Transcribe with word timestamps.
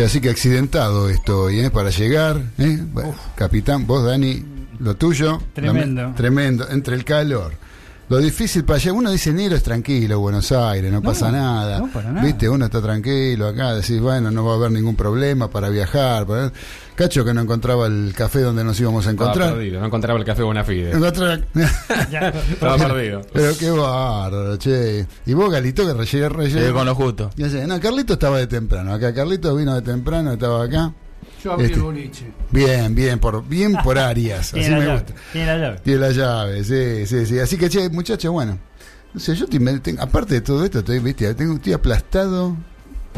Che, 0.00 0.06
así 0.06 0.18
que 0.22 0.30
accidentado 0.30 1.10
estoy, 1.10 1.60
¿eh? 1.60 1.70
Para 1.70 1.90
llegar, 1.90 2.40
¿eh? 2.56 2.78
Bueno, 2.90 3.14
capitán, 3.34 3.86
vos, 3.86 4.02
Dani, 4.02 4.42
lo 4.78 4.96
tuyo. 4.96 5.42
Tremendo. 5.52 6.04
la- 6.04 6.14
tremendo, 6.14 6.66
entre 6.70 6.94
el 6.94 7.04
calor. 7.04 7.52
Lo 8.10 8.18
difícil 8.18 8.64
para 8.64 8.76
allá, 8.78 8.92
uno 8.92 9.10
dice 9.12 9.30
enero 9.30 9.54
es 9.54 9.62
tranquilo, 9.62 10.18
Buenos 10.18 10.50
Aires, 10.50 10.90
no, 10.90 10.98
No, 10.98 11.02
pasa 11.02 11.30
nada. 11.30 11.78
no, 11.78 11.86
para 11.92 12.10
nada. 12.10 12.26
Viste, 12.26 12.48
uno 12.48 12.64
está 12.64 12.82
tranquilo 12.82 13.46
acá, 13.46 13.72
decís, 13.74 14.00
bueno, 14.00 14.32
no 14.32 14.44
va 14.44 14.52
a 14.52 14.56
haber 14.56 14.72
ningún 14.72 14.96
problema 14.96 15.48
para 15.48 15.68
viajar. 15.68 16.26
para- 16.26 16.52
Cacho 16.96 17.24
que 17.24 17.32
no 17.32 17.40
encontraba 17.40 17.86
el 17.86 18.12
café 18.14 18.40
donde 18.40 18.62
nos 18.64 18.78
íbamos 18.80 19.06
a 19.06 19.10
Estaba 19.10 19.30
encontrar. 19.30 19.54
perdido, 19.54 19.80
no 19.80 19.86
encontraba 19.86 20.18
el 20.18 20.24
café 20.26 20.42
Bonafide. 20.42 20.90
Ya, 22.10 22.28
Estaba 22.28 22.76
perdido. 22.76 23.22
Pero 23.32 23.56
qué 23.56 23.70
bárbaro, 23.70 24.56
che. 24.58 25.06
Y 25.24 25.32
vos, 25.32 25.50
Galito, 25.50 25.86
que 25.86 25.94
rellé, 25.94 26.28
rellé. 26.28 26.72
Con 26.72 26.84
lo 26.86 26.94
justo. 26.96 27.30
Ya 27.36 27.48
sé, 27.48 27.64
no, 27.66 27.78
Carlito 27.80 28.14
estaba 28.14 28.38
de 28.38 28.48
temprano. 28.48 28.92
Acá 28.92 29.14
Carlito 29.14 29.54
vino 29.54 29.72
de 29.74 29.82
temprano, 29.82 30.32
estaba 30.32 30.64
acá. 30.64 30.92
Yo 31.42 31.52
abrí 31.52 31.64
Este. 31.66 31.76
el 31.76 31.82
boliche. 31.82 32.24
Bien, 32.50 32.94
bien, 32.94 33.18
por, 33.18 33.46
bien 33.46 33.74
por 33.82 33.98
Arias. 33.98 34.52
Así 34.54 34.68
la 34.70 34.78
me 34.78 34.84
llave, 34.86 34.92
gusta. 35.00 35.14
tiene 35.32 35.46
la 35.46 35.58
llave. 35.58 35.78
Tiene 35.82 36.00
la 36.00 36.10
llave, 36.10 36.64
sí, 36.64 37.06
sí, 37.06 37.26
sí. 37.26 37.38
Así 37.38 37.56
que, 37.56 37.68
che, 37.68 37.88
muchachos, 37.88 38.30
bueno. 38.32 38.58
No 39.12 39.18
sé, 39.20 39.34
yo 39.34 39.46
tengo- 39.48 40.00
aparte 40.00 40.34
de 40.34 40.40
todo 40.40 40.64
esto, 40.64 40.80
estoy, 40.80 40.98
viste, 41.00 41.32
tengo, 41.34 41.54
estoy 41.54 41.72
aplastado 41.72 42.56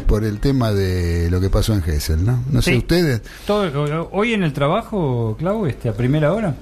por 0.07 0.23
el 0.23 0.39
tema 0.39 0.71
de 0.71 1.29
lo 1.29 1.39
que 1.39 1.49
pasó 1.51 1.73
en 1.73 1.83
Gessel, 1.83 2.25
¿no? 2.25 2.43
No 2.49 2.61
sé 2.63 2.75
ustedes. 2.77 3.21
Todo, 3.45 4.09
hoy 4.11 4.33
en 4.33 4.41
el 4.43 4.53
trabajo, 4.53 5.35
Clau, 5.37 5.67
este, 5.67 5.89
a 5.89 5.93
primera 5.93 6.33
hora, 6.33 6.55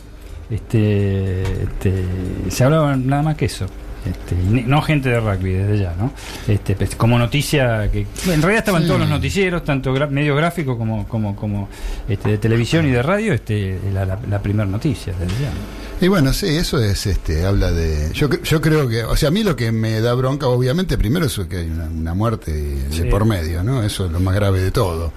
este, 0.50 1.42
este, 1.64 2.04
se 2.50 2.64
hablaba 2.64 2.96
nada 2.98 3.22
más 3.24 3.36
que 3.38 3.46
eso. 3.46 3.68
Este, 4.04 4.36
no 4.36 4.82
gente 4.82 5.10
de 5.10 5.20
rugby 5.20 5.52
desde 5.54 5.78
ya, 5.84 5.94
¿no? 5.96 6.12
Este, 6.48 6.76
pues, 6.76 6.96
como 6.96 7.20
noticia 7.20 7.90
que 7.92 8.00
en 8.26 8.42
realidad 8.42 8.58
estaban 8.60 8.82
Sí. 8.82 8.88
todos 8.88 9.00
los 9.02 9.10
noticieros, 9.10 9.64
tanto 9.64 9.94
gra- 9.94 10.10
medios 10.10 10.36
gráficos 10.36 10.76
como 10.76 11.08
como 11.08 11.36
como 11.36 11.70
este, 12.10 12.32
de 12.32 12.38
televisión 12.40 12.88
y 12.88 12.92
de 12.92 13.04
radio, 13.04 13.34
este, 13.34 13.80
la, 13.94 14.06
la, 14.06 14.18
la 14.28 14.42
primera 14.42 14.68
noticia 14.68 15.14
desde 15.14 15.34
ya. 15.44 15.50
¿no? 15.50 15.82
Y 16.04 16.08
bueno, 16.08 16.34
sí, 16.34 16.48
eso 16.48 16.80
es, 16.84 17.06
este, 17.06 17.46
habla 17.46 17.72
de... 17.72 18.10
Yo, 18.14 18.28
yo 18.42 18.60
creo 18.60 18.90
que, 18.90 19.04
o 19.04 19.16
sea, 19.16 19.28
a 19.30 19.32
mí 19.32 19.44
lo 19.44 19.56
que 19.56 19.72
me 19.72 20.02
da 20.02 20.16
bronca, 20.16 20.48
obviamente, 20.48 20.98
primero 20.98 21.28
es 21.28 21.40
que 21.48 21.58
hay 21.58 21.68
una, 21.70 21.86
una 21.86 22.14
muerte 22.16 22.52
de 22.52 22.92
Sí. 22.92 23.04
por 23.04 23.26
medio, 23.26 23.64
¿no? 23.64 23.84
Eso 23.84 24.08
es 24.08 24.12
lo 24.12 24.20
más 24.20 24.34
grave 24.34 24.62
de 24.62 24.72
todo. 24.72 25.14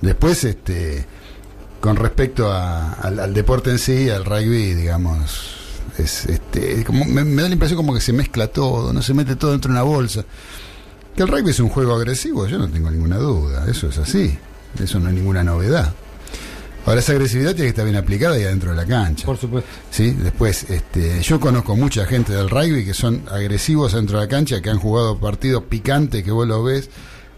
Después, 0.00 0.44
este, 0.44 1.04
con 1.80 1.96
respecto 1.96 2.52
a- 2.52 2.92
al, 2.92 3.18
al 3.18 3.34
deporte 3.34 3.70
en 3.70 3.80
sí, 3.80 4.08
al 4.10 4.24
rugby, 4.24 4.74
digamos, 4.74 5.56
es, 5.96 6.26
este, 6.26 6.84
como, 6.84 7.04
me, 7.04 7.24
me 7.24 7.42
da 7.42 7.48
la 7.48 7.54
impresión 7.54 7.76
como 7.76 7.94
que 7.94 8.00
se 8.00 8.12
mezcla 8.12 8.48
todo, 8.48 8.92
no 8.92 9.00
se 9.02 9.14
mete 9.14 9.36
todo 9.36 9.52
dentro 9.52 9.68
de 9.72 9.78
una 9.78 9.82
bolsa. 9.82 10.24
Que 11.16 11.22
el 11.22 11.28
rugby 11.28 11.50
es 11.50 11.60
un 11.60 11.68
juego 11.68 11.94
agresivo, 11.94 12.46
yo 12.46 12.58
no 12.58 12.68
tengo 12.68 12.90
ninguna 12.90 13.16
duda, 13.16 13.66
eso 13.68 13.88
es 13.88 13.98
así, 13.98 14.38
eso 14.82 15.00
no 15.00 15.08
es 15.08 15.14
ninguna 15.14 15.42
novedad. 15.42 15.92
Ahora 16.86 17.00
esa 17.00 17.12
agresividad 17.12 17.50
tiene 17.50 17.64
que 17.64 17.68
estar 17.70 17.84
bien 17.84 17.96
aplicada 17.96 18.36
ahí 18.36 18.44
adentro 18.44 18.70
de 18.70 18.76
la 18.76 18.86
cancha. 18.86 19.26
Por 19.26 19.36
supuesto. 19.36 19.68
¿sí? 19.90 20.12
Después, 20.12 20.64
este, 20.70 21.20
yo 21.22 21.38
conozco 21.38 21.76
mucha 21.76 22.06
gente 22.06 22.32
del 22.32 22.48
rugby 22.48 22.84
que 22.84 22.94
son 22.94 23.24
agresivos 23.30 23.92
dentro 23.92 24.18
de 24.18 24.24
la 24.24 24.28
cancha, 24.30 24.62
que 24.62 24.70
han 24.70 24.78
jugado 24.78 25.18
partidos 25.18 25.64
picantes 25.64 26.22
que 26.24 26.30
vos 26.30 26.46
lo 26.48 26.62
ves 26.62 26.88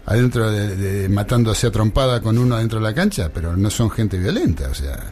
adentro 0.05 0.49
de, 0.51 0.75
de- 0.77 1.09
matándose 1.09 1.67
a 1.67 1.71
trompada 1.71 2.21
con 2.21 2.37
uno 2.37 2.55
adentro 2.55 2.79
de 2.79 2.85
la 2.85 2.93
cancha, 2.93 3.29
pero 3.33 3.57
no 3.57 3.69
son 3.69 3.89
gente 3.89 4.17
violenta, 4.17 4.69
o 4.69 4.73
sea, 4.73 5.11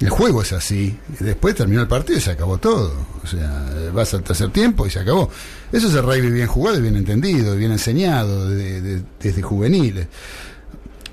el 0.00 0.08
juego 0.10 0.42
es 0.42 0.52
así. 0.52 0.98
Después 1.20 1.54
terminó 1.54 1.82
el 1.82 1.88
partido 1.88 2.18
y 2.18 2.22
se 2.22 2.30
acabó 2.30 2.58
todo. 2.58 2.92
O 3.22 3.26
sea, 3.26 3.68
vas 3.94 4.12
al 4.14 4.22
tercer 4.22 4.50
tiempo 4.50 4.86
y 4.86 4.90
se 4.90 4.98
acabó. 5.00 5.30
Eso 5.70 5.88
es 5.88 5.94
el 5.94 6.02
rugby 6.02 6.30
bien 6.30 6.46
jugado 6.46 6.78
y 6.78 6.82
bien 6.82 6.96
entendido, 6.96 7.54
bien 7.56 7.72
enseñado 7.72 8.48
de- 8.48 8.80
de- 8.80 9.02
desde 9.20 9.42
juveniles. 9.42 10.08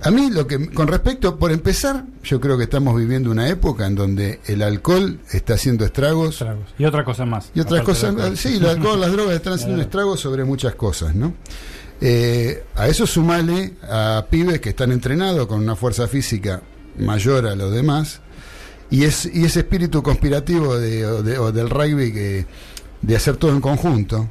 A 0.03 0.11
mí 0.11 0.29
lo 0.29 0.45
que 0.45 0.69
con 0.69 0.87
respecto, 0.87 1.37
por 1.39 1.51
empezar, 1.51 2.05
yo 2.23 2.39
creo 2.39 2.55
que 2.55 2.65
estamos 2.65 2.95
viviendo 2.95 3.31
una 3.31 3.49
época 3.49 3.87
en 3.87 3.95
donde 3.95 4.39
el 4.45 4.61
alcohol 4.61 5.19
está 5.31 5.55
haciendo 5.55 5.85
estragos 5.85 6.37
Tragos. 6.37 6.65
Y 6.77 6.85
otra 6.85 7.03
cosa 7.03 7.25
más. 7.25 7.49
y 7.55 7.59
otras 7.61 7.81
cosas, 7.81 8.13
sí, 8.39 8.57
el 8.57 8.65
alcohol, 8.67 9.01
las 9.01 9.11
drogas 9.11 9.33
están 9.35 9.53
haciendo 9.53 9.75
un 9.75 9.81
estrago 9.87 10.15
sobre 10.15 10.43
muchas 10.45 10.75
cosas, 10.75 11.15
¿no? 11.15 11.33
Eh, 11.99 12.63
a 12.75 12.87
eso 12.87 13.07
sumale 13.07 13.73
a 13.89 14.23
pibes 14.29 14.61
que 14.61 14.69
están 14.69 14.91
entrenados 14.91 15.47
con 15.47 15.59
una 15.61 15.75
fuerza 15.75 16.07
física 16.07 16.61
mayor 16.99 17.47
a 17.47 17.55
los 17.55 17.71
demás 17.73 18.21
y, 18.89 19.03
es, 19.03 19.25
y 19.33 19.43
ese 19.45 19.59
espíritu 19.59 20.01
conspirativo 20.03 20.77
de, 20.77 21.05
o 21.05 21.23
de- 21.23 21.37
o 21.37 21.51
del 21.51 21.69
rugby 21.69 22.11
que, 22.13 22.45
de 23.01 23.15
hacer 23.15 23.37
todo 23.37 23.51
en 23.51 23.61
conjunto. 23.61 24.29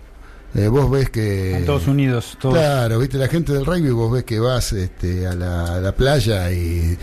Eh, 0.55 0.69
vos 0.69 0.91
ves 0.91 1.11
que... 1.11 1.51
Están 1.53 1.67
todos 1.67 1.87
unidos, 1.87 2.39
todos. 2.41 2.55
Claro, 2.55 2.99
viste, 2.99 3.19
la 3.19 3.29
gente 3.29 3.53
del 3.53 3.67
rugby, 3.67 3.91
vos 3.91 4.11
ves 4.11 4.25
que 4.25 4.39
vas 4.39 4.73
este, 4.73 5.27
a, 5.27 5.35
la, 5.35 5.77
a 5.77 5.81
la 5.81 5.93
playa 5.95 6.51
y, 6.51 6.97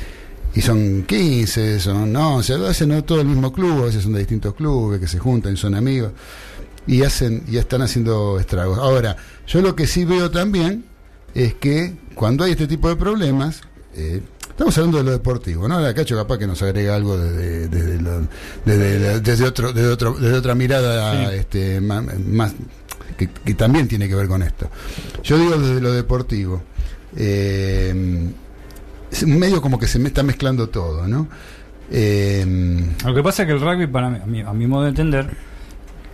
y 0.55 0.61
son 0.61 1.03
15, 1.03 1.79
son 1.79 2.15
11, 2.15 2.53
a 2.53 2.57
veces 2.57 2.87
no 2.87 3.03
todo 3.03 3.21
el 3.21 3.27
mismo 3.27 3.53
club, 3.53 3.83
a 3.83 3.85
veces 3.85 4.01
son 4.03 4.13
de 4.13 4.19
distintos 4.19 4.55
clubes 4.55 4.99
que 4.99 5.07
se 5.07 5.19
juntan 5.19 5.53
y 5.53 5.57
son 5.57 5.75
amigos 5.75 6.11
y 6.87 7.03
hacen 7.03 7.43
y 7.47 7.57
están 7.57 7.81
haciendo 7.83 8.39
estragos. 8.39 8.79
Ahora, 8.79 9.15
yo 9.47 9.61
lo 9.61 9.75
que 9.75 9.85
sí 9.87 10.03
veo 10.03 10.31
también 10.31 10.85
es 11.35 11.53
que 11.53 11.93
cuando 12.15 12.43
hay 12.45 12.51
este 12.53 12.67
tipo 12.67 12.89
de 12.89 12.95
problemas, 12.95 13.61
eh, 13.95 14.21
estamos 14.53 14.77
hablando 14.77 14.97
de 14.99 15.03
lo 15.03 15.11
deportivo, 15.11 15.67
¿no? 15.67 15.75
Ahora 15.75 15.93
Cacho 15.93 16.15
capaz 16.15 16.37
que 16.37 16.47
nos 16.47 16.61
agrega 16.63 16.95
algo 16.95 17.17
desde, 17.17 17.67
desde, 17.67 18.01
lo- 18.01 18.27
desde, 18.65 19.19
desde 19.19 19.45
otro, 19.45 19.73
desde, 19.73 19.89
otro, 19.89 20.13
desde 20.13 20.37
otra 20.37 20.55
mirada 20.55 21.29
Sí. 21.29 21.35
este, 21.37 21.81
más, 21.81 22.53
que, 23.17 23.29
que 23.29 23.53
también 23.55 23.87
tiene 23.87 24.07
que 24.07 24.15
ver 24.15 24.27
con 24.27 24.41
esto. 24.41 24.69
Yo 25.23 25.37
digo 25.37 25.57
desde 25.57 25.81
lo 25.81 25.91
deportivo. 25.91 26.61
eh, 27.15 28.29
es 29.11 29.27
medio 29.27 29.61
como 29.61 29.77
que 29.77 29.85
se 29.87 29.99
me 29.99 30.07
está 30.07 30.23
mezclando 30.23 30.69
todo, 30.69 31.07
¿no? 31.07 31.27
Eh, 31.91 32.43
Lo 33.05 33.13
que 33.13 33.21
pasa 33.21 33.43
es 33.43 33.47
que 33.47 33.53
el 33.53 33.61
rugby, 33.61 33.85
para 33.85 34.09
mí, 34.09 34.41
a 34.41 34.53
mi 34.53 34.65
modo 34.65 34.83
de 34.83 34.89
entender, 34.89 35.27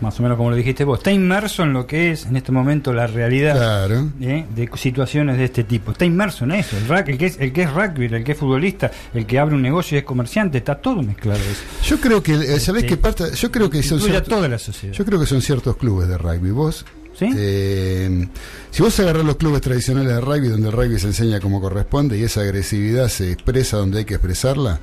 más 0.01 0.19
o 0.19 0.23
menos 0.23 0.37
como 0.37 0.49
lo 0.49 0.55
dijiste 0.55 0.83
vos, 0.83 0.99
está 0.99 1.11
inmerso 1.11 1.63
en 1.63 1.73
lo 1.73 1.85
que 1.87 2.11
es 2.11 2.25
en 2.25 2.35
este 2.37 2.51
momento 2.51 2.93
la 2.93 3.07
realidad 3.07 3.55
claro. 3.55 4.09
¿eh? 4.21 4.45
de 4.55 4.69
situaciones 4.75 5.37
de 5.37 5.45
este 5.45 5.63
tipo. 5.63 5.91
Está 5.91 6.05
inmerso 6.05 6.45
en 6.45 6.51
eso. 6.51 6.77
El, 6.77 6.87
rug- 6.87 7.07
el, 7.09 7.17
que 7.17 7.25
es, 7.25 7.37
el 7.39 7.51
que 7.53 7.63
es 7.63 7.73
rugby, 7.73 8.05
el 8.05 8.23
que 8.23 8.31
es 8.33 8.37
futbolista, 8.37 8.91
el 9.13 9.25
que 9.25 9.39
abre 9.39 9.55
un 9.55 9.61
negocio 9.61 9.95
y 9.95 9.99
es 9.99 10.05
comerciante, 10.05 10.59
está 10.59 10.75
todo 10.75 11.01
mezclado. 11.01 11.39
Eso. 11.39 11.63
Yo 11.95 11.99
creo 11.99 12.23
que, 12.23 12.33
eh, 12.33 12.59
¿sabés 12.59 12.83
Sí. 12.83 12.87
qué 12.89 12.97
parte? 12.97 13.23
Yo 13.35 13.51
creo 13.51 13.69
que 13.69 13.83
son 13.83 13.99
ciertos- 13.99 14.29
toda 14.33 14.47
la 14.47 14.57
sociedad. 14.59 14.93
Yo 14.95 15.05
creo 15.05 15.19
que 15.19 15.25
son 15.25 15.41
ciertos 15.41 15.75
clubes 15.77 16.07
de 16.07 16.17
rugby. 16.17 16.51
Vos, 16.51 16.85
¿Sí? 17.17 17.29
eh, 17.35 18.27
si 18.71 18.81
vos 18.81 18.97
agarrás 18.99 19.25
los 19.25 19.35
clubes 19.35 19.61
tradicionales 19.61 20.13
de 20.13 20.21
rugby, 20.21 20.47
donde 20.47 20.67
el 20.69 20.73
rugby 20.73 20.99
se 20.99 21.07
enseña 21.07 21.39
como 21.39 21.59
corresponde 21.59 22.17
y 22.17 22.23
esa 22.23 22.41
agresividad 22.41 23.07
se 23.09 23.31
expresa 23.31 23.77
donde 23.77 23.99
hay 23.99 24.05
que 24.05 24.13
expresarla, 24.15 24.79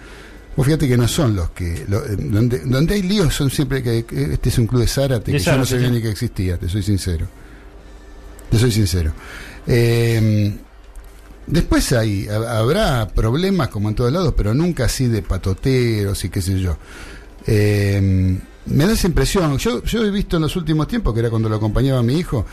vos 0.56 0.64
fíjate 0.66 0.88
que 0.88 0.96
no 0.96 1.06
son 1.06 1.36
los 1.36 1.50
que. 1.50 1.84
lo- 1.88 2.04
eh, 2.04 2.16
donde, 2.18 2.60
donde 2.60 2.94
hay 2.94 3.02
líos 3.02 3.34
son 3.34 3.50
siempre 3.50 3.82
que, 3.82 4.04
este 4.32 4.48
es 4.48 4.58
un 4.58 4.66
club 4.66 4.80
de 4.80 4.88
Zárate, 4.88 5.30
De 5.32 5.38
que 5.38 5.44
yo 5.44 5.50
no 5.52 5.64
Zárate, 5.64 5.70
sabía 5.70 5.88
sí. 5.88 5.94
ni 5.94 6.02
que 6.02 6.10
existía, 6.10 6.58
te 6.58 6.68
soy 6.68 6.82
sincero. 6.82 7.26
Te 8.50 8.58
soy 8.58 8.70
sincero. 8.72 9.12
Eh, 9.66 10.56
Después 11.48 11.92
hay, 11.92 12.26
ha- 12.26 12.58
habrá 12.58 13.06
problemas 13.06 13.68
como 13.68 13.88
en 13.88 13.94
todos 13.94 14.12
lados, 14.12 14.34
pero 14.36 14.52
nunca 14.52 14.86
así 14.86 15.06
de 15.06 15.22
patoteros 15.22 16.24
y 16.24 16.28
qué 16.28 16.42
sé 16.42 16.58
yo. 16.58 16.76
Eh, 17.46 18.36
me 18.66 18.84
da 18.86 18.92
esa 18.94 19.06
impresión. 19.06 19.56
Yo, 19.58 19.80
yo 19.84 20.04
he 20.04 20.10
visto 20.10 20.36
en 20.36 20.42
los 20.42 20.56
últimos 20.56 20.88
tiempos, 20.88 21.14
que 21.14 21.20
era 21.20 21.30
cuando 21.30 21.48
lo 21.48 21.54
acompañaba 21.54 22.02
mi 22.02 22.18
hijo, 22.18 22.44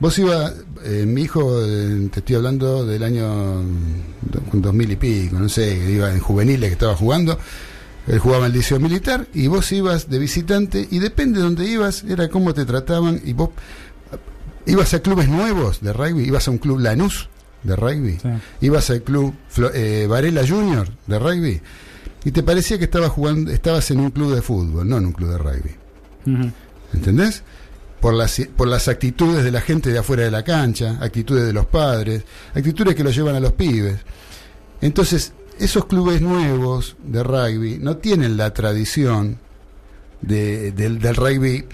vos 0.00 0.18
ibas, 0.18 0.52
eh, 0.84 1.04
mi 1.06 1.22
hijo, 1.22 1.60
eh, 1.64 2.08
te 2.12 2.20
estoy 2.20 2.36
hablando 2.36 2.84
del 2.84 3.02
año 3.02 3.62
do- 3.62 4.42
2000 4.52 4.90
y 4.92 4.96
pico, 4.96 5.38
no 5.38 5.48
sé, 5.48 5.74
iba 5.92 6.12
en 6.12 6.20
juveniles 6.20 6.68
que 6.68 6.74
estaba 6.74 6.94
jugando, 6.96 7.38
él 8.06 8.18
jugaba 8.18 8.46
en 8.46 8.52
el 8.52 8.58
liceo 8.58 8.78
militar 8.80 9.26
y 9.32 9.46
vos 9.46 9.70
ibas 9.72 10.10
de 10.10 10.18
visitante 10.18 10.86
y 10.90 10.98
depende 10.98 11.38
de 11.38 11.44
dónde 11.44 11.66
ibas, 11.66 12.04
era 12.04 12.28
cómo 12.28 12.52
te 12.52 12.64
trataban 12.66 13.20
y 13.24 13.32
vos 13.32 13.50
ibas 14.66 14.92
a 14.94 15.00
clubes 15.00 15.28
nuevos 15.28 15.80
de 15.80 15.92
rugby, 15.92 16.24
ibas 16.24 16.48
a 16.48 16.50
un 16.50 16.58
club 16.58 16.80
Lanús 16.80 17.28
de 17.62 17.76
rugby, 17.76 18.18
Sí. 18.20 18.28
ibas 18.60 18.90
al 18.90 19.02
club 19.02 19.32
eh, 19.72 20.06
Varela 20.08 20.46
Junior 20.46 20.88
de 21.06 21.18
rugby 21.18 21.60
y 22.24 22.30
te 22.30 22.42
parecía 22.42 22.78
que 22.78 22.84
estabas 22.84 23.10
jugando, 23.10 23.50
estabas 23.50 23.90
en 23.90 24.00
un 24.00 24.10
club 24.10 24.34
de 24.34 24.42
fútbol, 24.42 24.86
no 24.88 24.98
en 24.98 25.06
un 25.06 25.12
club 25.12 25.30
de 25.30 25.38
rugby. 25.38 25.70
Ujú. 26.26 26.50
¿Entendés? 26.92 27.42
Por 28.04 28.12
las, 28.12 28.38
por 28.54 28.68
las 28.68 28.86
actitudes 28.88 29.42
de 29.44 29.50
la 29.50 29.62
gente 29.62 29.88
de 29.90 29.98
afuera 29.98 30.24
de 30.24 30.30
la 30.30 30.42
cancha, 30.44 30.98
actitudes 31.00 31.46
de 31.46 31.54
los 31.54 31.64
padres, 31.64 32.22
actitudes 32.54 32.94
que 32.94 33.02
lo 33.02 33.08
llevan 33.10 33.34
a 33.34 33.40
los 33.40 33.52
pibes. 33.52 33.96
Entonces, 34.82 35.32
esos 35.58 35.86
clubes 35.86 36.20
nuevos 36.20 36.96
de 37.02 37.22
rugby 37.22 37.78
no 37.80 37.96
tienen 37.96 38.36
la 38.36 38.52
tradición 38.52 39.38
de- 40.20 40.72
del, 40.72 40.98
del 40.98 41.16
rugby 41.16 41.64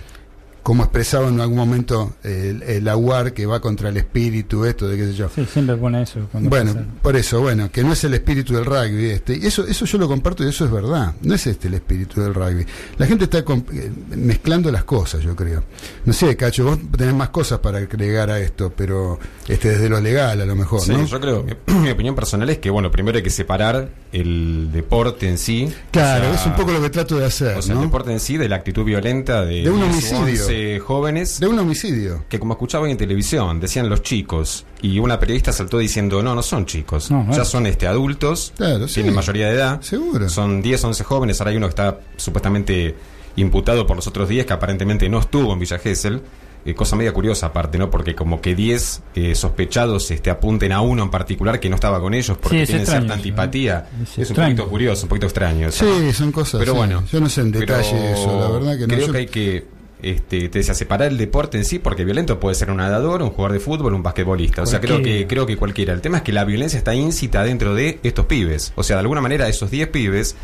como 0.63 0.83
expresaba 0.85 1.29
en 1.29 1.41
algún 1.41 1.57
momento 1.57 2.15
el, 2.23 2.63
el 2.63 2.89
aguar 2.89 3.33
que 3.33 3.47
va 3.47 3.61
contra 3.61 3.89
el 3.89 3.97
espíritu, 3.97 4.65
esto 4.65 4.87
de 4.89 4.97
qué 4.97 5.07
sé 5.07 5.15
yo. 5.15 5.29
Sí, 5.35 5.47
siempre 5.47 5.77
pone 5.77 6.03
eso. 6.03 6.21
Bueno, 6.33 6.75
pasa. 6.75 6.87
por 7.03 7.17
eso, 7.17 7.41
bueno, 7.41 7.71
que 7.71 7.83
no 7.83 7.93
es 7.93 8.05
el 8.05 8.15
espíritu 8.15 8.55
del 8.55 8.65
rugby 8.65 9.07
este. 9.11 9.37
Y 9.37 9.47
eso, 9.47 9.67
eso 9.67 9.85
yo 9.87 9.99
lo 9.99 10.09
comparto 10.09 10.45
y 10.45 10.49
eso 10.49 10.65
es 10.65 10.71
verdad. 10.71 11.15
No 11.23 11.35
es 11.35 11.47
este 11.47 11.69
el 11.69 11.75
espíritu 11.75 12.21
del 12.21 12.35
rugby. 12.35 12.65
La 12.99 13.07
gente 13.07 13.25
está 13.25 13.39
eh, 13.39 13.93
mezclando 14.17 14.71
las 14.71 14.85
cosas, 14.85 15.23
yo 15.23 15.35
creo. 15.35 15.65
No 16.05 16.13
sé, 16.13 16.37
Cacho, 16.37 16.65
vos 16.65 16.79
tenés 16.97 17.15
más 17.15 17.31
cosas 17.31 17.61
para 17.61 17.79
agregar 17.79 18.31
a 18.31 18.39
esto, 18.39 18.73
pero 18.77 19.19
este 19.49 19.71
desde 19.71 19.89
lo 19.89 20.01
legal 20.01 20.41
a 20.41 20.47
lo 20.47 20.57
mejor, 20.57 20.81
Sí, 20.81 20.93
¿no? 20.93 21.05
yo 21.07 21.21
creo, 21.21 21.43
mi, 21.45 21.53
mi 21.81 21.91
opinión 21.91 22.15
personal 22.15 22.49
es 22.51 22.59
que, 22.59 22.71
bueno, 22.71 22.91
primero 22.91 23.17
hay 23.17 23.23
que 23.23 23.31
separar 23.31 23.89
el 24.13 24.71
deporte 24.73 25.29
en 25.29 25.39
sí. 25.39 25.73
Claro, 25.93 26.25
O 26.31 26.33
sea, 26.33 26.41
es 26.41 26.47
un 26.47 26.55
poco 26.57 26.73
lo 26.73 26.83
que 26.83 26.91
trato 26.91 27.17
de 27.19 27.27
hacer, 27.27 27.57
O 27.57 27.63
sea, 27.63 27.75
¿no? 27.75 27.81
el 27.83 27.87
deporte 27.87 28.11
en 28.13 28.19
sí, 28.21 28.37
de 28.37 28.49
la 28.49 28.57
actitud 28.57 28.85
violenta 28.85 29.45
de, 29.45 29.63
De 29.63 29.71
un 29.71 29.81
10 29.81 30.13
o 30.13 30.17
homicidio. 30.19 30.45
11 30.47 30.79
jóvenes 30.81 31.41
De 31.41 31.47
un 31.47 31.59
homicidio. 31.59 32.25
que, 32.29 32.39
como 32.41 32.55
escuchaba 32.55 32.91
en 32.91 32.97
televisión, 32.97 33.61
decían 33.61 33.89
los 33.89 34.03
chicos. 34.03 34.65
Y 34.83 34.99
una 34.99 35.21
periodista 35.21 35.53
saltó 35.53 35.79
diciendo: 35.79 36.23
No, 36.23 36.35
no 36.35 36.43
son 36.43 36.67
chicos. 36.67 37.11
No, 37.11 37.27
ya 37.31 37.45
son 37.45 37.67
este 37.67 37.87
adultos. 37.87 38.53
Claro, 38.57 38.89
sí. 38.89 38.95
Tienen 38.95 39.15
mayoría 39.15 39.47
de 39.49 39.55
edad. 39.55 39.81
Seguro. 39.83 40.29
Son 40.29 40.61
10, 40.63 40.83
11 40.85 41.05
jóvenes. 41.05 41.41
Ahora 41.41 41.51
hay 41.53 41.57
uno 41.59 41.67
que 41.67 41.71
está 41.71 42.01
supuestamente 42.17 42.95
imputado 43.37 43.87
por 43.87 43.97
los 43.97 44.07
otros 44.07 44.29
10 44.29 44.45
que 44.47 44.53
aparentemente 44.53 45.09
no 45.09 45.21
estuvo 45.21 45.53
en 45.53 45.59
Villa 45.61 45.79
Gesell. 45.79 46.21
Eh, 46.65 46.75
cosa 46.75 46.95
media 46.95 47.13
curiosa 47.15 47.47
aparte, 47.47 47.79
¿no? 47.79 47.89
Porque 47.91 48.15
como 48.15 48.43
que 48.43 48.55
10 48.55 49.03
eh, 49.15 49.35
sospechados 49.35 50.11
este, 50.11 50.29
apunten 50.29 50.73
a 50.73 50.83
uno 50.83 51.03
en 51.05 51.11
particular 51.11 51.59
que 51.59 51.71
no 51.71 51.77
estaba 51.77 52.01
con 52.01 52.13
ellos 52.13 52.37
porque 52.37 52.57
Sí, 52.59 52.63
es 52.63 52.69
tienen 52.69 52.83
extraño 52.83 53.01
cierta 53.07 53.15
antipatía. 53.15 53.89
¿eh? 53.91 54.03
Es 54.03 54.19
Es, 54.19 54.31
un 54.31 54.37
poquito 54.37 54.69
curioso, 54.69 55.03
un 55.05 55.09
poquito 55.09 55.27
extraño. 55.27 55.71
Sí, 55.73 56.13
son 56.13 56.33
cosas. 56.33 56.59
Pero 56.59 56.73
sí. 56.73 56.79
bueno. 56.79 57.03
Yo 57.11 57.19
no 57.21 57.29
sé 57.31 57.41
en 57.41 57.53
detalle 57.53 58.13
eso, 58.13 58.39
la 58.41 58.49
verdad 58.51 58.73
que 58.79 58.87
no. 58.87 58.95
Creo 58.95 59.07
Yo- 59.07 59.13
que 59.13 59.19
hay 59.19 59.27
que, 59.27 59.67
este, 60.03 60.49
te 60.51 60.59
decía, 60.59 60.75
separar 60.75 61.09
el 61.09 61.17
deporte 61.17 61.57
en 61.57 61.65
sí, 61.65 61.79
porque 61.79 62.05
violento 62.05 62.39
puede 62.39 62.55
ser 62.55 62.71
un 62.71 62.77
nadador, 62.77 63.23
un 63.23 63.31
jugador 63.31 63.53
de 63.55 63.61
fútbol, 63.61 63.95
un 63.95 64.03
basquetbolista. 64.03 64.61
O 64.63 64.67
sea, 64.67 64.81
creo 64.83 65.01
que, 65.03 65.27
creo 65.27 65.47
que 65.47 65.57
cualquiera. 65.57 65.95
El 65.95 66.03
tema 66.03 66.19
es 66.19 66.23
que 66.25 66.33
la 66.33 66.45
violencia 66.45 66.77
está 66.77 66.95
íncita 66.95 67.43
dentro 67.43 67.75
de 67.75 68.01
estos 68.03 68.27
pibes. 68.27 68.75
O 68.77 68.83
sea, 68.83 68.97
de 68.97 69.01
alguna 69.01 69.23
manera 69.23 69.49
esos 69.49 69.71
10 69.71 69.89
pibes 69.89 70.37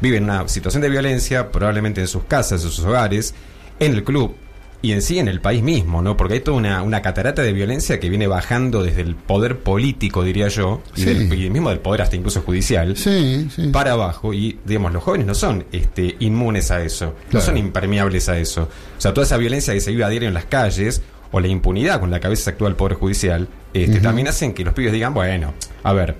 viven 0.00 0.24
una 0.24 0.48
situación 0.48 0.82
de 0.82 0.88
violencia, 0.90 1.52
probablemente 1.52 2.00
en 2.00 2.08
sus 2.08 2.24
casas, 2.24 2.64
en 2.64 2.70
sus 2.70 2.84
hogares, 2.84 3.34
en 3.78 3.92
el 3.92 4.02
club. 4.02 4.34
Y 4.82 4.92
en 4.92 5.02
sí 5.02 5.18
en 5.18 5.28
el 5.28 5.40
país 5.42 5.62
mismo, 5.62 6.00
¿no? 6.00 6.16
Porque 6.16 6.34
hay 6.34 6.40
toda 6.40 6.56
una, 6.56 6.82
una 6.82 7.02
catarata 7.02 7.42
de 7.42 7.52
violencia 7.52 8.00
que 8.00 8.08
viene 8.08 8.26
bajando 8.26 8.82
desde 8.82 9.02
el 9.02 9.14
poder 9.14 9.58
político, 9.58 10.24
diría 10.24 10.48
yo, 10.48 10.80
y, 10.96 11.00
Sí. 11.00 11.04
del, 11.06 11.32
y 11.34 11.50
mismo 11.50 11.68
del 11.68 11.80
poder 11.80 12.00
hasta 12.00 12.16
incluso 12.16 12.40
judicial 12.40 12.96
Sí, 12.96 13.48
sí. 13.54 13.68
para 13.68 13.92
abajo 13.92 14.32
y 14.32 14.58
digamos 14.64 14.92
los 14.94 15.02
jóvenes 15.02 15.26
no 15.26 15.34
son 15.34 15.64
este 15.70 16.16
inmunes 16.20 16.70
a 16.70 16.82
eso 16.82 17.14
Claro. 17.28 17.32
no 17.32 17.40
son 17.40 17.56
impermeables 17.58 18.28
a 18.30 18.38
eso 18.38 18.62
o 18.96 19.00
sea 19.00 19.12
toda 19.12 19.26
esa 19.26 19.36
violencia 19.36 19.74
que 19.74 19.80
se 19.80 19.90
vive 19.90 20.04
a 20.04 20.08
diario 20.08 20.28
en 20.28 20.34
las 20.34 20.46
calles 20.46 21.02
o 21.30 21.40
la 21.40 21.48
impunidad 21.48 22.00
con 22.00 22.10
la 22.10 22.18
que 22.18 22.26
a 22.26 22.30
veces 22.30 22.48
actúa 22.48 22.68
el 22.68 22.74
poder 22.74 22.94
judicial 22.96 23.48
este 23.74 23.92
Ujú. 23.96 24.02
también 24.02 24.28
hacen 24.28 24.54
que 24.54 24.64
los 24.64 24.72
pibes 24.74 24.92
digan 24.92 25.12
bueno 25.14 25.52
a 25.82 25.92
ver 25.92 26.14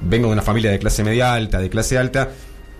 vengo 0.00 0.26
de 0.26 0.32
una 0.32 0.42
familia 0.42 0.70
de 0.72 0.78
clase 0.80 1.04
media 1.04 1.32
alta 1.34 1.58
de 1.60 1.70
clase 1.70 1.96
alta 1.98 2.30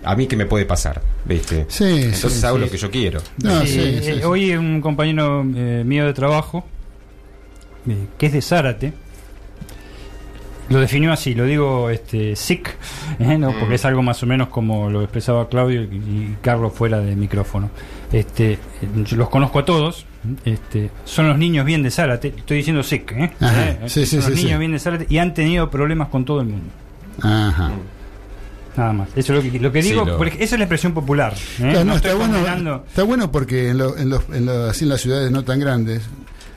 a 0.03 0.15
mí 0.15 0.27
qué 0.27 0.35
me 0.35 0.45
puede 0.45 0.65
pasar 0.65 1.01
viste 1.25 1.65
Sí, 1.69 1.83
entonces 1.83 2.33
sí, 2.33 2.45
hago 2.45 2.57
sí. 2.57 2.63
lo 2.65 2.69
que 2.69 2.77
yo 2.77 2.91
quiero 2.91 3.21
No, 3.41 3.61
Sí, 3.61 3.67
sí, 3.67 3.79
eh, 3.79 4.01
sí, 4.03 4.13
sí. 4.15 4.23
Hoy 4.23 4.55
un 4.55 4.81
compañero 4.81 5.45
eh, 5.55 5.83
mío 5.85 6.05
de 6.05 6.13
trabajo, 6.13 6.65
eh, 7.87 8.07
que 8.17 8.27
es 8.27 8.33
de 8.33 8.41
Zárate, 8.41 8.93
lo 10.69 10.79
definió 10.79 11.11
así, 11.11 11.33
lo 11.35 11.45
digo 11.45 11.89
este, 11.89 12.35
sick, 12.35 12.75
¿eh? 13.19 13.37
¿no? 13.37 13.51
porque 13.59 13.75
es 13.75 13.85
algo 13.85 14.01
más 14.01 14.23
o 14.23 14.25
menos 14.25 14.47
como 14.47 14.89
lo 14.89 15.01
expresaba 15.01 15.47
Claudio 15.49 15.83
y, 15.83 15.85
y 15.85 16.37
Carlos 16.41 16.73
fuera 16.73 16.99
de 16.99 17.15
micrófono. 17.15 17.69
Este, 18.11 18.53
eh, 18.53 18.57
yo 19.05 19.17
los 19.17 19.29
conozco 19.29 19.59
a 19.59 19.65
todos, 19.65 20.05
este, 20.45 20.89
son 21.05 21.27
los 21.27 21.37
niños 21.37 21.65
bien 21.65 21.83
de 21.83 21.91
Zárate, 21.91 22.29
estoy 22.29 22.57
diciendo 22.57 22.81
sick, 22.81 23.11
¿eh? 23.11 23.31
Ajá, 23.39 23.69
¿Eh? 23.69 23.79
sí, 23.87 24.05
sí, 24.05 24.21
son 24.21 24.31
los 24.31 24.39
sí, 24.39 24.45
niños 24.45 24.57
sí. 24.57 24.59
bien 24.59 24.71
de 24.71 24.79
Zárate 24.79 25.05
y 25.09 25.17
han 25.17 25.33
tenido 25.33 25.69
problemas 25.69 26.07
con 26.07 26.23
todo 26.25 26.41
el 26.41 26.47
mundo. 26.47 26.69
Ajá. 27.21 27.71
Nada 28.75 28.93
más. 28.93 29.09
Eso 29.15 29.33
es 29.35 29.43
lo 29.45 29.51
que, 29.51 29.59
lo 29.59 29.71
que 29.71 29.81
Sí, 29.83 29.89
digo, 29.89 30.05
lo- 30.05 30.17
porque 30.17 30.35
esa 30.43 30.55
es 30.55 30.59
la 30.59 30.65
expresión 30.65 30.93
popular. 30.93 31.33
¿eh? 31.33 31.37
Claro, 31.57 31.85
no, 31.85 31.95
estoy 31.95 32.11
está, 32.11 32.27
bueno, 32.27 32.83
está 32.87 33.03
bueno 33.03 33.31
porque 33.31 33.69
en, 33.69 33.77
lo- 33.77 33.97
en 33.97 34.09
los, 34.09 34.23
en 34.33 34.45
lo- 34.45 34.65
así 34.65 34.83
en 34.85 34.89
las 34.89 35.01
ciudades 35.01 35.31
no 35.31 35.43
tan 35.43 35.59
grandes 35.59 36.01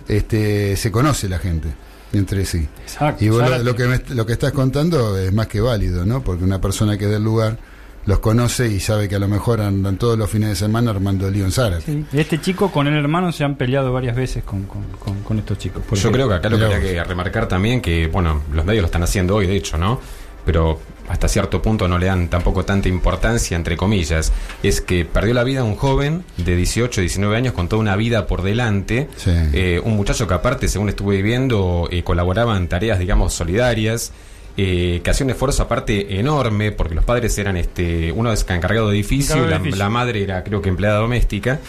este, 0.08 0.76
se 0.76 0.90
conoce 0.90 1.28
la 1.28 1.38
gente 1.38 1.68
entre 2.12 2.44
sí. 2.46 2.66
Exacto, 2.82 3.24
Y 3.24 3.28
vos 3.28 3.42
lo, 3.62 3.74
que 3.74 3.86
me- 3.86 4.00
lo 4.14 4.24
que 4.24 4.32
estás 4.32 4.52
contando 4.52 5.18
es 5.18 5.32
más 5.32 5.46
que 5.48 5.60
válido, 5.60 6.06
¿no? 6.06 6.22
Porque 6.22 6.44
una 6.44 6.60
persona 6.60 6.96
que 6.96 7.04
es 7.04 7.10
del 7.10 7.22
lugar 7.24 7.58
los 8.06 8.20
conoce 8.20 8.68
y 8.68 8.78
sabe 8.78 9.08
que 9.08 9.16
a 9.16 9.18
lo 9.18 9.26
mejor 9.26 9.60
andan 9.60 9.96
todos 9.96 10.16
los 10.16 10.30
fines 10.30 10.48
de 10.50 10.54
semana 10.54 10.92
armando 10.92 11.28
lío 11.28 11.44
en 11.44 11.50
Zárate. 11.50 11.82
Sí, 11.84 12.04
Este 12.12 12.40
chico 12.40 12.70
con 12.70 12.86
el 12.86 12.94
hermano 12.94 13.32
se 13.32 13.42
han 13.42 13.56
peleado 13.56 13.92
varias 13.92 14.14
veces 14.14 14.44
con, 14.44 14.62
con, 14.66 14.84
con- 15.00 15.22
con 15.22 15.38
estos 15.40 15.58
chicos. 15.58 15.82
porque- 15.88 16.00
Yo 16.02 16.12
creo 16.12 16.28
que 16.28 16.34
acá 16.36 16.48
lo 16.48 16.56
que 16.56 16.64
habría 16.66 16.80
que 16.80 17.04
remarcar 17.04 17.48
también 17.48 17.80
que, 17.80 18.06
bueno, 18.06 18.42
los 18.52 18.64
medios 18.64 18.82
lo 18.82 18.86
están 18.86 19.02
haciendo 19.02 19.34
hoy, 19.34 19.48
de 19.48 19.56
hecho, 19.56 19.76
¿no? 19.76 20.00
Pero 20.44 20.80
hasta 21.08 21.28
cierto 21.28 21.62
punto 21.62 21.88
no 21.88 21.98
le 21.98 22.06
dan 22.06 22.28
tampoco 22.28 22.64
tanta 22.64 22.88
importancia, 22.88 23.56
entre 23.56 23.76
comillas. 23.76 24.32
Es 24.62 24.80
que 24.80 25.04
perdió 25.04 25.34
la 25.34 25.44
vida 25.44 25.62
un 25.64 25.76
joven 25.76 26.24
de 26.36 26.56
18, 26.56 27.00
19 27.00 27.36
años 27.36 27.52
con 27.54 27.68
toda 27.68 27.80
una 27.80 27.96
vida 27.96 28.26
por 28.26 28.42
delante. 28.42 29.08
Sí. 29.16 29.30
Eh, 29.52 29.80
un 29.84 29.96
muchacho 29.96 30.26
que 30.26 30.34
aparte, 30.34 30.68
según 30.68 30.88
estuve 30.88 31.22
viendo, 31.22 31.88
eh, 31.90 32.02
colaboraba 32.02 32.56
en 32.56 32.68
tareas, 32.68 32.98
digamos, 32.98 33.32
solidarias. 33.34 34.12
eh, 34.58 35.02
que 35.04 35.10
hacía 35.10 35.24
un 35.24 35.30
esfuerzo 35.30 35.62
aparte 35.64 36.18
enorme 36.18 36.72
porque 36.72 36.94
los 36.94 37.04
padres 37.04 37.36
eran 37.36 37.58
este 37.58 38.10
uno 38.12 38.32
es 38.32 38.40
encargado 38.48 38.88
de 38.88 38.94
edificio 38.96 39.34
Encargado 39.36 39.44
y 39.44 39.48
de 39.48 39.50
la, 39.50 39.56
edificio. 39.62 39.78
la 39.84 39.90
madre 39.90 40.22
era 40.22 40.42
creo 40.44 40.62
que 40.62 40.70
empleada 40.70 40.96
doméstica 40.98 41.60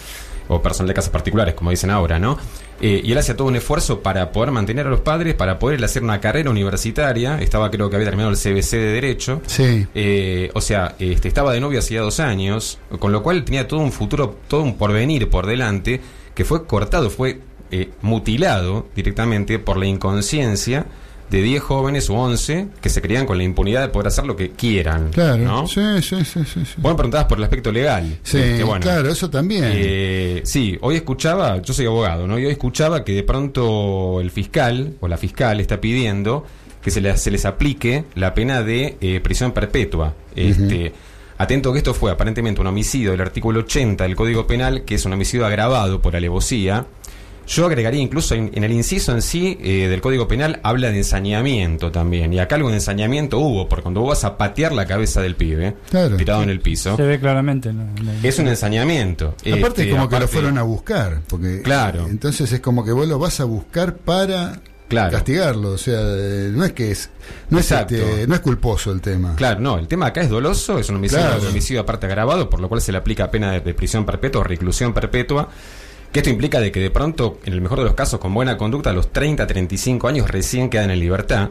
o 0.48 0.62
personal 0.62 0.88
de 0.88 0.94
casas 0.94 1.10
particulares, 1.12 1.54
como 1.54 1.72
dicen 1.72 1.90
ahora, 1.90 2.18
¿no? 2.18 2.38
Eh, 2.80 3.02
y 3.04 3.12
él 3.12 3.18
hacía 3.18 3.36
todo 3.36 3.48
un 3.48 3.56
esfuerzo 3.56 4.02
para 4.02 4.32
poder 4.32 4.52
mantener 4.52 4.88
a 4.88 4.90
los 4.90 5.00
padres, 5.00 5.34
para 5.36 5.58
poder 5.60 5.84
hacer 5.84 6.04
una 6.04 6.22
carrera 6.22 6.50
universitaria. 6.50 7.40
Estaba, 7.42 7.72
creo 7.72 7.90
que 7.90 7.96
había 7.96 8.08
terminado 8.08 8.32
el 8.32 8.38
CBC 8.38 8.72
de 8.74 8.92
Derecho. 8.94 9.42
Sí. 9.48 9.88
Eh, 9.96 10.52
o 10.54 10.62
sea, 10.62 10.96
este, 11.00 11.28
estaba 11.28 11.54
de 11.54 11.60
novio 11.60 11.80
hacía 11.80 12.02
dos 12.02 12.20
años, 12.20 12.80
con 13.00 13.12
lo 13.12 13.24
cual 13.24 13.44
tenía 13.44 13.68
todo 13.68 13.80
un 13.80 13.92
futuro, 13.92 14.38
todo 14.48 14.62
un 14.62 14.78
porvenir 14.78 15.30
por 15.30 15.48
delante, 15.48 16.02
que 16.36 16.46
fue 16.46 16.66
cortado, 16.66 17.10
fue 17.10 17.42
eh, 17.72 17.90
mutilado 18.02 18.88
directamente 18.96 19.60
por 19.60 19.78
la 19.78 19.88
inconsciencia 19.88 20.86
de 21.30 21.42
10 21.42 21.62
jóvenes 21.62 22.10
o 22.10 22.14
11 22.14 22.68
que 22.82 22.90
se 22.90 23.02
creían 23.02 23.26
con 23.26 23.38
la 23.38 23.44
impunidad 23.44 23.82
de 23.82 23.90
poder 23.90 24.08
hacer 24.08 24.26
lo 24.26 24.36
que 24.36 24.52
quieran. 24.52 25.10
Claro. 25.12 25.38
¿no? 25.38 25.68
Sí, 25.68 25.82
sí, 26.02 26.24
sí, 26.24 26.40
sí. 26.46 26.60
me 26.78 26.94
preguntabas 26.96 27.28
por 27.28 27.38
el 27.38 27.44
aspecto 27.44 27.72
legal. 27.72 28.18
Sí, 28.24 28.38
Este, 28.38 28.64
bueno, 28.64 28.82
claro, 28.82 29.10
eso 29.10 29.30
también. 29.30 29.64
eh, 29.68 30.42
sí, 30.46 30.78
hoy 30.82 30.96
escuchaba, 30.96 31.62
yo 31.62 31.74
soy 31.74 31.86
abogado, 31.86 32.28
¿no? 32.28 32.40
Y 32.40 32.46
hoy 32.46 32.52
escuchaba 32.52 33.04
que 33.04 33.12
de 33.14 33.24
pronto 33.24 34.22
el 34.22 34.32
fiscal 34.32 34.94
o 35.02 35.08
la 35.08 35.18
fiscal 35.18 35.60
está 35.60 35.82
pidiendo 35.82 36.46
que 36.82 36.92
se 36.92 37.02
les, 37.02 37.22
se 37.22 37.32
les 37.32 37.44
aplique 37.46 38.06
la 38.16 38.34
pena 38.34 38.64
de 38.64 38.98
eh, 39.02 39.20
prisión 39.20 39.52
perpetua. 39.52 40.14
Este, 40.36 40.94
Atento 41.40 41.72
que 41.72 41.78
esto 41.78 41.94
fue 41.94 42.10
aparentemente 42.10 42.62
un 42.62 42.66
homicidio 42.68 43.12
del 43.12 43.22
artículo 43.22 43.60
80 43.60 44.04
del 44.06 44.16
Código 44.16 44.48
Penal, 44.48 44.84
que 44.86 44.96
es 44.96 45.06
un 45.06 45.14
homicidio 45.14 45.46
agravado 45.46 46.02
por 46.02 46.16
alevosía. 46.16 46.88
Yo 47.48 47.66
agregaría 47.66 48.02
incluso 48.02 48.36
en, 48.36 48.52
en 48.54 48.64
el 48.64 48.72
inciso 48.74 49.14
en 49.14 49.22
sí 49.22 49.58
eh, 49.62 49.88
del 49.88 50.02
Código 50.02 50.28
Penal 50.28 50.60
habla 50.64 50.90
de 50.92 50.98
ensañamiento 50.98 51.92
también. 51.92 52.34
Y 52.34 52.40
acá 52.40 52.56
algo 52.56 52.70
de 52.70 52.76
ensañamiento 52.76 53.40
hubo, 53.40 53.70
porque 53.70 53.84
cuando 53.84 54.02
vos 54.02 54.10
vas 54.10 54.24
a 54.26 54.38
patear 54.38 54.74
la 54.74 54.86
cabeza 54.86 55.22
del 55.22 55.36
pibe, 55.36 55.76
Claro. 55.90 56.18
tirado 56.18 56.44
en 56.44 56.50
el 56.50 56.60
piso, 56.60 56.96
Se 56.98 57.04
ve 57.04 57.20
claramente. 57.20 57.72
¿no? 57.72 57.86
es 58.22 58.38
un 58.40 58.48
ensañamiento. 58.50 59.30
Aparte 59.40 59.50
Este, 59.68 59.84
es 59.90 59.92
como 59.96 60.10
que 60.10 60.20
lo 60.20 60.28
fueron 60.28 60.58
a 60.58 60.64
buscar, 60.64 61.22
porque 61.28 61.62
Claro. 61.62 62.08
entonces 62.10 62.52
es 62.52 62.60
como 62.60 62.84
que 62.84 62.92
vos 62.92 63.08
lo 63.08 63.18
vas 63.18 63.40
a 63.40 63.46
buscar 63.46 63.96
para 63.96 64.60
Claro. 64.90 65.12
castigarlo, 65.12 65.72
o 65.72 65.78
sea, 65.78 66.00
eh, 66.02 66.50
no 66.54 66.64
es 66.64 66.72
que 66.72 66.92
es 66.92 67.10
no 67.50 67.60
es 67.60 67.72
Exacto. 67.72 67.96
este, 67.96 68.26
no 68.28 68.36
es 68.36 68.40
culposo 68.42 68.92
el 68.94 69.02
tema. 69.02 69.36
Claro, 69.36 69.60
no, 69.60 69.78
el 69.78 69.88
tema 69.88 70.06
acá 70.08 70.22
es 70.22 70.30
doloso, 70.30 70.80
es 70.80 70.90
un 70.90 70.96
homicidio, 70.98 71.26
Claro. 71.26 71.42
un 71.42 71.48
homicidio 71.48 71.82
aparte 71.82 72.06
agravado, 72.06 72.50
por 72.50 72.60
lo 72.62 72.70
cual 72.70 72.80
se 72.82 72.92
le 72.94 72.98
aplica 72.98 73.30
pena 73.32 73.52
de, 73.52 73.60
de 73.62 73.74
prisión 73.74 74.06
perpetua 74.06 74.42
o 74.42 74.44
reclusión 74.46 74.94
perpetua. 74.94 75.50
Que 76.12 76.20
esto 76.20 76.30
implica 76.30 76.60
de 76.60 76.72
que 76.72 76.80
de 76.80 76.90
pronto, 76.90 77.40
en 77.46 77.54
el 77.54 77.62
mejor 77.62 77.80
de 77.80 77.86
los 77.86 77.94
casos, 77.94 78.20
con 78.20 78.34
buena 78.34 78.58
conducta, 78.58 78.90
a 78.90 78.94
los 78.94 79.12
30, 79.12 79.46
35 79.46 80.08
años 80.08 80.30
recién 80.30 80.70
quedan 80.70 80.90
en 80.92 81.00
libertad. 81.00 81.50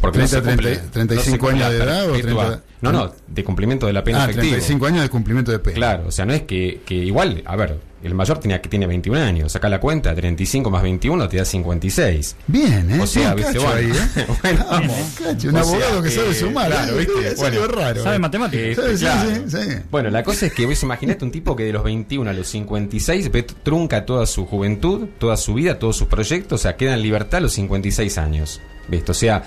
Porque 0.00 0.18
30, 0.18 0.36
no 0.36 0.42
se 0.44 0.50
cumple- 0.50 0.74
30, 0.76 0.90
35 0.92 1.46
no 1.52 1.56
se 1.58 1.64
años 1.64 1.72
de 1.72 1.84
edad 1.84 2.10
o 2.10 2.12
perpetua- 2.14 2.46
30? 2.48 2.62
No, 2.80 2.92
no, 2.92 3.12
de 3.28 3.44
cumplimiento 3.44 3.86
de 3.86 3.92
la 3.92 4.02
pena 4.02 4.18
ah, 4.22 4.24
efectiva. 4.24 4.42
35 4.50 4.86
años 4.86 5.02
de 5.02 5.08
cumplimiento 5.08 5.52
de 5.52 5.58
pena. 5.60 5.74
Claro, 5.76 6.04
o 6.08 6.10
sea, 6.10 6.26
no 6.26 6.32
es 6.32 6.42
que, 6.42 6.80
que 6.84 6.94
igual, 6.94 7.42
a 7.46 7.54
ver, 7.54 7.78
el 8.02 8.14
mayor 8.14 8.38
tenía, 8.38 8.60
que 8.60 8.68
tiene 8.68 8.86
21 8.86 9.20
años, 9.20 9.52
saca 9.52 9.68
la 9.68 9.80
cuenta, 9.80 10.14
35 10.14 10.70
más 10.70 10.82
21 10.82 11.28
te 11.28 11.36
da 11.38 11.44
56. 11.44 12.36
Bien, 12.46 12.90
¿eh? 12.92 13.00
O 13.00 13.06
sea, 13.06 13.34
Bien, 13.34 13.36
viste, 13.48 13.58
Cacho 13.58 13.66
bueno. 13.72 13.94
ahí, 13.94 14.00
¿eh? 14.16 14.26
Bueno, 14.42 14.66
Vamos, 14.70 14.96
Cacho, 15.18 15.48
un 15.48 15.56
O 15.56 15.64
sea, 15.64 15.72
abogado 15.72 16.02
que 16.02 16.10
sabe 16.10 16.30
eh, 16.30 16.34
sumar. 16.34 16.70
claro, 16.70 16.92
¿eh? 16.94 16.98
¿viste? 17.06 17.28
Es 17.28 17.36
Bueno, 17.36 17.62
algo 17.62 17.74
raro. 17.74 18.02
Sabe 18.02 18.16
¿eh? 18.16 18.18
matemáticas. 18.18 18.76
Sí, 18.76 18.96
sí, 18.96 19.04
claro. 19.04 19.30
sí, 19.48 19.56
sí. 19.56 19.76
Bueno, 19.90 20.10
la 20.10 20.22
cosa 20.22 20.46
es 20.46 20.52
que 20.52 20.66
vos 20.66 20.82
imaginate 20.82 21.24
un 21.24 21.30
tipo 21.30 21.54
que 21.56 21.64
de 21.64 21.72
los 21.72 21.84
21 21.84 22.28
a 22.28 22.32
los 22.32 22.48
56 22.48 23.30
ve- 23.30 23.42
trunca 23.62 24.04
toda 24.06 24.26
su 24.26 24.46
juventud, 24.46 25.06
toda 25.18 25.36
su 25.36 25.54
vida, 25.54 25.78
todos 25.78 25.96
sus 25.96 26.08
proyectos, 26.08 26.60
o 26.60 26.62
sea, 26.62 26.76
queda 26.76 26.94
en 26.94 27.02
libertad 27.02 27.38
a 27.38 27.40
los 27.42 27.52
56 27.52 28.18
años. 28.18 28.60
¿Viste? 28.88 29.12
O 29.12 29.14
sea, 29.14 29.44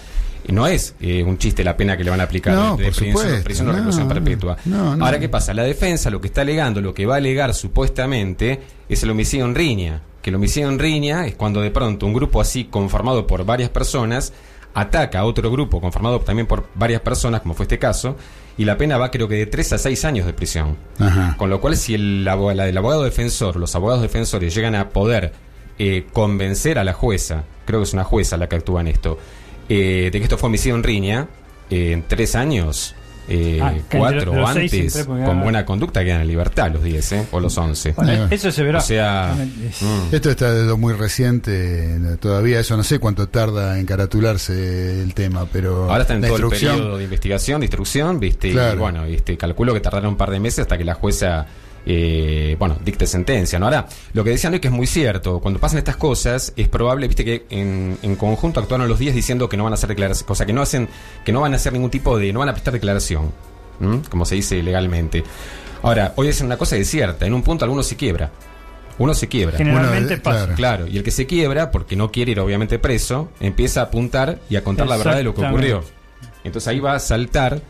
no 0.49 0.67
es 0.67 0.95
eh, 0.99 1.23
un 1.23 1.37
chiste 1.37 1.63
la 1.63 1.75
pena 1.77 1.95
que 1.97 2.03
le 2.03 2.09
van 2.11 2.21
a 2.21 2.23
aplicar 2.23 2.53
No, 2.53 2.77
de 2.77 2.85
prisión, 2.85 3.07
supuesto, 3.17 3.43
prisión 3.43 3.67
o 3.67 3.71
no, 3.71 3.77
reclusión 3.77 4.07
perpetua. 4.07 4.57
no, 4.65 4.95
no. 4.95 5.05
Ahora, 5.05 5.19
¿qué 5.19 5.29
pasa? 5.29 5.53
La 5.53 5.63
defensa 5.63 6.09
lo 6.09 6.21
que 6.21 6.27
está 6.27 6.41
alegando, 6.41 6.81
lo 6.81 6.93
que 6.93 7.05
va 7.05 7.15
a 7.15 7.17
alegar 7.17 7.53
supuestamente, 7.53 8.59
es 8.89 9.03
el 9.03 9.09
homicidio 9.11 9.45
en 9.45 9.55
riña, 9.55 10.01
que 10.21 10.29
el 10.31 10.35
homicidio 10.35 10.69
en 10.69 10.79
riña 10.79 11.25
es 11.27 11.35
cuando 11.35 11.61
de 11.61 11.71
pronto 11.71 12.05
un 12.05 12.13
grupo 12.13 12.41
así 12.41 12.65
conformado 12.65 13.25
por 13.27 13.45
varias 13.45 13.69
personas 13.69 14.33
ataca 14.73 15.19
a 15.19 15.23
otro 15.25 15.49
grupo 15.51 15.79
conformado 15.79 16.19
también 16.19 16.47
por 16.47 16.67
varias 16.75 16.99
personas, 17.01 17.41
como 17.41 17.53
fue 17.53 17.63
este 17.63 17.79
caso, 17.79 18.17
y 18.57 18.65
la 18.65 18.77
pena 18.77 18.97
va 18.97 19.09
creo 19.11 19.27
que 19.27 19.35
de 19.35 19.45
3 19.45 19.73
a 19.73 19.77
6 19.77 20.03
años 20.05 20.25
de 20.25 20.33
prisión. 20.33 20.75
Ajá. 20.99 21.35
Con 21.37 21.49
lo 21.49 21.61
cual, 21.61 21.77
si 21.77 21.93
el, 21.93 22.27
abo- 22.27 22.53
la- 22.53 22.67
el 22.67 22.77
abogado 22.77 23.03
defensor, 23.03 23.55
los 23.55 23.73
abogados 23.75 24.01
defensores 24.01 24.53
llegan 24.53 24.75
a 24.75 24.89
poder 24.89 25.31
eh, 25.79 26.05
convencer 26.11 26.77
a 26.79 26.83
la 26.83 26.91
jueza, 26.93 27.43
creo 27.65 27.79
que 27.79 27.83
es 27.85 27.93
una 27.93 28.03
jueza 28.03 28.35
la 28.37 28.49
que 28.49 28.57
actúa 28.57 28.81
en 28.81 28.87
esto, 28.87 29.17
eh, 29.69 30.09
de 30.11 30.19
que 30.19 30.23
esto 30.23 30.37
fue 30.37 30.47
homicidio 30.47 30.75
en 30.75 30.83
riña, 30.83 31.27
eh, 31.69 31.91
en 31.91 32.03
3 32.07 32.35
años, 32.35 32.95
eh, 33.27 33.59
Ah, 33.61 33.73
cuatro 33.91 34.33
o 34.33 34.45
antes, 34.45 35.03
con 35.05 35.41
buena 35.41 35.65
conducta 35.65 36.03
quedan 36.03 36.21
en 36.21 36.27
libertad 36.27 36.71
los 36.71 36.83
10, 36.83 37.11
¿eh? 37.13 37.27
o 37.31 37.39
los 37.39 37.57
11. 37.57 37.93
Bueno, 37.93 38.27
eso 38.29 38.51
se 38.51 38.63
verá. 38.63 38.79
O 38.79 38.81
sea, 38.81 39.35
mm. 39.35 40.13
Esto 40.13 40.29
está 40.29 40.53
de 40.53 40.65
lo 40.65 40.77
muy 40.77 40.93
reciente, 40.93 41.99
todavía 42.19 42.59
eso 42.59 42.77
no 42.77 42.83
sé 42.83 42.99
cuánto 42.99 43.27
tarda 43.27 43.79
en 43.79 43.85
caratularse 43.85 45.01
el 45.01 45.13
tema, 45.15 45.47
pero 45.51 45.89
Ahora 45.89 46.01
está 46.03 46.13
en 46.13 46.21
todo 46.21 46.37
el 46.37 46.49
periodo 46.49 46.97
de 46.97 47.03
investigación, 47.03 47.61
de 47.61 47.65
instrucción, 47.65 48.19
¿viste? 48.19 48.51
Claro. 48.51 48.75
Y 48.75 48.79
bueno, 48.79 49.05
este, 49.05 49.37
calculo 49.37 49.73
que 49.73 49.79
tardará 49.79 50.07
un 50.07 50.17
par 50.17 50.29
de 50.29 50.39
meses 50.39 50.59
hasta 50.59 50.77
que 50.77 50.85
la 50.85 50.93
jueza, 50.93 51.47
eh, 51.85 52.55
bueno, 52.57 52.77
dicte 52.83 53.05
sentencia, 53.05 53.59
¿no? 53.59 53.65
Ahora, 53.65 53.85
lo 54.13 54.23
que 54.23 54.31
decían 54.31 54.53
hoy 54.53 54.59
que 54.59 54.67
es 54.69 54.73
muy 54.73 54.87
cierto, 54.87 55.39
cuando 55.39 55.59
pasan 55.59 55.77
estas 55.77 55.97
cosas, 55.97 56.53
es 56.55 56.67
probable, 56.67 57.07
viste, 57.07 57.23
que 57.23 57.45
en, 57.49 57.97
en 58.01 58.15
conjunto 58.15 58.59
actuaron 58.59 58.87
los 58.87 58.99
10 58.99 59.13
diciendo 59.13 59.47
que 59.49 59.57
no 59.57 59.63
van 59.63 59.73
a 59.73 59.75
hacer 59.75 59.89
declaración, 59.89 60.27
cosa 60.27 60.45
que 60.45 60.53
no 60.53 60.61
hacen, 60.61 60.89
que 61.23 61.31
no 61.31 61.41
van 61.41 61.53
a 61.53 61.57
hacer 61.57 61.73
ningún 61.73 61.91
tipo 61.91 62.17
de, 62.17 62.33
no 62.33 62.39
van 62.39 62.49
a 62.49 62.53
prestar 62.53 62.73
declaración, 62.73 63.31
¿m? 63.79 64.01
como 64.09 64.25
se 64.25 64.35
dice 64.35 64.61
legalmente. 64.63 65.23
Ahora, 65.83 66.13
hoy 66.15 66.27
dicen 66.27 66.47
una 66.47 66.57
cosa 66.57 66.75
es 66.77 66.89
cierta, 66.89 67.25
en 67.25 67.33
un 67.33 67.43
punto 67.43 67.65
alguno 67.65 67.83
se 67.83 67.95
quiebra. 67.95 68.31
Uno 68.97 69.13
se 69.13 69.27
quiebra. 69.27 69.57
Generalmente 69.57 70.13
Uno, 70.15 70.23
pasa. 70.23 70.37
claro. 70.45 70.55
Claro, 70.55 70.87
y 70.87 70.97
el 70.97 71.03
que 71.03 71.11
se 71.11 71.27
quiebra, 71.27 71.69
porque 71.69 71.95
no 71.95 72.11
quiere 72.11 72.31
ir 72.31 72.39
obviamente 72.39 72.79
preso, 72.79 73.29
empieza 73.39 73.81
a 73.81 73.83
apuntar 73.85 74.39
y 74.49 74.55
a 74.55 74.63
contar 74.63 74.87
la 74.87 74.97
verdad 74.97 75.17
de 75.17 75.23
lo 75.23 75.35
que 75.35 75.45
ocurrió. 75.45 75.83
Entonces 76.43 76.67
ahí 76.69 76.79
va 76.79 76.93
a 76.93 76.99
saltar 76.99 77.61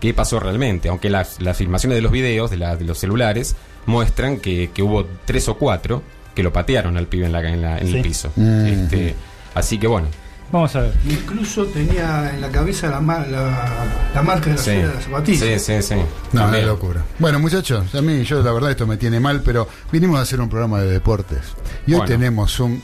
qué 0.00 0.12
pasó 0.14 0.38
realmente, 0.40 0.88
aunque 0.88 1.10
las, 1.10 1.40
las 1.40 1.56
filmaciones 1.56 1.96
de 1.96 2.02
los 2.02 2.12
videos, 2.12 2.50
de, 2.50 2.56
la- 2.58 2.76
de 2.76 2.84
los 2.84 2.98
celulares, 2.98 3.56
muestran 3.86 4.38
que, 4.38 4.70
que 4.74 4.82
hubo 4.82 5.06
tres 5.24 5.48
o 5.48 5.56
cuatro 5.56 6.02
que 6.34 6.42
lo 6.42 6.52
patearon 6.52 6.96
al 6.96 7.06
pibe 7.06 7.26
en, 7.26 7.32
la, 7.32 7.40
en, 7.48 7.62
la- 7.62 7.78
en 7.78 7.86
Sí. 7.88 7.96
el 7.96 8.02
piso. 8.02 8.32
Mm. 8.36 8.66
Este, 8.66 9.14
así 9.54 9.78
que 9.78 9.86
bueno, 9.86 10.06
Vamos 10.52 10.76
a 10.76 10.82
ver. 10.82 10.92
Incluso 11.10 11.64
tenía 11.66 12.30
en 12.32 12.40
la 12.40 12.48
cabeza 12.50 12.88
la, 12.88 13.00
ma- 13.00 13.26
la, 13.26 13.68
la 14.14 14.22
marca 14.22 14.46
de 14.50 14.52
la 14.52 14.58
sí, 14.58 14.64
suela 14.70 14.88
de 14.88 14.94
la 14.94 15.00
zapatilla. 15.00 15.40
sí, 15.40 15.58
sí, 15.58 15.82
sí. 15.82 15.94
No, 16.32 16.42
También. 16.42 16.62
es 16.62 16.68
locura. 16.68 17.02
Bueno, 17.18 17.40
muchachos, 17.40 17.92
a 17.92 18.00
mí 18.00 18.22
yo 18.22 18.40
la 18.44 18.52
verdad 18.52 18.70
esto 18.70 18.86
me 18.86 18.96
tiene 18.96 19.18
mal, 19.18 19.42
pero 19.42 19.66
vinimos 19.90 20.20
a 20.20 20.22
hacer 20.22 20.40
un 20.40 20.48
programa 20.48 20.80
de 20.80 20.88
deportes. 20.92 21.40
Y 21.84 21.94
hoy 21.94 21.98
Bueno. 21.98 22.04
tenemos 22.06 22.60
un, 22.60 22.80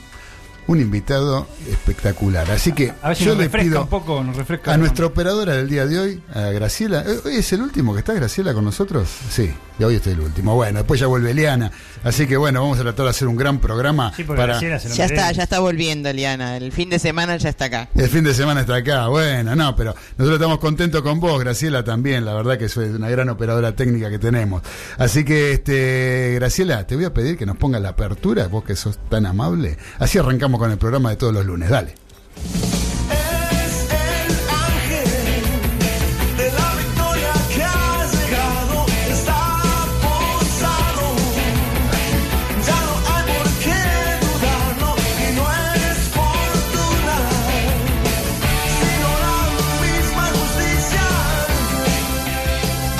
un 0.73 0.81
invitado 0.81 1.47
espectacular. 1.71 2.51
Así 2.51 2.73
que 2.73 2.93
A 3.03 3.09
ver 3.09 3.17
si 3.17 3.25
yo 3.25 3.31
nos 3.31 3.39
le 3.39 3.45
refresca 3.45 3.69
pido 3.71 3.83
un 3.83 3.89
poco, 3.89 4.23
nos 4.25 4.37
refresca. 4.37 4.73
a 4.73 4.77
nuestra 4.77 5.07
operadora 5.07 5.55
del 5.55 5.69
día 5.69 5.87
de 5.87 5.99
hoy, 5.99 6.23
a 6.35 6.41
Graciela. 6.51 7.01
eh, 7.07 7.21
¿Hoy 7.25 7.37
es 7.37 7.53
el 7.53 7.63
último 7.63 7.93
que 7.93 8.01
está 8.01 8.13
Graciela 8.15 8.55
con 8.55 8.65
nosotros? 8.65 9.09
Sí, 9.31 9.53
y 9.79 9.85
hoy 9.85 9.97
es 9.97 10.07
el 10.07 10.21
último. 10.21 10.55
Bueno, 10.55 10.79
después 10.81 11.01
ya 11.01 11.07
vuelve 11.07 11.31
Eliana. 11.33 11.71
Así 12.05 12.27
que 12.27 12.37
bueno, 12.37 12.61
vamos 12.63 12.79
a 12.79 12.83
tratar 12.83 13.05
de 13.05 13.11
hacer 13.11 13.29
un 13.29 13.37
gran 13.37 13.59
programa 13.59 14.13
Sí, 14.17 14.25
porque 14.25 14.41
para... 14.41 14.53
Graciela 14.55 14.79
se 14.79 14.89
lo 14.89 14.95
Ya 14.95 15.05
está, 15.07 15.33
ya 15.33 15.43
está 15.45 15.61
volviendo, 15.61 16.13
Liana. 16.13 16.57
El 16.57 16.73
fin 16.73 16.91
de 16.91 16.99
semana 16.99 17.37
ya 17.37 17.49
está 17.49 17.67
acá. 17.67 17.89
El 17.95 18.09
fin 18.09 18.25
de 18.25 18.35
semana 18.35 18.61
está 18.63 18.77
acá, 18.77 19.09
bueno, 19.09 19.55
no, 19.55 19.77
pero 19.77 19.95
nosotros 20.19 20.35
estamos 20.41 20.59
contentos 20.59 21.03
con 21.03 21.21
vos, 21.21 21.39
Graciela 21.41 21.85
también, 21.85 22.25
la 22.25 22.35
verdad 22.35 22.59
que 22.59 22.69
soy 22.69 22.87
una 22.91 23.09
gran 23.11 23.29
operadora 23.29 23.75
técnica 23.77 24.11
que 24.11 24.19
tenemos. 24.19 24.63
Así 24.99 25.25
que, 25.25 25.53
este, 25.53 26.33
Graciela, 26.37 26.87
te 26.87 26.97
voy 26.97 27.05
a 27.05 27.13
pedir 27.15 27.37
que 27.37 27.47
nos 27.47 27.57
pongas 27.57 27.81
la 27.83 27.91
apertura, 27.91 28.47
vos 28.49 28.65
que 28.65 28.77
sos 28.77 28.99
tan 29.09 29.27
amable. 29.27 29.77
Así 29.99 30.19
arrancamos 30.19 30.61
con 30.63 30.71
el 30.71 30.79
programa 30.79 31.11
de 31.11 31.17
todos 31.17 31.35
los 31.35 31.45
lunes, 31.45 31.69
dale. 31.69 31.93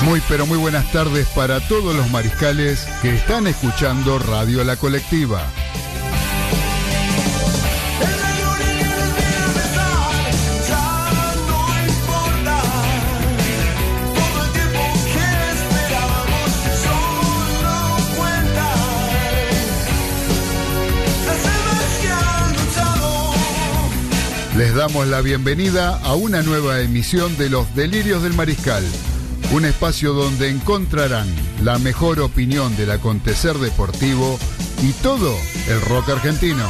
Muy, 0.03 0.21
pero 0.27 0.45
muy 0.45 0.57
buenas 0.57 0.91
tardes 0.91 1.25
para 1.27 1.65
todos 1.69 1.95
los 1.95 2.11
mariscales 2.11 2.85
que 3.01 3.15
están 3.15 3.47
escuchando 3.47 4.19
Radio 4.19 4.65
La 4.65 4.75
Colectiva. 4.75 5.47
Les 24.57 24.75
damos 24.75 25.07
la 25.07 25.21
bienvenida 25.21 25.97
a 26.03 26.13
una 26.13 26.43
nueva 26.43 26.79
emisión 26.79 27.35
de 27.37 27.49
Los 27.49 27.73
Delirios 27.75 28.21
del 28.21 28.35
Mariscal, 28.35 28.83
un 29.51 29.65
espacio 29.65 30.13
donde 30.13 30.49
encontrarán 30.49 31.27
la 31.63 31.79
mejor 31.79 32.19
opinión 32.19 32.75
del 32.77 32.91
acontecer 32.91 33.57
deportivo 33.57 34.37
y 34.83 34.91
todo 35.01 35.35
el 35.69 35.81
rock 35.81 36.09
argentino. 36.09 36.69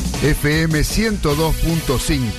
FM 0.23 0.81
102.5, 0.81 2.29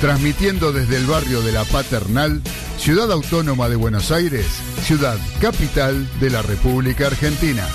transmitiendo 0.00 0.72
desde 0.72 0.98
el 0.98 1.06
barrio 1.06 1.40
de 1.40 1.50
La 1.50 1.64
Paternal, 1.64 2.42
Ciudad 2.78 3.10
Autónoma 3.10 3.70
de 3.70 3.76
Buenos 3.76 4.10
Aires, 4.10 4.46
ciudad 4.82 5.16
capital 5.40 6.06
de 6.20 6.28
la 6.28 6.42
República 6.42 7.06
Argentina. 7.06 7.66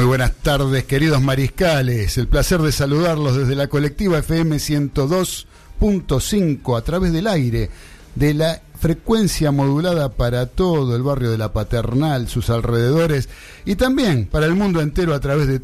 Muy 0.00 0.06
buenas 0.06 0.32
tardes, 0.36 0.84
queridos 0.84 1.20
mariscales. 1.20 2.16
El 2.16 2.26
placer 2.26 2.62
de 2.62 2.72
saludarlos 2.72 3.36
desde 3.36 3.54
la 3.54 3.66
colectiva 3.66 4.20
FM 4.20 4.56
102.5 4.56 6.78
a 6.78 6.80
través 6.80 7.12
del 7.12 7.26
aire 7.26 7.68
de 8.14 8.32
la 8.32 8.62
frecuencia 8.78 9.52
modulada 9.52 10.08
para 10.08 10.46
todo 10.46 10.96
el 10.96 11.02
barrio 11.02 11.30
de 11.30 11.36
la 11.36 11.52
Paternal, 11.52 12.28
sus 12.28 12.48
alrededores 12.48 13.28
y 13.66 13.76
también 13.76 14.24
para 14.24 14.46
el 14.46 14.54
mundo 14.54 14.80
entero 14.80 15.12
a 15.12 15.20
través 15.20 15.48
de 15.48 15.60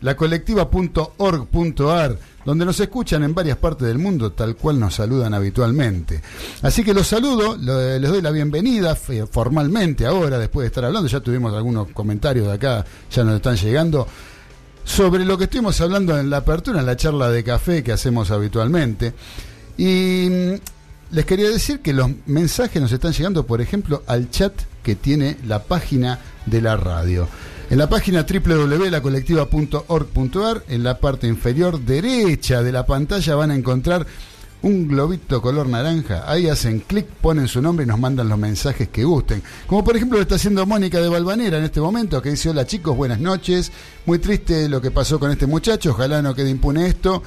www.lacolectiva.org.ar, 0.00 2.18
donde 2.44 2.64
nos 2.64 2.80
escuchan 2.80 3.22
en 3.22 3.34
varias 3.34 3.58
partes 3.58 3.86
del 3.86 3.98
mundo, 3.98 4.32
tal 4.32 4.56
cual 4.56 4.80
nos 4.80 4.94
saludan 4.94 5.34
habitualmente. 5.34 6.22
Así 6.62 6.82
que 6.82 6.94
los 6.94 7.06
saludo, 7.06 7.56
les 7.56 8.08
doy 8.08 8.22
la 8.22 8.30
bienvenida 8.30 8.92
f- 8.92 9.26
formalmente 9.26 10.06
ahora, 10.06 10.38
después 10.38 10.64
de 10.64 10.68
estar 10.68 10.84
hablando, 10.84 11.08
ya 11.08 11.20
tuvimos 11.20 11.52
algunos 11.54 11.88
comentarios 11.88 12.46
de 12.46 12.52
acá, 12.54 12.84
ya 13.10 13.24
nos 13.24 13.36
están 13.36 13.56
llegando, 13.56 14.06
sobre 14.84 15.24
lo 15.24 15.36
que 15.36 15.44
estuvimos 15.44 15.80
hablando 15.80 16.18
en 16.18 16.30
la 16.30 16.38
apertura, 16.38 16.80
en 16.80 16.86
la 16.86 16.96
charla 16.96 17.30
de 17.30 17.44
café 17.44 17.82
que 17.82 17.92
hacemos 17.92 18.30
habitualmente. 18.30 19.12
Y 19.76 20.28
mm, 20.30 21.14
les 21.14 21.24
quería 21.26 21.48
decir 21.50 21.80
que 21.80 21.92
los 21.92 22.08
mensajes 22.26 22.80
nos 22.80 22.92
están 22.92 23.12
llegando, 23.12 23.44
por 23.46 23.60
ejemplo, 23.60 24.02
al 24.06 24.30
chat 24.30 24.52
que 24.82 24.94
tiene 24.94 25.36
la 25.46 25.62
página 25.64 26.18
de 26.46 26.62
la 26.62 26.76
radio. 26.76 27.28
En 27.70 27.78
la 27.78 27.88
página 27.88 28.26
www.lacolectiva.org.ar, 28.28 30.64
en 30.68 30.82
la 30.82 30.98
parte 30.98 31.26
inferior 31.28 31.80
derecha 31.80 32.64
de 32.64 32.72
la 32.72 32.84
pantalla 32.84 33.36
van 33.36 33.52
a 33.52 33.54
encontrar 33.54 34.04
un 34.62 34.88
globito 34.88 35.40
color 35.40 35.68
naranja. 35.68 36.24
Ahí 36.26 36.48
hacen 36.48 36.80
clic, 36.80 37.06
ponen 37.06 37.46
su 37.46 37.62
nombre 37.62 37.84
y 37.84 37.86
nos 37.86 38.00
mandan 38.00 38.28
los 38.28 38.38
mensajes 38.38 38.88
que 38.88 39.04
gusten. 39.04 39.44
Como 39.68 39.84
por 39.84 39.96
ejemplo 39.96 40.18
lo 40.18 40.22
está 40.22 40.34
haciendo 40.34 40.66
Mónica 40.66 41.00
de 41.00 41.08
Balvanera 41.08 41.58
en 41.58 41.64
este 41.64 41.80
momento, 41.80 42.20
que 42.20 42.30
dice, 42.30 42.50
hola 42.50 42.66
chicos, 42.66 42.96
buenas 42.96 43.20
noches. 43.20 43.70
Muy 44.04 44.18
triste 44.18 44.68
lo 44.68 44.80
que 44.80 44.90
pasó 44.90 45.20
con 45.20 45.30
este 45.30 45.46
muchacho, 45.46 45.92
ojalá 45.92 46.22
no 46.22 46.34
quede 46.34 46.50
impune 46.50 46.88
esto, 46.88 47.22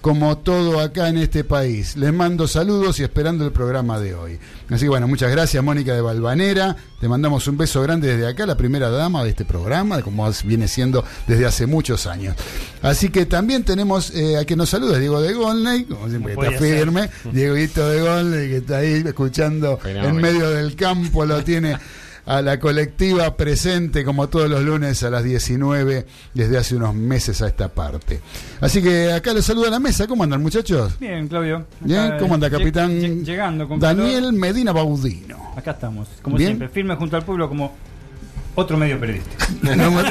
como 0.00 0.38
todo 0.38 0.80
acá 0.80 1.08
en 1.08 1.18
este 1.18 1.44
país. 1.44 1.96
Les 1.96 2.12
mando 2.12 2.46
saludos 2.46 3.00
y 3.00 3.02
esperando 3.02 3.44
el 3.44 3.52
programa 3.52 3.98
de 3.98 4.14
hoy. 4.14 4.38
Así 4.70 4.84
que 4.84 4.88
bueno, 4.88 5.08
muchas 5.08 5.30
gracias 5.30 5.62
Mónica 5.62 5.94
de 5.94 6.00
Balvanera. 6.00 6.76
Te 7.00 7.08
mandamos 7.08 7.46
un 7.48 7.56
beso 7.56 7.82
grande 7.82 8.08
desde 8.08 8.26
acá, 8.26 8.46
la 8.46 8.56
primera 8.56 8.90
dama 8.90 9.22
de 9.24 9.30
este 9.30 9.44
programa, 9.44 10.02
como 10.02 10.30
viene 10.44 10.68
siendo 10.68 11.04
desde 11.26 11.46
hace 11.46 11.66
muchos 11.66 12.06
años. 12.06 12.36
Así 12.82 13.08
que 13.08 13.26
también 13.26 13.64
tenemos 13.64 14.10
eh, 14.14 14.36
a 14.36 14.44
quien 14.44 14.58
nos 14.58 14.70
saluda, 14.70 14.98
Diego 14.98 15.20
de 15.20 15.32
Golney, 15.32 15.84
como 15.84 16.08
siempre 16.08 16.34
No 16.34 16.42
está 16.42 16.58
firme. 16.58 17.10
Dieguito 17.32 17.88
de 17.88 18.00
Golney, 18.00 18.48
que 18.48 18.56
está 18.58 18.78
ahí 18.78 19.02
escuchando 19.04 19.78
Fenómeno. 19.78 20.08
en 20.08 20.16
medio 20.16 20.50
del 20.50 20.74
campo, 20.76 21.24
lo 21.24 21.42
tiene 21.44 21.76
a 22.28 22.42
la 22.42 22.60
colectiva 22.60 23.36
presente 23.38 24.04
como 24.04 24.28
todos 24.28 24.50
los 24.50 24.62
lunes 24.62 25.02
a 25.02 25.08
las 25.08 25.24
19 25.24 26.06
desde 26.34 26.58
hace 26.58 26.76
unos 26.76 26.94
meses 26.94 27.40
a 27.40 27.46
esta 27.48 27.68
parte. 27.68 28.20
Así 28.60 28.82
que 28.82 29.10
acá 29.12 29.32
les 29.32 29.46
saluda 29.46 29.70
la 29.70 29.80
mesa. 29.80 30.06
¿Cómo 30.06 30.24
andan 30.24 30.42
muchachos? 30.42 30.98
Bien, 31.00 31.26
Claudio. 31.26 31.64
Bien, 31.80 32.16
¿cómo 32.20 32.34
anda 32.34 32.48
eh, 32.48 32.50
capitán? 32.50 32.90
lleg- 33.00 33.24
Llegando 33.24 33.66
con 33.66 33.80
Daniel. 33.80 34.32
Medina 34.34 34.72
Baudino. 34.72 35.38
Acá 35.56 35.70
estamos, 35.70 36.06
como 36.20 36.36
Bien. 36.36 36.50
siempre, 36.50 36.68
firme 36.68 36.94
junto 36.96 37.16
al 37.16 37.24
pueblo 37.24 37.48
como 37.48 37.74
otro 38.56 38.76
medio 38.76 39.00
periodístico. 39.00 39.44
Muy- 39.62 40.04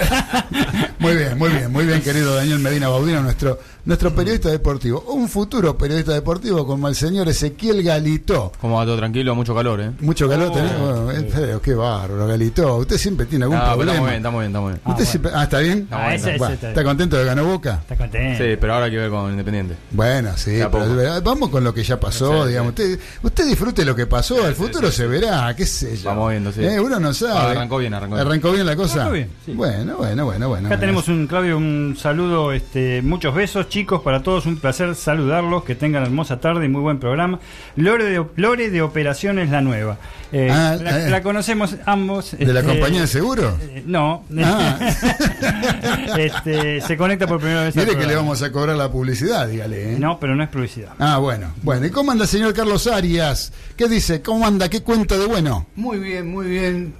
muy 0.99 1.15
bien, 1.15 1.37
muy 1.37 1.49
bien, 1.49 1.71
muy 1.71 1.85
bien, 1.85 2.01
querido 2.01 2.33
Daniel 2.35 2.57
Medina 2.59 2.87
Baudino, 2.89 3.21
nuestro, 3.21 3.59
nuestro 3.87 4.13
periodista 4.13 4.49
deportivo. 4.49 5.01
Un 5.07 5.27
futuro 5.29 5.77
periodista 5.77 6.13
deportivo 6.13 6.67
como 6.67 6.87
el 6.87 6.95
señor 6.95 7.27
Ezequiel 7.29 7.81
Galito. 7.81 8.51
¿Cómo 8.61 8.75
va 8.77 8.85
todo 8.85 8.97
tranquilo? 8.97 9.33
Mucho 9.33 9.55
calor, 9.55 9.81
¿eh? 9.81 9.91
Mucho 10.01 10.29
calor 10.29 10.49
Oh. 10.49 10.53
tenemos. 10.53 11.03
Bueno, 11.05 11.11
en 11.19 11.31
serio, 11.31 11.61
qué 11.61 11.73
bárbaro, 11.73 12.27
Galito. 12.27 12.75
Usted 12.77 12.97
siempre 12.97 13.25
tiene 13.25 13.45
algún 13.45 13.57
Ah, 13.57 13.61
pero 13.75 13.75
problema. 13.77 13.93
estamos 13.93 14.09
bien, 14.09 14.17
estamos 14.17 14.39
bien, 14.41 14.49
estamos 14.51 14.69
bien. 14.71 14.81
Ah, 14.83 14.91
bueno. 14.91 15.05
siempre- 15.09 15.31
ah, 15.33 15.43
¿está 15.43 15.59
bien? 15.59 15.87
Ah, 15.89 16.13
ese, 16.13 16.29
ese 16.29 16.37
Bueno, 16.37 16.53
está 16.53 16.67
¿Está 16.69 16.81
bien. 16.81 16.87
contento 16.89 17.17
de 17.17 17.25
ganó 17.25 17.45
Boca? 17.45 17.77
Está 17.81 17.95
contento. 17.95 18.43
Sí, 18.43 18.49
pero 18.59 18.73
ahora 18.73 18.85
hay 18.85 18.91
que 18.91 18.97
ver 18.97 19.09
con 19.09 19.31
Independiente. 19.31 19.75
Bueno, 19.91 20.31
sí, 20.35 20.59
pero 20.71 21.21
vamos 21.23 21.49
con 21.49 21.63
lo 21.63 21.73
que 21.73 21.83
ya 21.83 21.99
pasó, 21.99 22.43
Sí, 22.43 22.49
digamos. 22.49 22.73
sí. 22.75 22.83
Usted, 22.83 22.99
usted 23.23 23.45
disfrute 23.47 23.85
lo 23.85 23.95
que 23.95 24.05
pasó, 24.05 24.45
el 24.47 24.53
futuro 24.55 24.91
sí, 24.91 24.97
se 24.97 25.03
sí. 25.03 25.09
verá, 25.09 25.55
qué 25.55 25.65
sé 25.65 25.95
yo. 25.95 26.09
Vamos 26.09 26.31
viendo, 26.31 26.51
sí. 26.51 26.61
Eh, 26.63 26.77
uno 26.79 26.99
no 26.99 27.13
sabe. 27.13 27.31
Ah, 27.33 27.51
arrancó 27.51 27.77
bien, 27.77 27.93
arrancó 27.93 28.15
bien. 28.15 28.27
Arrancó 28.27 28.51
bien 28.51 28.65
la 28.65 28.75
cosa. 28.75 28.95
Arrancó 28.95 29.13
bien, 29.13 29.29
sí. 29.45 29.53
Bueno, 29.53 29.95
bueno, 29.97 30.25
bueno, 30.25 30.49
bueno. 30.49 30.67
Acá 30.67 30.75
bueno. 30.75 30.79
tenemos 30.81 31.07
un, 31.07 31.25
Claudio, 31.27 31.57
un 31.57 31.95
saludo, 31.97 32.51
este, 32.51 33.01
muchos 33.01 33.33
besos, 33.33 33.69
chicos, 33.69 33.76
para 33.85 34.23
todos, 34.23 34.45
un 34.47 34.57
placer 34.57 34.95
saludarlos, 34.95 35.63
que 35.63 35.75
tengan 35.75 36.03
hermosa 36.03 36.39
tarde 36.39 36.65
y 36.65 36.69
muy 36.69 36.81
buen 36.81 36.99
programa. 36.99 37.39
Lore 37.75 38.05
de, 38.05 38.25
Lore 38.35 38.69
de 38.69 38.81
Operaciones 38.81 39.49
La 39.49 39.61
Nueva. 39.61 39.97
Eh, 40.31 40.49
Ah, 40.51 40.75
la, 40.81 41.05
eh. 41.07 41.09
la 41.09 41.21
conocemos 41.21 41.75
ambos. 41.85 42.31
¿De 42.37 42.45
la 42.53 42.59
este, 42.61 42.71
compañía 42.73 43.01
de 43.01 43.07
seguro? 43.07 43.57
eh, 43.61 43.83
no, 43.85 44.23
Ah. 44.43 44.77
este, 46.17 46.81
se 46.81 46.97
conecta 46.97 47.27
por 47.27 47.39
primera 47.39 47.63
vez. 47.63 47.75
Mire 47.75 47.95
que 47.97 48.05
le 48.05 48.15
vamos 48.15 48.41
a 48.41 48.51
cobrar 48.51 48.75
la 48.75 48.91
publicidad, 48.91 49.47
dígale. 49.47 49.93
¿eh? 49.93 49.99
No, 49.99 50.19
pero 50.19 50.35
no 50.35 50.43
es 50.43 50.49
publicidad. 50.49 50.89
Ah, 50.99 51.17
bueno. 51.19 51.53
Bueno, 51.63 51.85
¿y 51.85 51.89
cómo 51.91 52.11
anda 52.11 52.23
el 52.23 52.29
señor 52.29 52.53
Carlos 52.53 52.87
Arias? 52.87 53.53
¿Qué 53.77 53.87
dice? 53.87 54.21
¿Cómo 54.21 54.45
anda? 54.45 54.69
¿Qué 54.69 54.81
cuenta 54.81 55.17
de 55.17 55.25
bueno? 55.25 55.67
Muy 55.75 55.99
bien, 55.99 56.29
muy 56.29 56.47
bien. 56.47 56.93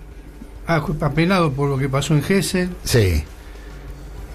Ah, 0.67 0.84
Apenado 1.01 1.51
por 1.53 1.69
lo 1.69 1.77
que 1.77 1.89
pasó 1.89 2.13
en 2.13 2.22
Gessel. 2.24 2.69
Sí. 2.84 3.24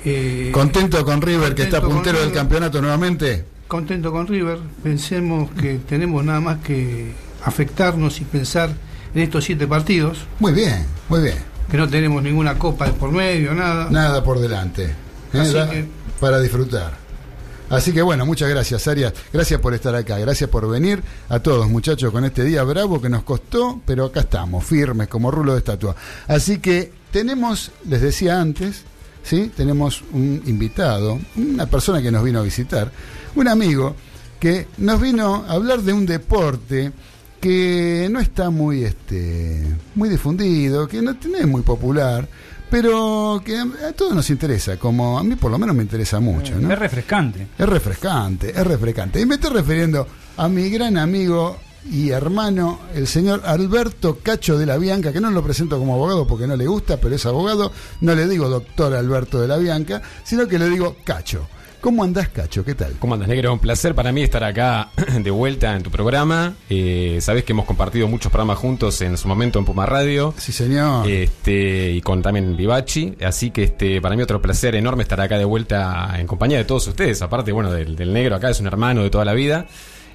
Eh, 0.04 0.50
¿Contento 0.52 1.04
con 1.04 1.20
River 1.22 1.54
que 1.54 1.62
está 1.64 1.80
puntero 1.80 2.20
del 2.20 2.32
campeonato 2.32 2.80
nuevamente? 2.80 3.44
contento 3.68 4.12
con 4.12 4.26
River. 4.26 4.58
Pensemos 4.82 5.50
que 5.52 5.76
tenemos 5.88 6.22
nada 6.22 6.40
más 6.40 6.58
que 6.58 7.12
afectarnos 7.42 8.20
y 8.20 8.24
pensar 8.24 8.70
en 9.14 9.22
estos 9.22 9.44
siete 9.44 9.66
partidos, 9.66 10.18
Muy 10.40 10.52
bien, 10.52 10.84
muy 11.08 11.22
bien. 11.22 11.36
que 11.70 11.76
no 11.78 11.88
tenemos 11.88 12.22
ninguna 12.22 12.58
copa 12.58 12.86
de 12.86 12.92
por 12.92 13.10
medio, 13.12 13.54
nada. 13.54 13.88
Nada 13.90 14.22
por 14.22 14.38
delante. 14.40 14.84
¿eh? 15.32 15.38
Así 15.40 15.52
Da- 15.54 15.70
que- 15.70 15.86
Para 16.20 16.38
disfrutar. 16.40 16.92
Así 17.70 17.92
que 17.92 18.02
bueno, 18.02 18.26
muchas 18.26 18.50
gracias 18.50 18.86
Arias. 18.86 19.14
Gracias 19.32 19.58
por 19.58 19.72
estar 19.72 19.94
acá. 19.94 20.18
Gracias 20.18 20.50
por 20.50 20.68
venir 20.68 21.02
a 21.30 21.38
todos 21.38 21.66
muchachos 21.70 22.12
con 22.12 22.24
este 22.26 22.44
día 22.44 22.62
bravo 22.64 23.00
que 23.00 23.08
nos 23.08 23.22
costó, 23.22 23.80
pero 23.86 24.04
acá 24.04 24.20
estamos, 24.20 24.62
firmes 24.64 25.08
como 25.08 25.30
rulo 25.30 25.52
de 25.52 25.58
estatua. 25.60 25.96
Así 26.28 26.58
que 26.58 26.92
tenemos, 27.10 27.70
les 27.88 28.02
decía 28.02 28.38
antes, 28.40 28.84
¿sí? 29.22 29.50
tenemos 29.56 30.02
un 30.12 30.42
invitado, 30.46 31.18
una 31.36 31.66
persona 31.66 32.02
que 32.02 32.10
nos 32.10 32.24
vino 32.24 32.40
a 32.40 32.42
visitar, 32.42 32.90
un 33.34 33.48
amigo 33.48 33.94
que 34.38 34.66
nos 34.78 35.00
vino 35.00 35.44
a 35.46 35.52
hablar 35.52 35.82
de 35.82 35.92
un 35.92 36.06
deporte 36.06 36.92
que 37.40 38.08
no 38.10 38.20
está 38.20 38.50
muy 38.50 38.84
este 38.84 39.62
muy 39.94 40.08
difundido, 40.08 40.86
que 40.86 41.02
no, 41.02 41.12
no 41.12 41.38
es 41.38 41.46
muy 41.46 41.62
popular, 41.62 42.28
pero 42.70 43.42
que 43.44 43.58
a, 43.58 43.92
todos 43.92 44.14
nos 44.14 44.30
interesa, 44.30 44.78
como 44.78 45.18
a 45.18 45.22
mí 45.22 45.36
por 45.36 45.50
lo 45.50 45.58
menos 45.58 45.76
me 45.76 45.82
interesa 45.82 46.20
mucho, 46.20 46.58
¿no? 46.58 46.72
Es 46.72 46.78
refrescante. 46.78 47.46
Es 47.58 47.68
refrescante, 47.68 48.50
es 48.50 48.66
refrescante. 48.66 49.20
Y 49.20 49.26
me 49.26 49.34
estoy 49.34 49.50
refiriendo 49.50 50.06
a 50.36 50.48
mi 50.48 50.70
gran 50.70 50.96
amigo 50.96 51.58
y 51.90 52.10
hermano, 52.10 52.78
el 52.94 53.06
señor 53.06 53.42
Alberto 53.44 54.18
Cacho 54.22 54.58
de 54.58 54.66
la 54.66 54.78
Bianca, 54.78 55.12
que 55.12 55.20
no 55.20 55.30
lo 55.30 55.42
presento 55.42 55.78
como 55.78 55.94
abogado 55.94 56.26
porque 56.26 56.46
no 56.46 56.56
le 56.56 56.66
gusta, 56.66 56.98
pero 56.98 57.14
es 57.14 57.26
abogado. 57.26 57.72
No 58.00 58.14
le 58.14 58.28
digo 58.28 58.48
doctor 58.48 58.94
Alberto 58.94 59.40
de 59.40 59.48
la 59.48 59.56
Bianca, 59.56 60.02
sino 60.24 60.46
que 60.46 60.58
le 60.58 60.68
digo 60.68 60.96
Cacho. 61.04 61.46
¿Cómo 61.80 62.04
andás, 62.04 62.28
Cacho? 62.28 62.64
¿Qué 62.64 62.76
tal? 62.76 62.92
¿Cómo 63.00 63.14
andas, 63.14 63.28
negro? 63.28 63.52
Un 63.52 63.58
placer 63.58 63.92
para 63.92 64.12
mí 64.12 64.22
estar 64.22 64.44
acá 64.44 64.90
de 65.20 65.30
vuelta 65.32 65.74
en 65.74 65.82
tu 65.82 65.90
programa. 65.90 66.54
Eh, 66.70 67.18
Sabes 67.20 67.42
que 67.42 67.50
hemos 67.50 67.64
compartido 67.66 68.06
muchos 68.06 68.30
programas 68.30 68.58
juntos 68.58 69.00
en 69.02 69.18
su 69.18 69.26
momento 69.26 69.58
en 69.58 69.64
Puma 69.64 69.84
Radio. 69.84 70.32
Sí, 70.38 70.52
señor. 70.52 71.10
Este, 71.10 71.90
y 71.90 72.00
con 72.00 72.22
también 72.22 72.56
Vivachi. 72.56 73.16
Así 73.24 73.50
que 73.50 73.64
este, 73.64 74.00
para 74.00 74.14
mí 74.14 74.22
otro 74.22 74.40
placer 74.40 74.76
enorme 74.76 75.02
estar 75.02 75.20
acá 75.20 75.36
de 75.38 75.44
vuelta 75.44 76.14
en 76.16 76.28
compañía 76.28 76.58
de 76.58 76.64
todos 76.64 76.86
ustedes. 76.86 77.20
Aparte, 77.20 77.50
bueno, 77.50 77.72
del, 77.72 77.96
del 77.96 78.12
negro 78.12 78.36
acá 78.36 78.50
es 78.50 78.60
un 78.60 78.68
hermano 78.68 79.02
de 79.02 79.10
toda 79.10 79.24
la 79.24 79.32
vida. 79.34 79.66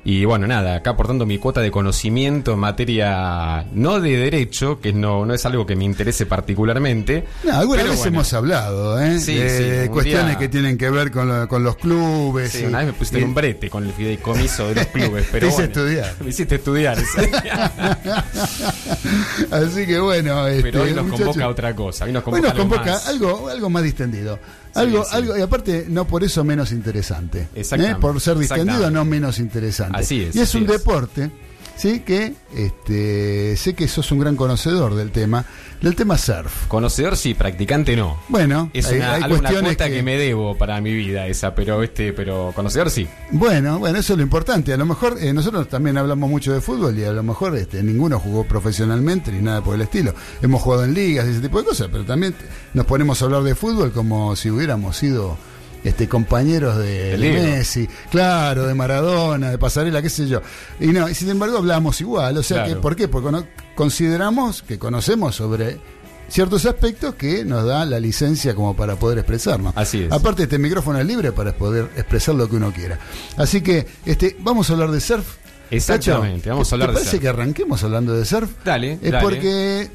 Y 0.10 0.24
bueno, 0.24 0.48
nada, 0.48 0.78
acá 0.78 0.92
aportando 0.92 1.26
mi 1.26 1.38
cuota 1.38 1.60
de 1.60 1.70
conocimiento 1.70 2.54
en 2.54 2.60
materia 2.60 3.66
no 3.74 4.00
de 4.00 4.16
derecho, 4.16 4.80
que 4.80 4.94
no, 4.94 5.26
no 5.26 5.34
es 5.34 5.46
algo 5.46 5.66
que 5.66 5.76
me 5.76 5.84
interese 5.84 6.26
particularmente. 6.26 7.26
No, 7.44 7.58
alguna 7.58 7.80
pero 7.82 7.90
vez 7.92 8.00
bueno. 8.00 8.16
hemos 8.20 8.32
hablado, 8.32 9.02
¿eh? 9.02 9.20
Sí, 9.20 9.36
de 9.36 9.84
sí, 9.84 9.90
cuestiones 9.90 10.30
día- 10.30 10.38
que 10.38 10.48
tienen 10.48 10.78
que 10.78 10.90
ver 10.90 11.12
con, 11.12 11.28
lo- 11.28 11.46
con 11.50 11.62
los 11.62 11.76
clubes. 11.76 12.54
Sí, 12.54 12.62
y- 12.64 12.68
una 12.68 12.78
vez 12.78 12.88
me 12.88 12.94
pusiste 12.94 13.20
y- 13.20 13.24
un 13.24 13.34
brete 13.34 13.70
con 13.70 13.86
el 13.86 13.92
fideicomiso 13.92 14.70
de 14.70 14.76
los 14.76 14.86
clubes, 14.88 15.28
pero 15.32 15.48
Te 15.48 15.54
hice 15.54 15.68
bueno. 15.68 15.82
estudiar. 15.82 16.16
Me 16.24 16.30
hiciste 16.30 16.56
estudiar. 16.56 16.98
sí. 16.98 17.22
Así 19.52 19.86
que 19.86 20.00
bueno, 20.00 20.48
este, 20.48 20.64
pero 20.72 20.84
hoy 20.84 20.94
nos 20.94 21.04
muchachos, 21.06 21.26
convoca 21.26 21.44
a 21.46 21.50
otra 21.50 21.76
cosa. 21.76 22.06
Hoy 22.06 22.12
nos 22.14 22.26
Hoy 22.26 22.42
convoca, 22.42 22.92
nos 22.94 23.08
algo, 23.08 23.50
algo 23.50 23.70
más 23.70 23.84
distendido. 23.84 24.40
Algo, 24.78 25.04
sí. 25.04 25.10
algo, 25.14 25.38
y 25.38 25.42
aparte, 25.42 25.86
no 25.90 26.08
por 26.08 26.24
eso 26.24 26.44
menos 26.44 26.72
interesante. 26.72 27.48
Exactamente, 27.56 27.98
¿eh? 28.00 28.02
Por 28.02 28.20
ser 28.22 28.38
distendido, 28.38 28.90
no 28.92 29.06
menos 29.06 29.40
interesante. 29.40 29.98
Así 30.00 30.24
es, 30.24 30.36
Y 30.36 30.40
es 30.40 30.56
un 30.56 30.64
es. 30.64 30.70
deporte, 30.70 31.32
¿sí? 31.76 32.02
Que 32.02 32.34
este, 32.56 33.56
sé 33.58 33.74
que 33.74 33.88
sos 33.88 34.12
un 34.12 34.20
gran 34.20 34.36
conocedor 34.36 34.96
del 34.96 35.12
tema, 35.12 35.46
del 35.82 35.96
tema 35.96 36.18
surf. 36.18 36.68
Conocedor 36.68 37.16
sí, 37.18 37.34
practicante 37.34 37.96
no. 37.96 38.18
Bueno, 38.30 38.70
Es 38.74 38.88
hay, 38.88 38.98
una, 38.98 39.14
hay 39.14 39.24
algo- 39.24 39.36
una 39.36 39.40
cuestiones 39.50 39.76
cuota 39.78 39.90
que, 39.90 39.96
que... 39.98 40.04
me 40.04 40.18
debo 40.18 40.58
para 40.58 40.80
mi 40.82 40.94
vida 40.94 41.28
esa, 41.28 41.54
pero 41.56 41.84
este, 41.84 42.14
pero 42.14 42.52
conocedor 42.56 42.90
sí. 42.90 43.08
Bueno, 43.32 43.80
bueno, 43.80 44.00
eso 44.00 44.14
es 44.14 44.18
lo 44.18 44.24
importante. 44.24 44.74
A 44.74 44.78
lo 44.78 44.86
mejor 44.86 45.18
eh, 45.22 45.32
nosotros 45.34 45.68
también 45.70 45.98
hablamos 45.98 46.30
mucho 46.30 46.54
de 46.54 46.62
fútbol 46.62 46.98
y 46.98 47.04
a 47.04 47.12
lo 47.12 47.24
mejor 47.24 47.56
este, 47.56 47.84
ninguno 47.84 48.20
jugó 48.20 48.44
profesionalmente 48.46 49.32
ni 49.32 49.42
nada 49.42 49.62
por 49.62 49.76
el 49.76 49.82
estilo. 49.82 50.14
Hemos 50.42 50.62
jugado 50.62 50.84
en 50.86 50.94
ligas 50.94 51.28
y 51.28 51.32
ese 51.32 51.42
tipo 51.42 51.60
de 51.60 51.66
cosas, 51.66 51.88
pero 51.92 52.04
también 52.06 52.36
nos 52.74 52.86
ponemos 52.86 53.22
a 53.22 53.26
hablar 53.26 53.44
de 53.44 53.56
fútbol 53.56 53.92
como 53.92 54.36
si 54.36 54.50
hubiéramos 54.50 54.98
sido 54.98 55.38
este, 55.84 56.08
compañeros 56.08 56.78
de. 56.78 57.16
Messi, 57.20 57.88
claro, 58.12 58.66
de 58.68 58.74
Maradona, 58.74 59.52
de 59.52 59.58
Pasarela, 59.58 60.02
qué 60.02 60.10
sé 60.10 60.28
yo. 60.28 60.42
Y 60.80 60.88
no, 60.88 61.08
y 61.10 61.14
sin 61.14 61.30
embargo 61.30 61.58
hablamos 61.58 62.00
igual. 62.02 62.38
O 62.38 62.44
sea, 62.44 62.64
Claro. 62.64 62.76
que, 62.76 62.82
¿por 62.82 62.96
qué? 62.96 63.08
Porque 63.08 63.32
no- 63.32 63.46
consideramos 63.76 64.64
que 64.64 64.78
conocemos 64.80 65.36
sobre 65.36 65.80
ciertos 66.30 66.66
aspectos 66.66 67.16
que 67.16 67.46
nos 67.46 67.66
da 67.66 67.86
la 67.86 68.00
licencia 68.00 68.54
como 68.54 68.76
para 68.76 68.96
poder 68.98 69.20
expresarnos. 69.20 69.74
Así 69.78 70.04
es. 70.04 70.12
Aparte, 70.12 70.44
este 70.44 70.58
micrófono 70.58 71.00
es 71.00 71.06
libre 71.06 71.32
para 71.32 71.54
poder 71.56 71.90
expresar 71.96 72.36
lo 72.36 72.50
que 72.50 72.58
uno 72.58 72.74
quiera. 72.74 73.00
Así 73.38 73.62
que 73.62 73.88
este, 74.06 74.36
vamos 74.40 74.70
a 74.70 74.74
hablar 74.74 74.92
de 74.92 75.00
surf. 75.00 75.26
Exactamente, 75.72 76.50
vamos 76.50 76.68
a 76.68 76.70
¿te- 76.70 76.76
hablar 76.76 76.88
¿te 76.90 76.92
de 76.94 76.96
parece 77.00 77.12
surf. 77.12 77.22
que 77.22 77.28
arranquemos 77.30 77.84
hablando 77.84 78.14
de 78.14 78.26
surf? 78.26 78.50
Dale, 78.66 78.94
Es 79.02 79.12
dale. 79.12 79.20
porque 79.24 79.90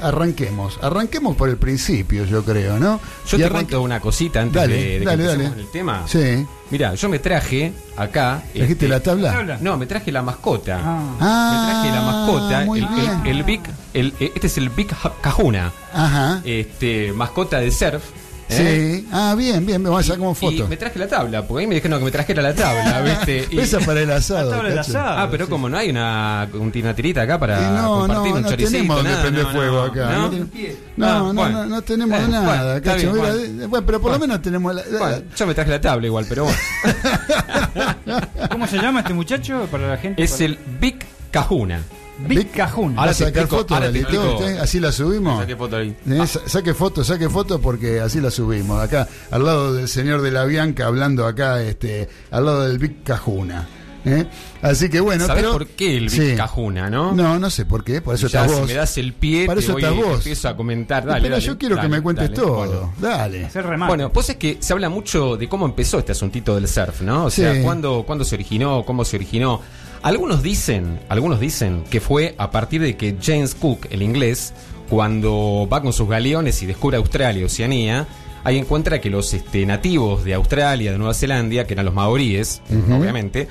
arranquemos. 0.00 0.78
Arranquemos 0.82 1.36
por 1.36 1.48
el 1.48 1.56
principio, 1.56 2.24
yo 2.24 2.44
creo, 2.44 2.78
¿no? 2.78 3.00
Yo 3.26 3.36
Y 3.36 3.40
te 3.40 3.46
arranque- 3.46 3.52
cuento 3.52 3.82
una 3.82 4.00
cosita 4.00 4.40
antes 4.40 4.54
Dale, 4.60 4.74
de, 4.76 4.82
de 4.82 4.98
que 5.00 5.04
dale, 5.04 5.48
con 5.48 5.58
el 5.58 5.70
tema. 5.70 6.02
Sí. 6.06 6.46
Mira, 6.70 6.94
yo 6.94 7.08
me 7.08 7.18
traje 7.18 7.72
acá. 7.96 8.42
¿Trajiste 8.52 8.72
este, 8.72 8.88
la 8.88 9.00
tabla? 9.00 9.58
No, 9.60 9.76
me 9.76 9.86
traje 9.86 10.10
la 10.10 10.22
mascota. 10.22 10.80
Ah. 10.82 11.16
Ah, 11.20 11.50
me 11.52 11.72
traje 11.72 11.96
la 11.96 12.02
mascota. 12.02 12.60
muy 12.64 12.80
el, 12.80 12.86
bien. 12.88 13.20
el- 13.24 13.36
el 13.38 13.42
Big, 13.44 13.60
el- 13.92 14.14
eh, 14.20 14.32
este 14.34 14.46
es 14.48 14.58
el 14.58 14.70
Big 14.70 14.88
Cajuna. 15.20 15.72
Ajá. 15.92 16.40
Este, 16.44 17.12
mascota 17.12 17.58
de 17.60 17.70
surf. 17.70 18.02
¿Eh? 18.48 19.00
Sí. 19.00 19.08
Ah, 19.12 19.34
bien, 19.36 19.64
bien, 19.66 19.82
me 19.82 19.88
vamos 19.88 20.04
a 20.04 20.08
sacar 20.08 20.18
como 20.18 20.32
Y 20.32 20.34
foto. 20.34 20.68
me 20.68 20.76
traje 20.76 20.98
la 20.98 21.08
tabla, 21.08 21.46
porque 21.46 21.62
ahí 21.62 21.66
me 21.66 21.74
dijeron 21.76 21.98
que 21.98 22.04
me 22.04 22.10
trajera 22.10 22.42
la 22.42 22.54
tabla, 22.54 23.00
¿viste? 23.04 23.48
Y- 23.50 23.58
Esa 23.60 23.80
para 23.80 24.00
el 24.02 24.10
asado. 24.12 24.50
La 24.50 24.56
tabla 24.56 24.68
del 24.70 24.78
cacho. 24.78 24.90
asado. 24.98 25.18
Ah, 25.18 25.28
pero 25.30 25.48
como 25.48 25.68
no 25.68 25.76
hay 25.78 25.90
una, 25.90 26.48
un- 26.52 26.72
una 26.74 26.94
tirita 26.94 27.22
acá 27.22 27.38
para 27.38 27.60
no, 27.70 27.88
compartir 28.00 28.30
no, 28.32 28.36
un 28.36 28.42
no 28.42 28.48
choricito, 28.50 28.70
tenemos 28.72 28.96
donde 28.96 29.10
nada, 29.12 29.30
no, 29.30 29.50
fuego 29.50 29.82
acá. 29.82 30.10
¿no? 30.12 30.30
No, 30.30 31.06
Ah, 31.06 31.18
no, 31.18 31.34
bueno. 31.34 31.50
no, 31.50 31.66
no 31.66 31.82
tenemos 31.82 32.18
Eh, 32.18 32.28
nada, 32.28 32.44
bueno, 32.80 32.80
bien, 32.96 33.12
Mira, 33.12 33.12
bueno. 33.12 33.34
eh, 33.64 33.66
bueno, 33.66 33.86
pero 33.86 34.00
por 34.00 34.12
lo 34.12 34.18
menos 34.18 34.42
tenemos 34.42 34.74
la. 34.74 34.82
Bueno, 34.98 35.16
yo 35.36 35.46
me 35.46 35.54
traje 35.54 35.70
la 35.70 35.80
tabla 35.80 36.06
igual, 36.06 36.26
pero 36.28 36.44
bueno. 36.44 36.58
¿Cómo 38.50 38.66
se 38.66 38.76
llama 38.78 39.00
este 39.00 39.14
muchacho 39.14 39.66
para 39.70 39.88
la 39.88 39.96
gente? 39.96 40.22
Es 40.22 40.32
Para- 40.32 40.44
el 40.44 40.58
Big 40.80 40.98
Cajuna. 41.30 41.80
Big 42.18 42.50
Cajun. 42.52 42.98
Ahora 42.98 43.10
¿Vas 43.10 43.16
a 43.20 43.24
te 43.24 43.24
sacar 43.30 43.42
explico, 43.42 43.56
fotos, 43.62 43.76
ahora 43.76 43.92
te 43.92 44.18
usted? 44.18 44.58
Así 44.58 44.80
la 44.80 44.92
subimos. 44.92 45.40
Saqué 45.40 45.56
foto 45.56 45.76
ahí. 45.76 45.96
Eh, 46.08 46.26
sa- 46.26 46.48
Saque 46.48 46.74
fotos, 46.74 47.06
saque 47.06 47.28
fotos 47.28 47.60
porque 47.60 48.00
así 48.00 48.20
la 48.20 48.30
subimos. 48.30 48.82
Acá, 48.82 49.08
al 49.30 49.44
lado 49.44 49.74
del 49.74 49.88
señor 49.88 50.22
de 50.22 50.30
la 50.30 50.44
Bianca, 50.44 50.86
hablando 50.86 51.26
acá, 51.26 51.60
este, 51.62 52.08
al 52.30 52.44
lado 52.46 52.62
del 52.68 52.78
Big 52.78 53.02
Cajuna. 53.02 53.66
¿Eh? 54.04 54.26
Así 54.62 54.88
que 54.88 55.00
bueno, 55.00 55.26
¿Sabes 55.26 55.42
pero- 55.42 55.52
por 55.52 55.66
qué 55.68 55.96
el 55.96 56.10
Sí. 56.10 56.34
Cajuna, 56.36 56.90
no? 56.90 57.12
No, 57.12 57.38
no 57.38 57.50
sé 57.50 57.64
por 57.66 57.84
qué, 57.84 58.00
por 58.00 58.14
eso 58.14 58.26
Ya, 58.28 58.40
estás 58.42 58.54
si 58.54 58.60
vos. 58.60 58.68
me 58.68 58.74
das 58.74 58.98
el 58.98 59.12
pie, 59.12 59.46
Para 59.46 59.58
te 59.60 59.64
eso 59.64 59.72
voy- 59.74 59.82
estás 59.82 59.96
te 59.98 60.02
vos. 60.04 60.14
empiezo 60.18 60.48
a 60.48 60.56
comentar. 60.56 61.04
Dale, 61.04 61.20
pero 61.22 61.34
dale, 61.36 61.46
yo 61.46 61.58
quiero 61.58 61.76
dale, 61.76 61.88
que 61.88 61.96
me 61.96 62.02
cuentes 62.02 62.30
dale. 62.30 62.36
todo. 62.42 62.54
Bueno. 62.56 62.92
Dale. 63.00 63.48
Bueno, 63.86 64.12
pues 64.12 64.30
es 64.30 64.36
que 64.36 64.58
se 64.60 64.72
habla 64.72 64.88
mucho 64.88 65.36
de 65.36 65.48
cómo 65.48 65.66
empezó 65.66 65.98
este 65.98 66.12
asuntito 66.12 66.54
del 66.54 66.68
surf, 66.68 67.00
¿no? 67.02 67.24
O 67.26 67.30
sea, 67.30 67.62
cuándo, 67.62 68.04
cuándo 68.06 68.24
se 68.24 68.34
originó, 68.34 68.84
cómo 68.84 69.04
se 69.04 69.16
originó. 69.16 69.60
Algunos 70.02 70.42
dicen, 70.42 71.00
algunos 71.08 71.40
dicen 71.40 71.82
que 71.90 71.98
fue 72.00 72.34
a 72.36 72.50
partir 72.50 72.82
de 72.82 72.94
que 72.96 73.16
James 73.22 73.54
Cook, 73.54 73.86
el 73.90 74.02
inglés, 74.02 74.52
cuando 74.90 75.66
va 75.72 75.80
con 75.80 75.92
sus 75.92 76.08
galeones 76.08 76.62
y 76.62 76.66
descubre 76.66 76.96
Australia 76.98 77.40
y 77.40 77.44
Oceanía, 77.44 78.06
ahí 78.44 78.58
encuentra 78.58 79.00
que 79.00 79.08
los 79.08 79.32
este, 79.32 79.64
nativos 79.64 80.22
de 80.24 80.34
Australia, 80.34 80.92
de 80.92 80.98
Nueva 80.98 81.14
Zelanda, 81.14 81.64
que 81.64 81.72
eran 81.72 81.86
los 81.86 81.94
maoríes, 81.94 82.60
obviamente, 82.70 83.48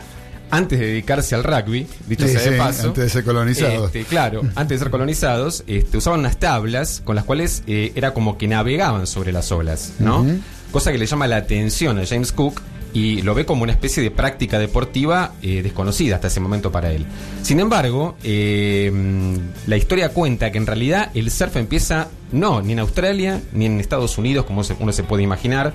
antes 0.54 0.80
de 0.80 0.86
dedicarse 0.86 1.34
al 1.34 1.44
rugby, 1.44 1.88
dicho 2.08 2.28
Sí, 2.28 2.34
sea 2.34 2.42
de 2.44 2.52
sí, 2.52 2.58
paso, 2.58 2.88
antes 2.90 3.04
de 3.06 3.10
ser 3.10 3.24
colonizados. 3.24 3.88
este, 3.88 4.04
claro, 4.04 4.42
antes 4.56 4.80
de 4.80 4.84
ser 4.84 4.92
colonizados, 4.92 5.64
este, 5.66 5.98
usaban 5.98 6.20
unas 6.20 6.38
tablas 6.38 7.02
con 7.04 7.16
las 7.16 7.26
cuales 7.26 7.64
eh, 7.66 7.92
era 7.96 8.14
como 8.14 8.38
que 8.38 8.48
navegaban 8.48 9.08
sobre 9.08 9.32
las 9.32 9.52
olas, 9.52 9.94
¿no? 9.98 10.26
Cosa 10.72 10.92
que 10.92 10.98
le 11.00 11.08
llama 11.08 11.26
la 11.28 11.38
atención 11.38 11.98
a 11.98 12.06
James 12.06 12.32
Cook 12.32 12.62
y 12.94 13.24
lo 13.24 13.34
ve 13.34 13.46
como 13.46 13.64
una 13.64 13.72
especie 13.72 14.04
de 14.04 14.12
práctica 14.12 14.60
deportiva 14.60 15.34
eh, 15.42 15.62
desconocida 15.64 16.16
hasta 16.16 16.28
ese 16.28 16.40
momento 16.40 16.72
para 16.72 16.92
él. 16.92 17.06
Sin 17.42 17.60
embargo, 17.60 18.16
eh, 18.24 18.92
mm, 18.94 19.36
la 19.68 19.78
historia 19.78 20.10
cuenta 20.10 20.52
que 20.52 20.60
en 20.60 20.68
realidad 20.68 21.10
el 21.16 21.32
surf 21.32 21.56
empieza 21.58 22.10
no 22.32 22.62
ni 22.62 22.74
en 22.74 22.80
Australia 22.80 23.42
ni 23.54 23.66
en 23.66 23.80
Estados 23.80 24.20
Unidos 24.20 24.46
como 24.46 24.62
uno 24.80 24.94
se 24.94 25.04
puede 25.04 25.24
imaginar, 25.24 25.74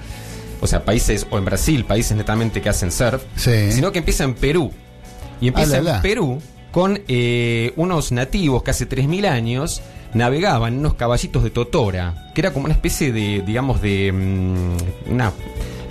o 0.60 0.66
sea, 0.66 0.84
países 0.84 1.26
o 1.30 1.38
en 1.38 1.44
Brasil, 1.44 1.84
países 1.84 2.16
netamente 2.16 2.60
que 2.62 2.68
hacen 2.68 2.90
surf, 2.92 3.22
Sí. 3.36 3.72
sino 3.72 3.92
que 3.92 3.98
empieza 4.00 4.24
en 4.24 4.34
Perú. 4.34 4.72
Y 5.40 5.48
empieza 5.48 5.76
Ah, 5.84 5.96
en 5.96 6.02
Perú 6.02 6.40
con 6.72 7.00
eh, 7.08 7.72
unos 7.76 8.12
nativos 8.12 8.62
que 8.62 8.70
hace 8.72 8.88
3.000 8.88 9.26
años 9.26 9.80
navegaban 10.14 10.74
en 10.74 10.80
unos 10.80 10.94
caballitos 10.94 11.42
de 11.44 11.50
totora, 11.50 12.30
que 12.34 12.40
era 12.40 12.52
como 12.52 12.64
una 12.64 12.74
especie 12.74 13.12
de, 13.12 13.42
digamos, 13.46 13.80
de... 13.82 14.10
mm, 14.12 15.12
una... 15.12 15.32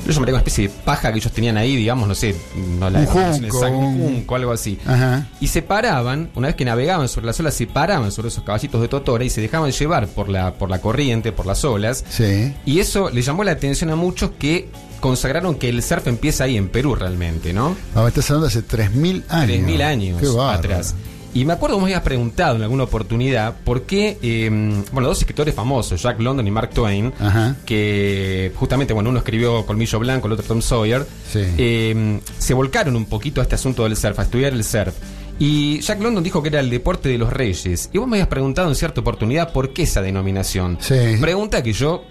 Yo 0.08 0.14
llamaría 0.14 0.34
una 0.36 0.40
especie 0.40 0.68
de 0.70 0.74
paja 0.74 1.12
que 1.12 1.18
ellos 1.20 1.32
tenían 1.32 1.58
ahí, 1.58 1.76
digamos, 1.76 2.08
no 2.08 2.16
sé, 2.16 2.36
no 2.80 2.90
la 2.90 3.00
Un 3.00 3.06
junco, 3.06 3.46
exacta, 3.46 3.68
un 3.68 3.84
un- 3.86 3.98
junco, 4.04 4.36
algo 4.36 4.52
así. 4.52 4.80
Ajá. 4.86 5.28
Y 5.40 5.48
se 5.48 5.62
paraban, 5.62 6.30
una 6.36 6.48
vez 6.48 6.56
que 6.56 6.66
navegaban 6.66 7.08
sobre 7.10 7.26
las 7.28 7.40
olas, 7.40 7.54
se 7.54 7.68
paraban 7.68 8.12
sobre 8.12 8.30
esos 8.30 8.44
caballitos 8.44 8.82
de 8.82 8.88
totora 8.88 9.24
y 9.26 9.30
se 9.30 9.42
dejaban 9.42 9.72
llevar 9.72 10.08
por 10.08 10.30
la, 10.30 10.54
por 10.54 10.70
la 10.70 10.80
corriente, 10.82 11.32
por 11.32 11.46
las 11.46 11.64
olas. 11.66 12.04
Sí. 12.10 12.54
Y 12.66 12.80
eso 12.80 13.10
le 13.10 13.22
llamó 13.22 13.44
la 13.44 13.52
atención 13.52 13.90
a 13.90 13.96
muchos 13.96 14.32
que 14.40 14.70
consagraron 15.00 15.56
que 15.56 15.70
el 15.70 15.84
surf 15.84 16.08
empieza 16.08 16.46
ahí 16.46 16.58
en 16.58 16.70
Perú 16.70 16.96
realmente, 16.96 17.54
¿no? 17.54 17.76
Ah, 17.94 18.02
me 18.02 18.08
estás 18.08 18.30
hablando 18.32 18.48
de 18.48 18.60
hace 18.60 18.64
3.000 18.68 19.24
años. 19.30 19.58
3.000 19.68 19.82
años 19.84 20.22
Qué 20.22 20.28
atrás. 20.42 20.96
Y 21.38 21.46
me 21.46 21.54
acuerdo 21.54 21.76
que 21.78 21.82
me 21.84 21.86
habías 21.90 22.02
preguntado 22.02 22.56
en 22.56 22.64
alguna 22.64 22.84
oportunidad 22.86 23.56
por 23.64 23.84
qué, 23.84 24.18
eh, 24.24 24.50
bueno, 24.92 25.08
dos 25.08 25.20
escritores 25.20 25.54
famosos, 25.54 26.02
Jack 26.02 26.20
London 26.20 26.48
y 26.48 26.50
Mark 26.50 26.72
Twain, 26.72 27.14
Ajá. 27.20 27.56
que 27.64 28.52
justamente, 28.56 28.92
bueno, 28.94 29.12
uno 29.12 29.20
escribió 29.20 29.64
Colmillo 29.66 30.00
Blanco, 30.00 30.26
el 30.26 30.34
otro 30.34 30.46
Tom 30.48 30.62
Sawyer, 30.64 31.06
Sí. 31.32 31.42
eh, 31.60 32.20
se 32.40 32.54
volcaron 32.56 32.96
un 32.96 33.06
poquito 33.06 33.40
a 33.40 33.44
este 33.44 33.54
asunto 33.54 33.84
del 33.84 33.96
surf, 33.96 34.18
a 34.18 34.24
estudiar 34.24 34.54
el 34.54 34.64
surf. 34.64 34.96
Y 35.38 35.80
Jack 35.82 36.02
London 36.02 36.24
dijo 36.24 36.42
que 36.42 36.50
era 36.50 36.60
el 36.60 36.72
deporte 36.72 37.08
de 37.10 37.20
los 37.20 37.32
reyes. 37.32 37.92
Y 37.94 38.00
vos 38.00 38.08
me 38.08 38.18
habías 38.18 38.30
preguntado 38.30 38.68
en 38.70 38.74
cierta 38.76 39.02
oportunidad 39.02 39.54
por 39.54 39.74
qué 39.74 39.84
esa 39.84 40.02
denominación. 40.02 40.80
Sí. 40.82 40.96
Pregunta 41.22 41.62
que 41.62 41.72
yo 41.74 42.02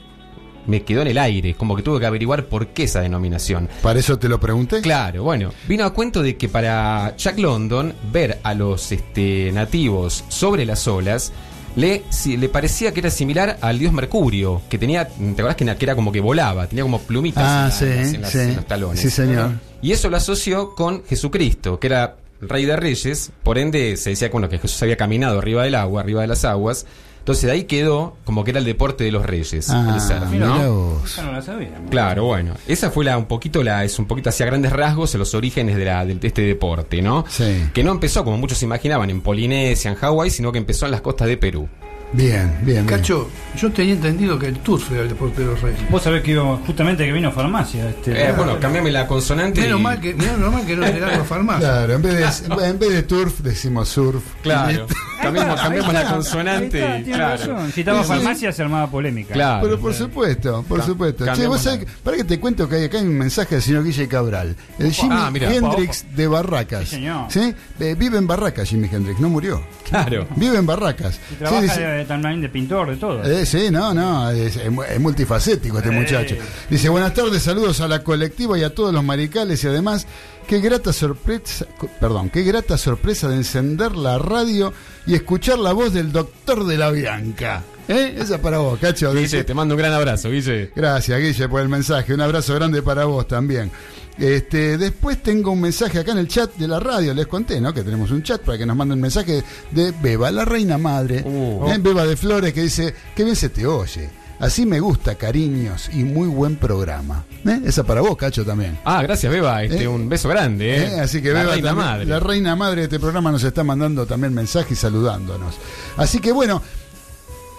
me 0.66 0.82
quedó 0.82 1.02
en 1.02 1.08
el 1.08 1.18
aire, 1.18 1.54
como 1.54 1.76
que 1.76 1.82
tuve 1.82 2.00
que 2.00 2.06
averiguar 2.06 2.46
por 2.46 2.68
qué 2.68 2.84
esa 2.84 3.00
denominación. 3.00 3.68
¿Para 3.82 3.98
eso 4.00 4.18
te 4.18 4.28
lo 4.28 4.40
pregunté? 4.40 4.80
Claro, 4.80 5.22
bueno, 5.22 5.50
vino 5.68 5.84
a 5.84 5.92
cuento 5.92 6.22
de 6.22 6.36
que 6.36 6.48
para 6.48 7.14
Jack 7.16 7.38
London 7.38 7.94
ver 8.12 8.38
a 8.42 8.54
los 8.54 8.90
este, 8.92 9.50
nativos 9.52 10.24
sobre 10.28 10.64
las 10.64 10.86
olas 10.88 11.32
le, 11.76 12.04
si- 12.08 12.36
le 12.38 12.48
parecía 12.48 12.92
que 12.94 13.00
era 13.00 13.10
similar 13.10 13.58
al 13.60 13.78
dios 13.78 13.92
Mercurio, 13.92 14.62
que 14.70 14.78
tenía, 14.78 15.06
¿te 15.08 15.32
acordás 15.42 15.56
que, 15.56 15.64
era 15.84 15.94
como 15.94 16.10
que 16.10 16.20
volaba? 16.20 16.66
Tenía 16.66 16.82
como 16.84 17.00
plumitas 17.00 17.44
Ah, 17.46 17.66
en, 17.66 17.72
sí, 17.72 17.84
las- 17.84 18.14
en 18.14 18.22
las- 18.22 18.32
sí. 18.32 18.38
en 18.38 18.56
los 18.56 18.66
talones. 18.66 19.00
Sí, 19.00 19.10
señor. 19.10 19.50
Y 19.82 19.92
eso 19.92 20.08
lo 20.08 20.16
asoció 20.16 20.74
con 20.74 21.04
Jesucristo, 21.04 21.78
que 21.78 21.88
era 21.88 22.16
rey 22.40 22.64
de 22.64 22.76
reyes, 22.76 23.30
por 23.42 23.58
ende 23.58 23.96
se 23.98 24.10
decía 24.10 24.28
bueno, 24.30 24.48
que 24.48 24.58
Jesús 24.58 24.82
había 24.82 24.96
caminado 24.96 25.38
arriba 25.38 25.64
del 25.64 25.74
agua, 25.74 26.00
arriba 26.00 26.22
de 26.22 26.26
las 26.28 26.44
aguas. 26.46 26.86
Entonces 27.26 27.46
de 27.46 27.50
ahí 27.50 27.64
quedó 27.64 28.16
como 28.24 28.44
que 28.44 28.52
era 28.52 28.60
el 28.60 28.64
deporte 28.64 29.02
de 29.02 29.10
los 29.10 29.26
reyes, 29.26 29.68
Ah, 29.70 29.94
el 29.96 30.00
surf, 30.00 30.30
mira 30.30 30.46
¿no? 30.46 31.02
Esa 31.04 31.24
no 31.24 31.32
la 31.32 31.42
sabía. 31.42 31.72
Claro, 31.90 32.26
bueno, 32.26 32.54
esa 32.68 32.92
fue 32.92 33.04
la 33.04 33.18
un 33.18 33.24
poquito 33.24 33.64
la 33.64 33.82
es 33.82 33.98
un 33.98 34.04
poquito 34.06 34.28
hacia 34.28 34.46
grandes 34.46 34.72
rasgos 34.72 35.12
los 35.16 35.34
orígenes 35.34 35.76
de, 35.76 35.84
la, 35.86 36.04
de 36.06 36.16
este 36.22 36.42
deporte, 36.42 37.02
¿no? 37.02 37.24
Sí. 37.28 37.64
Que 37.74 37.82
no 37.82 37.90
empezó 37.90 38.22
como 38.22 38.38
muchos 38.38 38.58
se 38.58 38.64
imaginaban 38.66 39.10
en 39.10 39.22
Polinesia, 39.22 39.90
en 39.90 39.96
Hawái, 39.96 40.30
sino 40.30 40.52
que 40.52 40.58
empezó 40.58 40.84
en 40.84 40.92
las 40.92 41.00
costas 41.00 41.26
de 41.26 41.36
Perú. 41.36 41.68
Bien, 42.12 42.48
bien, 42.62 42.86
bien. 42.86 42.86
Cacho, 42.86 43.28
yo 43.56 43.70
tenía 43.72 43.92
entendido 43.94 44.38
que 44.38 44.46
el 44.46 44.58
turf 44.60 44.90
era 44.92 45.02
el 45.02 45.08
deporte 45.08 45.40
de 45.42 45.48
los 45.48 45.60
reyes. 45.60 45.80
Vos 45.90 46.02
sabés 46.02 46.22
que 46.22 46.30
iba, 46.30 46.56
justamente 46.66 47.04
que 47.04 47.12
vino 47.12 47.30
farmacia. 47.32 47.90
Este, 47.90 48.28
Eh, 48.28 48.32
bueno, 48.34 48.58
cambiame 48.60 48.90
la 48.90 49.06
consonante. 49.06 49.60
Menos 49.60 49.80
y- 49.80 49.82
mal 49.82 50.00
que, 50.00 50.14
menos 50.14 50.38
normal 50.38 50.64
que 50.64 50.76
no 50.76 50.86
llegara 50.92 51.16
a 51.20 51.24
farmacia. 51.24 51.68
Claro, 51.68 51.92
en 51.94 52.02
vez, 52.02 52.14
de, 52.48 52.66
en 52.68 52.78
vez 52.78 52.90
de 52.90 53.02
turf 53.02 53.40
decimos 53.40 53.88
surf. 53.88 54.22
Claro, 54.42 54.86
cambiamos, 55.20 55.60
cambiamos 55.60 55.92
la 55.92 56.08
consonante. 56.08 56.78
está, 56.78 56.98
y- 56.98 57.02
tiene 57.02 57.18
claro. 57.18 57.36
razón. 57.36 57.72
Si 57.72 57.80
estaba 57.80 58.02
Sí, 58.02 58.08
farmacia 58.08 58.52
se 58.52 58.62
armaba 58.62 58.90
polémica. 58.90 59.34
Claro. 59.34 59.62
Pero 59.64 59.80
por 59.80 59.92
supuesto, 59.92 60.64
por 60.66 60.82
supuesto. 60.82 61.26
Che, 61.34 61.46
vos 61.46 61.60
sabés, 61.60 61.86
para 62.02 62.16
que 62.16 62.24
te 62.24 62.38
cuento 62.40 62.68
que 62.68 62.76
hay 62.76 62.84
acá 62.84 62.98
hay 62.98 63.04
un 63.04 63.18
mensaje 63.18 63.56
del 63.56 63.62
señor 63.62 63.84
Guille 63.84 64.06
Cabral. 64.08 64.56
El 64.78 64.92
Jimi 64.92 65.08
Ah, 65.12 65.30
mira. 65.30 65.52
Hendrix 65.52 66.06
de 66.14 66.26
Barracas. 66.28 66.84
Sí, 66.84 66.96
señor. 66.96 67.26
¿Sí? 67.30 67.52
Eh, 67.80 67.94
vive 67.98 68.16
en 68.16 68.26
Barracas, 68.26 68.68
Jimi 68.68 68.88
Hendrix, 68.90 69.18
no 69.20 69.28
murió. 69.28 69.60
Claro. 69.90 70.26
Vive 70.36 70.56
en 70.56 70.66
Barracas. 70.66 71.18
Y 71.32 71.34
trabaja 71.34 71.60
Sí, 71.62 71.68
dice- 71.68 71.95
de- 71.96 72.04
también 72.04 72.40
de 72.40 72.48
pintor, 72.48 72.90
de 72.90 72.96
todo. 72.96 73.22
Eh, 73.24 73.44
sí, 73.46 73.68
no, 73.70 73.92
no, 73.94 74.30
es, 74.30 74.56
es 74.56 74.70
mu- 74.70 74.82
es 74.82 75.00
multifacético 75.00 75.78
este 75.78 75.90
Eh. 75.90 75.92
muchacho. 75.92 76.36
Dice, 76.70 76.88
buenas 76.88 77.14
tardes, 77.14 77.42
saludos 77.42 77.80
a 77.80 77.88
la 77.88 78.02
colectiva 78.02 78.58
y 78.58 78.62
a 78.62 78.74
todos 78.74 78.92
los 78.92 79.02
maricales 79.04 79.62
y 79.64 79.66
además, 79.66 80.06
qué 80.46 80.60
grata 80.60 80.92
sorpresa, 80.92 81.66
perdón, 82.00 82.30
qué 82.30 82.42
grata 82.42 82.76
sorpresa 82.78 83.28
de 83.28 83.36
encender 83.36 83.96
la 83.96 84.18
radio 84.18 84.72
y 85.06 85.14
escuchar 85.14 85.58
la 85.58 85.72
voz 85.72 85.92
del 85.92 86.12
doctor 86.12 86.64
de 86.66 86.76
la 86.78 86.90
Bianca. 86.90 87.62
¿Eh? 87.88 88.16
Esa 88.18 88.38
para 88.38 88.58
vos, 88.58 88.78
cacho. 88.80 89.10
Guille, 89.12 89.22
Dice- 89.22 89.44
te 89.44 89.54
mando 89.54 89.74
un 89.74 89.78
gran 89.78 89.92
abrazo, 89.92 90.30
Guille. 90.30 90.70
Gracias, 90.74 91.20
Guille, 91.20 91.48
por 91.48 91.60
el 91.60 91.68
mensaje. 91.68 92.12
Un 92.14 92.20
abrazo 92.20 92.54
grande 92.54 92.82
para 92.82 93.04
vos 93.04 93.26
también. 93.28 93.70
Este, 94.18 94.78
después 94.78 95.22
tengo 95.22 95.50
un 95.52 95.60
mensaje 95.60 95.98
acá 95.98 96.12
en 96.12 96.18
el 96.18 96.26
chat 96.28 96.54
de 96.56 96.66
la 96.66 96.80
radio, 96.80 97.12
les 97.12 97.26
conté, 97.26 97.60
¿no? 97.60 97.72
Que 97.74 97.82
tenemos 97.82 98.10
un 98.10 98.22
chat 98.22 98.40
para 98.40 98.56
que 98.56 98.64
nos 98.66 98.74
manden 98.76 99.00
mensaje 99.00 99.42
de 99.70 99.92
Beba, 100.02 100.30
la 100.30 100.44
reina 100.44 100.78
madre. 100.78 101.22
Uh. 101.24 101.68
¿eh? 101.70 101.76
Beba 101.78 102.04
de 102.06 102.16
Flores 102.16 102.52
que 102.54 102.62
dice, 102.62 102.94
qué 103.14 103.24
bien 103.24 103.36
se 103.36 103.50
te 103.50 103.66
oye. 103.66 104.08
Así 104.38 104.66
me 104.66 104.80
gusta, 104.80 105.14
cariños, 105.14 105.88
y 105.94 106.04
muy 106.04 106.28
buen 106.28 106.56
programa. 106.56 107.24
¿Eh? 107.46 107.60
Esa 107.64 107.84
para 107.84 108.02
vos, 108.02 108.16
Cacho, 108.18 108.44
también. 108.44 108.78
Ah, 108.84 109.02
gracias, 109.02 109.32
Beba. 109.32 109.62
Este, 109.62 109.84
Eh. 109.84 109.88
un 109.88 110.08
beso 110.10 110.28
grande, 110.28 110.76
¿eh? 110.76 110.84
¿Eh? 110.96 111.00
Así 111.00 111.22
que 111.22 111.28
la 111.32 111.40
Beba 111.40 111.52
reina 111.54 111.68
también- 111.68 111.86
madre. 111.86 112.04
la 112.06 112.20
reina 112.20 112.56
madre 112.56 112.76
de 112.82 112.84
este 112.84 112.98
programa 113.00 113.30
nos 113.32 113.44
está 113.44 113.64
mandando 113.64 114.04
también 114.06 114.34
mensajes 114.34 114.72
y 114.72 114.76
saludándonos. 114.76 115.54
Así 115.96 116.18
que 116.20 116.32
bueno, 116.32 116.62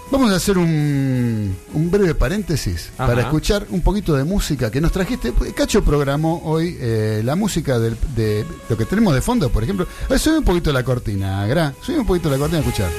Vamos 0.09 0.31
a 0.31 0.35
hacer 0.35 0.57
un, 0.57 1.55
un 1.73 1.91
breve 1.91 2.15
paréntesis 2.15 2.89
para 2.95 3.21
escuchar 3.21 3.67
un 3.71 3.81
poquito 3.81 4.15
de 4.15 4.23
música 4.23 4.71
que 4.71 4.79
nos 4.79 4.93
trajiste. 4.93 5.33
Pues, 5.33 5.51
Cacho 5.53 5.83
programó 5.83 6.41
hoy 6.45 6.77
eh, 6.79 7.21
la 7.25 7.35
música 7.35 7.77
del, 7.77 7.97
de 8.15 8.45
lo 8.69 8.77
que 8.77 8.85
tenemos 8.85 9.13
de 9.13 9.21
fondo, 9.21 9.49
por 9.49 9.63
ejemplo. 9.63 9.85
A 10.05 10.09
ver, 10.09 10.19
sube 10.19 10.37
un 10.37 10.45
poquito 10.45 10.71
la 10.71 10.83
cortina, 10.83 11.45
Gra. 11.45 11.73
Sube 11.81 11.99
un 11.99 12.05
poquito 12.05 12.29
la 12.29 12.37
cortina 12.37 12.59
a 12.59 12.61
escuchar. 12.61 12.89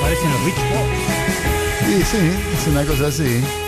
Parecen 0.00 0.30
los 0.30 0.44
Rich 0.44 0.54
Sí, 1.86 2.02
sí, 2.10 2.18
es 2.58 2.66
una 2.68 2.84
cosa 2.84 3.06
así. 3.06 3.61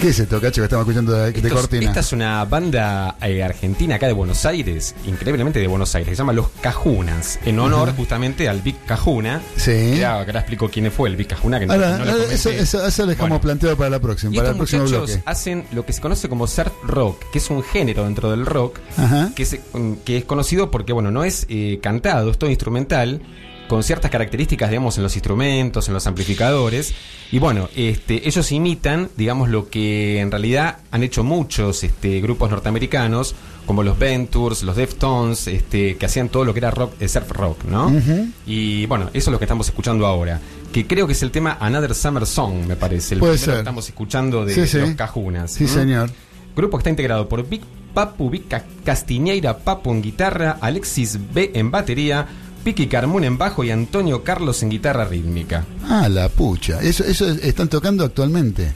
¿Qué 0.00 0.08
es 0.08 0.18
esto, 0.18 0.40
Cacho, 0.40 0.62
que 0.62 0.64
estamos 0.64 0.84
escuchando 0.88 1.12
de, 1.12 1.50
cortina? 1.50 1.84
Esta 1.88 2.00
es 2.00 2.12
una 2.14 2.42
banda 2.46 3.16
eh, 3.20 3.42
argentina 3.42 3.96
acá 3.96 4.06
de 4.06 4.14
Buenos 4.14 4.46
Aires, 4.46 4.94
increíblemente 5.06 5.58
de 5.58 5.66
Buenos 5.66 5.94
Aires, 5.94 6.16
se 6.16 6.16
llama 6.22 6.32
Los 6.32 6.48
Cajunas, 6.62 7.38
en 7.44 7.58
honor 7.58 7.92
justamente 7.94 8.48
al 8.48 8.62
Big 8.62 8.82
Cajuna. 8.86 9.42
Sí. 9.56 9.70
Que 9.96 10.06
ahora, 10.06 10.24
que 10.24 10.38
explico 10.38 10.70
quién 10.70 10.90
fue 10.90 11.10
el 11.10 11.16
Big 11.16 11.26
Cajuna, 11.28 11.60
que 11.60 11.66
no, 11.66 11.74
Ahora, 11.74 11.98
no 11.98 12.04
lo 12.06 12.12
ahora, 12.12 12.24
eso, 12.32 12.48
eso, 12.48 12.86
eso 12.86 13.02
lo 13.02 13.08
dejamos 13.08 13.28
Bueno. 13.28 13.40
planteado 13.42 13.76
para 13.76 13.90
la 13.90 14.00
próxima, 14.00 14.32
Y 14.32 14.36
para 14.36 14.48
el 14.48 14.54
estos 14.54 14.70
próximo 14.70 14.82
muchachos 14.84 15.06
bloque. 15.16 15.22
hacen 15.26 15.64
lo 15.72 15.84
que 15.84 15.92
se 15.92 16.00
conoce 16.00 16.28
como 16.30 16.46
surf 16.46 16.72
rock, 16.82 17.22
que 17.30 17.36
es 17.38 17.50
un 17.50 17.62
género 17.62 18.04
dentro 18.04 18.30
del 18.30 18.46
rock, 18.46 18.78
Ajá. 18.96 19.32
que, 19.36 19.44
se- 19.44 19.60
que 20.06 20.16
es 20.16 20.24
conocido 20.24 20.70
porque, 20.70 20.94
bueno, 20.94 21.10
no 21.10 21.24
es 21.24 21.44
eh, 21.50 21.78
cantado, 21.82 22.30
es 22.30 22.38
todo 22.38 22.48
instrumental, 22.48 23.20
con 23.70 23.82
ciertas 23.84 24.10
características, 24.10 24.68
digamos, 24.68 24.96
en 24.98 25.04
los 25.04 25.14
instrumentos, 25.14 25.86
en 25.88 25.94
los 25.94 26.06
amplificadores. 26.06 26.92
Y 27.32 27.38
bueno, 27.38 27.68
este, 27.76 28.26
ellos 28.28 28.50
imitan, 28.52 29.08
digamos, 29.16 29.48
lo 29.48 29.70
que 29.70 30.20
en 30.20 30.30
realidad 30.30 30.78
han 30.90 31.02
hecho 31.04 31.22
muchos 31.24 31.84
este, 31.84 32.20
grupos 32.20 32.50
norteamericanos, 32.50 33.34
como 33.66 33.84
los 33.84 33.96
Ventures, 33.98 34.64
los 34.64 34.74
Deftones, 34.74 35.46
este, 35.46 35.96
que 35.96 36.04
hacían 36.06 36.28
todo 36.28 36.44
lo 36.44 36.52
que 36.52 36.58
era 36.58 36.72
rock, 36.72 36.94
eh, 37.00 37.08
surf 37.08 37.30
rock, 37.30 37.62
¿no? 37.64 37.92
Y 38.44 38.86
bueno, 38.86 39.08
eso 39.14 39.30
es 39.30 39.32
lo 39.32 39.38
que 39.38 39.44
estamos 39.44 39.68
escuchando 39.68 40.04
ahora. 40.06 40.40
Que 40.72 40.86
creo 40.86 41.06
que 41.06 41.12
es 41.12 41.22
el 41.22 41.30
tema 41.30 41.56
Another 41.60 41.94
Summer 41.94 42.26
Song, 42.26 42.66
me 42.66 42.74
parece. 42.76 43.14
El 43.14 43.20
Puede 43.20 43.34
primero 43.34 43.44
ser. 43.46 43.54
que 43.54 43.58
estamos 43.60 43.88
escuchando 43.88 44.44
de 44.44 44.54
Sí, 44.54 44.66
sí. 44.66 44.78
los 44.78 44.90
Cajunas. 44.90 45.52
Sí, 45.52 45.64
¿Mm? 45.64 45.68
señor. 45.68 46.10
Grupo 46.56 46.76
que 46.76 46.80
está 46.82 46.90
integrado 46.90 47.28
por 47.28 47.48
Vic 47.48 47.62
Papu, 47.94 48.28
Vic 48.30 48.48
Ca- 48.48 48.64
Castiñeira 48.84 49.58
Papu 49.58 49.92
en 49.92 50.02
guitarra, 50.02 50.58
Alexis 50.60 51.18
B 51.32 51.52
en 51.54 51.70
batería, 51.70 52.26
Vicky 52.64 52.86
Carmón 52.88 53.24
en 53.24 53.38
bajo 53.38 53.64
y 53.64 53.70
Antonio 53.70 54.22
Carlos 54.22 54.62
en 54.62 54.70
guitarra 54.70 55.04
rítmica. 55.04 55.64
Ah, 55.88 56.08
la 56.08 56.28
pucha. 56.28 56.80
Eso, 56.82 57.04
eso 57.04 57.28
es- 57.28 57.42
están 57.44 57.68
tocando 57.68 58.04
actualmente. 58.04 58.72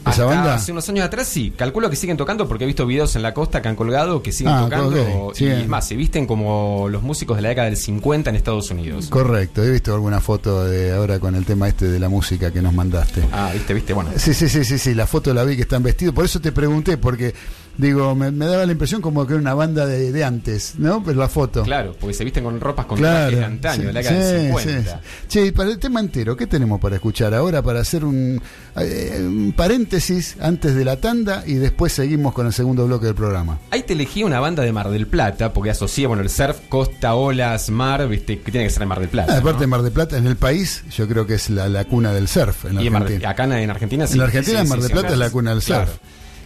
Esa 0.00 0.10
Hasta 0.10 0.24
banda. 0.24 0.54
Hace 0.54 0.72
unos 0.72 0.88
años 0.88 1.04
atrás 1.04 1.26
sí, 1.28 1.52
calculo 1.54 1.90
que 1.90 1.96
siguen 1.96 2.16
tocando 2.16 2.48
porque 2.48 2.64
he 2.64 2.66
visto 2.66 2.86
videos 2.86 3.14
en 3.16 3.22
la 3.22 3.34
costa 3.34 3.60
que 3.60 3.68
han 3.68 3.76
colgado 3.76 4.22
que 4.22 4.32
siguen 4.32 4.54
Ah, 4.54 4.60
tocando. 4.62 5.02
ok, 5.26 5.34
y 5.34 5.38
sí. 5.38 5.46
es 5.46 5.68
más, 5.68 5.86
se 5.86 5.96
visten 5.96 6.24
como 6.26 6.88
los 6.88 7.02
músicos 7.02 7.36
de 7.36 7.42
la 7.42 7.50
década 7.50 7.66
del 7.66 7.76
50 7.76 8.30
en 8.30 8.36
Estados 8.36 8.70
Unidos. 8.70 9.08
Correcto, 9.08 9.62
he 9.62 9.70
visto 9.70 9.92
alguna 9.92 10.20
foto 10.20 10.64
de 10.64 10.92
ahora 10.94 11.18
con 11.18 11.34
el 11.34 11.44
tema 11.44 11.68
este 11.68 11.88
de 11.88 11.98
la 12.00 12.08
música 12.08 12.50
que 12.52 12.62
nos 12.62 12.72
mandaste. 12.72 13.22
Ah, 13.32 13.50
viste, 13.52 13.74
viste, 13.74 13.92
bueno. 13.92 14.10
Sí, 14.16 14.32
sí, 14.32 14.48
sí, 14.48 14.64
sí, 14.64 14.78
sí, 14.78 14.94
la 14.94 15.06
foto 15.06 15.34
la 15.34 15.44
vi 15.44 15.56
que 15.56 15.62
están 15.62 15.82
vestidos. 15.82 16.14
Por 16.14 16.24
eso 16.24 16.40
te 16.40 16.52
pregunté, 16.52 16.96
porque 16.96 17.34
digo, 17.78 18.14
me, 18.14 18.30
me 18.30 18.44
daba 18.46 18.66
la 18.66 18.72
impresión 18.72 19.00
como 19.00 19.26
que 19.26 19.32
era 19.32 19.40
una 19.40 19.54
banda 19.54 19.86
de, 19.86 20.12
de 20.12 20.24
antes, 20.24 20.74
¿no? 20.78 21.02
Pero 21.02 21.18
la 21.18 21.28
foto. 21.28 21.62
Claro, 21.62 21.96
porque 21.98 22.12
se 22.14 22.24
visten 22.24 22.44
con 22.44 22.60
ropas 22.60 22.84
con 22.86 22.98
Claro, 22.98 23.36
de 23.36 23.44
antaño, 23.44 23.80
sí, 23.80 23.86
de 23.86 23.92
la 23.94 24.00
década 24.02 24.18
del 24.18 24.40
sí, 24.40 24.46
50. 24.58 24.90
sí. 25.00 25.26
Che, 25.28 25.52
para 25.52 25.70
el 25.70 25.78
tema 25.78 26.00
entero, 26.00 26.36
¿qué 26.36 26.46
tenemos 26.46 26.80
para 26.80 26.96
escuchar 26.96 27.32
ahora? 27.34 27.62
Para 27.62 27.80
hacer 27.80 28.04
un, 28.04 28.42
eh, 28.76 29.16
un 29.20 29.52
paréntesis 29.56 30.36
antes 30.40 30.74
de 30.74 30.84
la 30.84 30.96
tanda 30.96 31.44
y 31.46 31.54
después 31.54 31.92
seguimos 31.92 32.34
con 32.34 32.46
el 32.46 32.52
segundo 32.52 32.86
bloque 32.86 33.06
del 33.06 33.14
programa. 33.14 33.58
Ahí 33.70 33.82
te 33.84 33.92
elegí 33.94 34.22
una 34.24 34.40
banda 34.40 34.62
de 34.62 34.72
Mar 34.72 34.90
del 34.90 35.06
Plata, 35.06 35.52
porque 35.52 35.70
asocia, 35.70 36.08
bueno, 36.08 36.22
el 36.22 36.30
surf, 36.30 36.58
costa, 36.68 37.14
olas, 37.14 37.70
mar, 37.70 38.08
viste, 38.08 38.40
que 38.40 38.50
tiene 38.50 38.66
que 38.66 38.70
ser 38.72 38.82
en 38.82 38.88
Mar 38.88 39.00
del 39.00 39.08
Plata. 39.08 39.34
Ah, 39.34 39.38
aparte 39.38 39.54
¿no? 39.54 39.60
de 39.60 39.66
Mar 39.68 39.82
del 39.82 39.92
Plata, 39.92 40.18
en 40.18 40.26
el 40.26 40.36
país, 40.36 40.84
yo 40.96 41.06
creo 41.06 41.26
que 41.26 41.34
es 41.34 41.48
la, 41.50 41.68
la 41.68 41.84
cuna 41.84 42.12
del 42.12 42.26
surf 42.28 42.64
en 42.64 42.80
Y 42.80 42.90
Mar- 42.90 43.02
Argentina. 43.02 43.30
acá 43.30 43.44
en, 43.44 43.52
en 43.52 43.70
Argentina 43.70 44.06
sí. 44.06 44.14
En 44.14 44.22
Argentina, 44.22 44.64
Mar 44.64 44.80
del 44.80 44.90
Plata 44.90 45.08
es 45.12 45.18
la 45.18 45.30
cuna 45.30 45.50
del 45.54 45.62
claro. 45.62 45.92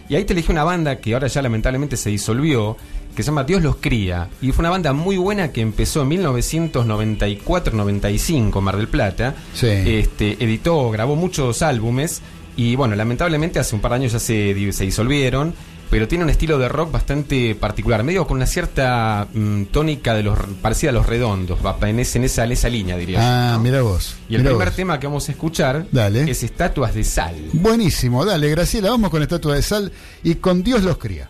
Y 0.09 0.15
ahí 0.15 0.25
te 0.25 0.33
elegí 0.33 0.51
una 0.51 0.63
banda 0.63 0.97
que 0.97 1.13
ahora 1.13 1.27
ya 1.27 1.39
lamentablemente 1.41 1.97
se 1.97 2.09
disolvió, 2.09 2.77
que 3.15 3.23
se 3.23 3.27
llama 3.27 3.43
Dios 3.43 3.61
los 3.61 3.75
cría. 3.77 4.29
Y 4.41 4.51
fue 4.51 4.63
una 4.63 4.69
banda 4.69 4.93
muy 4.93 5.17
buena 5.17 5.51
que 5.51 5.61
empezó 5.61 6.01
en 6.01 6.09
1994-95 6.11 8.57
en 8.57 8.63
Mar 8.63 8.77
del 8.77 8.87
Plata. 8.87 9.35
Sí. 9.53 9.67
Este, 9.67 10.43
editó, 10.43 10.89
grabó 10.91 11.15
muchos 11.15 11.61
álbumes. 11.61 12.21
Y 12.55 12.75
bueno, 12.75 12.95
lamentablemente 12.95 13.59
hace 13.59 13.75
un 13.75 13.81
par 13.81 13.91
de 13.91 13.97
años 13.97 14.13
ya 14.13 14.19
se, 14.19 14.71
se 14.71 14.83
disolvieron. 14.83 15.53
Pero 15.89 16.07
tiene 16.07 16.23
un 16.23 16.29
estilo 16.31 16.57
de 16.57 16.67
rock 16.69 16.91
bastante 16.91 17.53
particular, 17.55 18.03
medio 18.03 18.25
con 18.25 18.37
una 18.37 18.47
cierta 18.47 19.27
mm, 19.31 19.65
tónica 19.65 20.13
de 20.15 20.23
los 20.23 20.39
parecida 20.61 20.89
a 20.89 20.93
los 20.93 21.05
redondos, 21.05 21.59
va 21.63 21.77
en, 21.87 21.99
ese- 21.99 22.17
en 22.17 22.23
esa, 22.23 22.43
en 22.45 22.51
esa 22.51 22.67
línea, 22.69 22.97
diría 22.97 23.19
yo, 23.19 23.25
Ah, 23.25 23.51
¿no? 23.57 23.59
mira 23.63 23.81
vos. 23.83 24.15
Y 24.27 24.35
el 24.35 24.41
mirá 24.41 24.51
primer 24.51 24.69
vos. 24.69 24.75
tema 24.75 24.99
que 24.99 25.05
vamos 25.07 25.29
a 25.29 25.31
escuchar 25.33 25.85
Dale. 25.91 26.29
es 26.29 26.41
Estatuas 26.43 26.95
de 26.95 27.03
Sal. 27.03 27.35
Buenísimo, 27.53 28.25
dale, 28.25 28.49
Graciela, 28.49 28.89
vamos 28.89 29.11
con 29.11 29.21
Estatua 29.21 29.55
de 29.55 29.61
Sal 29.61 29.91
y 30.23 30.35
con 30.35 30.63
Dios 30.63 30.81
los 30.83 30.97
cría. 30.97 31.29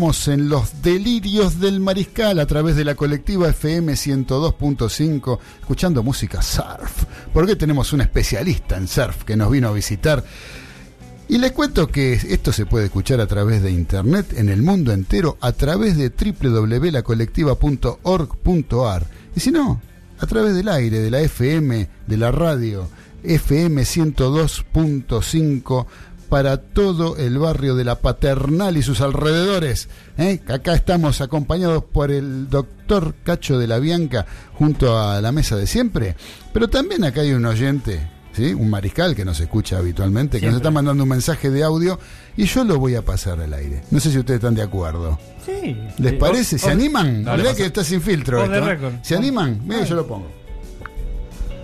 En 0.00 0.48
los 0.48 0.80
delirios 0.80 1.60
del 1.60 1.78
mariscal 1.78 2.38
a 2.38 2.46
través 2.46 2.74
de 2.74 2.86
la 2.86 2.94
colectiva 2.94 3.50
FM 3.50 3.92
102.5, 3.92 5.38
escuchando 5.60 6.02
música 6.02 6.40
surf, 6.40 7.04
porque 7.34 7.54
tenemos 7.54 7.92
un 7.92 8.00
especialista 8.00 8.78
en 8.78 8.88
surf 8.88 9.24
que 9.24 9.36
nos 9.36 9.50
vino 9.50 9.68
a 9.68 9.72
visitar. 9.72 10.24
Y 11.28 11.36
les 11.36 11.52
cuento 11.52 11.88
que 11.88 12.14
esto 12.14 12.50
se 12.50 12.64
puede 12.64 12.86
escuchar 12.86 13.20
a 13.20 13.26
través 13.26 13.62
de 13.62 13.72
internet 13.72 14.32
en 14.38 14.48
el 14.48 14.62
mundo 14.62 14.90
entero, 14.90 15.36
a 15.38 15.52
través 15.52 15.98
de 15.98 16.08
www.lacolectiva.org.ar. 16.08 19.06
Y 19.36 19.40
si 19.40 19.50
no, 19.50 19.82
a 20.18 20.26
través 20.26 20.54
del 20.54 20.68
aire, 20.68 21.00
de 21.00 21.10
la 21.10 21.20
FM, 21.20 21.90
de 22.06 22.16
la 22.16 22.32
radio, 22.32 22.88
FM 23.22 23.82
102.5 23.82 25.86
para 26.30 26.58
todo 26.58 27.16
el 27.16 27.38
barrio 27.38 27.74
de 27.74 27.84
la 27.84 27.96
Paternal 27.96 28.76
y 28.76 28.82
sus 28.82 29.00
alrededores. 29.02 29.88
¿eh? 30.16 30.40
Acá 30.48 30.74
estamos 30.74 31.20
acompañados 31.20 31.84
por 31.84 32.10
el 32.10 32.48
doctor 32.48 33.14
Cacho 33.24 33.58
de 33.58 33.66
la 33.66 33.78
Bianca 33.80 34.24
junto 34.54 34.98
a 34.98 35.20
la 35.20 35.32
mesa 35.32 35.56
de 35.56 35.66
siempre, 35.66 36.16
pero 36.54 36.68
también 36.68 37.02
acá 37.04 37.20
hay 37.22 37.32
un 37.32 37.44
oyente, 37.44 38.08
¿sí? 38.32 38.54
un 38.54 38.70
mariscal 38.70 39.14
que 39.16 39.24
nos 39.24 39.40
escucha 39.40 39.78
habitualmente, 39.78 40.38
que 40.40 40.46
nos 40.46 40.56
está 40.56 40.70
mandando 40.70 41.02
un 41.02 41.08
mensaje 41.08 41.50
de 41.50 41.64
audio 41.64 41.98
y 42.36 42.44
yo 42.44 42.62
lo 42.64 42.78
voy 42.78 42.94
a 42.94 43.02
pasar 43.04 43.40
al 43.40 43.52
aire. 43.52 43.82
No 43.90 43.98
sé 44.00 44.12
si 44.12 44.18
ustedes 44.18 44.38
están 44.38 44.54
de 44.54 44.62
acuerdo. 44.62 45.18
Sí. 45.44 45.76
¿Les 45.98 46.12
parece? 46.14 46.56
o- 46.56 46.58
¿Se 46.60 46.68
o- 46.68 46.70
animan? 46.70 47.24
Dale, 47.24 47.42
Mirá 47.42 47.54
que 47.56 47.66
está 47.66 47.82
sin 47.82 48.00
filtro. 48.00 48.42
Esto, 48.44 48.70
¿eh? 48.70 49.00
¿Se 49.02 49.16
animan? 49.16 49.60
Mira, 49.66 49.82
yo 49.84 49.96
lo 49.96 50.06
pongo. 50.06 50.30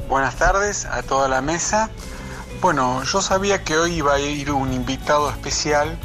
Buenas 0.09 0.37
tardes 0.37 0.85
a 0.87 1.03
toda 1.03 1.29
la 1.29 1.41
mesa. 1.41 1.89
Bueno, 2.61 3.03
yo 3.05 3.21
sabía 3.21 3.62
que 3.62 3.77
hoy 3.77 3.97
iba 3.97 4.14
a 4.14 4.19
ir 4.19 4.51
un 4.51 4.73
invitado 4.73 5.29
especial. 5.29 5.99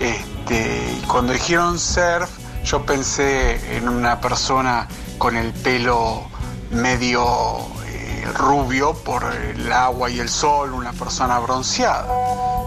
Este, 0.00 0.98
y 0.98 1.06
cuando 1.06 1.32
dijeron 1.32 1.78
surf, 1.78 2.30
yo 2.62 2.84
pensé 2.84 3.76
en 3.76 3.88
una 3.88 4.20
persona 4.20 4.86
con 5.16 5.36
el 5.36 5.52
pelo 5.52 6.24
medio 6.70 7.58
eh, 7.86 8.24
rubio 8.34 8.94
por 8.94 9.24
el 9.24 9.72
agua 9.72 10.10
y 10.10 10.20
el 10.20 10.28
sol, 10.28 10.74
una 10.74 10.92
persona 10.92 11.38
bronceada. 11.38 12.06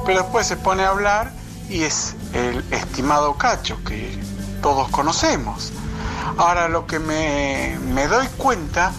Pero 0.06 0.24
después 0.24 0.48
se 0.48 0.58
pone 0.58 0.84
a 0.84 0.90
hablar 0.90 1.32
y 1.70 1.84
es 1.84 2.16
el 2.34 2.66
estimado 2.72 3.36
Cacho 3.36 3.84
que 3.84 4.18
todos 4.62 4.90
conocemos. 4.90 5.72
Ahora 6.38 6.68
lo 6.70 6.88
que 6.88 7.00
me, 7.00 7.78
me 7.94 8.08
doy 8.08 8.28
cuenta 8.38 8.92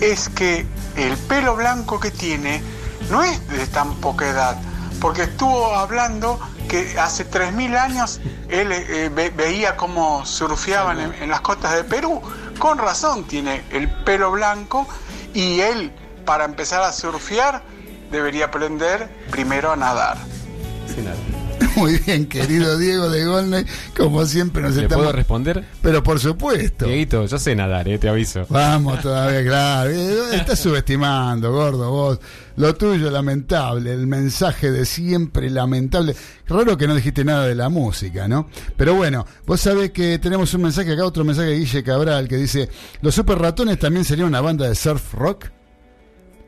es 0.00 0.30
que 0.30 0.66
el 0.96 1.16
pelo 1.18 1.56
blanco 1.56 2.00
que 2.00 2.10
tiene 2.10 2.79
no 3.10 3.22
es 3.22 3.46
de 3.48 3.66
tan 3.66 3.94
poca 3.96 4.28
edad, 4.28 4.56
porque 5.00 5.22
estuvo 5.22 5.74
hablando 5.74 6.38
que 6.68 6.98
hace 6.98 7.28
3.000 7.28 7.76
años 7.76 8.20
él 8.48 8.70
eh, 8.72 9.10
ve- 9.12 9.30
veía 9.30 9.76
cómo 9.76 10.24
surfeaban 10.24 11.00
en, 11.00 11.14
en 11.14 11.28
las 11.30 11.40
costas 11.40 11.74
de 11.74 11.84
Perú. 11.84 12.20
Con 12.58 12.78
razón 12.78 13.24
tiene 13.24 13.64
el 13.70 13.88
pelo 14.04 14.30
blanco 14.30 14.86
y 15.34 15.60
él, 15.60 15.92
para 16.24 16.44
empezar 16.44 16.82
a 16.82 16.92
surfear, 16.92 17.62
debería 18.10 18.46
aprender 18.46 19.08
primero 19.30 19.72
a 19.72 19.76
nadar. 19.76 20.18
Sí, 20.86 21.00
nada. 21.02 21.16
Muy 21.76 21.98
bien, 21.98 22.26
querido 22.26 22.76
Diego 22.78 23.08
de 23.08 23.24
Golney, 23.24 23.64
como 23.96 24.24
siempre 24.26 24.62
nos 24.62 24.74
¿Le 24.76 24.82
estamos... 24.82 25.04
puedo 25.04 25.16
responder? 25.16 25.64
Pero 25.82 26.02
por 26.02 26.18
supuesto. 26.18 26.86
Dieguito, 26.86 27.26
yo 27.26 27.38
sé 27.38 27.54
nadar, 27.54 27.88
eh, 27.88 27.98
te 27.98 28.08
aviso. 28.08 28.44
Vamos 28.48 29.00
todavía, 29.02 29.44
claro. 29.44 29.90
Eh, 29.90 30.36
Estás 30.36 30.58
subestimando, 30.60 31.52
gordo, 31.52 31.90
vos. 31.90 32.20
Lo 32.56 32.74
tuyo, 32.74 33.10
lamentable. 33.10 33.92
El 33.92 34.06
mensaje 34.06 34.70
de 34.70 34.84
siempre, 34.84 35.48
lamentable. 35.48 36.14
Raro 36.46 36.76
que 36.76 36.86
no 36.86 36.94
dijiste 36.94 37.24
nada 37.24 37.46
de 37.46 37.54
la 37.54 37.68
música, 37.68 38.28
¿no? 38.28 38.48
Pero 38.76 38.94
bueno, 38.94 39.24
vos 39.46 39.60
sabés 39.60 39.90
que 39.92 40.18
tenemos 40.18 40.52
un 40.54 40.62
mensaje 40.62 40.92
acá, 40.92 41.04
otro 41.04 41.24
mensaje 41.24 41.48
de 41.50 41.58
Guille 41.58 41.82
Cabral, 41.82 42.28
que 42.28 42.36
dice: 42.36 42.68
Los 43.00 43.14
Super 43.14 43.38
Ratones 43.38 43.78
también 43.78 44.04
serían 44.04 44.28
una 44.28 44.40
banda 44.40 44.68
de 44.68 44.74
surf 44.74 45.14
rock. 45.14 45.46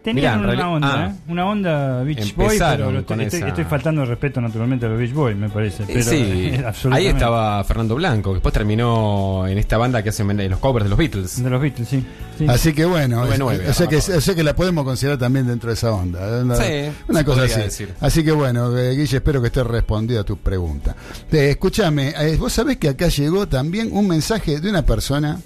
Tenían 0.03 0.41
Mirá, 0.41 0.53
una 0.55 0.71
onda, 0.71 1.05
ah. 1.05 1.09
¿eh? 1.11 1.15
Una 1.31 1.47
onda 1.47 2.03
Beach 2.03 2.35
Boy, 2.35 2.59
pero 2.59 2.91
lo 2.91 2.99
estoy, 3.01 3.23
esa- 3.25 3.47
estoy 3.49 3.65
faltando 3.65 4.01
de 4.01 4.09
respeto 4.09 4.41
naturalmente 4.41 4.87
a 4.87 4.89
los 4.89 4.99
Beach 4.99 5.13
Boy, 5.13 5.35
me 5.37 5.49
parece. 5.49 5.85
Eh, 5.85 5.87
Pero, 5.93 6.03
sí, 6.03 6.89
ahí 6.91 7.07
estaba 7.07 7.63
Fernando 7.63 7.95
Blanco, 7.95 8.31
que 8.31 8.35
después 8.35 8.53
terminó 8.53 9.47
en 9.47 9.59
esta 9.59 9.79
banda 9.79 10.03
que 10.03 10.09
hace 10.09 10.25
los 10.25 10.59
covers 10.59 10.85
de 10.85 10.91
los 10.91 10.99
Beatles. 10.99 11.43
De 11.43 11.49
los 11.49 11.61
Beatles, 11.63 11.89
sí. 11.89 12.05
sí. 12.37 12.47
Así 12.49 12.73
que 12.73 12.85
bueno, 12.85 13.25
es- 13.27 13.39
nueve, 13.39 13.65
o, 13.69 13.73
sea 13.73 13.87
que, 13.87 13.97
abajo. 13.97 14.13
o 14.17 14.21
sea 14.21 14.35
que 14.35 14.43
la 14.43 14.57
podemos 14.57 14.85
considerar 14.85 15.19
también 15.19 15.47
dentro 15.47 15.69
de 15.69 15.75
esa 15.75 15.93
onda. 15.93 16.19
¿eh? 16.21 16.43
Una, 16.43 16.57
Sí, 16.57 16.73
una 17.09 17.19
se 17.21 17.25
cosa 17.25 17.43
así. 17.45 17.61
decir. 17.61 17.95
Así 18.01 18.25
que 18.25 18.33
bueno, 18.33 18.77
eh, 18.77 18.97
Guille, 18.97 19.17
espero 19.19 19.41
que 19.41 19.47
esté 19.49 19.63
respondida 19.63 20.23
a 20.23 20.25
tu 20.25 20.37
pregunta. 20.37 20.97
Eh, 21.31 21.51
escúchame, 21.51 22.13
eh, 22.19 22.37
vos 22.39 22.53
sabés 22.53 22.77
que 22.79 22.89
acá 22.89 23.07
llegó 23.07 23.47
también 23.47 23.91
un 23.93 24.09
mensaje 24.09 24.61
de 24.61 24.69
una 24.69 24.83
persona 24.83 25.39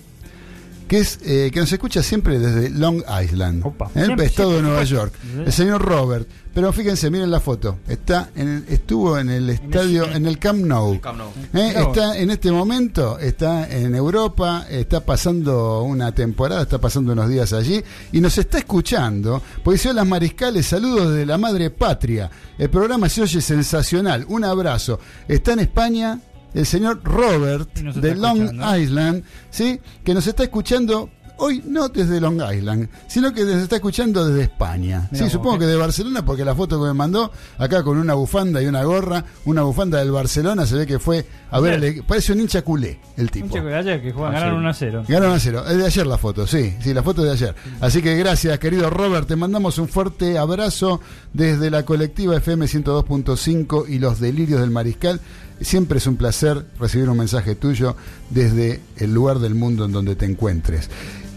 que 0.89 0.99
es 0.99 1.19
eh, 1.25 1.51
que 1.53 1.61
nos 1.61 1.73
escucha 1.73 2.03
siempre 2.03 2.39
desde 2.39 2.71
Long 2.71 3.03
Island, 3.25 3.65
Opa. 3.67 3.91
en 3.95 4.01
el 4.01 4.07
Siempre, 4.07 4.27
estado 4.27 4.53
de 4.53 4.63
Nueva 4.63 4.85
York. 4.85 5.13
El 5.45 5.53
señor 5.53 5.83
Robert. 5.83 6.29
Pero 6.55 6.73
fíjense, 6.73 7.11
miren 7.11 7.31
la 7.31 7.41
foto. 7.41 7.81
Está 7.87 8.31
en 8.35 8.49
el- 8.49 8.65
estuvo 8.73 9.19
en 9.19 9.29
el 9.29 9.51
estadio, 9.51 10.11
en 10.11 10.25
el 10.25 10.39
Camp 10.39 10.61
Nou. 10.65 10.99
Camp 11.03 11.19
Nou. 11.19 11.29
¿Eh? 11.53 11.75
Está 11.77 12.17
en 12.19 12.31
este 12.31 12.51
momento, 12.51 13.19
está 13.19 13.69
en 13.69 13.95
Europa, 13.95 14.65
está 14.71 15.05
pasando 15.05 15.83
una 15.83 16.13
temporada, 16.13 16.63
está 16.63 16.79
pasando 16.81 17.13
unos 17.13 17.29
días 17.29 17.53
allí 17.53 17.83
y 18.11 18.21
nos 18.23 18.39
está 18.39 18.57
escuchando. 18.57 19.43
Porque 19.63 19.77
dice, 19.79 19.93
las 19.93 20.07
mariscales, 20.07 20.65
saludos 20.65 21.13
de 21.15 21.27
la 21.27 21.37
madre 21.37 21.69
patria. 21.69 22.31
El 22.57 22.71
programa 22.71 23.11
se 23.11 23.21
oye 23.21 23.43
sensacional. 23.43 24.25
Un 24.29 24.45
abrazo. 24.45 24.99
Está 25.29 25.53
en 25.53 25.59
España 25.61 26.19
el 26.57 26.67
señor 26.67 27.01
Robert 27.05 27.73
de 27.75 28.15
Long 28.17 28.43
escuchando. 28.43 28.77
Island, 28.79 29.23
¿sí? 29.51 29.81
que 30.05 30.15
nos 30.15 30.27
está 30.27 30.43
escuchando. 30.45 31.11
Hoy 31.39 31.63
no 31.67 31.91
desde 31.91 32.19
Long 32.19 32.41
Island, 32.51 32.89
sino 33.09 33.31
que 33.35 33.45
nos 33.45 33.57
está 33.57 33.77
escuchando 33.77 34.27
desde 34.27 34.45
España. 34.45 35.07
Mirá 35.13 35.19
sí, 35.19 35.23
vos, 35.25 35.33
supongo 35.33 35.59
qué- 35.59 35.67
que 35.67 35.71
de 35.73 35.77
Barcelona, 35.77 36.25
porque 36.25 36.47
la 36.47 36.55
foto 36.55 36.81
que 36.81 36.87
me 36.89 36.95
mandó, 36.95 37.31
acá 37.59 37.83
con 37.83 37.99
una 37.99 38.15
bufanda 38.15 38.63
y 38.63 38.67
una 38.67 38.83
gorra, 38.85 39.23
una 39.45 39.61
bufanda 39.61 39.99
del 39.99 40.13
Barcelona, 40.13 40.65
se 40.65 40.77
ve 40.77 40.87
que 40.87 40.99
fue 40.99 41.27
a 41.51 41.61
ver, 41.61 42.03
parece 42.07 42.33
un 42.33 42.41
hincha 42.41 42.63
culé 42.63 42.99
el 43.19 43.25
Un 43.25 43.29
tipo. 43.29 43.47
chico 43.55 43.67
de 43.67 43.75
ayer 43.77 44.01
que 44.01 44.13
juegan, 44.13 44.31
Ayer. 44.33 44.41
ganaron 44.45 44.61
1 44.61 44.69
a 44.71 44.73
0. 44.73 45.05
Ganaron 45.07 45.35
a 45.35 45.39
cero. 45.39 45.65
Es 45.69 45.77
de 45.77 45.85
ayer 45.85 46.07
la 46.07 46.17
foto, 46.17 46.47
sí, 46.47 46.75
sí, 46.81 46.95
la 46.95 47.03
foto 47.03 47.23
de 47.23 47.33
ayer. 47.33 47.55
Así 47.83 48.01
que 48.01 48.17
gracias, 48.17 48.59
querido 48.59 48.89
Robert. 48.89 49.29
Te 49.29 49.37
mandamos 49.37 49.77
un 49.77 49.89
fuerte 49.89 50.39
abrazo 50.39 51.03
desde 51.35 51.71
la 51.71 51.85
colectiva 51.85 52.35
FM 52.39 52.65
102.5 52.67 53.85
y 53.89 53.99
los 53.99 54.21
delirios 54.21 54.61
del 54.63 54.71
mariscal. 54.71 55.21
Siempre 55.61 55.99
es 55.99 56.07
un 56.07 56.17
placer 56.17 56.67
recibir 56.79 57.09
un 57.09 57.17
mensaje 57.17 57.55
tuyo 57.55 57.97
desde 58.31 58.81
el 58.99 59.15
lugar 59.15 59.39
del 59.39 59.55
mundo 59.55 59.85
en 59.87 59.93
donde 59.93 60.15
te 60.17 60.27
encuentres. 60.27 60.91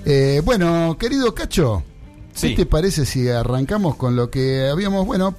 Eh, 0.06 0.42
bueno, 0.44 0.98
querido 1.00 1.34
Cacho, 1.34 1.84
¿qué 2.40 2.50
te 2.52 2.66
parece 2.66 3.06
si 3.06 3.30
arrancamos 3.30 3.96
con 3.96 4.16
lo 4.16 4.30
que 4.30 4.68
habíamos, 4.70 5.06
bueno, 5.06 5.36